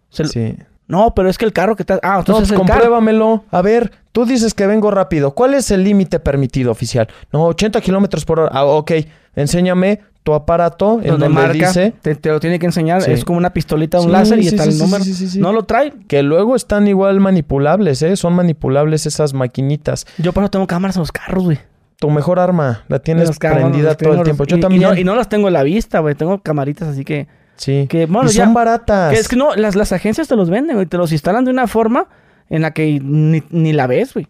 Se 0.09 0.23
lo- 0.23 0.29
sí. 0.29 0.55
No, 0.87 1.13
pero 1.13 1.29
es 1.29 1.37
que 1.37 1.45
el 1.45 1.53
carro 1.53 1.75
que 1.75 1.83
está... 1.83 1.99
Ah, 2.01 2.17
entonces 2.19 2.47
pues 2.49 2.59
el 2.59 2.65
carro... 2.65 2.79
compruébamelo. 2.79 3.43
A 3.51 3.61
ver, 3.61 3.91
tú 4.11 4.25
dices 4.25 4.55
que 4.55 4.65
vengo 4.65 4.89
rápido. 4.89 5.35
¿Cuál 5.35 5.53
es 5.53 5.69
el 5.69 5.83
límite 5.83 6.19
permitido 6.19 6.71
oficial? 6.71 7.07
No, 7.31 7.45
80 7.45 7.79
kilómetros 7.81 8.25
por 8.25 8.39
hora. 8.39 8.51
Ah, 8.51 8.65
ok. 8.65 8.91
Enséñame 9.35 10.01
tu 10.23 10.33
aparato 10.33 10.99
en 11.01 11.07
donde 11.11 11.25
donde 11.25 11.29
marca, 11.29 11.53
dice 11.53 11.93
te, 12.01 12.13
te 12.15 12.29
lo 12.29 12.39
tiene 12.39 12.59
que 12.59 12.65
enseñar, 12.65 13.01
Sí. 13.01 13.11
es 13.11 13.23
como 13.25 13.37
una 13.37 13.51
pistolita, 13.51 13.99
un 13.99 14.05
Sí, 14.07 14.11
láser 14.11 14.39
y 14.39 14.43
sí, 14.43 14.49
está 14.49 14.63
el 14.65 14.77
número. 14.77 15.03
No 15.37 15.53
lo 15.53 15.63
trae. 15.63 15.93
que 16.07 16.21
luego 16.23 16.55
están 16.55 16.87
igual 16.87 17.19
manipulables, 17.19 18.01
¿eh? 18.01 18.15
Son 18.15 18.33
manipulables 18.33 19.05
esas 19.05 19.33
maquinitas. 19.33 20.05
Yo 20.17 20.33
por 20.33 20.43
eso 20.43 20.51
tengo 20.51 20.67
cámaras 20.67 20.97
en 20.97 21.01
los 21.01 21.11
carros, 21.11 21.43
güey. 21.45 21.59
Tu 21.97 22.09
mejor 22.09 22.39
arma 22.39 22.83
la 22.87 22.99
tienes 22.99 23.37
prendida 23.37 23.95
todo 23.95 24.13
el 24.13 24.23
tiempo. 24.23 24.43
los- 24.43 24.49
Yo 24.49 24.57
y- 24.57 24.59
también. 24.61 24.81
Y 24.81 24.85
no, 24.85 24.95
y 24.97 25.03
no 25.03 25.15
las 25.15 25.27
tengo 25.29 25.47
en 25.47 25.53
la 25.53 25.63
vista, 25.63 25.99
güey. 25.99 26.15
Tengo 26.15 26.41
camaritas 26.41 26.87
así 26.89 27.03
que... 27.03 27.27
sí. 27.55 27.87
que, 27.89 28.05
bueno, 28.05 28.29
y 28.29 28.33
ya- 28.33 28.45
son 28.45 28.53
baratas. 28.53 29.13
que 29.13 29.19
es 29.19 29.27
que 29.27 29.35
no, 29.35 29.55
las, 29.55 29.75
las 29.75 29.91
agencias 29.91 30.27
te 30.27 30.35
los 30.35 30.49
venden, 30.49 30.75
güey. 30.77 30.85
Te 30.85 30.97
los 30.97 31.11
instalan 31.11 31.43
de 31.45 31.51
una 31.51 31.67
forma 31.67 32.07
en 32.49 32.61
la 32.61 32.71
que 32.71 32.99
ni, 33.03 33.43
ni 33.49 33.73
la 33.73 33.87
ves, 33.87 34.13
güey. 34.13 34.27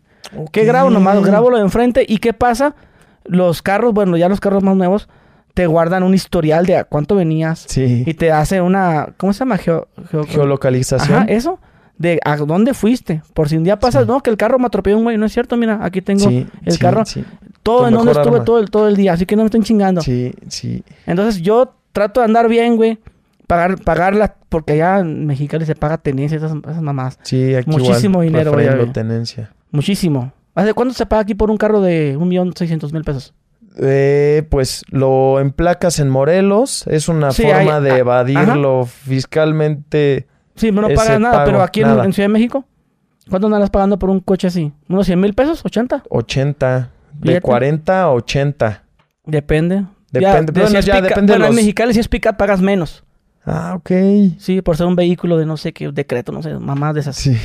¿Qué 0.51 0.63
grabo? 0.65 0.89
Nomás 0.89 1.21
grabo 1.23 1.49
lo 1.49 1.57
de 1.57 1.63
enfrente. 1.63 2.05
¿Y 2.07 2.17
qué 2.19 2.33
pasa? 2.33 2.75
Los 3.25 3.61
carros, 3.61 3.93
bueno, 3.93 4.17
ya 4.17 4.29
los 4.29 4.39
carros 4.39 4.63
más 4.63 4.75
nuevos, 4.75 5.07
te 5.53 5.67
guardan 5.67 6.03
un 6.03 6.13
historial 6.13 6.65
de 6.65 6.77
a 6.77 6.83
cuánto 6.85 7.15
venías. 7.15 7.65
Sí. 7.67 8.03
Y 8.05 8.13
te 8.13 8.31
hace 8.31 8.61
una... 8.61 9.13
¿Cómo 9.17 9.33
se 9.33 9.39
llama? 9.39 9.57
Geo- 9.57 9.87
geo- 10.09 10.25
Geolocalización. 10.25 11.17
Ajá, 11.17 11.25
eso. 11.27 11.59
De 11.97 12.19
a 12.23 12.37
dónde 12.37 12.73
fuiste. 12.73 13.21
Por 13.33 13.49
si 13.49 13.57
un 13.57 13.63
día 13.65 13.77
pasa, 13.77 14.05
no, 14.05 14.21
que 14.21 14.29
el 14.29 14.37
carro 14.37 14.57
me 14.57 14.67
atropelló 14.67 14.97
un 14.97 15.03
güey. 15.03 15.17
No 15.17 15.25
es 15.25 15.33
cierto, 15.33 15.57
mira, 15.57 15.79
aquí 15.81 16.01
tengo 16.01 16.29
Sí, 16.29 16.47
el 16.65 16.73
sí, 16.73 16.79
carro. 16.79 17.03
Todo 17.61 17.87
en 17.89 17.93
donde 17.93 18.13
estuve 18.13 18.39
todo 18.41 18.59
el, 18.59 18.69
todo 18.69 18.87
el 18.87 18.95
día. 18.95 19.13
Así 19.13 19.25
que 19.25 19.35
no 19.35 19.41
me 19.41 19.47
estén 19.47 19.63
chingando. 19.63 20.01
sí, 20.01 20.33
sí. 20.47 20.83
Entonces 21.05 21.41
yo 21.41 21.73
trato 21.91 22.21
de 22.21 22.25
andar 22.25 22.47
bien, 22.47 22.77
güey. 22.77 22.99
Pagar, 23.47 23.79
pagarla, 23.81 24.35
porque 24.47 24.73
allá 24.73 24.99
en 24.99 25.25
Mexicali 25.25 25.65
se 25.65 25.73
paga 25.75 25.97
tenencia, 25.97 26.37
esas, 26.37 26.53
esas 26.69 26.81
mamás. 26.83 27.17
Sí, 27.23 27.55
aquí 27.55 27.69
Muchísimo 27.69 28.23
igual, 28.23 28.45
dinero, 28.45 28.51
güey, 28.53 28.93
tenencia. 28.93 29.51
Muchísimo. 29.71 30.31
¿Hace 30.55 30.73
cuánto 30.73 30.93
se 30.93 31.05
paga 31.07 31.23
aquí 31.23 31.33
por 31.35 31.49
un 31.49 31.57
carro 31.57 31.81
de 31.81 32.15
un 32.15 32.27
millón 32.29 32.53
seiscientos 32.55 32.93
mil 32.93 33.03
pesos? 33.03 33.33
Eh, 33.77 34.43
pues 34.49 34.83
lo 34.89 35.39
emplacas 35.39 35.99
en 35.99 36.09
Morelos. 36.09 36.85
Es 36.87 37.07
una 37.07 37.31
Sí, 37.31 37.43
forma 37.43 37.77
hay- 37.77 37.83
de 37.83 37.91
a- 37.91 37.97
evadirlo 37.97 38.85
fiscalmente. 38.85 40.27
Sí, 40.55 40.71
no 40.71 40.87
pagas 40.89 41.19
nada, 41.19 41.33
pago, 41.33 41.45
pero 41.45 41.61
aquí 41.63 41.81
en, 41.81 41.87
nada. 41.87 42.05
en 42.05 42.13
Ciudad 42.13 42.27
de 42.27 42.33
México, 42.33 42.65
¿cuánto 43.29 43.47
andas 43.47 43.69
pagando 43.69 43.97
por 43.97 44.09
un 44.09 44.19
coche 44.19 44.47
así? 44.47 44.73
¿Unos 44.89 45.05
100 45.05 45.19
mil 45.19 45.33
pesos? 45.33 45.63
¿80? 45.63 46.03
80. 46.09 46.89
De 47.13 47.27
Fíjate. 47.29 47.41
40 47.41 48.01
a 48.03 48.11
80. 48.11 48.83
Depende. 49.25 49.85
Depende, 50.11 50.51
bueno, 50.53 50.79
ya 50.79 50.95
pica- 50.95 51.07
depende 51.07 51.33
de 51.33 51.37
Bueno, 51.39 51.45
en 51.45 51.49
los- 51.51 51.55
Mexicali 51.55 51.93
si 51.93 51.99
es 51.99 52.07
pick 52.07 52.35
pagas 52.35 52.61
menos. 52.61 53.03
Ah, 53.45 53.73
ok. 53.75 53.91
Sí, 54.39 54.61
por 54.61 54.75
ser 54.75 54.87
un 54.87 54.95
vehículo 54.95 55.37
de 55.37 55.45
no 55.45 55.55
sé 55.55 55.71
qué 55.71 55.91
decreto, 55.91 56.31
no 56.31 56.41
sé, 56.41 56.53
mamás 56.55 56.93
de 56.95 57.01
esas. 57.01 57.15
Sí. 57.15 57.37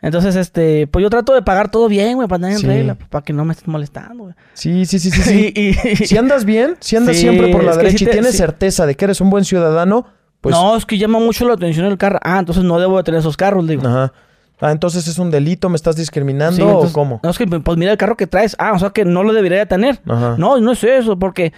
Entonces, 0.00 0.36
este, 0.36 0.86
pues 0.86 1.02
yo 1.02 1.10
trato 1.10 1.34
de 1.34 1.42
pagar 1.42 1.70
todo 1.70 1.88
bien, 1.88 2.14
güey, 2.14 2.28
para 2.28 2.36
andar 2.36 2.52
en 2.52 2.58
Sí. 2.58 2.66
regla, 2.66 2.94
pues, 2.94 3.08
para 3.08 3.24
que 3.24 3.32
no 3.32 3.44
me 3.44 3.52
estés 3.52 3.66
molestando, 3.66 4.24
güey. 4.24 4.34
Sí, 4.54 4.86
sí, 4.86 4.98
sí, 4.98 5.10
sí. 5.10 5.22
sí. 5.22 5.52
Y- 5.56 5.70
y- 5.70 5.96
si 6.06 6.16
andas 6.16 6.44
bien, 6.44 6.76
si 6.80 6.96
andas 6.96 7.16
Sí, 7.16 7.22
siempre 7.22 7.48
por 7.50 7.64
la 7.64 7.76
derecha 7.76 7.98
sí 7.98 8.04
y 8.04 8.08
tienes 8.08 8.36
certeza 8.36 8.86
de 8.86 8.94
que 8.94 9.04
eres 9.06 9.20
un 9.20 9.28
buen 9.30 9.44
ciudadano, 9.44 10.06
pues. 10.40 10.54
no, 10.54 10.76
es 10.76 10.86
que 10.86 10.98
llama 10.98 11.18
mucho 11.18 11.46
la 11.48 11.54
atención 11.54 11.86
el 11.86 11.98
carro. 11.98 12.20
Ah, 12.22 12.38
entonces 12.38 12.62
no 12.64 12.78
debo 12.78 12.96
de 12.96 13.02
tener 13.02 13.18
esos 13.20 13.36
carros, 13.36 13.66
digo. 13.66 13.86
Ajá. 13.86 14.12
Ah, 14.60 14.72
entonces 14.72 15.06
es 15.08 15.18
un 15.18 15.30
delito, 15.30 15.68
me 15.68 15.76
estás 15.76 15.94
discriminando 15.96 16.56
Sí, 16.56 16.62
o 16.62 16.66
entonces- 16.68 16.92
cómo? 16.92 17.20
No, 17.22 17.30
es 17.30 17.38
que, 17.38 17.46
pues 17.46 17.78
mira 17.78 17.90
el 17.92 17.98
carro 17.98 18.16
que 18.16 18.26
traes. 18.26 18.54
Ah, 18.58 18.72
o 18.74 18.78
sea 18.78 18.90
que 18.90 19.04
no 19.04 19.22
lo 19.24 19.32
debería 19.32 19.58
de 19.58 19.66
tener. 19.66 20.00
Ajá. 20.06 20.36
No, 20.38 20.58
no 20.60 20.72
es 20.72 20.82
eso, 20.84 21.18
porque... 21.18 21.52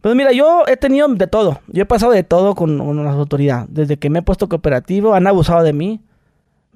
Pues 0.00 0.14
mira, 0.14 0.30
yo 0.30 0.62
he 0.68 0.76
tenido 0.76 1.08
de 1.08 1.26
todo. 1.26 1.60
Yo 1.66 1.82
he 1.82 1.86
pasado 1.86 2.12
de 2.12 2.22
todo 2.22 2.54
con, 2.54 2.78
con 2.78 3.04
las 3.04 3.14
autoridades. 3.16 3.66
Desde 3.70 3.96
que 3.96 4.10
me 4.10 4.20
he 4.20 4.22
puesto 4.22 4.48
cooperativo, 4.48 5.14
han 5.14 5.26
abusado 5.26 5.64
de 5.64 5.72
mí. 5.72 6.00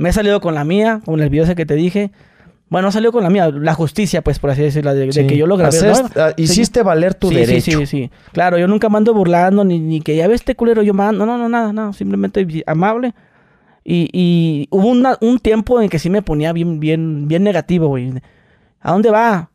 Me 0.00 0.08
he 0.08 0.12
salido 0.12 0.40
con 0.40 0.54
la 0.54 0.64
mía, 0.64 1.00
con 1.04 1.20
el 1.20 1.28
video 1.28 1.44
ese 1.44 1.54
que 1.54 1.66
te 1.66 1.74
dije. 1.74 2.10
Bueno, 2.68 2.86
no 2.88 2.92
salió 2.92 3.10
con 3.10 3.22
la 3.24 3.30
mía, 3.30 3.50
la 3.50 3.74
justicia, 3.74 4.22
pues, 4.22 4.38
por 4.38 4.50
así 4.50 4.62
decirlo, 4.62 4.94
de, 4.94 5.08
que 5.26 5.36
yo 5.36 5.46
lo 5.46 5.56
grabé. 5.56 5.76
Haces- 5.76 6.02
¿no? 6.02 6.08
ah, 6.22 6.32
Sí, 6.36 6.44
hiciste 6.44 6.82
valer 6.82 7.14
tu 7.14 7.28
sí, 7.28 7.34
derecho. 7.34 7.62
Sí, 7.72 7.72
sí, 7.78 7.86
sí. 7.86 8.10
Claro, 8.32 8.58
yo 8.58 8.68
nunca 8.68 8.88
mando 8.88 9.12
burlando, 9.12 9.64
ni, 9.64 9.78
ni 9.80 10.00
que 10.00 10.14
ya 10.16 10.28
ves 10.28 10.36
este 10.42 10.54
culero, 10.54 10.80
yo 10.82 10.94
mando. 10.94 11.26
No, 11.26 11.32
no, 11.32 11.38
no, 11.38 11.48
nada, 11.48 11.72
no. 11.72 11.92
Simplemente 11.92 12.46
amable. 12.66 13.12
Y, 13.84 14.08
y 14.12 14.68
hubo 14.70 14.86
una- 14.88 15.18
un 15.20 15.38
tiempo 15.40 15.80
en 15.82 15.88
que 15.88 15.98
sí 15.98 16.10
me 16.10 16.22
ponía 16.22 16.52
bien, 16.52 16.78
bien, 16.80 17.26
bien 17.28 17.42
negativo, 17.42 17.88
güey. 17.88 18.12
¿A 18.80 18.92
dónde 18.92 19.10
va? 19.10 19.50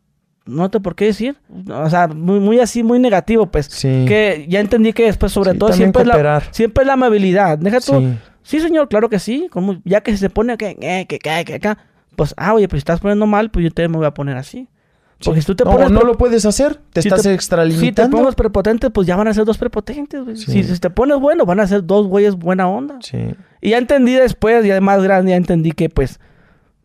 No 0.45 0.69
te 0.69 0.79
por 0.79 0.95
qué 0.95 1.05
decir. 1.05 1.37
O 1.71 1.89
sea, 1.89 2.07
muy, 2.07 2.39
muy 2.39 2.59
así, 2.59 2.83
muy 2.83 2.99
negativo, 2.99 3.45
pues. 3.47 3.67
Sí. 3.67 4.05
Que 4.07 4.45
ya 4.49 4.59
entendí 4.59 4.91
que 4.93 5.05
después, 5.05 5.31
sobre 5.31 5.53
todo, 5.53 5.71
siempre 5.73 6.01
es, 6.03 6.07
la, 6.07 6.43
siempre 6.51 6.83
es 6.83 6.87
la 6.87 6.93
amabilidad. 6.93 7.57
Deja 7.57 7.79
tú. 7.79 8.13
Sí. 8.45 8.59
Señor, 8.59 8.87
claro 8.89 9.09
que 9.09 9.19
sí. 9.19 9.47
Como, 9.51 9.81
ya 9.83 10.01
que 10.01 10.15
se 10.17 10.29
pone 10.29 10.55
que, 10.57 10.75
que, 10.75 11.19
que, 11.19 11.45
que 11.45 11.53
acá. 11.55 11.77
Pues, 12.15 12.33
ah, 12.37 12.53
oye, 12.53 12.67
pues 12.67 12.79
si 12.79 12.81
estás 12.81 12.99
poniendo 12.99 13.25
mal, 13.25 13.49
pues 13.51 13.63
yo 13.63 13.71
te 13.71 13.87
me 13.87 13.97
voy 13.97 14.05
a 14.05 14.13
poner 14.13 14.37
así. 14.37 14.67
Porque 15.23 15.41
si 15.41 15.47
tú 15.47 15.55
te 15.55 15.63
no, 15.63 15.71
pones. 15.71 15.91
no 15.91 16.01
lo 16.01 16.17
puedes 16.17 16.45
hacer. 16.45 16.75
Te 16.91 17.01
si 17.01 17.07
estás 17.07 17.23
te- 17.23 17.33
extralimitando. 17.33 18.03
Si 18.03 18.11
te 18.11 18.17
pones 18.17 18.35
prepotente, 18.35 18.89
pues 18.89 19.07
ya 19.07 19.15
van 19.15 19.27
a 19.27 19.33
ser 19.33 19.45
dos 19.45 19.57
prepotentes, 19.57 20.23
güey. 20.23 20.35
Sí. 20.35 20.51
Si, 20.51 20.63
si 20.63 20.79
te 20.79 20.89
pones 20.89 21.17
bueno, 21.19 21.45
van 21.45 21.59
a 21.61 21.67
ser 21.67 21.85
dos 21.85 22.07
güeyes 22.07 22.35
buena 22.35 22.67
onda. 22.67 22.97
Sí. 23.01 23.17
Y 23.61 23.69
ya 23.71 23.77
entendí 23.77 24.13
después, 24.13 24.63
ya 24.65 24.73
de 24.75 24.81
más 24.81 25.01
grande, 25.01 25.31
ya 25.31 25.37
entendí 25.37 25.71
que, 25.71 25.89
pues, 25.89 26.19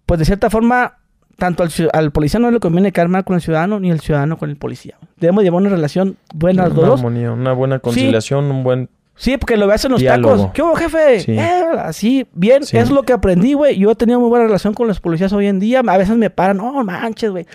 pues 0.07 0.19
de 0.21 0.25
cierta 0.25 0.49
forma, 0.49 0.99
tanto 1.37 1.63
al, 1.65 1.71
al 1.93 2.13
policía 2.13 2.39
no 2.41 2.51
le 2.53 2.61
conviene 2.61 2.93
caer 2.93 3.09
mal 3.09 3.25
con 3.25 3.35
el 3.35 3.43
ciudadano, 3.43 3.81
ni 3.81 3.91
el 3.91 4.01
ciudadano 4.01 4.39
con 4.39 4.49
el 4.49 4.57
policía. 4.57 4.97
Debemos 5.19 5.43
llevar 5.43 5.61
una 5.61 5.71
relación 5.71 6.17
buena 6.33 6.67
los 6.69 6.75
dos. 6.77 7.01
armonía, 7.01 7.33
una 7.33 7.53
buena 7.53 7.81
conciliación, 7.81 8.45
un 8.51 8.63
buen... 8.65 8.89
Sí, 9.21 9.37
porque 9.37 9.59
lo 9.59 9.67
ves 9.67 9.85
en 9.85 9.91
los 9.93 10.01
Diálogo. 10.01 10.35
tacos. 10.35 10.53
¿Qué 10.55 10.63
hubo, 10.63 10.75
jefe? 10.77 11.21
Sí. 11.21 11.33
Eh, 11.33 11.65
así, 11.79 12.27
bien. 12.33 12.65
Sí. 12.65 12.79
Es 12.79 12.91
lo 12.91 13.03
que 13.03 13.13
aprendí, 13.13 13.53
güey. 13.53 13.77
Yo 13.77 13.91
he 13.91 13.95
tenido 13.95 14.19
muy 14.19 14.31
buena 14.31 14.47
relación 14.47 14.73
con 14.73 14.89
los 14.89 14.99
policías 14.99 15.31
hoy 15.35 15.47
en 15.47 15.61
día. 15.61 15.83
A 15.87 15.99
veces 15.99 16.17
me 16.17 16.31
paran, 16.31 16.57
no 16.57 16.83
manches, 16.83 17.31
güey. 17.31 17.47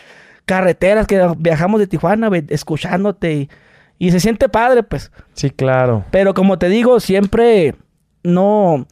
Carreteras 0.45 1.07
que 1.07 1.27
viajamos 1.39 1.79
de 1.79 1.87
Tijuana, 1.87 2.27
güey, 2.27 2.43
escuchándote. 2.49 3.33
Y, 3.33 3.49
y 3.97 4.11
se 4.11 4.19
siente 4.19 4.47
padre, 4.47 4.83
pues. 4.83 5.11
Sí, 5.33 5.49
claro. 5.49 6.05
Pero 6.11 6.35
como 6.35 6.59
te 6.59 6.69
digo, 6.69 6.99
siempre 6.99 7.73
no. 8.23 8.85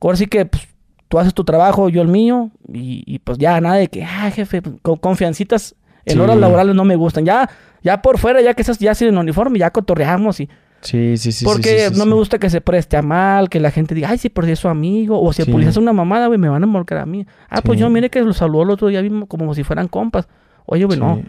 Ahora 0.00 0.16
sí 0.16 0.26
que 0.26 0.46
pues, 0.46 0.66
tú 1.08 1.18
haces 1.18 1.34
tu 1.34 1.44
trabajo, 1.44 1.90
yo 1.90 2.00
el 2.00 2.08
mío. 2.08 2.50
Y, 2.72 3.02
y, 3.06 3.18
pues 3.18 3.36
ya 3.36 3.60
nada 3.60 3.74
de 3.76 3.88
que, 3.88 4.04
ah, 4.04 4.30
jefe, 4.30 4.62
con 4.80 4.96
confiancitas 4.96 5.74
en 6.06 6.14
Sí. 6.14 6.18
horas 6.20 6.38
laborales 6.38 6.74
no 6.74 6.84
me 6.84 6.96
gustan. 6.96 7.26
Ya, 7.26 7.50
ya 7.82 8.00
por 8.00 8.16
fuera, 8.18 8.40
ya 8.40 8.54
que 8.54 8.62
estás 8.62 8.78
ya 8.78 8.94
sin 8.94 9.16
uniforme, 9.18 9.58
ya 9.58 9.70
cotorreamos 9.70 10.40
y. 10.40 10.48
Sí, 10.80 11.16
sí, 11.16 11.32
sí. 11.32 11.44
porque 11.44 11.88
sí, 11.88 11.94
sí, 11.94 11.98
no 11.98 12.06
me 12.06 12.14
gusta 12.14 12.38
que 12.38 12.48
se 12.48 12.60
preste 12.60 12.96
a 12.96 13.02
mal, 13.02 13.48
que 13.48 13.58
la 13.58 13.70
gente 13.70 13.94
diga, 13.94 14.10
ay, 14.10 14.18
sí, 14.18 14.30
si 14.34 14.50
es 14.50 14.58
su 14.58 14.68
amigo. 14.68 15.20
O 15.20 15.32
si 15.32 15.42
el 15.42 15.50
policía 15.50 15.70
es 15.70 15.76
una 15.76 15.92
mamada, 15.92 16.26
güey, 16.28 16.38
me 16.38 16.48
van 16.48 16.62
a 16.62 16.66
molcar 16.66 16.98
a 16.98 17.06
mí. 17.06 17.26
Ah, 17.48 17.60
pues 17.62 17.78
yo 17.78 17.90
mire 17.90 18.10
que 18.10 18.20
lo 18.22 18.32
saludó 18.32 18.62
el 18.62 18.70
otro 18.70 18.88
día 18.88 19.02
mismo 19.02 19.26
como 19.26 19.54
si 19.54 19.64
fueran 19.64 19.88
compas. 19.88 20.28
Oye, 20.66 20.84
güey, 20.84 20.98
no. 20.98 21.22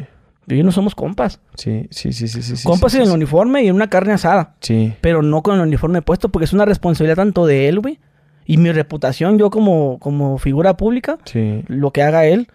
Yo 0.47 0.63
no 0.63 0.71
somos 0.71 0.95
compas. 0.95 1.41
sí, 1.55 1.87
sí, 1.91 2.13
sí, 2.13 2.27
sí, 2.29 2.41
sí, 2.41 2.65
compas 2.65 2.93
en 2.95 3.01
el 3.01 3.09
uniforme 3.09 3.63
y 3.63 3.67
en 3.67 3.75
una 3.75 3.89
carne 3.89 4.13
asada. 4.13 4.55
Sí, 4.61 4.93
Pero 5.01 5.21
no 5.21 5.43
con 5.43 5.55
el 5.55 5.61
uniforme 5.61 6.01
puesto, 6.01 6.29
porque 6.29 6.45
es 6.45 6.53
una 6.53 6.63
responsabilidad 6.63 7.17
tanto 7.17 7.45
de 7.45 7.67
él, 7.67 7.79
güey. 7.81 7.99
Y 8.45 8.55
mi 8.57 8.71
reputación, 8.71 9.37
yo 9.37 9.49
como, 9.49 9.99
como 9.99 10.37
figura 10.37 10.77
pública, 10.77 11.17
sí. 11.25 11.65
lo 11.67 11.91
que 11.91 12.01
haga 12.01 12.25
él, 12.25 12.47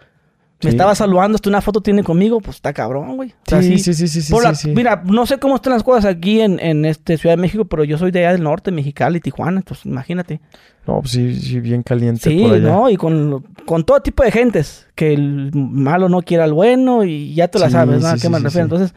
Me 0.65 0.71
estaba 0.71 0.95
saludando, 0.95 1.37
hasta 1.37 1.49
una 1.49 1.61
foto 1.61 1.81
tiene 1.81 2.03
conmigo, 2.05 2.41
pues 2.41 2.57
está 2.57 2.73
cabrón, 2.73 3.17
güey. 3.17 3.31
O 3.31 3.35
sea, 3.51 3.63
Sí, 3.63 3.79
sí, 3.79 3.95
sí, 3.95 4.07
sí, 4.09 4.23
sí, 4.23 4.33
por 4.33 4.43
la- 4.45 4.55
sí, 4.55 4.69
sí. 4.69 4.75
Mira, 4.75 5.03
no 5.05 5.27
sé 5.27 5.39
cómo 5.39 5.57
están 5.57 5.73
las 5.73 5.83
cosas 5.83 6.05
aquí 6.05 6.41
en, 6.41 6.61
en 6.61 6.85
este 6.85 7.19
Ciudad 7.19 7.37
de 7.37 7.43
México, 7.43 7.65
pero 7.65 7.85
yo 7.85 7.99
soy 7.99 8.11
de 8.11 8.21
allá 8.21 8.33
del 8.33 8.43
norte, 8.43 8.71
Mexicali, 8.71 9.21
Tijuana, 9.21 9.59
entonces 9.59 9.87
imagínate. 9.87 10.41
No, 10.87 11.01
pues 11.01 11.13
sí, 11.13 11.35
sí, 11.35 11.61
bien 11.61 11.83
caliente 11.83 12.29
Sí, 12.31 12.43
por 12.43 12.55
allá. 12.55 12.69
¿no? 12.69 12.91
Y 12.91 12.97
con, 12.97 13.45
con 13.67 13.85
todo 13.85 14.01
tipo 14.01 14.23
de 14.25 14.31
gentes, 14.33 14.89
que 14.95 15.13
el 15.13 15.51
malo 15.55 16.09
no 16.09 16.23
quiera 16.23 16.45
al 16.45 16.53
bueno 16.53 17.05
y 17.05 17.35
ya 17.35 17.49
tú 17.49 17.59
la 17.59 17.71
sabes, 17.71 18.01
¿no? 18.03 18.09
¿A 18.09 18.17
qué 18.17 18.29
me 18.29 18.39
refiero? 18.39 18.65
Entonces, 18.65 18.95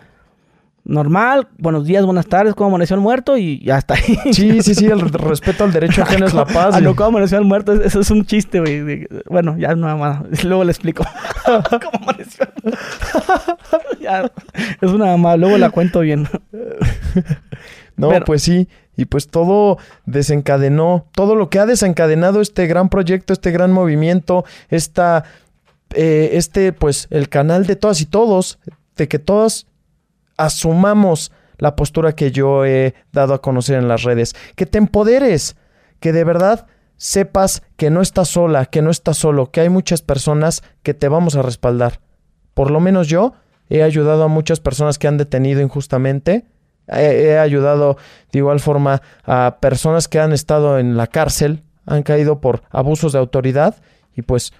normal, 0.86 1.48
buenos 1.57 1.86
días, 1.86 2.06
buenas 2.06 2.28
tardes, 2.28 2.53
¿cómo 2.56 2.70
amaneció 2.70 2.95
el 2.95 3.02
muerto? 3.02 3.38
Y 3.38 3.60
ya 3.64 3.78
está 3.80 3.95
ahí. 3.95 4.34
Sí, 4.34 4.62
sí, 4.62 4.76
sí, 4.76 4.86
el 4.86 4.99
respeto 5.02 5.64
al 5.64 5.74
derecho 5.74 6.03
ajeno 6.03 6.28
es 6.28 6.34
la 6.34 6.45
paz. 6.45 6.76
No, 6.76 6.82
güey. 6.90 6.95
¿cómo 6.95 7.10
amaneció 7.10 7.38
el 7.40 7.45
muerto? 7.45 7.74
Eso 7.74 7.99
es 7.99 8.12
un 8.12 8.26
chiste, 8.26 8.60
güey. 8.60 9.07
Bueno, 9.28 9.57
ya 9.57 9.76
nada 9.76 9.95
más. 9.95 10.24
Luego 10.44 10.64
le 10.64 10.72
explico. 10.72 11.03
¿Cómo 11.45 12.03
amaneció 12.03 12.45
el 12.45 12.64
muerto? 12.64 12.80
Ya, 13.99 14.32
es 14.82 14.91
una 14.91 15.06
mamá. 15.07 15.36
Luego 15.38 15.57
la 15.57 15.70
cuento 15.72 16.02
bien. 16.02 16.28
No, 17.98 18.10
Pero- 18.10 18.26
pues 18.26 18.44
sí. 18.44 18.68
Y 18.98 19.06
pues 19.06 19.28
todo 19.28 19.78
desencadenó, 20.06 21.06
todo 21.14 21.36
lo 21.36 21.49
que 21.49 21.60
ha 21.60 21.66
desencadenado 21.66 22.40
este 22.40 22.66
gran 22.66 22.88
proyecto, 22.88 23.34
este 23.34 23.52
gran 23.52 23.74
movimiento, 23.74 24.45
esta, 24.70 25.26
eh, 25.94 26.30
este, 26.34 26.72
pues, 26.72 27.07
el 27.10 27.28
canal 27.28 27.66
de 27.66 27.76
todas 27.76 27.99
y 27.99 28.06
todos, 28.06 28.57
de 28.95 29.10
que 29.10 29.20
todos 29.20 29.68
asumamos 30.38 31.32
la 31.57 31.76
postura 31.76 32.16
que 32.16 32.32
yo 32.32 32.66
he 32.66 32.94
dado 33.12 33.34
a 33.34 33.41
conocer 33.41 33.78
en 33.78 33.88
las 33.88 34.03
redes, 34.03 34.36
que 34.56 34.66
te 34.66 34.78
empoderes, 34.78 35.56
que 35.99 36.12
de 36.12 36.24
verdad 36.24 36.68
sepas 36.98 37.64
que 37.78 37.90
no 37.90 38.02
estás 38.02 38.30
sola, 38.30 38.66
que 38.66 38.82
no 38.82 38.90
estás 38.90 39.18
solo, 39.18 39.52
que 39.52 39.62
hay 39.62 39.70
muchas 39.70 40.02
personas 40.02 40.64
que 40.84 40.94
te 40.94 41.07
vamos 41.07 41.36
a 41.36 41.41
respaldar. 41.41 41.99
Por 42.53 42.72
lo 42.72 42.80
menos 42.80 43.07
yo 43.07 43.34
he 43.70 43.84
ayudado 43.84 44.24
a 44.24 44.28
muchas 44.28 44.60
personas 44.60 44.98
que 44.98 45.07
han 45.07 45.18
detenido 45.18 45.62
injustamente. 45.62 46.45
He, 46.88 47.30
he 47.30 47.40
ayudado 47.40 47.98
de 48.32 48.40
igual 48.40 48.60
forma 48.60 49.02
a 49.24 49.57
personas 49.60 50.07
que 50.07 50.20
han 50.20 50.34
estado 50.34 50.80
en 50.80 50.98
la 50.98 51.07
cárcel, 51.07 51.64
han 51.86 52.03
caído 52.03 52.40
por 52.40 52.64
abusos 52.70 53.14
de 53.14 53.20
autoridad 53.20 53.76
y 54.16 54.22
pues 54.22 54.53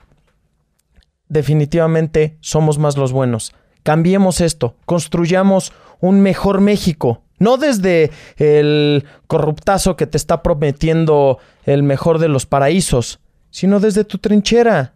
definitivamente 1.27 2.38
somos 2.41 2.77
más 2.77 2.97
los 2.97 3.11
buenos. 3.11 3.53
Cambiemos 3.86 4.41
esto, 4.41 4.78
construyamos 4.88 5.72
un 5.99 6.20
mejor 6.20 6.60
México. 6.60 7.22
No 7.38 7.57
desde 7.57 8.10
el 8.38 9.06
corruptazo 9.28 9.95
que 9.95 10.07
te 10.07 10.18
está 10.18 10.41
prometiendo 10.41 11.38
el 11.66 11.84
mejor 11.84 12.18
de 12.18 12.28
los 12.28 12.48
paraísos, 12.48 13.20
sino 13.52 13.80
desde 13.80 14.03
tu 14.03 14.18
trinchera, 14.18 14.95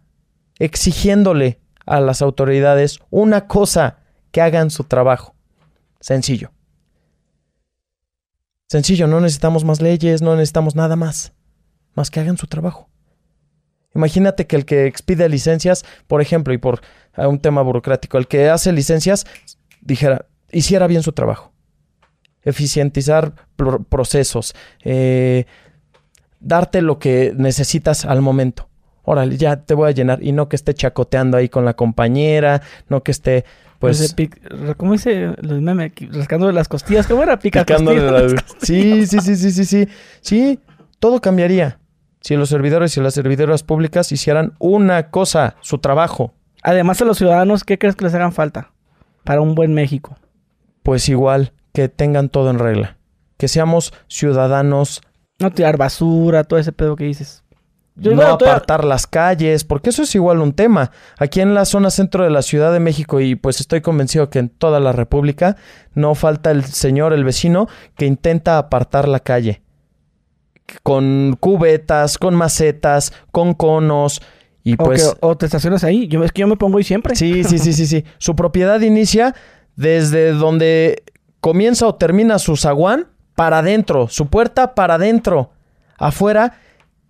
exigiéndole 0.58 1.60
a 1.86 2.00
las 2.00 2.20
autoridades 2.20 2.98
una 3.10 3.46
cosa, 3.46 3.98
que 4.32 4.40
hagan 4.40 4.70
su 4.70 4.82
trabajo. 4.82 5.36
Sencillo. 6.00 6.50
Sencillo, 8.66 9.06
no 9.06 9.20
necesitamos 9.20 9.62
más 9.62 9.80
leyes, 9.80 10.20
no 10.20 10.34
necesitamos 10.34 10.74
nada 10.74 10.96
más, 10.96 11.32
más 11.94 12.10
que 12.10 12.18
hagan 12.18 12.38
su 12.38 12.48
trabajo. 12.48 12.90
Imagínate 13.94 14.46
que 14.46 14.56
el 14.56 14.64
que 14.64 14.86
expide 14.86 15.28
licencias, 15.28 15.84
por 16.06 16.20
ejemplo, 16.20 16.54
y 16.54 16.58
por 16.58 16.80
a 17.14 17.28
un 17.28 17.38
tema 17.40 17.62
burocrático, 17.62 18.18
el 18.18 18.26
que 18.28 18.48
hace 18.48 18.72
licencias 18.72 19.26
dijera, 19.80 20.26
hiciera 20.52 20.86
bien 20.86 21.02
su 21.02 21.12
trabajo. 21.12 21.52
Eficientizar 22.42 23.34
pro- 23.56 23.82
procesos, 23.82 24.54
eh, 24.82 25.44
darte 26.40 26.80
lo 26.80 26.98
que 26.98 27.34
necesitas 27.36 28.04
al 28.06 28.22
momento. 28.22 28.68
Órale, 29.02 29.36
ya 29.36 29.56
te 29.56 29.74
voy 29.74 29.88
a 29.88 29.92
llenar. 29.92 30.22
Y 30.22 30.32
no 30.32 30.48
que 30.48 30.56
esté 30.56 30.72
chacoteando 30.72 31.36
ahí 31.36 31.48
con 31.50 31.64
la 31.66 31.74
compañera, 31.74 32.62
no 32.88 33.02
que 33.02 33.10
esté, 33.10 33.44
pues. 33.78 34.00
Ese 34.00 34.14
pic- 34.16 34.74
¿Cómo 34.76 34.92
dice 34.92 35.34
los 35.42 35.60
memes? 35.60 35.92
Rascándole 36.10 36.52
las 36.54 36.68
costillas. 36.68 37.06
¿Cómo 37.06 37.22
era? 37.22 37.38
Pica 37.38 37.60
picándole 37.64 38.00
costillas. 38.00 38.32
la- 38.32 38.44
Sí, 38.66 39.06
sí, 39.06 39.20
sí, 39.20 39.36
sí, 39.36 39.50
sí, 39.52 39.64
sí. 39.64 39.88
Sí, 40.22 40.60
todo 40.98 41.20
cambiaría. 41.20 41.78
Si 42.22 42.36
los 42.36 42.48
servidores 42.50 42.96
y 42.96 43.00
las 43.00 43.14
servidoras 43.14 43.62
públicas 43.62 44.12
hicieran 44.12 44.54
una 44.58 45.10
cosa, 45.10 45.56
su 45.60 45.78
trabajo. 45.78 46.34
Además, 46.62 47.00
a 47.00 47.04
los 47.04 47.18
ciudadanos, 47.18 47.64
¿qué 47.64 47.78
crees 47.78 47.96
que 47.96 48.04
les 48.04 48.14
hagan 48.14 48.32
falta 48.32 48.72
para 49.24 49.40
un 49.40 49.54
buen 49.54 49.74
México? 49.74 50.18
Pues 50.82 51.08
igual, 51.08 51.52
que 51.72 51.88
tengan 51.88 52.28
todo 52.28 52.50
en 52.50 52.58
regla. 52.58 52.96
Que 53.36 53.48
seamos 53.48 53.92
ciudadanos, 54.08 55.02
No 55.38 55.50
tirar 55.50 55.78
basura, 55.78 56.44
todo 56.44 56.58
ese 56.58 56.72
pedo 56.72 56.96
que 56.96 57.04
dices. 57.04 57.42
Yo 57.96 58.14
no 58.14 58.22
apartar 58.22 58.84
las 58.84 59.06
calles, 59.06 59.64
porque 59.64 59.90
eso 59.90 60.02
es 60.02 60.14
igual 60.14 60.40
un 60.40 60.54
tema. 60.54 60.90
Aquí 61.18 61.40
en 61.40 61.54
la 61.54 61.64
zona 61.64 61.90
centro 61.90 62.24
de 62.24 62.30
la 62.30 62.42
Ciudad 62.42 62.72
de 62.72 62.80
México, 62.80 63.20
y 63.20 63.34
pues 63.34 63.60
estoy 63.60 63.82
convencido 63.82 64.30
que 64.30 64.38
en 64.38 64.48
toda 64.48 64.80
la 64.80 64.92
República, 64.92 65.56
no 65.94 66.14
falta 66.14 66.50
el 66.50 66.64
señor, 66.64 67.12
el 67.12 67.24
vecino, 67.24 67.68
que 67.96 68.06
intenta 68.06 68.56
apartar 68.56 69.06
la 69.06 69.20
calle. 69.20 69.62
Con 70.82 71.36
cubetas, 71.38 72.16
con 72.16 72.34
macetas, 72.34 73.12
con 73.32 73.54
conos, 73.54 74.22
y 74.70 74.74
o, 74.74 74.84
pues... 74.84 75.16
o 75.20 75.36
te 75.36 75.46
estacionas 75.46 75.82
ahí. 75.84 76.06
Yo, 76.06 76.22
es 76.22 76.32
que 76.32 76.40
yo 76.40 76.46
me 76.46 76.56
pongo 76.56 76.78
ahí 76.78 76.84
siempre. 76.84 77.16
Sí, 77.16 77.42
sí, 77.44 77.58
sí, 77.58 77.72
sí, 77.72 77.86
sí. 77.86 78.04
Su 78.18 78.36
propiedad 78.36 78.80
inicia 78.80 79.34
desde 79.76 80.32
donde 80.32 81.02
comienza 81.40 81.86
o 81.86 81.94
termina 81.94 82.38
su 82.38 82.56
zaguán 82.56 83.08
para 83.34 83.58
adentro, 83.58 84.08
su 84.08 84.26
puerta 84.26 84.74
para 84.74 84.94
adentro. 84.94 85.50
Afuera, 85.98 86.58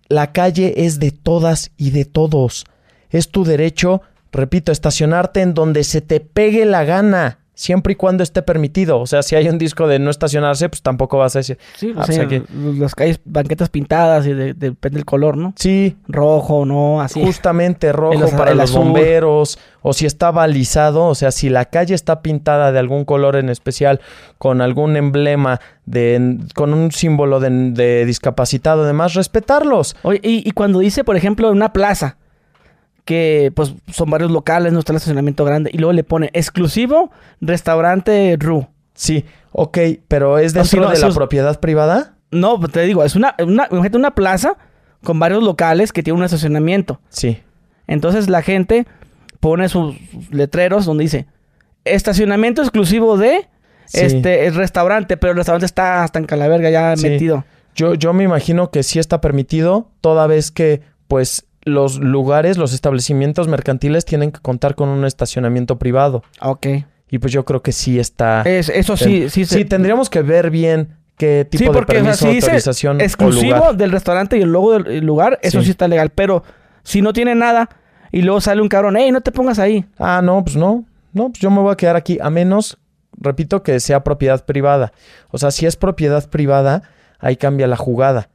la 0.07 0.31
calle 0.31 0.85
es 0.85 0.99
de 0.99 1.11
todas 1.11 1.71
y 1.77 1.91
de 1.91 2.05
todos. 2.05 2.65
Es 3.09 3.29
tu 3.29 3.43
derecho, 3.43 4.01
repito, 4.31 4.71
estacionarte 4.71 5.41
en 5.41 5.53
donde 5.53 5.83
se 5.83 6.01
te 6.01 6.21
pegue 6.21 6.65
la 6.65 6.85
gana, 6.85 7.39
siempre 7.61 7.93
y 7.93 7.95
cuando 7.95 8.23
esté 8.23 8.41
permitido. 8.41 8.99
O 8.99 9.05
sea, 9.05 9.21
si 9.21 9.35
hay 9.35 9.47
un 9.47 9.57
disco 9.57 9.87
de 9.87 9.99
no 9.99 10.09
estacionarse, 10.09 10.67
pues 10.67 10.81
tampoco 10.81 11.17
vas 11.19 11.35
a 11.35 11.39
decir. 11.39 11.57
Sí, 11.75 11.93
Ah, 11.95 12.01
o 12.01 12.05
pues 12.05 12.15
sea, 12.15 12.25
aquí- 12.25 12.41
las 12.77 12.95
calles, 12.95 13.19
banquetas 13.23 13.69
pintadas 13.69 14.25
y 14.25 14.33
de- 14.33 14.53
de- 14.53 14.69
depende 14.71 14.97
del 14.97 15.05
color, 15.05 15.37
¿no? 15.37 15.53
Sí, 15.55 15.95
Rojo, 16.07 16.65
¿no? 16.65 17.01
Así. 17.01 17.21
Justamente 17.23 17.91
rojo 17.91 18.13
El 18.25 18.35
para 18.35 18.51
el 18.51 18.57
los 18.57 18.71
azul. 18.71 18.85
bomberos, 18.85 19.59
o 19.81 19.93
si 19.93 20.05
está 20.05 20.31
balizado, 20.31 21.05
o 21.05 21.15
sea, 21.15 21.31
si 21.31 21.49
la 21.49 21.65
calle 21.65 21.93
está 21.93 22.21
pintada 22.21 22.71
de 22.71 22.79
algún 22.79 23.05
color 23.05 23.35
en 23.35 23.49
especial, 23.49 24.01
con 24.37 24.61
algún 24.61 24.95
emblema, 24.97 25.59
de, 25.85 26.37
con 26.55 26.73
un 26.73 26.91
símbolo 26.91 27.39
de, 27.39 27.49
de 27.71 28.05
discapacitado, 28.05 28.83
además, 28.83 29.13
respetarlos. 29.13 29.95
Oye, 30.03 30.19
y, 30.23 30.47
y 30.47 30.51
cuando 30.51 30.79
dice, 30.79 31.03
por 31.03 31.15
ejemplo, 31.15 31.47
en 31.49 31.57
una 31.57 31.73
plaza, 31.73 32.17
que 33.11 33.51
pues 33.53 33.73
son 33.91 34.09
varios 34.09 34.31
locales, 34.31 34.71
no 34.71 34.79
está 34.79 34.93
el 34.93 34.97
estacionamiento 34.97 35.43
grande, 35.43 35.69
y 35.73 35.77
luego 35.77 35.91
le 35.91 36.05
pone 36.05 36.29
exclusivo 36.31 37.11
restaurante 37.41 38.37
Ru. 38.39 38.67
Sí, 38.93 39.25
ok, 39.51 39.77
pero 40.07 40.37
¿es 40.37 40.53
dentro 40.53 40.69
si 40.69 40.77
no, 40.79 40.89
de 40.89 40.97
la 40.97 41.09
propiedad 41.09 41.59
privada? 41.59 42.15
No, 42.31 42.57
pues, 42.57 42.71
te 42.71 42.81
digo, 42.83 43.03
es 43.03 43.17
una, 43.17 43.35
una, 43.45 43.67
una 43.69 44.15
plaza 44.15 44.55
con 45.03 45.19
varios 45.19 45.43
locales 45.43 45.91
que 45.91 46.03
tiene 46.03 46.19
un 46.19 46.23
estacionamiento. 46.23 47.01
Sí. 47.09 47.41
Entonces 47.87 48.29
la 48.29 48.41
gente 48.41 48.85
pone 49.41 49.67
sus 49.67 49.95
sus 50.11 50.31
letreros 50.31 50.85
donde 50.85 51.03
dice 51.03 51.25
estacionamiento 51.83 52.61
exclusivo 52.61 53.17
de 53.17 53.47
Sí. 53.85 53.99
este 54.05 54.45
el 54.47 54.55
restaurante, 54.55 55.17
pero 55.17 55.31
el 55.31 55.37
restaurante 55.37 55.65
está 55.65 56.03
hasta 56.03 56.17
en 56.17 56.25
Calaverga 56.25 56.69
ya 56.69 56.95
Sí. 56.95 57.09
metido. 57.09 57.43
Yo, 57.75 57.93
yo 57.95 58.13
me 58.13 58.23
imagino 58.23 58.71
que 58.71 58.83
sí 58.83 58.99
está 58.99 59.19
permitido, 59.19 59.89
toda 59.99 60.27
vez 60.27 60.51
que, 60.51 60.81
pues, 61.09 61.45
los 61.63 61.99
lugares, 61.99 62.57
los 62.57 62.73
establecimientos 62.73 63.47
mercantiles 63.47 64.05
tienen 64.05 64.31
que 64.31 64.39
contar 64.39 64.75
con 64.75 64.89
un 64.89 65.05
estacionamiento 65.05 65.77
privado. 65.77 66.23
Ok. 66.41 66.67
Y 67.09 67.19
pues 67.19 67.33
yo 67.33 67.45
creo 67.45 67.61
que 67.61 67.71
sí 67.71 67.99
está. 67.99 68.41
Es- 68.43 68.69
eso 68.69 68.95
sí, 68.97 69.29
sí. 69.29 69.45
Sí, 69.45 69.45
se- 69.45 69.65
tendríamos 69.65 70.09
que 70.09 70.21
ver 70.21 70.49
bien 70.49 70.95
qué 71.17 71.45
tipo 71.49 71.65
Sí, 71.65 71.69
porque 71.71 71.93
de 71.95 71.99
o 72.01 72.03
sea, 72.03 72.11
permiso, 72.13 72.25
si 72.27 72.33
dice 72.35 72.45
autorización 72.47 72.97
o 72.97 73.03
exclusivo 73.03 73.55
lugar. 73.57 73.75
del 73.77 73.91
restaurante 73.91 74.37
y 74.37 74.41
el 74.41 74.51
logo 74.51 74.73
del 74.73 74.87
el 74.87 75.05
lugar, 75.05 75.37
eso 75.41 75.59
Sí. 75.59 75.65
sí. 75.65 75.71
está 75.71 75.87
legal. 75.87 76.09
Pero 76.15 76.43
si 76.83 77.01
no 77.01 77.13
tiene 77.13 77.35
nada 77.35 77.69
y 78.11 78.21
luego 78.23 78.41
sale 78.41 78.61
un 78.61 78.69
cabrón, 78.69 78.95
hey, 78.97 79.11
no 79.11 79.21
te 79.21 79.31
pongas 79.31 79.59
ahí. 79.59 79.85
Ah, 79.99 80.21
no, 80.23 80.43
pues 80.43 80.55
no. 80.55 80.85
No, 81.13 81.27
pues 81.29 81.39
yo 81.39 81.51
me 81.51 81.59
voy 81.59 81.73
a 81.73 81.75
quedar 81.75 81.97
aquí, 81.97 82.17
a 82.21 82.29
menos, 82.29 82.77
repito, 83.17 83.61
que 83.61 83.79
sea 83.81 84.03
propiedad 84.03 84.45
privada. 84.45 84.93
O 85.29 85.37
sea, 85.37 85.51
si 85.51 85.65
es 85.65 85.75
propiedad 85.75 86.27
privada, 86.29 86.83
ahí 87.19 87.35
cambia 87.35 87.67
la 87.67 87.75
jugada. 87.75 88.29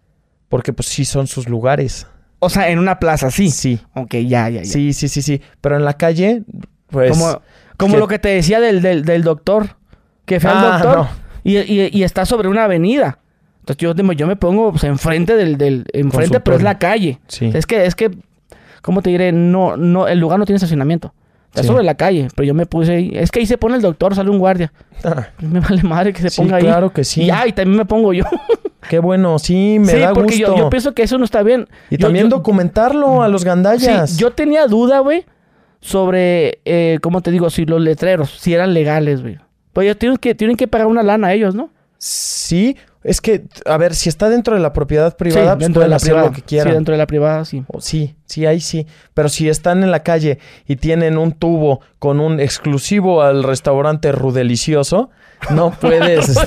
Porque 0.49 0.73
pues 0.75 0.87
sí 0.89 1.05
son 1.07 1.27
sus 1.27 1.49
lugares. 1.49 2.07
O 2.39 2.49
sea, 2.51 2.69
en 2.69 2.79
una 2.79 2.99
plaza, 2.99 3.31
sí. 3.31 3.51
Sí. 3.51 3.81
Ok, 3.95 4.15
ya, 4.15 4.49
ya, 4.49 4.63
ya. 4.63 4.65
Sí, 4.65 4.93
sí, 4.93 5.09
sí, 5.09 5.23
sí. 5.23 5.41
Pero 5.61 5.77
en 5.77 5.85
la 5.85 5.95
calle, 5.95 6.43
pues. 6.89 7.11
como 7.13 7.41
como 7.77 7.95
que- 7.95 8.01
lo 8.01 8.09
que 8.09 8.19
te 8.19 8.29
decía 8.29 8.61
del, 8.61 8.81
del, 8.83 9.05
del 9.05 9.23
doctor. 9.23 9.77
Que 10.25 10.41
fue 10.41 10.51
al 10.51 10.59
Ah, 10.59 10.79
doctor 10.79 10.97
no. 10.99 11.09
y, 11.45 11.59
y- 11.59 11.91
y 11.93 12.03
está 12.03 12.25
sobre 12.27 12.49
una 12.49 12.65
avenida. 12.65 13.19
Entonces 13.61 13.77
yo, 13.79 13.95
me- 14.05 14.17
yo 14.17 14.27
me 14.27 14.37
pongo 14.37 14.71
pues, 14.73 14.85
enfrente 14.85 15.35
del, 15.37 15.57
del 15.59 15.85
enfrente, 15.93 16.41
pero 16.41 16.57
es 16.57 16.63
la 16.63 16.79
calle. 16.79 17.21
Sí. 17.29 17.51
Es 17.55 17.67
que, 17.67 17.85
es 17.87 17.95
que, 17.95 18.11
¿cómo 18.83 19.03
te 19.03 19.11
diré? 19.11 19.33
No, 19.33 19.77
no, 19.77 20.09
el 20.09 20.19
lugar 20.19 20.39
no 20.39 20.47
tiene 20.47 20.57
estacionamiento. 20.57 21.13
Está 21.49 21.63
Sí. 21.63 21.69
sobre 21.69 21.85
la 21.85 21.95
calle, 21.95 22.29
pero 22.37 22.47
yo 22.47 22.55
me 22.55 22.67
puse 22.67 22.93
ahí. 22.97 23.11
Es 23.15 23.31
que 23.31 23.39
ahí 23.41 23.47
se 23.47 23.57
pone 23.57 23.77
el 23.77 23.83
doctor, 23.83 24.15
sale 24.15 24.31
un 24.31 24.39
guardia. 24.39 24.73
Ah, 25.05 25.29
me 25.41 25.61
vale 25.61 25.83
madre 25.85 26.13
que 26.13 26.23
se 26.23 26.31
Sí, 26.31 26.41
ponga 26.43 26.57
ahí. 26.57 26.65
claro 26.65 26.93
que 26.93 27.03
sí. 27.05 27.23
Y 27.23 27.53
también 27.53 27.77
me 27.77 27.85
pongo 27.85 28.13
yo. 28.13 28.25
qué 28.89 28.99
bueno, 28.99 29.39
sí, 29.39 29.79
me 29.81 29.93
sí, 29.93 29.99
da 30.01 30.13
porque 30.13 30.37
gusto. 30.39 30.55
yo, 30.55 30.57
yo 30.57 30.71
pienso 30.71 30.93
que 30.95 31.03
eso 31.03 31.19
no 31.19 31.25
está 31.25 31.43
bien. 31.43 31.69
y 31.91 31.97
Yo- 31.97 32.07
también 32.07 32.27
yo- 32.31 32.37
documentarlo 32.37 33.23
a 33.23 33.29
los 33.29 33.45
gandallas. 33.45 34.11
Sí, 34.11 34.19
yo 34.19 34.31
tenía 34.33 34.67
duda, 34.67 34.99
güey, 35.01 35.25
sobre, 35.81 36.61
eh, 36.65 36.99
¿cómo 37.03 37.21
te 37.21 37.31
digo? 37.31 37.51
Si 37.51 37.65
los 37.67 37.81
letreros, 37.81 38.31
si 38.39 38.55
eran 38.55 38.75
legales, 38.75 39.23
güey. 39.23 39.39
Pues 39.73 39.85
ellos 39.85 39.99
tienen 39.99 40.19
que, 40.19 40.35
tienen 40.35 40.57
que 40.57 40.69
pagar 40.69 40.87
una 40.87 41.03
lana 41.03 41.29
a 41.29 41.35
ellos, 41.35 41.55
¿no? 41.55 41.71
Sí, 41.99 42.77
es 43.05 43.21
que, 43.21 43.45
a 43.65 43.77
ver, 43.77 43.95
si 43.95 44.09
está 44.09 44.29
dentro 44.29 44.55
de 44.55 44.61
la 44.61 44.73
propiedad 44.73 45.17
privada, 45.17 45.53
sí, 45.55 45.59
pues 45.59 45.71
pueden 45.73 45.93
hacer 45.93 46.09
privada. 46.11 46.27
lo 46.29 46.33
que 46.35 46.43
quieran. 46.43 46.69
Sí, 46.69 46.75
dentro 46.75 46.93
de 46.93 46.99
la 46.99 47.07
privada, 47.07 47.45
sí. 47.45 47.63
Sí, 47.79 48.17
sí, 48.27 48.47
ahí 48.47 48.61
sí. 48.61 48.87
Pero 49.15 49.29
si 49.29 49.49
están 49.49 49.83
en 49.83 49.91
la 49.91 50.03
calle 50.03 50.39
y 50.67 50.77
tienen 50.77 51.17
un 51.19 51.33
tubo 51.33 51.81
con 51.99 52.21
un 52.21 52.41
exclusivo 52.41 53.23
al 53.23 53.43
restaurante 53.45 54.13
Rudelicioso, 54.13 55.11
no 55.51 55.71
puedes. 55.73 56.39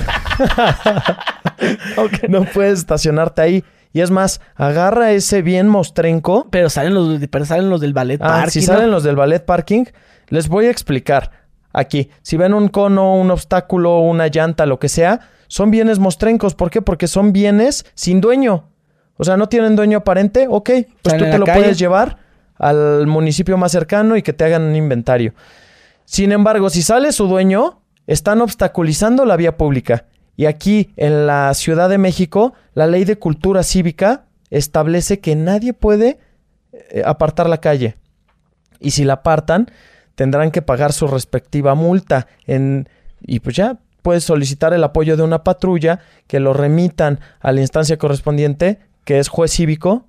No 2.28 2.44
puedes 2.44 2.78
estacionarte 2.80 3.42
ahí. 3.42 3.64
Y 3.92 4.00
es 4.00 4.10
más, 4.10 4.40
agarra 4.54 5.12
ese 5.12 5.42
bien 5.42 5.68
mostrenco. 5.68 6.46
Pero 6.50 6.70
salen 6.70 6.94
los, 6.94 7.20
pero 7.30 7.44
salen 7.44 7.68
los 7.70 7.80
del 7.80 7.92
ballet 7.92 8.20
Ah, 8.22 8.26
parking, 8.42 8.50
si 8.50 8.60
¿no? 8.60 8.66
salen 8.74 8.90
los 8.90 9.02
del 9.02 9.16
ballet 9.16 9.44
parking, 9.44 9.84
les 10.28 10.48
voy 10.48 10.66
a 10.66 10.70
explicar. 10.70 11.30
Aquí, 11.72 12.10
si 12.22 12.36
ven 12.36 12.54
un 12.54 12.68
cono, 12.68 13.16
un 13.16 13.30
obstáculo, 13.30 13.98
una 14.00 14.28
llanta, 14.28 14.66
lo 14.66 14.78
que 14.78 14.88
sea, 14.88 15.20
son 15.48 15.70
bienes 15.70 15.98
mostrencos. 15.98 16.54
¿Por 16.54 16.70
qué? 16.70 16.82
Porque 16.82 17.06
son 17.06 17.32
bienes 17.32 17.84
sin 17.94 18.20
dueño. 18.20 18.68
O 19.16 19.24
sea, 19.24 19.36
no 19.36 19.48
tienen 19.48 19.76
dueño 19.76 19.98
aparente. 19.98 20.46
Ok, 20.48 20.70
pues 21.02 21.16
tú 21.16 21.24
te 21.24 21.38
lo 21.38 21.44
calle. 21.44 21.60
puedes 21.60 21.78
llevar 21.78 22.16
al 22.58 23.06
municipio 23.06 23.56
más 23.58 23.72
cercano 23.72 24.16
y 24.16 24.22
que 24.22 24.32
te 24.32 24.44
hagan 24.44 24.62
un 24.62 24.76
inventario. 24.76 25.34
Sin 26.04 26.32
embargo, 26.32 26.70
si 26.70 26.82
sale 26.82 27.12
su 27.12 27.26
dueño, 27.28 27.79
están 28.10 28.40
obstaculizando 28.40 29.24
la 29.24 29.36
vía 29.36 29.56
pública. 29.56 30.06
Y 30.36 30.46
aquí, 30.46 30.90
en 30.96 31.28
la 31.28 31.54
Ciudad 31.54 31.88
de 31.88 31.96
México, 31.96 32.54
la 32.74 32.88
ley 32.88 33.04
de 33.04 33.16
cultura 33.16 33.62
cívica 33.62 34.24
establece 34.50 35.20
que 35.20 35.36
nadie 35.36 35.74
puede 35.74 36.18
eh, 36.72 37.02
apartar 37.04 37.48
la 37.48 37.58
calle. 37.58 37.96
Y 38.80 38.90
si 38.90 39.04
la 39.04 39.14
apartan, 39.14 39.70
tendrán 40.16 40.50
que 40.50 40.60
pagar 40.60 40.92
su 40.92 41.06
respectiva 41.06 41.76
multa. 41.76 42.26
En, 42.46 42.88
y 43.20 43.38
pues 43.38 43.54
ya 43.54 43.78
puedes 44.02 44.24
solicitar 44.24 44.74
el 44.74 44.82
apoyo 44.82 45.16
de 45.16 45.22
una 45.22 45.44
patrulla 45.44 46.00
que 46.26 46.40
lo 46.40 46.52
remitan 46.52 47.20
a 47.38 47.52
la 47.52 47.60
instancia 47.60 47.96
correspondiente, 47.96 48.80
que 49.04 49.20
es 49.20 49.28
juez 49.28 49.52
cívico. 49.52 50.06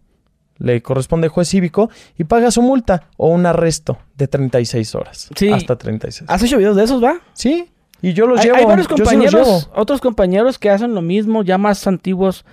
Le 0.57 0.81
corresponde 0.81 1.27
juez 1.27 1.49
cívico 1.49 1.91
y 2.17 2.23
paga 2.23 2.49
su 2.49 2.63
multa 2.63 3.09
o 3.17 3.29
un 3.29 3.45
arresto 3.45 3.99
de 4.15 4.27
36 4.27 4.95
horas. 4.95 5.29
Sí. 5.35 5.51
Hasta 5.51 5.75
36. 5.75 6.27
¿Has 6.29 6.41
hecho 6.41 6.57
videos 6.57 6.75
de 6.75 6.83
esos, 6.83 7.03
va? 7.03 7.19
Sí, 7.33 7.70
y 8.01 8.13
yo 8.13 8.27
los 8.27 8.39
Hay, 8.39 8.45
llevo. 8.45 8.57
hay 8.57 8.65
varios 8.65 8.87
yo 8.87 8.95
sí 8.97 9.01
compañeros, 9.03 9.33
llevo. 9.47 9.61
otros 9.75 10.01
compañeros 10.01 10.57
que 10.59 10.69
hacen 10.69 10.93
lo 10.95 11.01
mismo, 11.01 11.43
ya 11.43 11.57
más 11.57 11.85
antiguos. 11.87 12.45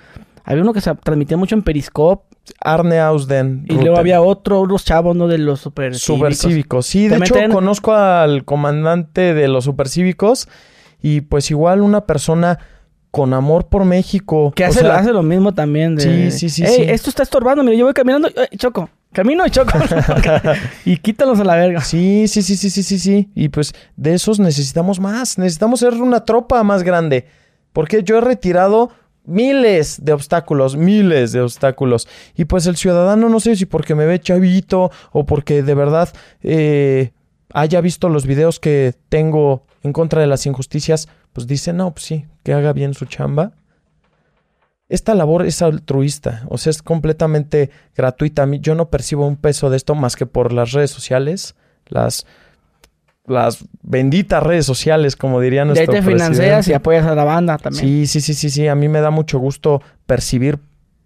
Había 0.44 0.62
uno 0.62 0.72
que 0.72 0.80
se 0.80 0.94
transmitía 0.94 1.36
mucho 1.36 1.54
en 1.54 1.62
Periscope 1.62 2.24
Arne 2.60 2.98
Ausden. 3.00 3.66
y 3.68 3.74
luego 3.74 3.98
había 3.98 4.22
otro, 4.22 4.60
unos 4.62 4.84
chavos, 4.84 5.14
¿no? 5.14 5.28
De 5.28 5.36
los 5.38 5.60
super 5.60 5.94
Supercívicos. 5.94 6.86
Sí, 6.86 7.08
de 7.08 7.16
hecho 7.16 7.34
conozco 7.52 7.92
al 7.94 8.44
comandante 8.46 9.34
de 9.34 9.48
los 9.48 9.64
supercívicos 9.64 10.48
y 11.02 11.20
pues 11.20 11.50
igual 11.50 11.82
una 11.82 12.06
persona 12.06 12.58
con 13.10 13.34
amor 13.34 13.68
por 13.68 13.84
México. 13.84 14.52
Que 14.54 14.64
O 14.64 14.68
hace, 14.68 14.80
sea, 14.80 14.96
hace 14.96 15.12
lo 15.12 15.22
mismo 15.22 15.52
también. 15.52 15.96
De, 15.96 16.30
Sí, 16.30 16.30
sí, 16.30 16.48
sí, 16.48 16.64
Ey, 16.64 16.76
sí. 16.76 16.82
esto 16.88 17.10
está 17.10 17.22
estorbando. 17.22 17.62
Mira, 17.62 17.76
yo 17.76 17.84
voy 17.84 17.94
caminando. 17.94 18.28
ey, 18.28 18.56
choco. 18.56 18.88
Camino 19.12 19.46
y 19.46 19.50
choco. 19.50 19.78
y 20.84 20.98
quítalos 20.98 21.40
a 21.40 21.44
la 21.44 21.56
verga. 21.56 21.80
Sí, 21.80 22.28
sí, 22.28 22.42
sí, 22.42 22.56
sí, 22.56 22.70
sí, 22.70 22.82
sí, 22.82 22.98
sí. 22.98 23.30
Y 23.34 23.48
pues 23.48 23.74
de 23.96 24.14
esos 24.14 24.38
necesitamos 24.38 25.00
más. 25.00 25.38
Necesitamos 25.38 25.80
ser 25.80 25.94
una 25.94 26.24
tropa 26.24 26.62
más 26.62 26.82
grande. 26.82 27.26
Porque 27.72 28.02
yo 28.02 28.18
he 28.18 28.20
retirado 28.20 28.90
miles 29.24 30.04
de 30.04 30.12
obstáculos, 30.12 30.76
miles 30.76 31.32
de 31.32 31.40
obstáculos. 31.40 32.08
Y 32.36 32.46
pues 32.46 32.66
el 32.66 32.76
ciudadano, 32.76 33.28
no 33.28 33.40
sé 33.40 33.56
si 33.56 33.66
porque 33.66 33.94
me 33.94 34.06
ve 34.06 34.20
chavito 34.20 34.90
o 35.12 35.24
porque 35.26 35.62
de 35.62 35.74
verdad 35.74 36.08
eh, 36.42 37.12
haya 37.52 37.80
visto 37.80 38.08
los 38.08 38.26
videos 38.26 38.58
que 38.58 38.94
tengo 39.08 39.66
en 39.82 39.92
contra 39.92 40.20
de 40.20 40.26
las 40.26 40.46
injusticias, 40.46 41.08
pues 41.32 41.46
dice, 41.46 41.72
no, 41.72 41.92
pues 41.92 42.04
sí, 42.06 42.26
que 42.42 42.52
haga 42.52 42.72
bien 42.72 42.94
su 42.94 43.04
chamba. 43.04 43.52
Esta 44.88 45.14
labor 45.14 45.44
es 45.44 45.60
altruista, 45.60 46.44
o 46.48 46.56
sea, 46.56 46.70
es 46.70 46.82
completamente 46.82 47.70
gratuita. 47.94 48.48
Yo 48.60 48.74
no 48.74 48.88
percibo 48.88 49.26
un 49.26 49.36
peso 49.36 49.68
de 49.68 49.76
esto 49.76 49.94
más 49.94 50.16
que 50.16 50.24
por 50.24 50.52
las 50.52 50.72
redes 50.72 50.90
sociales, 50.90 51.56
las, 51.86 52.26
las 53.26 53.64
benditas 53.82 54.42
redes 54.42 54.64
sociales, 54.64 55.14
como 55.14 55.40
diría 55.40 55.66
De 55.66 55.80
ahí 55.80 55.86
nuestro 55.86 55.92
te 55.92 56.02
financias 56.02 56.68
y 56.68 56.72
apoyas 56.72 57.06
a 57.06 57.14
la 57.14 57.24
banda 57.24 57.58
también. 57.58 57.84
Sí, 57.84 58.06
sí, 58.06 58.22
sí, 58.22 58.32
sí, 58.32 58.48
sí. 58.48 58.66
A 58.66 58.74
mí 58.74 58.88
me 58.88 59.02
da 59.02 59.10
mucho 59.10 59.38
gusto 59.38 59.82
percibir 60.06 60.58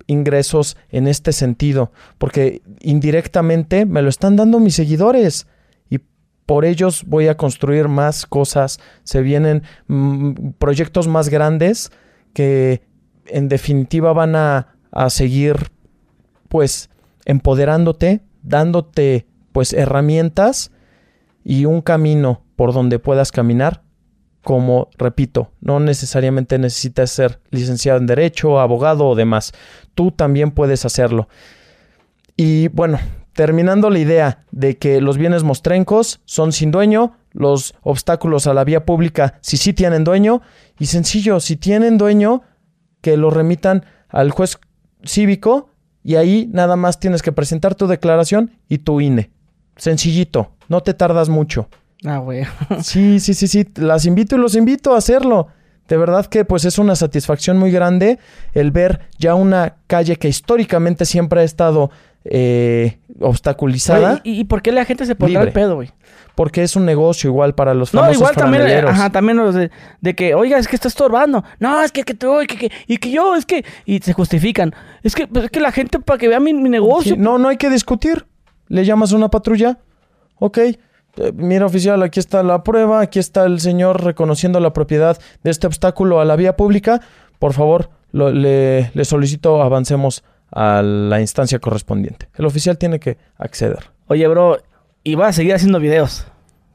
ingresos 0.07 0.77
en 0.91 1.09
este 1.09 1.33
sentido, 1.33 1.91
porque 2.19 2.63
indirectamente 2.81 3.85
me 3.85 4.03
lo 4.03 4.09
están 4.09 4.37
dando 4.37 4.61
mis 4.61 4.77
seguidores 4.77 5.49
y 5.91 5.99
por 6.47 6.65
ellos 6.65 7.03
voy 7.07 7.27
a 7.27 7.37
construir 7.37 7.89
más 7.89 8.27
cosas. 8.27 8.79
Se 9.03 9.23
vienen 9.23 9.65
mm, 9.89 10.51
proyectos 10.59 11.09
más 11.09 11.29
grandes 11.29 11.91
que 12.33 12.91
en 13.27 13.49
definitiva 13.49 14.12
van 14.12 14.36
a, 14.36 14.77
a 14.90 15.11
seguir 15.11 15.70
pues 16.49 16.90
empoderándote, 17.24 18.20
dándote 18.43 19.27
pues 19.53 19.73
herramientas 19.73 20.70
y 21.44 21.65
un 21.65 21.81
camino 21.81 22.43
por 22.57 22.73
donde 22.73 22.99
puedas 22.99 23.32
caminar 23.32 23.82
como, 24.43 24.89
repito, 24.99 25.53
no 25.61 25.81
necesariamente 25.81 26.59
necesitas 26.59 27.11
ser 27.11 27.40
licenciado 27.51 27.99
en 27.99 28.07
Derecho, 28.07 28.61
abogado 28.61 29.07
o 29.07 29.15
demás. 29.15 29.53
Tú 29.94 30.11
también 30.11 30.51
puedes 30.51 30.85
hacerlo. 30.85 31.28
Y 32.36 32.69
bueno, 32.69 32.99
terminando 33.35 33.89
la 33.89 34.01
idea 34.01 34.44
de 34.51 34.78
que 34.78 35.01
los 35.01 35.16
bienes 35.16 35.44
mostrencos 35.44 36.20
son 36.24 36.53
sin 36.53 36.70
dueño, 36.70 37.16
los 37.31 37.74
obstáculos 37.82 38.47
a 38.47 38.55
la 38.55 38.65
vía 38.65 38.85
pública 38.85 39.39
si 39.40 39.57
sí 39.57 39.73
tienen 39.73 40.05
dueño, 40.05 40.43
y 40.78 40.86
sencillo, 40.86 41.39
si 41.39 41.57
tienen 41.57 41.97
dueño, 41.97 42.43
que 43.03 43.19
lo 43.19 43.29
remitan 43.29 43.85
al 44.09 44.31
juez 44.31 44.59
cívico 45.05 45.69
y 46.03 46.15
ahí 46.16 46.49
nada 46.51 46.77
más 46.77 46.99
tienes 46.99 47.20
que 47.20 47.33
presentar 47.33 47.74
tu 47.74 47.87
declaración 47.87 48.53
y 48.69 48.79
tu 48.79 49.01
INE. 49.01 49.31
Sencillito, 49.77 50.53
no 50.69 50.83
te 50.83 50.95
tardas 50.95 51.29
mucho. 51.29 51.69
Ah, 52.05 52.19
güey. 52.19 52.45
Sí, 52.83 53.20
sí, 53.20 53.35
sí, 53.35 53.47
sí. 53.47 53.69
Las 53.77 54.07
invito 54.07 54.37
y 54.37 54.39
los 54.39 54.57
invito 54.57 54.95
a 54.95 54.99
hacerlo. 54.99 55.49
De 55.89 55.97
verdad 55.97 56.27
que 56.27 56.45
pues 56.45 56.65
es 56.65 56.79
una 56.79 56.97
satisfacción 56.97 57.59
muy 57.59 57.70
grande 57.70 58.19
el 58.55 58.70
ver 58.70 59.01
ya 59.19 59.35
una 59.35 59.77
calle 59.87 60.16
que 60.16 60.29
históricamente 60.29 61.05
siempre 61.05 61.41
ha 61.41 61.45
estado 61.45 61.91
eh, 62.24 62.99
obstaculizada. 63.20 64.12
Oye, 64.12 64.20
¿y, 64.24 64.41
y 64.41 64.45
por 64.45 64.62
qué 64.62 64.73
la 64.73 64.85
gente 64.85 65.07
se 65.07 65.15
pondrá 65.15 65.43
al 65.43 65.53
pedo, 65.53 65.74
güey? 65.74 65.91
Porque 66.35 66.63
es 66.63 66.77
un 66.77 66.87
negocio 66.87 67.29
igual 67.29 67.55
para 67.55 67.75
los 67.75 67.93
No, 67.93 68.01
famosos 68.01 68.21
igual 68.21 68.35
también, 68.35 68.67
eh, 68.67 68.79
ajá, 68.87 69.11
también 69.11 69.37
los 69.37 69.55
de, 69.55 69.71
de 70.01 70.15
que, 70.15 70.35
oiga, 70.35 70.59
es 70.59 70.67
que 70.67 70.77
está 70.77 70.89
estorbando. 70.89 71.45
No, 71.61 71.83
es 71.83 71.93
que, 71.93 72.05
que 72.05 72.15
tú, 72.15 72.41
y 72.41 72.47
que, 72.47 72.57
que- 72.57 72.73
y 72.87 72.97
que 72.97 73.11
yo, 73.11 73.37
es 73.37 73.45
que, 73.45 73.65
y 73.85 73.99
se 73.99 74.13
justifican. 74.15 74.75
Es 75.03 75.15
que, 75.15 75.27
pues, 75.27 75.45
es 75.45 75.51
que 75.51 75.61
la 75.61 75.73
gente 75.73 75.99
para 75.99 76.19
que 76.19 76.29
vea 76.29 76.41
mi, 76.41 76.55
mi 76.55 76.69
negocio. 76.71 77.15
Sí, 77.15 77.21
no, 77.21 77.37
no 77.39 77.49
hay 77.49 77.59
que 77.59 77.69
discutir. 77.69 78.25
Le 78.69 78.85
llamas 78.87 79.13
a 79.13 79.17
una 79.17 79.29
patrulla. 79.29 79.79
Ok. 80.37 80.59
eh, 80.59 80.79
Mira, 81.35 81.67
oficial, 81.67 82.03
aquí 82.03 82.19
está 82.19 82.43
la 82.43 82.63
prueba. 82.63 83.01
Aquí 83.01 83.19
está 83.19 83.45
el 83.45 83.61
señor 83.61 84.03
reconociendo 84.03 84.59
la 84.61 84.73
propiedad 84.73 85.19
de 85.43 85.51
este 85.51 85.67
obstáculo 85.67 86.19
a 86.21 86.25
la 86.25 86.37
vía 86.37 86.57
pública. 86.57 87.03
Por 87.39 87.53
favor, 87.53 87.91
lo- 88.13 88.31
le, 88.33 88.91
le 88.95 89.05
solicito 89.05 89.61
avancemos 89.63 90.25
a 90.51 90.81
la 90.83 91.21
instancia 91.21 91.59
correspondiente. 91.59 92.29
El 92.37 92.47
oficial 92.47 92.79
tiene 92.79 92.99
que 93.01 93.19
acceder. 93.37 93.91
Oye, 94.07 94.27
bro, 94.29 94.59
y 95.05 95.15
va 95.15 95.29
a 95.29 95.33
seguir 95.33 95.55
haciendo 95.55 95.79
videos, 95.81 96.27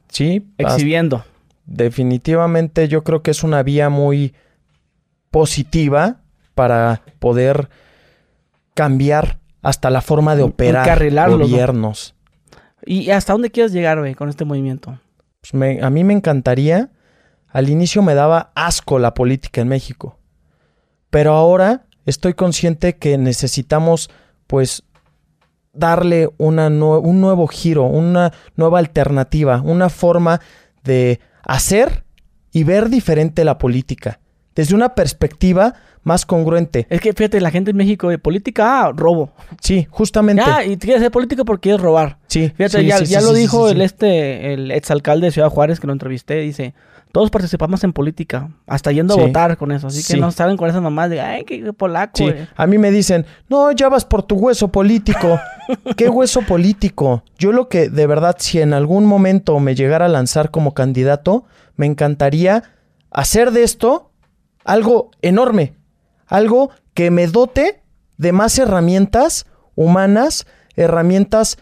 Sí, 0.08 0.46
exhibiendo. 0.58 1.24
definitivamente 1.66 2.88
yo 2.88 3.04
creo 3.04 3.22
que 3.22 3.30
es 3.30 3.42
una 3.42 3.62
vía 3.62 3.88
muy 3.88 4.34
positiva 5.30 6.20
para 6.54 7.02
poder 7.18 7.68
cambiar 8.74 9.38
hasta 9.62 9.90
la 9.90 10.00
forma 10.00 10.36
de 10.36 10.42
operar 10.42 10.98
gobiernos. 11.28 12.14
¿Y 12.86 13.10
hasta 13.10 13.32
dónde 13.32 13.50
quieres 13.50 13.72
llegar, 13.72 13.98
güey, 13.98 14.14
con 14.14 14.28
este 14.28 14.44
movimiento? 14.44 14.98
Pues 15.40 15.52
me- 15.54 15.82
a 15.82 15.90
mí 15.90 16.04
me 16.04 16.14
encantaría. 16.14 16.90
Al 17.48 17.68
inicio 17.68 18.02
me 18.02 18.14
daba 18.14 18.52
asco 18.54 18.98
la 18.98 19.14
política 19.14 19.60
en 19.60 19.68
México. 19.68 20.18
Pero 21.10 21.32
ahora 21.32 21.86
estoy 22.06 22.34
consciente 22.34 22.96
que 22.96 23.18
necesitamos, 23.18 24.10
pues, 24.46 24.84
darle 25.72 26.30
una 26.38 26.68
nue- 26.70 27.00
un 27.02 27.20
nuevo 27.20 27.46
giro, 27.46 27.84
una 27.84 28.32
nueva 28.56 28.78
alternativa, 28.78 29.60
una 29.64 29.88
forma 29.88 30.40
de 30.84 31.20
hacer 31.42 32.04
y 32.52 32.64
ver 32.64 32.88
diferente 32.88 33.44
la 33.44 33.58
política. 33.58 34.20
Desde 34.54 34.74
una 34.74 34.94
perspectiva 34.94 35.74
más 36.02 36.24
congruente. 36.26 36.86
Es 36.90 37.00
que 37.00 37.12
fíjate, 37.12 37.40
la 37.40 37.50
gente 37.50 37.70
en 37.70 37.76
México 37.76 38.08
de 38.08 38.18
política, 38.18 38.86
ah, 38.86 38.92
robo. 38.94 39.30
Sí, 39.60 39.86
justamente. 39.90 40.42
Ya, 40.44 40.64
y 40.64 40.76
quieres 40.78 41.02
ser 41.02 41.10
político 41.12 41.44
porque 41.44 41.68
quieres 41.68 41.80
robar. 41.82 42.18
sí, 42.28 42.48
Fíjate, 42.56 42.80
sí, 42.80 42.86
ya, 42.86 42.98
sí, 42.98 43.06
ya 43.06 43.20
sí, 43.20 43.26
lo 43.26 43.32
dijo 43.34 43.68
el 43.68 43.82
este, 43.82 44.54
el 44.54 44.70
exalcalde 44.70 45.26
de 45.26 45.32
Ciudad 45.32 45.50
Juárez 45.50 45.78
que 45.80 45.86
lo 45.86 45.92
entrevisté, 45.92 46.36
dice, 46.40 46.74
todos 47.12 47.30
participamos 47.30 47.82
en 47.84 47.92
política, 47.92 48.50
hasta 48.66 48.92
yendo 48.92 49.14
Sí. 49.14 49.20
a 49.20 49.26
votar 49.26 49.56
con 49.56 49.72
eso. 49.72 49.86
Así 49.86 49.98
que 49.98 50.14
Sí. 50.14 50.20
no 50.20 50.30
saben 50.30 50.56
con 50.56 50.68
esas 50.68 50.82
mamás 50.82 51.10
de, 51.10 51.20
ay, 51.20 51.44
qué 51.44 51.72
polaco. 51.72 52.12
Sí, 52.16 52.24
güey". 52.24 52.46
a 52.54 52.66
mí 52.66 52.78
me 52.78 52.90
dicen, 52.90 53.24
no, 53.48 53.72
ya 53.72 53.88
vas 53.88 54.04
por 54.04 54.22
tu 54.22 54.36
hueso 54.36 54.68
político. 54.68 55.40
¿Qué 55.96 56.08
hueso 56.08 56.42
político? 56.42 57.22
Yo 57.38 57.52
lo 57.52 57.68
que, 57.68 57.88
de 57.88 58.06
verdad, 58.06 58.36
si 58.38 58.60
en 58.60 58.72
algún 58.74 59.06
momento 59.06 59.58
me 59.60 59.74
llegara 59.74 60.06
a 60.06 60.08
lanzar 60.08 60.50
como 60.50 60.74
candidato, 60.74 61.44
me 61.76 61.86
encantaría 61.86 62.62
hacer 63.10 63.50
de 63.52 63.62
esto 63.62 64.10
algo 64.64 65.10
enorme. 65.22 65.74
Algo 66.26 66.70
que 66.94 67.10
me 67.10 67.26
dote 67.26 67.80
de 68.18 68.32
más 68.32 68.58
herramientas 68.58 69.46
humanas, 69.76 70.46
herramientas 70.76 71.58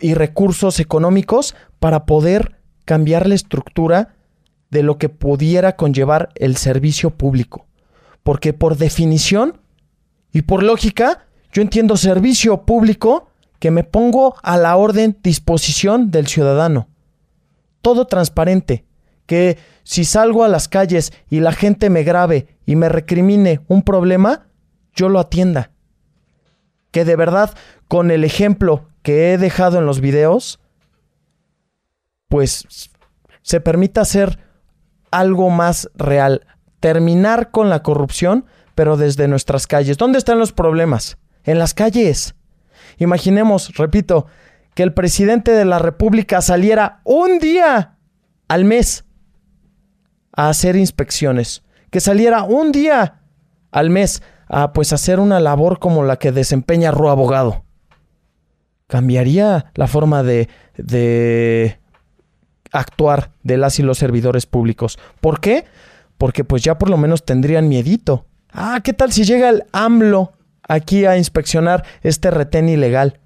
y 0.00 0.14
recursos 0.14 0.80
económicos 0.80 1.54
para 1.78 2.04
poder 2.04 2.56
cambiar 2.84 3.28
la 3.28 3.34
estructura 3.34 4.14
de 4.72 4.82
lo 4.82 4.96
que 4.96 5.10
pudiera 5.10 5.76
conllevar 5.76 6.30
el 6.34 6.56
servicio 6.56 7.10
público. 7.10 7.66
Porque 8.22 8.54
por 8.54 8.78
definición 8.78 9.60
y 10.32 10.42
por 10.42 10.62
lógica, 10.62 11.26
yo 11.52 11.60
entiendo 11.60 11.98
servicio 11.98 12.62
público 12.62 13.28
que 13.58 13.70
me 13.70 13.84
pongo 13.84 14.34
a 14.42 14.56
la 14.56 14.74
orden 14.76 15.18
disposición 15.22 16.10
del 16.10 16.26
ciudadano. 16.26 16.88
Todo 17.82 18.06
transparente. 18.06 18.86
Que 19.26 19.58
si 19.84 20.06
salgo 20.06 20.42
a 20.42 20.48
las 20.48 20.68
calles 20.68 21.12
y 21.28 21.40
la 21.40 21.52
gente 21.52 21.90
me 21.90 22.02
grabe 22.02 22.56
y 22.64 22.74
me 22.74 22.88
recrimine 22.88 23.60
un 23.68 23.82
problema, 23.82 24.46
yo 24.94 25.10
lo 25.10 25.20
atienda. 25.20 25.70
Que 26.90 27.04
de 27.04 27.16
verdad, 27.16 27.54
con 27.88 28.10
el 28.10 28.24
ejemplo 28.24 28.88
que 29.02 29.32
he 29.32 29.38
dejado 29.38 29.78
en 29.78 29.84
los 29.84 30.00
videos, 30.00 30.60
pues 32.28 32.90
se 33.42 33.60
permita 33.60 34.00
hacer 34.00 34.38
algo 35.12 35.50
más 35.50 35.88
real. 35.94 36.46
Terminar 36.80 37.52
con 37.52 37.70
la 37.70 37.84
corrupción, 37.84 38.46
pero 38.74 38.96
desde 38.96 39.28
nuestras 39.28 39.68
calles. 39.68 39.98
¿Dónde 39.98 40.18
están 40.18 40.40
los 40.40 40.52
problemas? 40.52 41.18
En 41.44 41.58
las 41.58 41.74
calles. 41.74 42.34
Imaginemos, 42.98 43.76
repito, 43.76 44.26
que 44.74 44.82
el 44.82 44.92
presidente 44.92 45.52
de 45.52 45.64
la 45.64 45.78
República 45.78 46.40
saliera 46.40 47.00
un 47.04 47.38
día 47.38 47.98
al 48.48 48.64
mes 48.64 49.04
a 50.34 50.48
hacer 50.48 50.76
inspecciones. 50.76 51.62
Que 51.90 52.00
saliera 52.00 52.42
un 52.42 52.72
día 52.72 53.20
al 53.70 53.90
mes 53.90 54.22
a 54.48 54.72
pues 54.72 54.92
hacer 54.92 55.20
una 55.20 55.40
labor 55.40 55.78
como 55.78 56.04
la 56.04 56.18
que 56.18 56.32
desempeña 56.32 56.90
Ru 56.90 57.08
Abogado. 57.08 57.64
Cambiaría 58.86 59.72
la 59.74 59.86
forma 59.86 60.22
de, 60.22 60.48
de 60.76 61.78
actuar 62.72 63.30
de 63.42 63.58
las 63.58 63.78
y 63.78 63.82
los 63.82 63.98
servidores 63.98 64.46
públicos. 64.46 64.98
¿Por 65.20 65.40
qué? 65.40 65.64
Porque 66.18 66.44
pues 66.44 66.62
ya 66.62 66.78
por 66.78 66.90
lo 66.90 66.96
menos 66.96 67.24
tendrían 67.24 67.68
miedito. 67.68 68.26
Ah, 68.52 68.80
¿qué 68.82 68.92
tal 68.92 69.12
si 69.12 69.24
llega 69.24 69.48
el 69.48 69.64
AMLO 69.72 70.32
aquí 70.66 71.04
a 71.04 71.16
inspeccionar 71.16 71.84
este 72.02 72.30
retén 72.30 72.68
ilegal? 72.68 73.20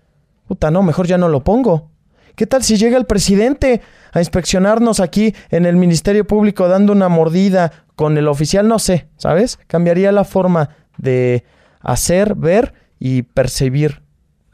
Puta, 0.46 0.70
no, 0.70 0.82
mejor 0.82 1.06
ya 1.06 1.18
no 1.18 1.28
lo 1.28 1.42
pongo. 1.42 1.90
¿Qué 2.34 2.46
tal 2.46 2.62
si 2.62 2.76
llega 2.76 2.98
el 2.98 3.06
presidente 3.06 3.80
a 4.12 4.20
inspeccionarnos 4.20 5.00
aquí 5.00 5.34
en 5.50 5.64
el 5.64 5.76
Ministerio 5.76 6.26
Público 6.26 6.68
dando 6.68 6.92
una 6.92 7.08
mordida 7.08 7.72
con 7.96 8.18
el 8.18 8.28
oficial? 8.28 8.68
No 8.68 8.78
sé, 8.78 9.08
¿sabes? 9.16 9.58
Cambiaría 9.66 10.12
la 10.12 10.24
forma 10.24 10.70
de 10.98 11.44
hacer, 11.80 12.34
ver 12.34 12.74
y 12.98 13.22
percibir 13.22 14.02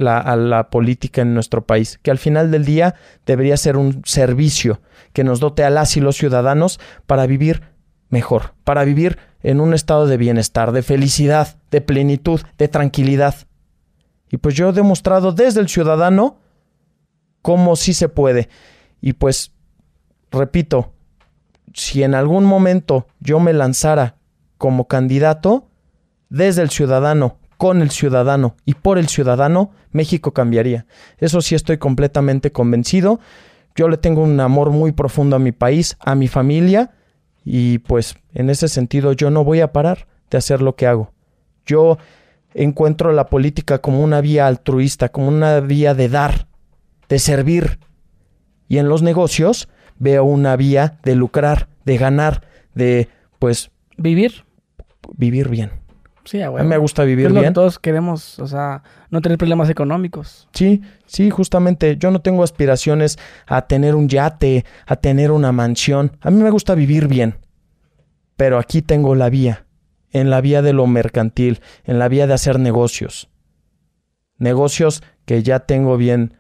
la, 0.03 0.19
a 0.19 0.37
la 0.37 0.71
política 0.71 1.23
en 1.23 1.35
nuestro 1.35 1.65
país, 1.67 1.99
que 2.03 2.11
al 2.11 2.19
final 2.19 2.51
del 2.51 2.65
día 2.65 2.95
debería 3.27 3.57
ser 3.57 3.77
un 3.77 4.03
servicio 4.05 4.81
que 5.13 5.25
nos 5.25 5.41
dote 5.41 5.65
a 5.65 5.71
las 5.71 5.97
y 5.97 6.01
los 6.01 6.17
ciudadanos 6.17 6.81
para 7.07 7.27
vivir 7.27 7.63
mejor, 8.09 8.55
para 8.65 8.85
vivir 8.85 9.19
en 9.43 9.61
un 9.61 9.75
estado 9.75 10.07
de 10.07 10.17
bienestar, 10.17 10.73
de 10.73 10.83
felicidad, 10.83 11.57
de 11.71 11.81
plenitud, 11.81 12.41
de 12.59 12.69
tranquilidad. 12.69 13.35
Y 14.31 14.37
pues 14.37 14.55
yo 14.55 14.71
he 14.71 14.73
demostrado 14.73 15.33
desde 15.33 15.61
el 15.61 15.69
ciudadano 15.69 16.39
cómo 17.43 17.77
sí 17.77 17.93
se 17.93 18.09
puede. 18.09 18.49
Y 19.01 19.15
pues, 19.15 19.53
repito, 20.31 20.93
si 21.75 22.03
en 22.03 22.15
algún 22.15 22.45
momento 22.45 23.07
yo 23.21 23.41
me 23.41 23.53
lanzara 23.53 24.17
como 24.59 24.87
candidato, 24.87 25.69
desde 26.29 26.63
el 26.63 26.71
ciudadano, 26.71 27.39
con 27.63 27.81
el 27.81 27.93
ciudadano 27.93 28.57
y 28.65 28.75
por 28.75 28.99
el 28.99 29.07
ciudadano, 29.07 29.71
México 29.93 30.33
cambiaría. 30.33 30.85
Eso 31.19 31.41
sí 31.41 31.55
estoy 31.55 31.79
completamente 31.79 32.51
convencido. 32.51 33.21
Yo 33.77 33.87
le 33.89 33.99
tengo 33.99 34.25
un 34.25 34.41
amor 34.41 34.71
muy 34.71 34.91
profundo 34.91 35.37
a 35.37 35.39
mi 35.39 35.53
país, 35.53 35.97
a 36.01 36.17
mi 36.17 36.27
familia, 36.27 36.91
y 37.45 37.79
pues 37.79 38.17
en 38.35 38.51
ese 38.51 38.67
sentido 38.67 39.13
yo 39.13 39.31
no 39.31 39.45
voy 39.45 39.61
a 39.61 39.73
parar 39.73 40.09
de 40.29 40.39
hacer 40.39 40.61
lo 40.61 40.75
que 40.75 40.89
hago. 40.89 41.13
Yo 41.65 41.99
encuentro 42.53 43.13
la 43.13 43.27
política 43.27 43.79
como 43.79 44.03
una 44.03 44.21
vía 44.21 44.49
altruista, 44.49 45.11
como 45.11 45.29
una 45.29 45.61
vía 45.61 45.95
de 45.95 46.09
dar, 46.09 46.49
de 47.09 47.21
servir. 47.21 47.79
Y 48.67 48.79
en 48.79 48.89
los 48.89 49.03
negocios 49.03 49.69
veo 50.01 50.25
una 50.25 50.57
vía 50.57 50.99
de 51.05 51.15
lucrar, 51.15 51.69
de 51.85 51.97
ganar, 51.97 52.43
de 52.75 53.09
pues 53.39 53.71
Vivir. 53.97 54.47
vivir 55.17 55.49
bien. 55.49 55.82
Sí, 56.25 56.41
a 56.41 56.49
A 56.49 56.51
mí 56.51 56.63
me 56.65 56.77
gusta 56.79 57.03
vivir 57.05 57.27
Es 57.27 57.33
lo 57.33 57.37
que 57.37 57.41
bien. 57.43 57.53
todos 57.55 57.79
queremos, 57.79 58.39
o 58.39 58.47
sea, 58.47 58.83
no 59.11 59.21
tener 59.21 59.39
problemas 59.39 59.69
económicos. 59.71 60.49
Sí, 60.53 60.81
sí, 61.07 61.31
justamente. 61.31 61.97
Yo 61.97 62.11
no 62.13 62.21
tengo 62.21 62.43
aspiraciones 62.45 63.19
a 63.47 63.63
tener 63.63 63.95
un 63.97 64.09
yate, 64.09 64.65
a 64.87 64.97
tener 64.97 65.31
una 65.33 65.51
mansión. 65.53 66.17
A 66.21 66.31
mí 66.31 66.41
me 66.43 66.51
gusta 66.51 66.75
vivir 66.77 67.09
bien. 67.09 67.37
Pero 68.37 68.59
aquí 68.59 68.83
tengo 68.83 69.15
la 69.15 69.31
vía. 69.31 69.67
En 70.11 70.31
la 70.31 70.41
vía 70.41 70.63
de 70.63 70.73
lo 70.73 70.87
mercantil, 70.87 71.61
en 71.85 71.99
la 71.99 72.07
vía 72.09 72.27
de 72.27 72.35
hacer 72.35 72.59
negocios. 72.61 73.29
Negocios 74.39 75.03
que 75.25 75.43
ya 75.43 75.61
tengo 75.61 75.97
bien 75.97 76.35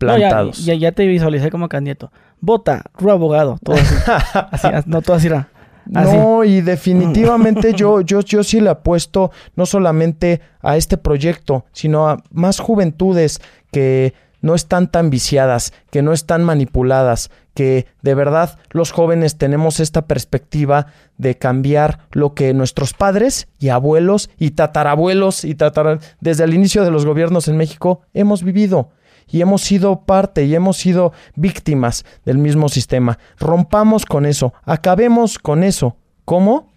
No, 0.00 0.16
ya- 0.16 0.28
plantados. 0.28 0.64
ya, 0.64 0.74
ya, 0.74 0.92
te 0.92 1.06
visualicé 1.06 1.50
como 1.50 1.68
candidato. 1.68 2.12
Vota, 2.40 2.84
Ru 2.98 3.10
abogado. 3.10 3.58
Todo 3.62 3.76
así. 3.76 3.94
Así, 4.50 4.66
as- 4.68 4.86
no, 4.86 5.00
todo 5.02 5.16
así 5.16 5.28
era. 5.28 5.48
Así. 5.94 6.16
No, 6.16 6.44
y 6.44 6.60
definitivamente 6.60 7.72
yo, 7.74 8.00
yo, 8.00 8.20
yo 8.20 8.44
sí 8.44 8.60
le 8.60 8.70
apuesto 8.70 9.30
no 9.56 9.66
solamente 9.66 10.40
a 10.60 10.76
este 10.76 10.96
proyecto, 10.96 11.64
sino 11.72 12.08
a 12.08 12.22
más 12.30 12.60
juventudes 12.60 13.40
que 13.70 14.14
no 14.42 14.54
están 14.54 14.90
tan 14.90 15.08
viciadas, 15.08 15.72
que 15.90 16.02
no 16.02 16.12
están 16.12 16.44
manipuladas, 16.44 17.30
que 17.54 17.86
de 18.02 18.14
verdad 18.14 18.58
los 18.70 18.90
jóvenes 18.90 19.38
tenemos 19.38 19.80
esta 19.80 20.06
perspectiva 20.06 20.86
de 21.16 21.38
cambiar 21.38 22.00
lo 22.10 22.34
que 22.34 22.52
nuestros 22.52 22.92
padres 22.92 23.48
y 23.58 23.68
abuelos 23.68 24.30
y 24.38 24.50
tatarabuelos 24.50 25.44
y 25.44 25.54
tatara 25.54 25.98
desde 26.20 26.44
el 26.44 26.54
inicio 26.54 26.84
de 26.84 26.90
los 26.90 27.06
gobiernos 27.06 27.48
en 27.48 27.56
México 27.56 28.02
hemos 28.12 28.42
vivido 28.42 28.90
y 29.32 29.40
hemos 29.40 29.62
sido 29.62 30.02
parte 30.04 30.44
y 30.44 30.54
hemos 30.54 30.76
sido 30.76 31.12
víctimas 31.34 32.04
del 32.24 32.38
mismo 32.38 32.68
sistema. 32.68 33.18
Rompamos 33.40 34.04
con 34.04 34.26
eso, 34.26 34.52
acabemos 34.64 35.38
con 35.38 35.64
eso. 35.64 35.96
¿Cómo? 36.24 36.70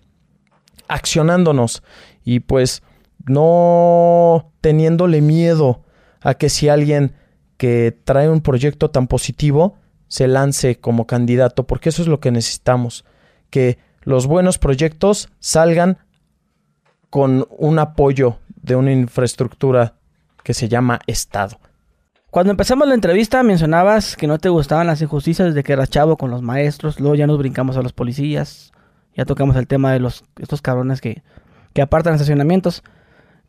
Accionándonos 0.88 1.84
y 2.24 2.40
pues 2.40 2.82
no 3.26 4.54
teniéndole 4.62 5.22
miedo 5.22 5.84
a 6.22 6.36
que 6.36 6.50
si 6.50 6.70
alguien 6.70 7.14
que 7.58 7.96
trae 8.04 8.30
un 8.30 8.42
proyecto 8.42 8.90
tan 8.90 9.08
positivo 9.08 9.76
se 10.08 10.28
lance 10.28 10.80
como 10.80 11.08
candidato, 11.08 11.68
porque 11.68 11.90
eso 11.90 12.02
es 12.02 12.08
lo 12.08 12.20
que 12.22 12.32
necesitamos, 12.32 13.04
que 13.50 13.80
los 14.04 14.28
buenos 14.28 14.60
proyectos 14.60 15.30
salgan 15.40 15.98
con 17.10 17.48
un 17.50 17.80
apoyo 17.80 18.38
de 18.56 18.76
una 18.76 18.94
infraestructura 18.94 19.96
que 20.44 20.54
se 20.54 20.70
llama 20.70 21.00
Estado. 21.08 21.60
Cuando 22.36 22.52
empezamos 22.52 22.86
la 22.86 22.96
entrevista 22.96 23.44
mencionabas 23.44 24.18
que 24.18 24.28
no 24.28 24.40
te 24.40 24.50
gustaban 24.50 24.88
las 24.88 25.02
injusticias 25.02 25.48
desde 25.48 25.64
que 25.64 25.72
eras 25.72 25.90
chavo 25.90 26.18
con 26.18 26.30
los 26.32 26.42
maestros, 26.42 27.00
luego 27.00 27.16
ya 27.16 27.28
nos 27.28 27.38
brincamos 27.38 27.78
a 27.78 27.82
los 27.82 27.94
policías, 27.94 28.74
ya 29.16 29.24
tocamos 29.24 29.56
el 29.56 29.68
tema 29.68 29.94
de 29.94 30.02
los 30.02 30.26
estos 30.38 30.62
cabrones 30.62 31.00
que, 31.00 31.24
que 31.72 31.82
apartan 31.82 32.14
estacionamientos. 32.16 32.84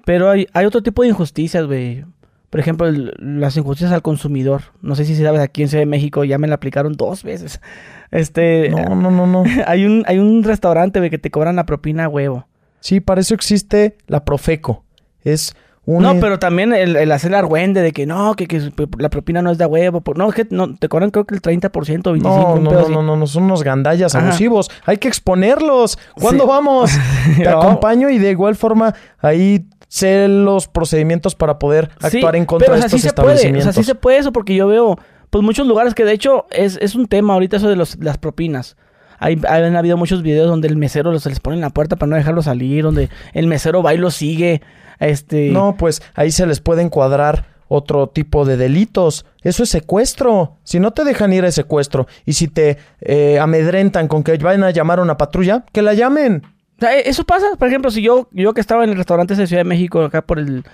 Pero 0.04 0.30
hay, 0.30 0.46
hay 0.52 0.66
otro 0.66 0.84
tipo 0.84 1.02
de 1.02 1.08
injusticias, 1.08 1.66
güey. 1.66 2.04
Por 2.48 2.60
ejemplo, 2.60 2.86
el- 2.86 3.12
las 3.18 3.56
injusticias 3.56 3.90
al 3.90 4.02
consumidor. 4.02 4.62
No 4.82 4.94
sé 4.94 5.04
si 5.04 5.16
sabes, 5.16 5.40
aquí 5.40 5.62
en 5.62 5.68
Ciudad 5.68 5.82
de 5.82 5.86
México 5.86 6.22
ya 6.22 6.38
me 6.38 6.46
la 6.46 6.54
aplicaron 6.54 6.92
dos 6.92 7.24
veces. 7.24 7.60
Este, 8.12 8.70
No, 8.70 8.94
no, 8.94 9.10
no, 9.10 9.26
no. 9.26 9.42
hay 9.66 9.84
un 9.84 10.04
hay 10.06 10.20
un 10.20 10.44
restaurante, 10.44 11.00
güey, 11.00 11.10
que 11.10 11.18
te 11.18 11.32
cobran 11.32 11.56
la 11.56 11.66
propina 11.66 12.04
a 12.04 12.08
huevo. 12.08 12.46
Sí, 12.78 13.00
para 13.00 13.20
eso 13.20 13.34
existe 13.34 13.98
la 14.06 14.24
Profeco. 14.24 14.84
Es 15.24 15.56
un 15.86 16.02
No, 16.02 16.18
pero 16.20 16.38
también 16.38 16.74
el, 16.74 16.96
el 16.96 17.12
hacer 17.12 17.34
argüende 17.34 17.80
de 17.80 17.92
que 17.92 18.06
no, 18.06 18.34
que, 18.34 18.46
que 18.48 18.70
la 18.98 19.08
propina 19.08 19.40
no 19.40 19.50
es 19.52 19.58
de 19.58 19.66
huevo. 19.66 20.00
por- 20.02 20.18
No, 20.18 20.28
es 20.28 20.34
que 20.34 20.46
no, 20.50 20.74
te 20.76 20.88
cobran 20.88 21.10
creo 21.10 21.24
que 21.26 21.34
el 21.34 21.40
30%, 21.42 21.70
25%. 21.70 22.20
No, 22.22 22.56
no, 22.56 22.60
no, 22.60 22.88
no, 22.88 23.02
no, 23.02 23.16
no, 23.16 23.26
son 23.26 23.44
unos 23.44 23.62
gandallas 23.62 24.14
Ajá. 24.14 24.26
abusivos. 24.26 24.70
Hay 24.84 24.98
que 24.98 25.06
exponerlos. 25.08 25.98
¿Cuándo 26.20 26.44
Sí. 26.44 26.48
vamos? 26.50 26.90
Te 27.36 27.44
No. 27.44 27.60
acompaño 27.62 28.10
y 28.10 28.18
de 28.18 28.30
igual 28.32 28.56
forma 28.56 28.94
ahí 29.20 29.66
sé 29.88 30.26
los 30.28 30.66
procedimientos 30.66 31.34
para 31.36 31.58
poder 31.60 31.90
Sí, 32.10 32.16
actuar 32.18 32.34
en 32.36 32.44
contra 32.46 32.66
pero, 32.66 32.74
de 32.74 32.78
o 32.78 32.82
sea, 32.82 32.86
estos 32.86 33.00
sí 33.02 33.08
se 33.08 33.14
puede, 33.14 33.28
o 33.28 33.30
establecimientos. 33.34 33.74
sea, 33.74 33.82
sí 33.82 33.86
se 33.86 33.94
puede 33.94 34.18
eso 34.18 34.32
porque 34.32 34.56
yo 34.56 34.66
veo, 34.66 34.98
pues 35.30 35.44
muchos 35.44 35.66
lugares 35.68 35.94
que 35.94 36.04
de 36.04 36.12
hecho 36.12 36.46
es, 36.50 36.76
es 36.82 36.96
un 36.96 37.06
tema 37.06 37.34
ahorita 37.34 37.58
eso 37.58 37.68
de 37.68 37.76
los, 37.76 37.96
las 38.02 38.18
propinas. 38.18 38.76
Hay, 39.20 39.40
han 39.48 39.76
habido 39.76 39.96
muchos 39.96 40.22
videos 40.22 40.48
donde 40.48 40.66
el 40.68 40.76
mesero 40.76 41.16
se 41.20 41.28
les 41.30 41.38
pone 41.40 41.54
en 41.56 41.62
la 41.62 41.70
puerta 41.70 41.96
para 41.96 42.10
no 42.10 42.16
dejarlo 42.16 42.42
salir, 42.42 42.82
donde 42.82 43.08
el 43.32 43.46
mesero 43.46 43.82
va 43.82 43.94
y 43.94 43.98
lo 43.98 44.10
sigue. 44.10 44.60
Este... 44.98 45.50
No, 45.50 45.76
pues 45.76 46.02
ahí 46.14 46.30
se 46.30 46.46
les 46.46 46.60
puede 46.60 46.82
encuadrar 46.82 47.56
otro 47.68 48.08
tipo 48.08 48.44
de 48.44 48.56
delitos. 48.56 49.26
Eso 49.42 49.62
es 49.62 49.70
secuestro. 49.70 50.56
Si 50.62 50.80
no 50.80 50.92
te 50.92 51.04
dejan 51.04 51.32
ir 51.32 51.44
a 51.44 51.50
secuestro 51.50 52.06
y 52.24 52.34
si 52.34 52.48
te 52.48 52.78
eh, 53.00 53.38
amedrentan 53.38 54.08
con 54.08 54.22
que 54.22 54.36
vayan 54.38 54.64
a 54.64 54.70
llamar 54.70 54.98
a 54.98 55.02
una 55.02 55.16
patrulla, 55.16 55.64
que 55.72 55.82
la 55.82 55.94
llamen. 55.94 56.42
O 56.76 56.80
sea, 56.80 56.96
e, 56.96 57.08
eso 57.08 57.24
pasa, 57.24 57.46
por 57.58 57.68
ejemplo, 57.68 57.90
si 57.90 58.02
yo, 58.02 58.28
yo 58.32 58.54
que 58.54 58.60
estaba 58.60 58.84
en 58.84 58.90
el 58.90 58.96
restaurante 58.96 59.34
de 59.34 59.46
Ciudad 59.46 59.60
de 59.60 59.68
México, 59.68 60.02
acá 60.02 60.22
por 60.22 60.38
el, 60.38 60.64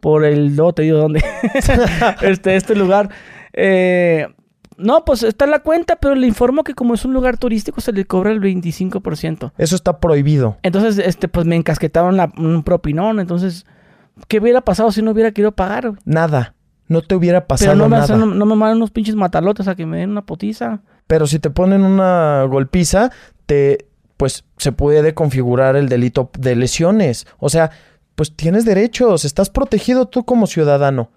por 0.00 0.24
el, 0.24 0.56
no 0.56 0.72
te 0.72 0.82
digo 0.82 0.98
dónde, 0.98 1.24
este, 2.22 2.56
este 2.56 2.74
lugar, 2.74 3.10
eh, 3.52 4.26
no, 4.78 5.04
pues 5.04 5.22
está 5.22 5.44
en 5.44 5.50
la 5.52 5.60
cuenta, 5.60 5.96
pero 5.96 6.14
le 6.14 6.26
informo 6.26 6.64
que 6.64 6.74
como 6.74 6.94
es 6.94 7.04
un 7.04 7.12
lugar 7.12 7.36
turístico 7.38 7.80
se 7.80 7.92
le 7.92 8.04
cobra 8.04 8.30
el 8.32 8.40
25%. 8.40 9.52
Eso 9.58 9.76
está 9.76 9.98
prohibido. 9.98 10.56
Entonces, 10.62 10.98
este, 11.04 11.28
pues 11.28 11.46
me 11.46 11.56
encasquetaron 11.56 12.16
la- 12.16 12.32
un 12.36 12.62
propinón, 12.62 13.20
entonces, 13.20 13.66
¿qué 14.28 14.38
hubiera 14.38 14.60
pasado 14.62 14.92
si 14.92 15.02
no 15.02 15.10
hubiera 15.12 15.32
querido 15.32 15.52
pagar? 15.52 15.92
Nada. 16.04 16.54
No 16.88 17.00
te 17.02 17.14
hubiera 17.14 17.46
pasado 17.46 17.72
Pero 17.72 17.78
no 17.82 17.88
me, 17.88 17.96
nada. 17.96 18.16
no 18.16 18.46
me 18.46 18.54
mandan 18.54 18.76
unos 18.76 18.90
pinches 18.90 19.14
matalotes 19.14 19.66
a 19.68 19.74
que 19.74 19.86
me 19.86 19.98
den 19.98 20.10
una 20.10 20.26
potiza. 20.26 20.80
Pero 21.06 21.26
si 21.26 21.38
te 21.38 21.48
ponen 21.50 21.82
una 21.84 22.42
golpiza, 22.44 23.10
te 23.46 23.86
pues 24.18 24.44
se 24.56 24.70
puede 24.72 25.14
configurar 25.14 25.74
el 25.74 25.88
delito 25.88 26.30
de 26.38 26.54
lesiones. 26.54 27.26
O 27.38 27.48
sea, 27.48 27.70
pues 28.14 28.36
tienes 28.36 28.64
derechos, 28.64 29.24
estás 29.24 29.50
protegido 29.50 30.06
tú 30.06 30.24
como 30.24 30.46
ciudadano. 30.46 31.10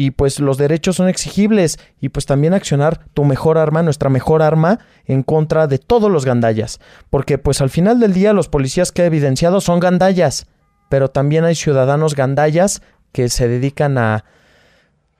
Y 0.00 0.12
pues 0.12 0.38
los 0.38 0.58
derechos 0.58 0.94
son 0.94 1.08
exigibles. 1.08 1.80
Y 2.00 2.10
pues 2.10 2.24
también 2.24 2.54
accionar 2.54 3.04
tu 3.14 3.24
mejor 3.24 3.58
arma, 3.58 3.82
nuestra 3.82 4.08
mejor 4.08 4.42
arma 4.42 4.78
en 5.06 5.24
contra 5.24 5.66
de 5.66 5.78
todos 5.78 6.08
los 6.08 6.24
gandallas, 6.24 6.78
porque 7.10 7.36
pues 7.36 7.60
al 7.60 7.68
final 7.68 7.98
del 7.98 8.12
día 8.12 8.32
los 8.32 8.48
policías 8.48 8.92
que 8.92 9.02
he 9.02 9.06
evidenciado 9.06 9.60
son 9.60 9.80
gandallas, 9.80 10.46
pero 10.88 11.10
también 11.10 11.44
hay 11.44 11.56
ciudadanos 11.56 12.14
gandallas 12.14 12.80
que 13.10 13.28
se 13.28 13.48
dedican 13.48 13.98
a 13.98 14.24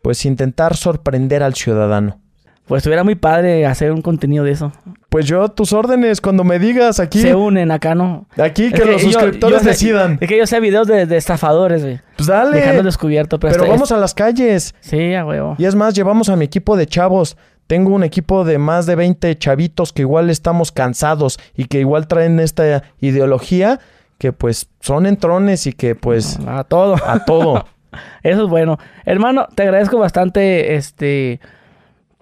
pues 0.01 0.25
intentar 0.25 0.77
sorprender 0.77 1.43
al 1.43 1.55
ciudadano. 1.55 2.21
Pues 2.69 2.81
estuviera 2.81 3.03
muy 3.03 3.15
padre 3.15 3.65
hacer 3.67 3.93
un 3.93 4.03
contenido 4.03 4.45
de 4.45 4.51
eso. 4.53 4.73
Pues 5.09 5.27
yo 5.27 5.43
a 5.43 5.49
tus 5.49 5.73
órdenes, 5.73 6.21
cuando 6.21 6.45
me 6.45 6.59
digas 6.59 7.01
aquí, 7.01 7.21
Se 7.23 7.35
unen 7.35 7.71
acá, 7.71 7.95
¿no? 7.95 8.27
aquí 8.37 8.71
que 8.71 8.83
Es 8.83 8.87
los 8.87 9.03
yo- 9.03 9.11
suscriptores 9.13 9.59
yo 9.59 9.65
sé- 9.65 9.71
decidan. 9.71 10.19
Es 10.21 10.29
que 10.29 10.37
yo 10.37 10.47
sé 10.47 10.61
videos 10.61 10.87
de, 10.87 11.07
de 11.07 11.17
estafadores, 11.17 11.83
güey. 11.83 12.01
Pues 12.17 12.27
dale. 12.27 12.59
Dejando 12.59 12.83
descubierto. 12.83 13.41
Pero, 13.41 13.55
Pero 13.55 13.69
vamos 13.69 13.91
a 13.91 13.97
las 13.97 14.13
calles. 14.15 14.75
Sí, 14.81 15.15
a 15.15 15.25
huevo. 15.25 15.55
Y 15.59 15.65
es 15.65 15.75
más, 15.75 15.95
llevamos 15.95 16.29
a 16.29 16.37
mi 16.37 16.45
equipo 16.45 16.77
de 16.77 16.87
chavos. 16.87 17.37
Tengo 17.67 17.95
un 17.95 18.05
equipo 18.05 18.45
de 18.45 18.59
más 18.59 18.85
de 18.87 18.97
20 18.97 19.37
chavitos 19.39 19.93
que 19.93 20.03
igual 20.03 20.29
estamos 20.31 20.71
cansados 20.73 21.39
y 21.57 21.67
que 21.67 21.81
igual 21.81 22.07
traen 22.07 22.39
esta 22.41 22.83
ideología 23.01 23.79
que 24.19 24.33
pues 24.33 24.69
son 24.81 25.07
entrones 25.07 25.67
y 25.67 25.73
que 25.73 25.95
pues 25.95 26.39
A 26.47 26.65
todo. 26.65 26.97
a 27.07 27.25
todo. 27.25 27.65
Eso 28.23 28.45
es 28.45 28.49
bueno. 28.51 28.79
Hermano, 29.07 29.47
te 29.55 29.63
agradezco 29.63 29.99
bastante 29.99 30.75
este 30.77 31.41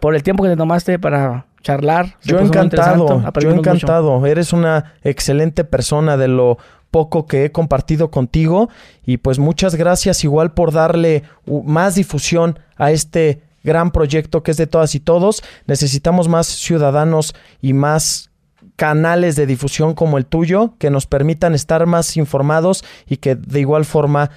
por 0.01 0.15
el 0.15 0.23
tiempo 0.23 0.43
que 0.43 0.51
te 0.51 0.57
tomaste 0.57 0.99
para 0.99 1.47
charlar. 1.63 2.17
Yo 2.23 2.39
encantado, 2.39 3.23
yo 3.41 3.51
mucho. 3.51 3.71
encantado. 3.71 4.27
Eres 4.27 4.53
una 4.53 4.95
excelente 5.03 5.65
persona 5.65 6.17
de 6.17 6.29
lo 6.29 6.59
poco 6.91 7.27
que 7.27 7.45
he 7.45 7.53
compartido 7.53 8.11
contigo 8.11 8.71
y 9.05 9.19
pues 9.19 9.39
muchas 9.39 9.75
gracias 9.75 10.25
igual 10.25 10.53
por 10.53 10.73
darle 10.73 11.25
más 11.65 11.97
difusión 11.97 12.59
a 12.77 12.91
este 12.91 13.43
gran 13.65 13.91
proyecto 13.91 14.43
que 14.43 14.53
es 14.53 14.57
de 14.57 14.67
todas 14.67 14.95
y 14.95 15.01
todos. 15.01 15.43
Necesitamos 15.67 16.29
más 16.29 16.47
ciudadanos 16.47 17.35
y 17.61 17.73
más 17.73 18.31
canales 18.77 19.37
de 19.37 19.47
difusión 19.47 19.95
como 19.95 20.19
el 20.19 20.27
tuyo 20.27 20.75
que 20.79 20.91
nos 20.91 21.07
permitan 21.07 21.55
estar 21.55 21.87
más 21.87 22.17
informados 22.17 22.85
y 23.09 23.17
que 23.17 23.35
de 23.35 23.61
igual 23.61 23.85
forma 23.85 24.31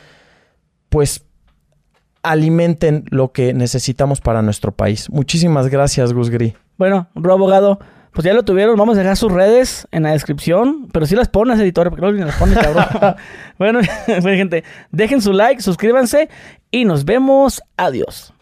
pues 0.89 1.23
alimenten 2.23 3.05
lo 3.09 3.31
que 3.31 3.53
necesitamos 3.53 4.21
para 4.21 4.41
nuestro 4.41 4.71
país. 4.71 5.09
Muchísimas 5.09 5.67
gracias, 5.69 6.13
Gus 6.13 6.29
Gris. 6.29 6.53
Bueno, 6.77 7.07
Ro 7.15 7.33
Abogado, 7.33 7.79
pues 8.13 8.25
ya 8.25 8.33
lo 8.33 8.43
tuvieron. 8.43 8.77
Vamos 8.77 8.97
a 8.97 9.01
dejar 9.01 9.17
sus 9.17 9.31
redes 9.31 9.87
en 9.91 10.03
la 10.03 10.11
descripción. 10.11 10.87
Pero 10.91 11.05
sí 11.05 11.15
las 11.15 11.29
pones, 11.29 11.59
editor, 11.59 11.89
porque 11.89 12.11
ni 12.11 12.19
las 12.19 12.35
pones, 12.35 12.57
cabrón. 12.57 12.85
bueno, 13.59 13.79
bueno, 14.07 14.37
gente, 14.37 14.63
dejen 14.91 15.21
su 15.21 15.33
like, 15.33 15.61
suscríbanse 15.61 16.29
y 16.71 16.85
nos 16.85 17.05
vemos. 17.05 17.61
Adiós. 17.77 18.33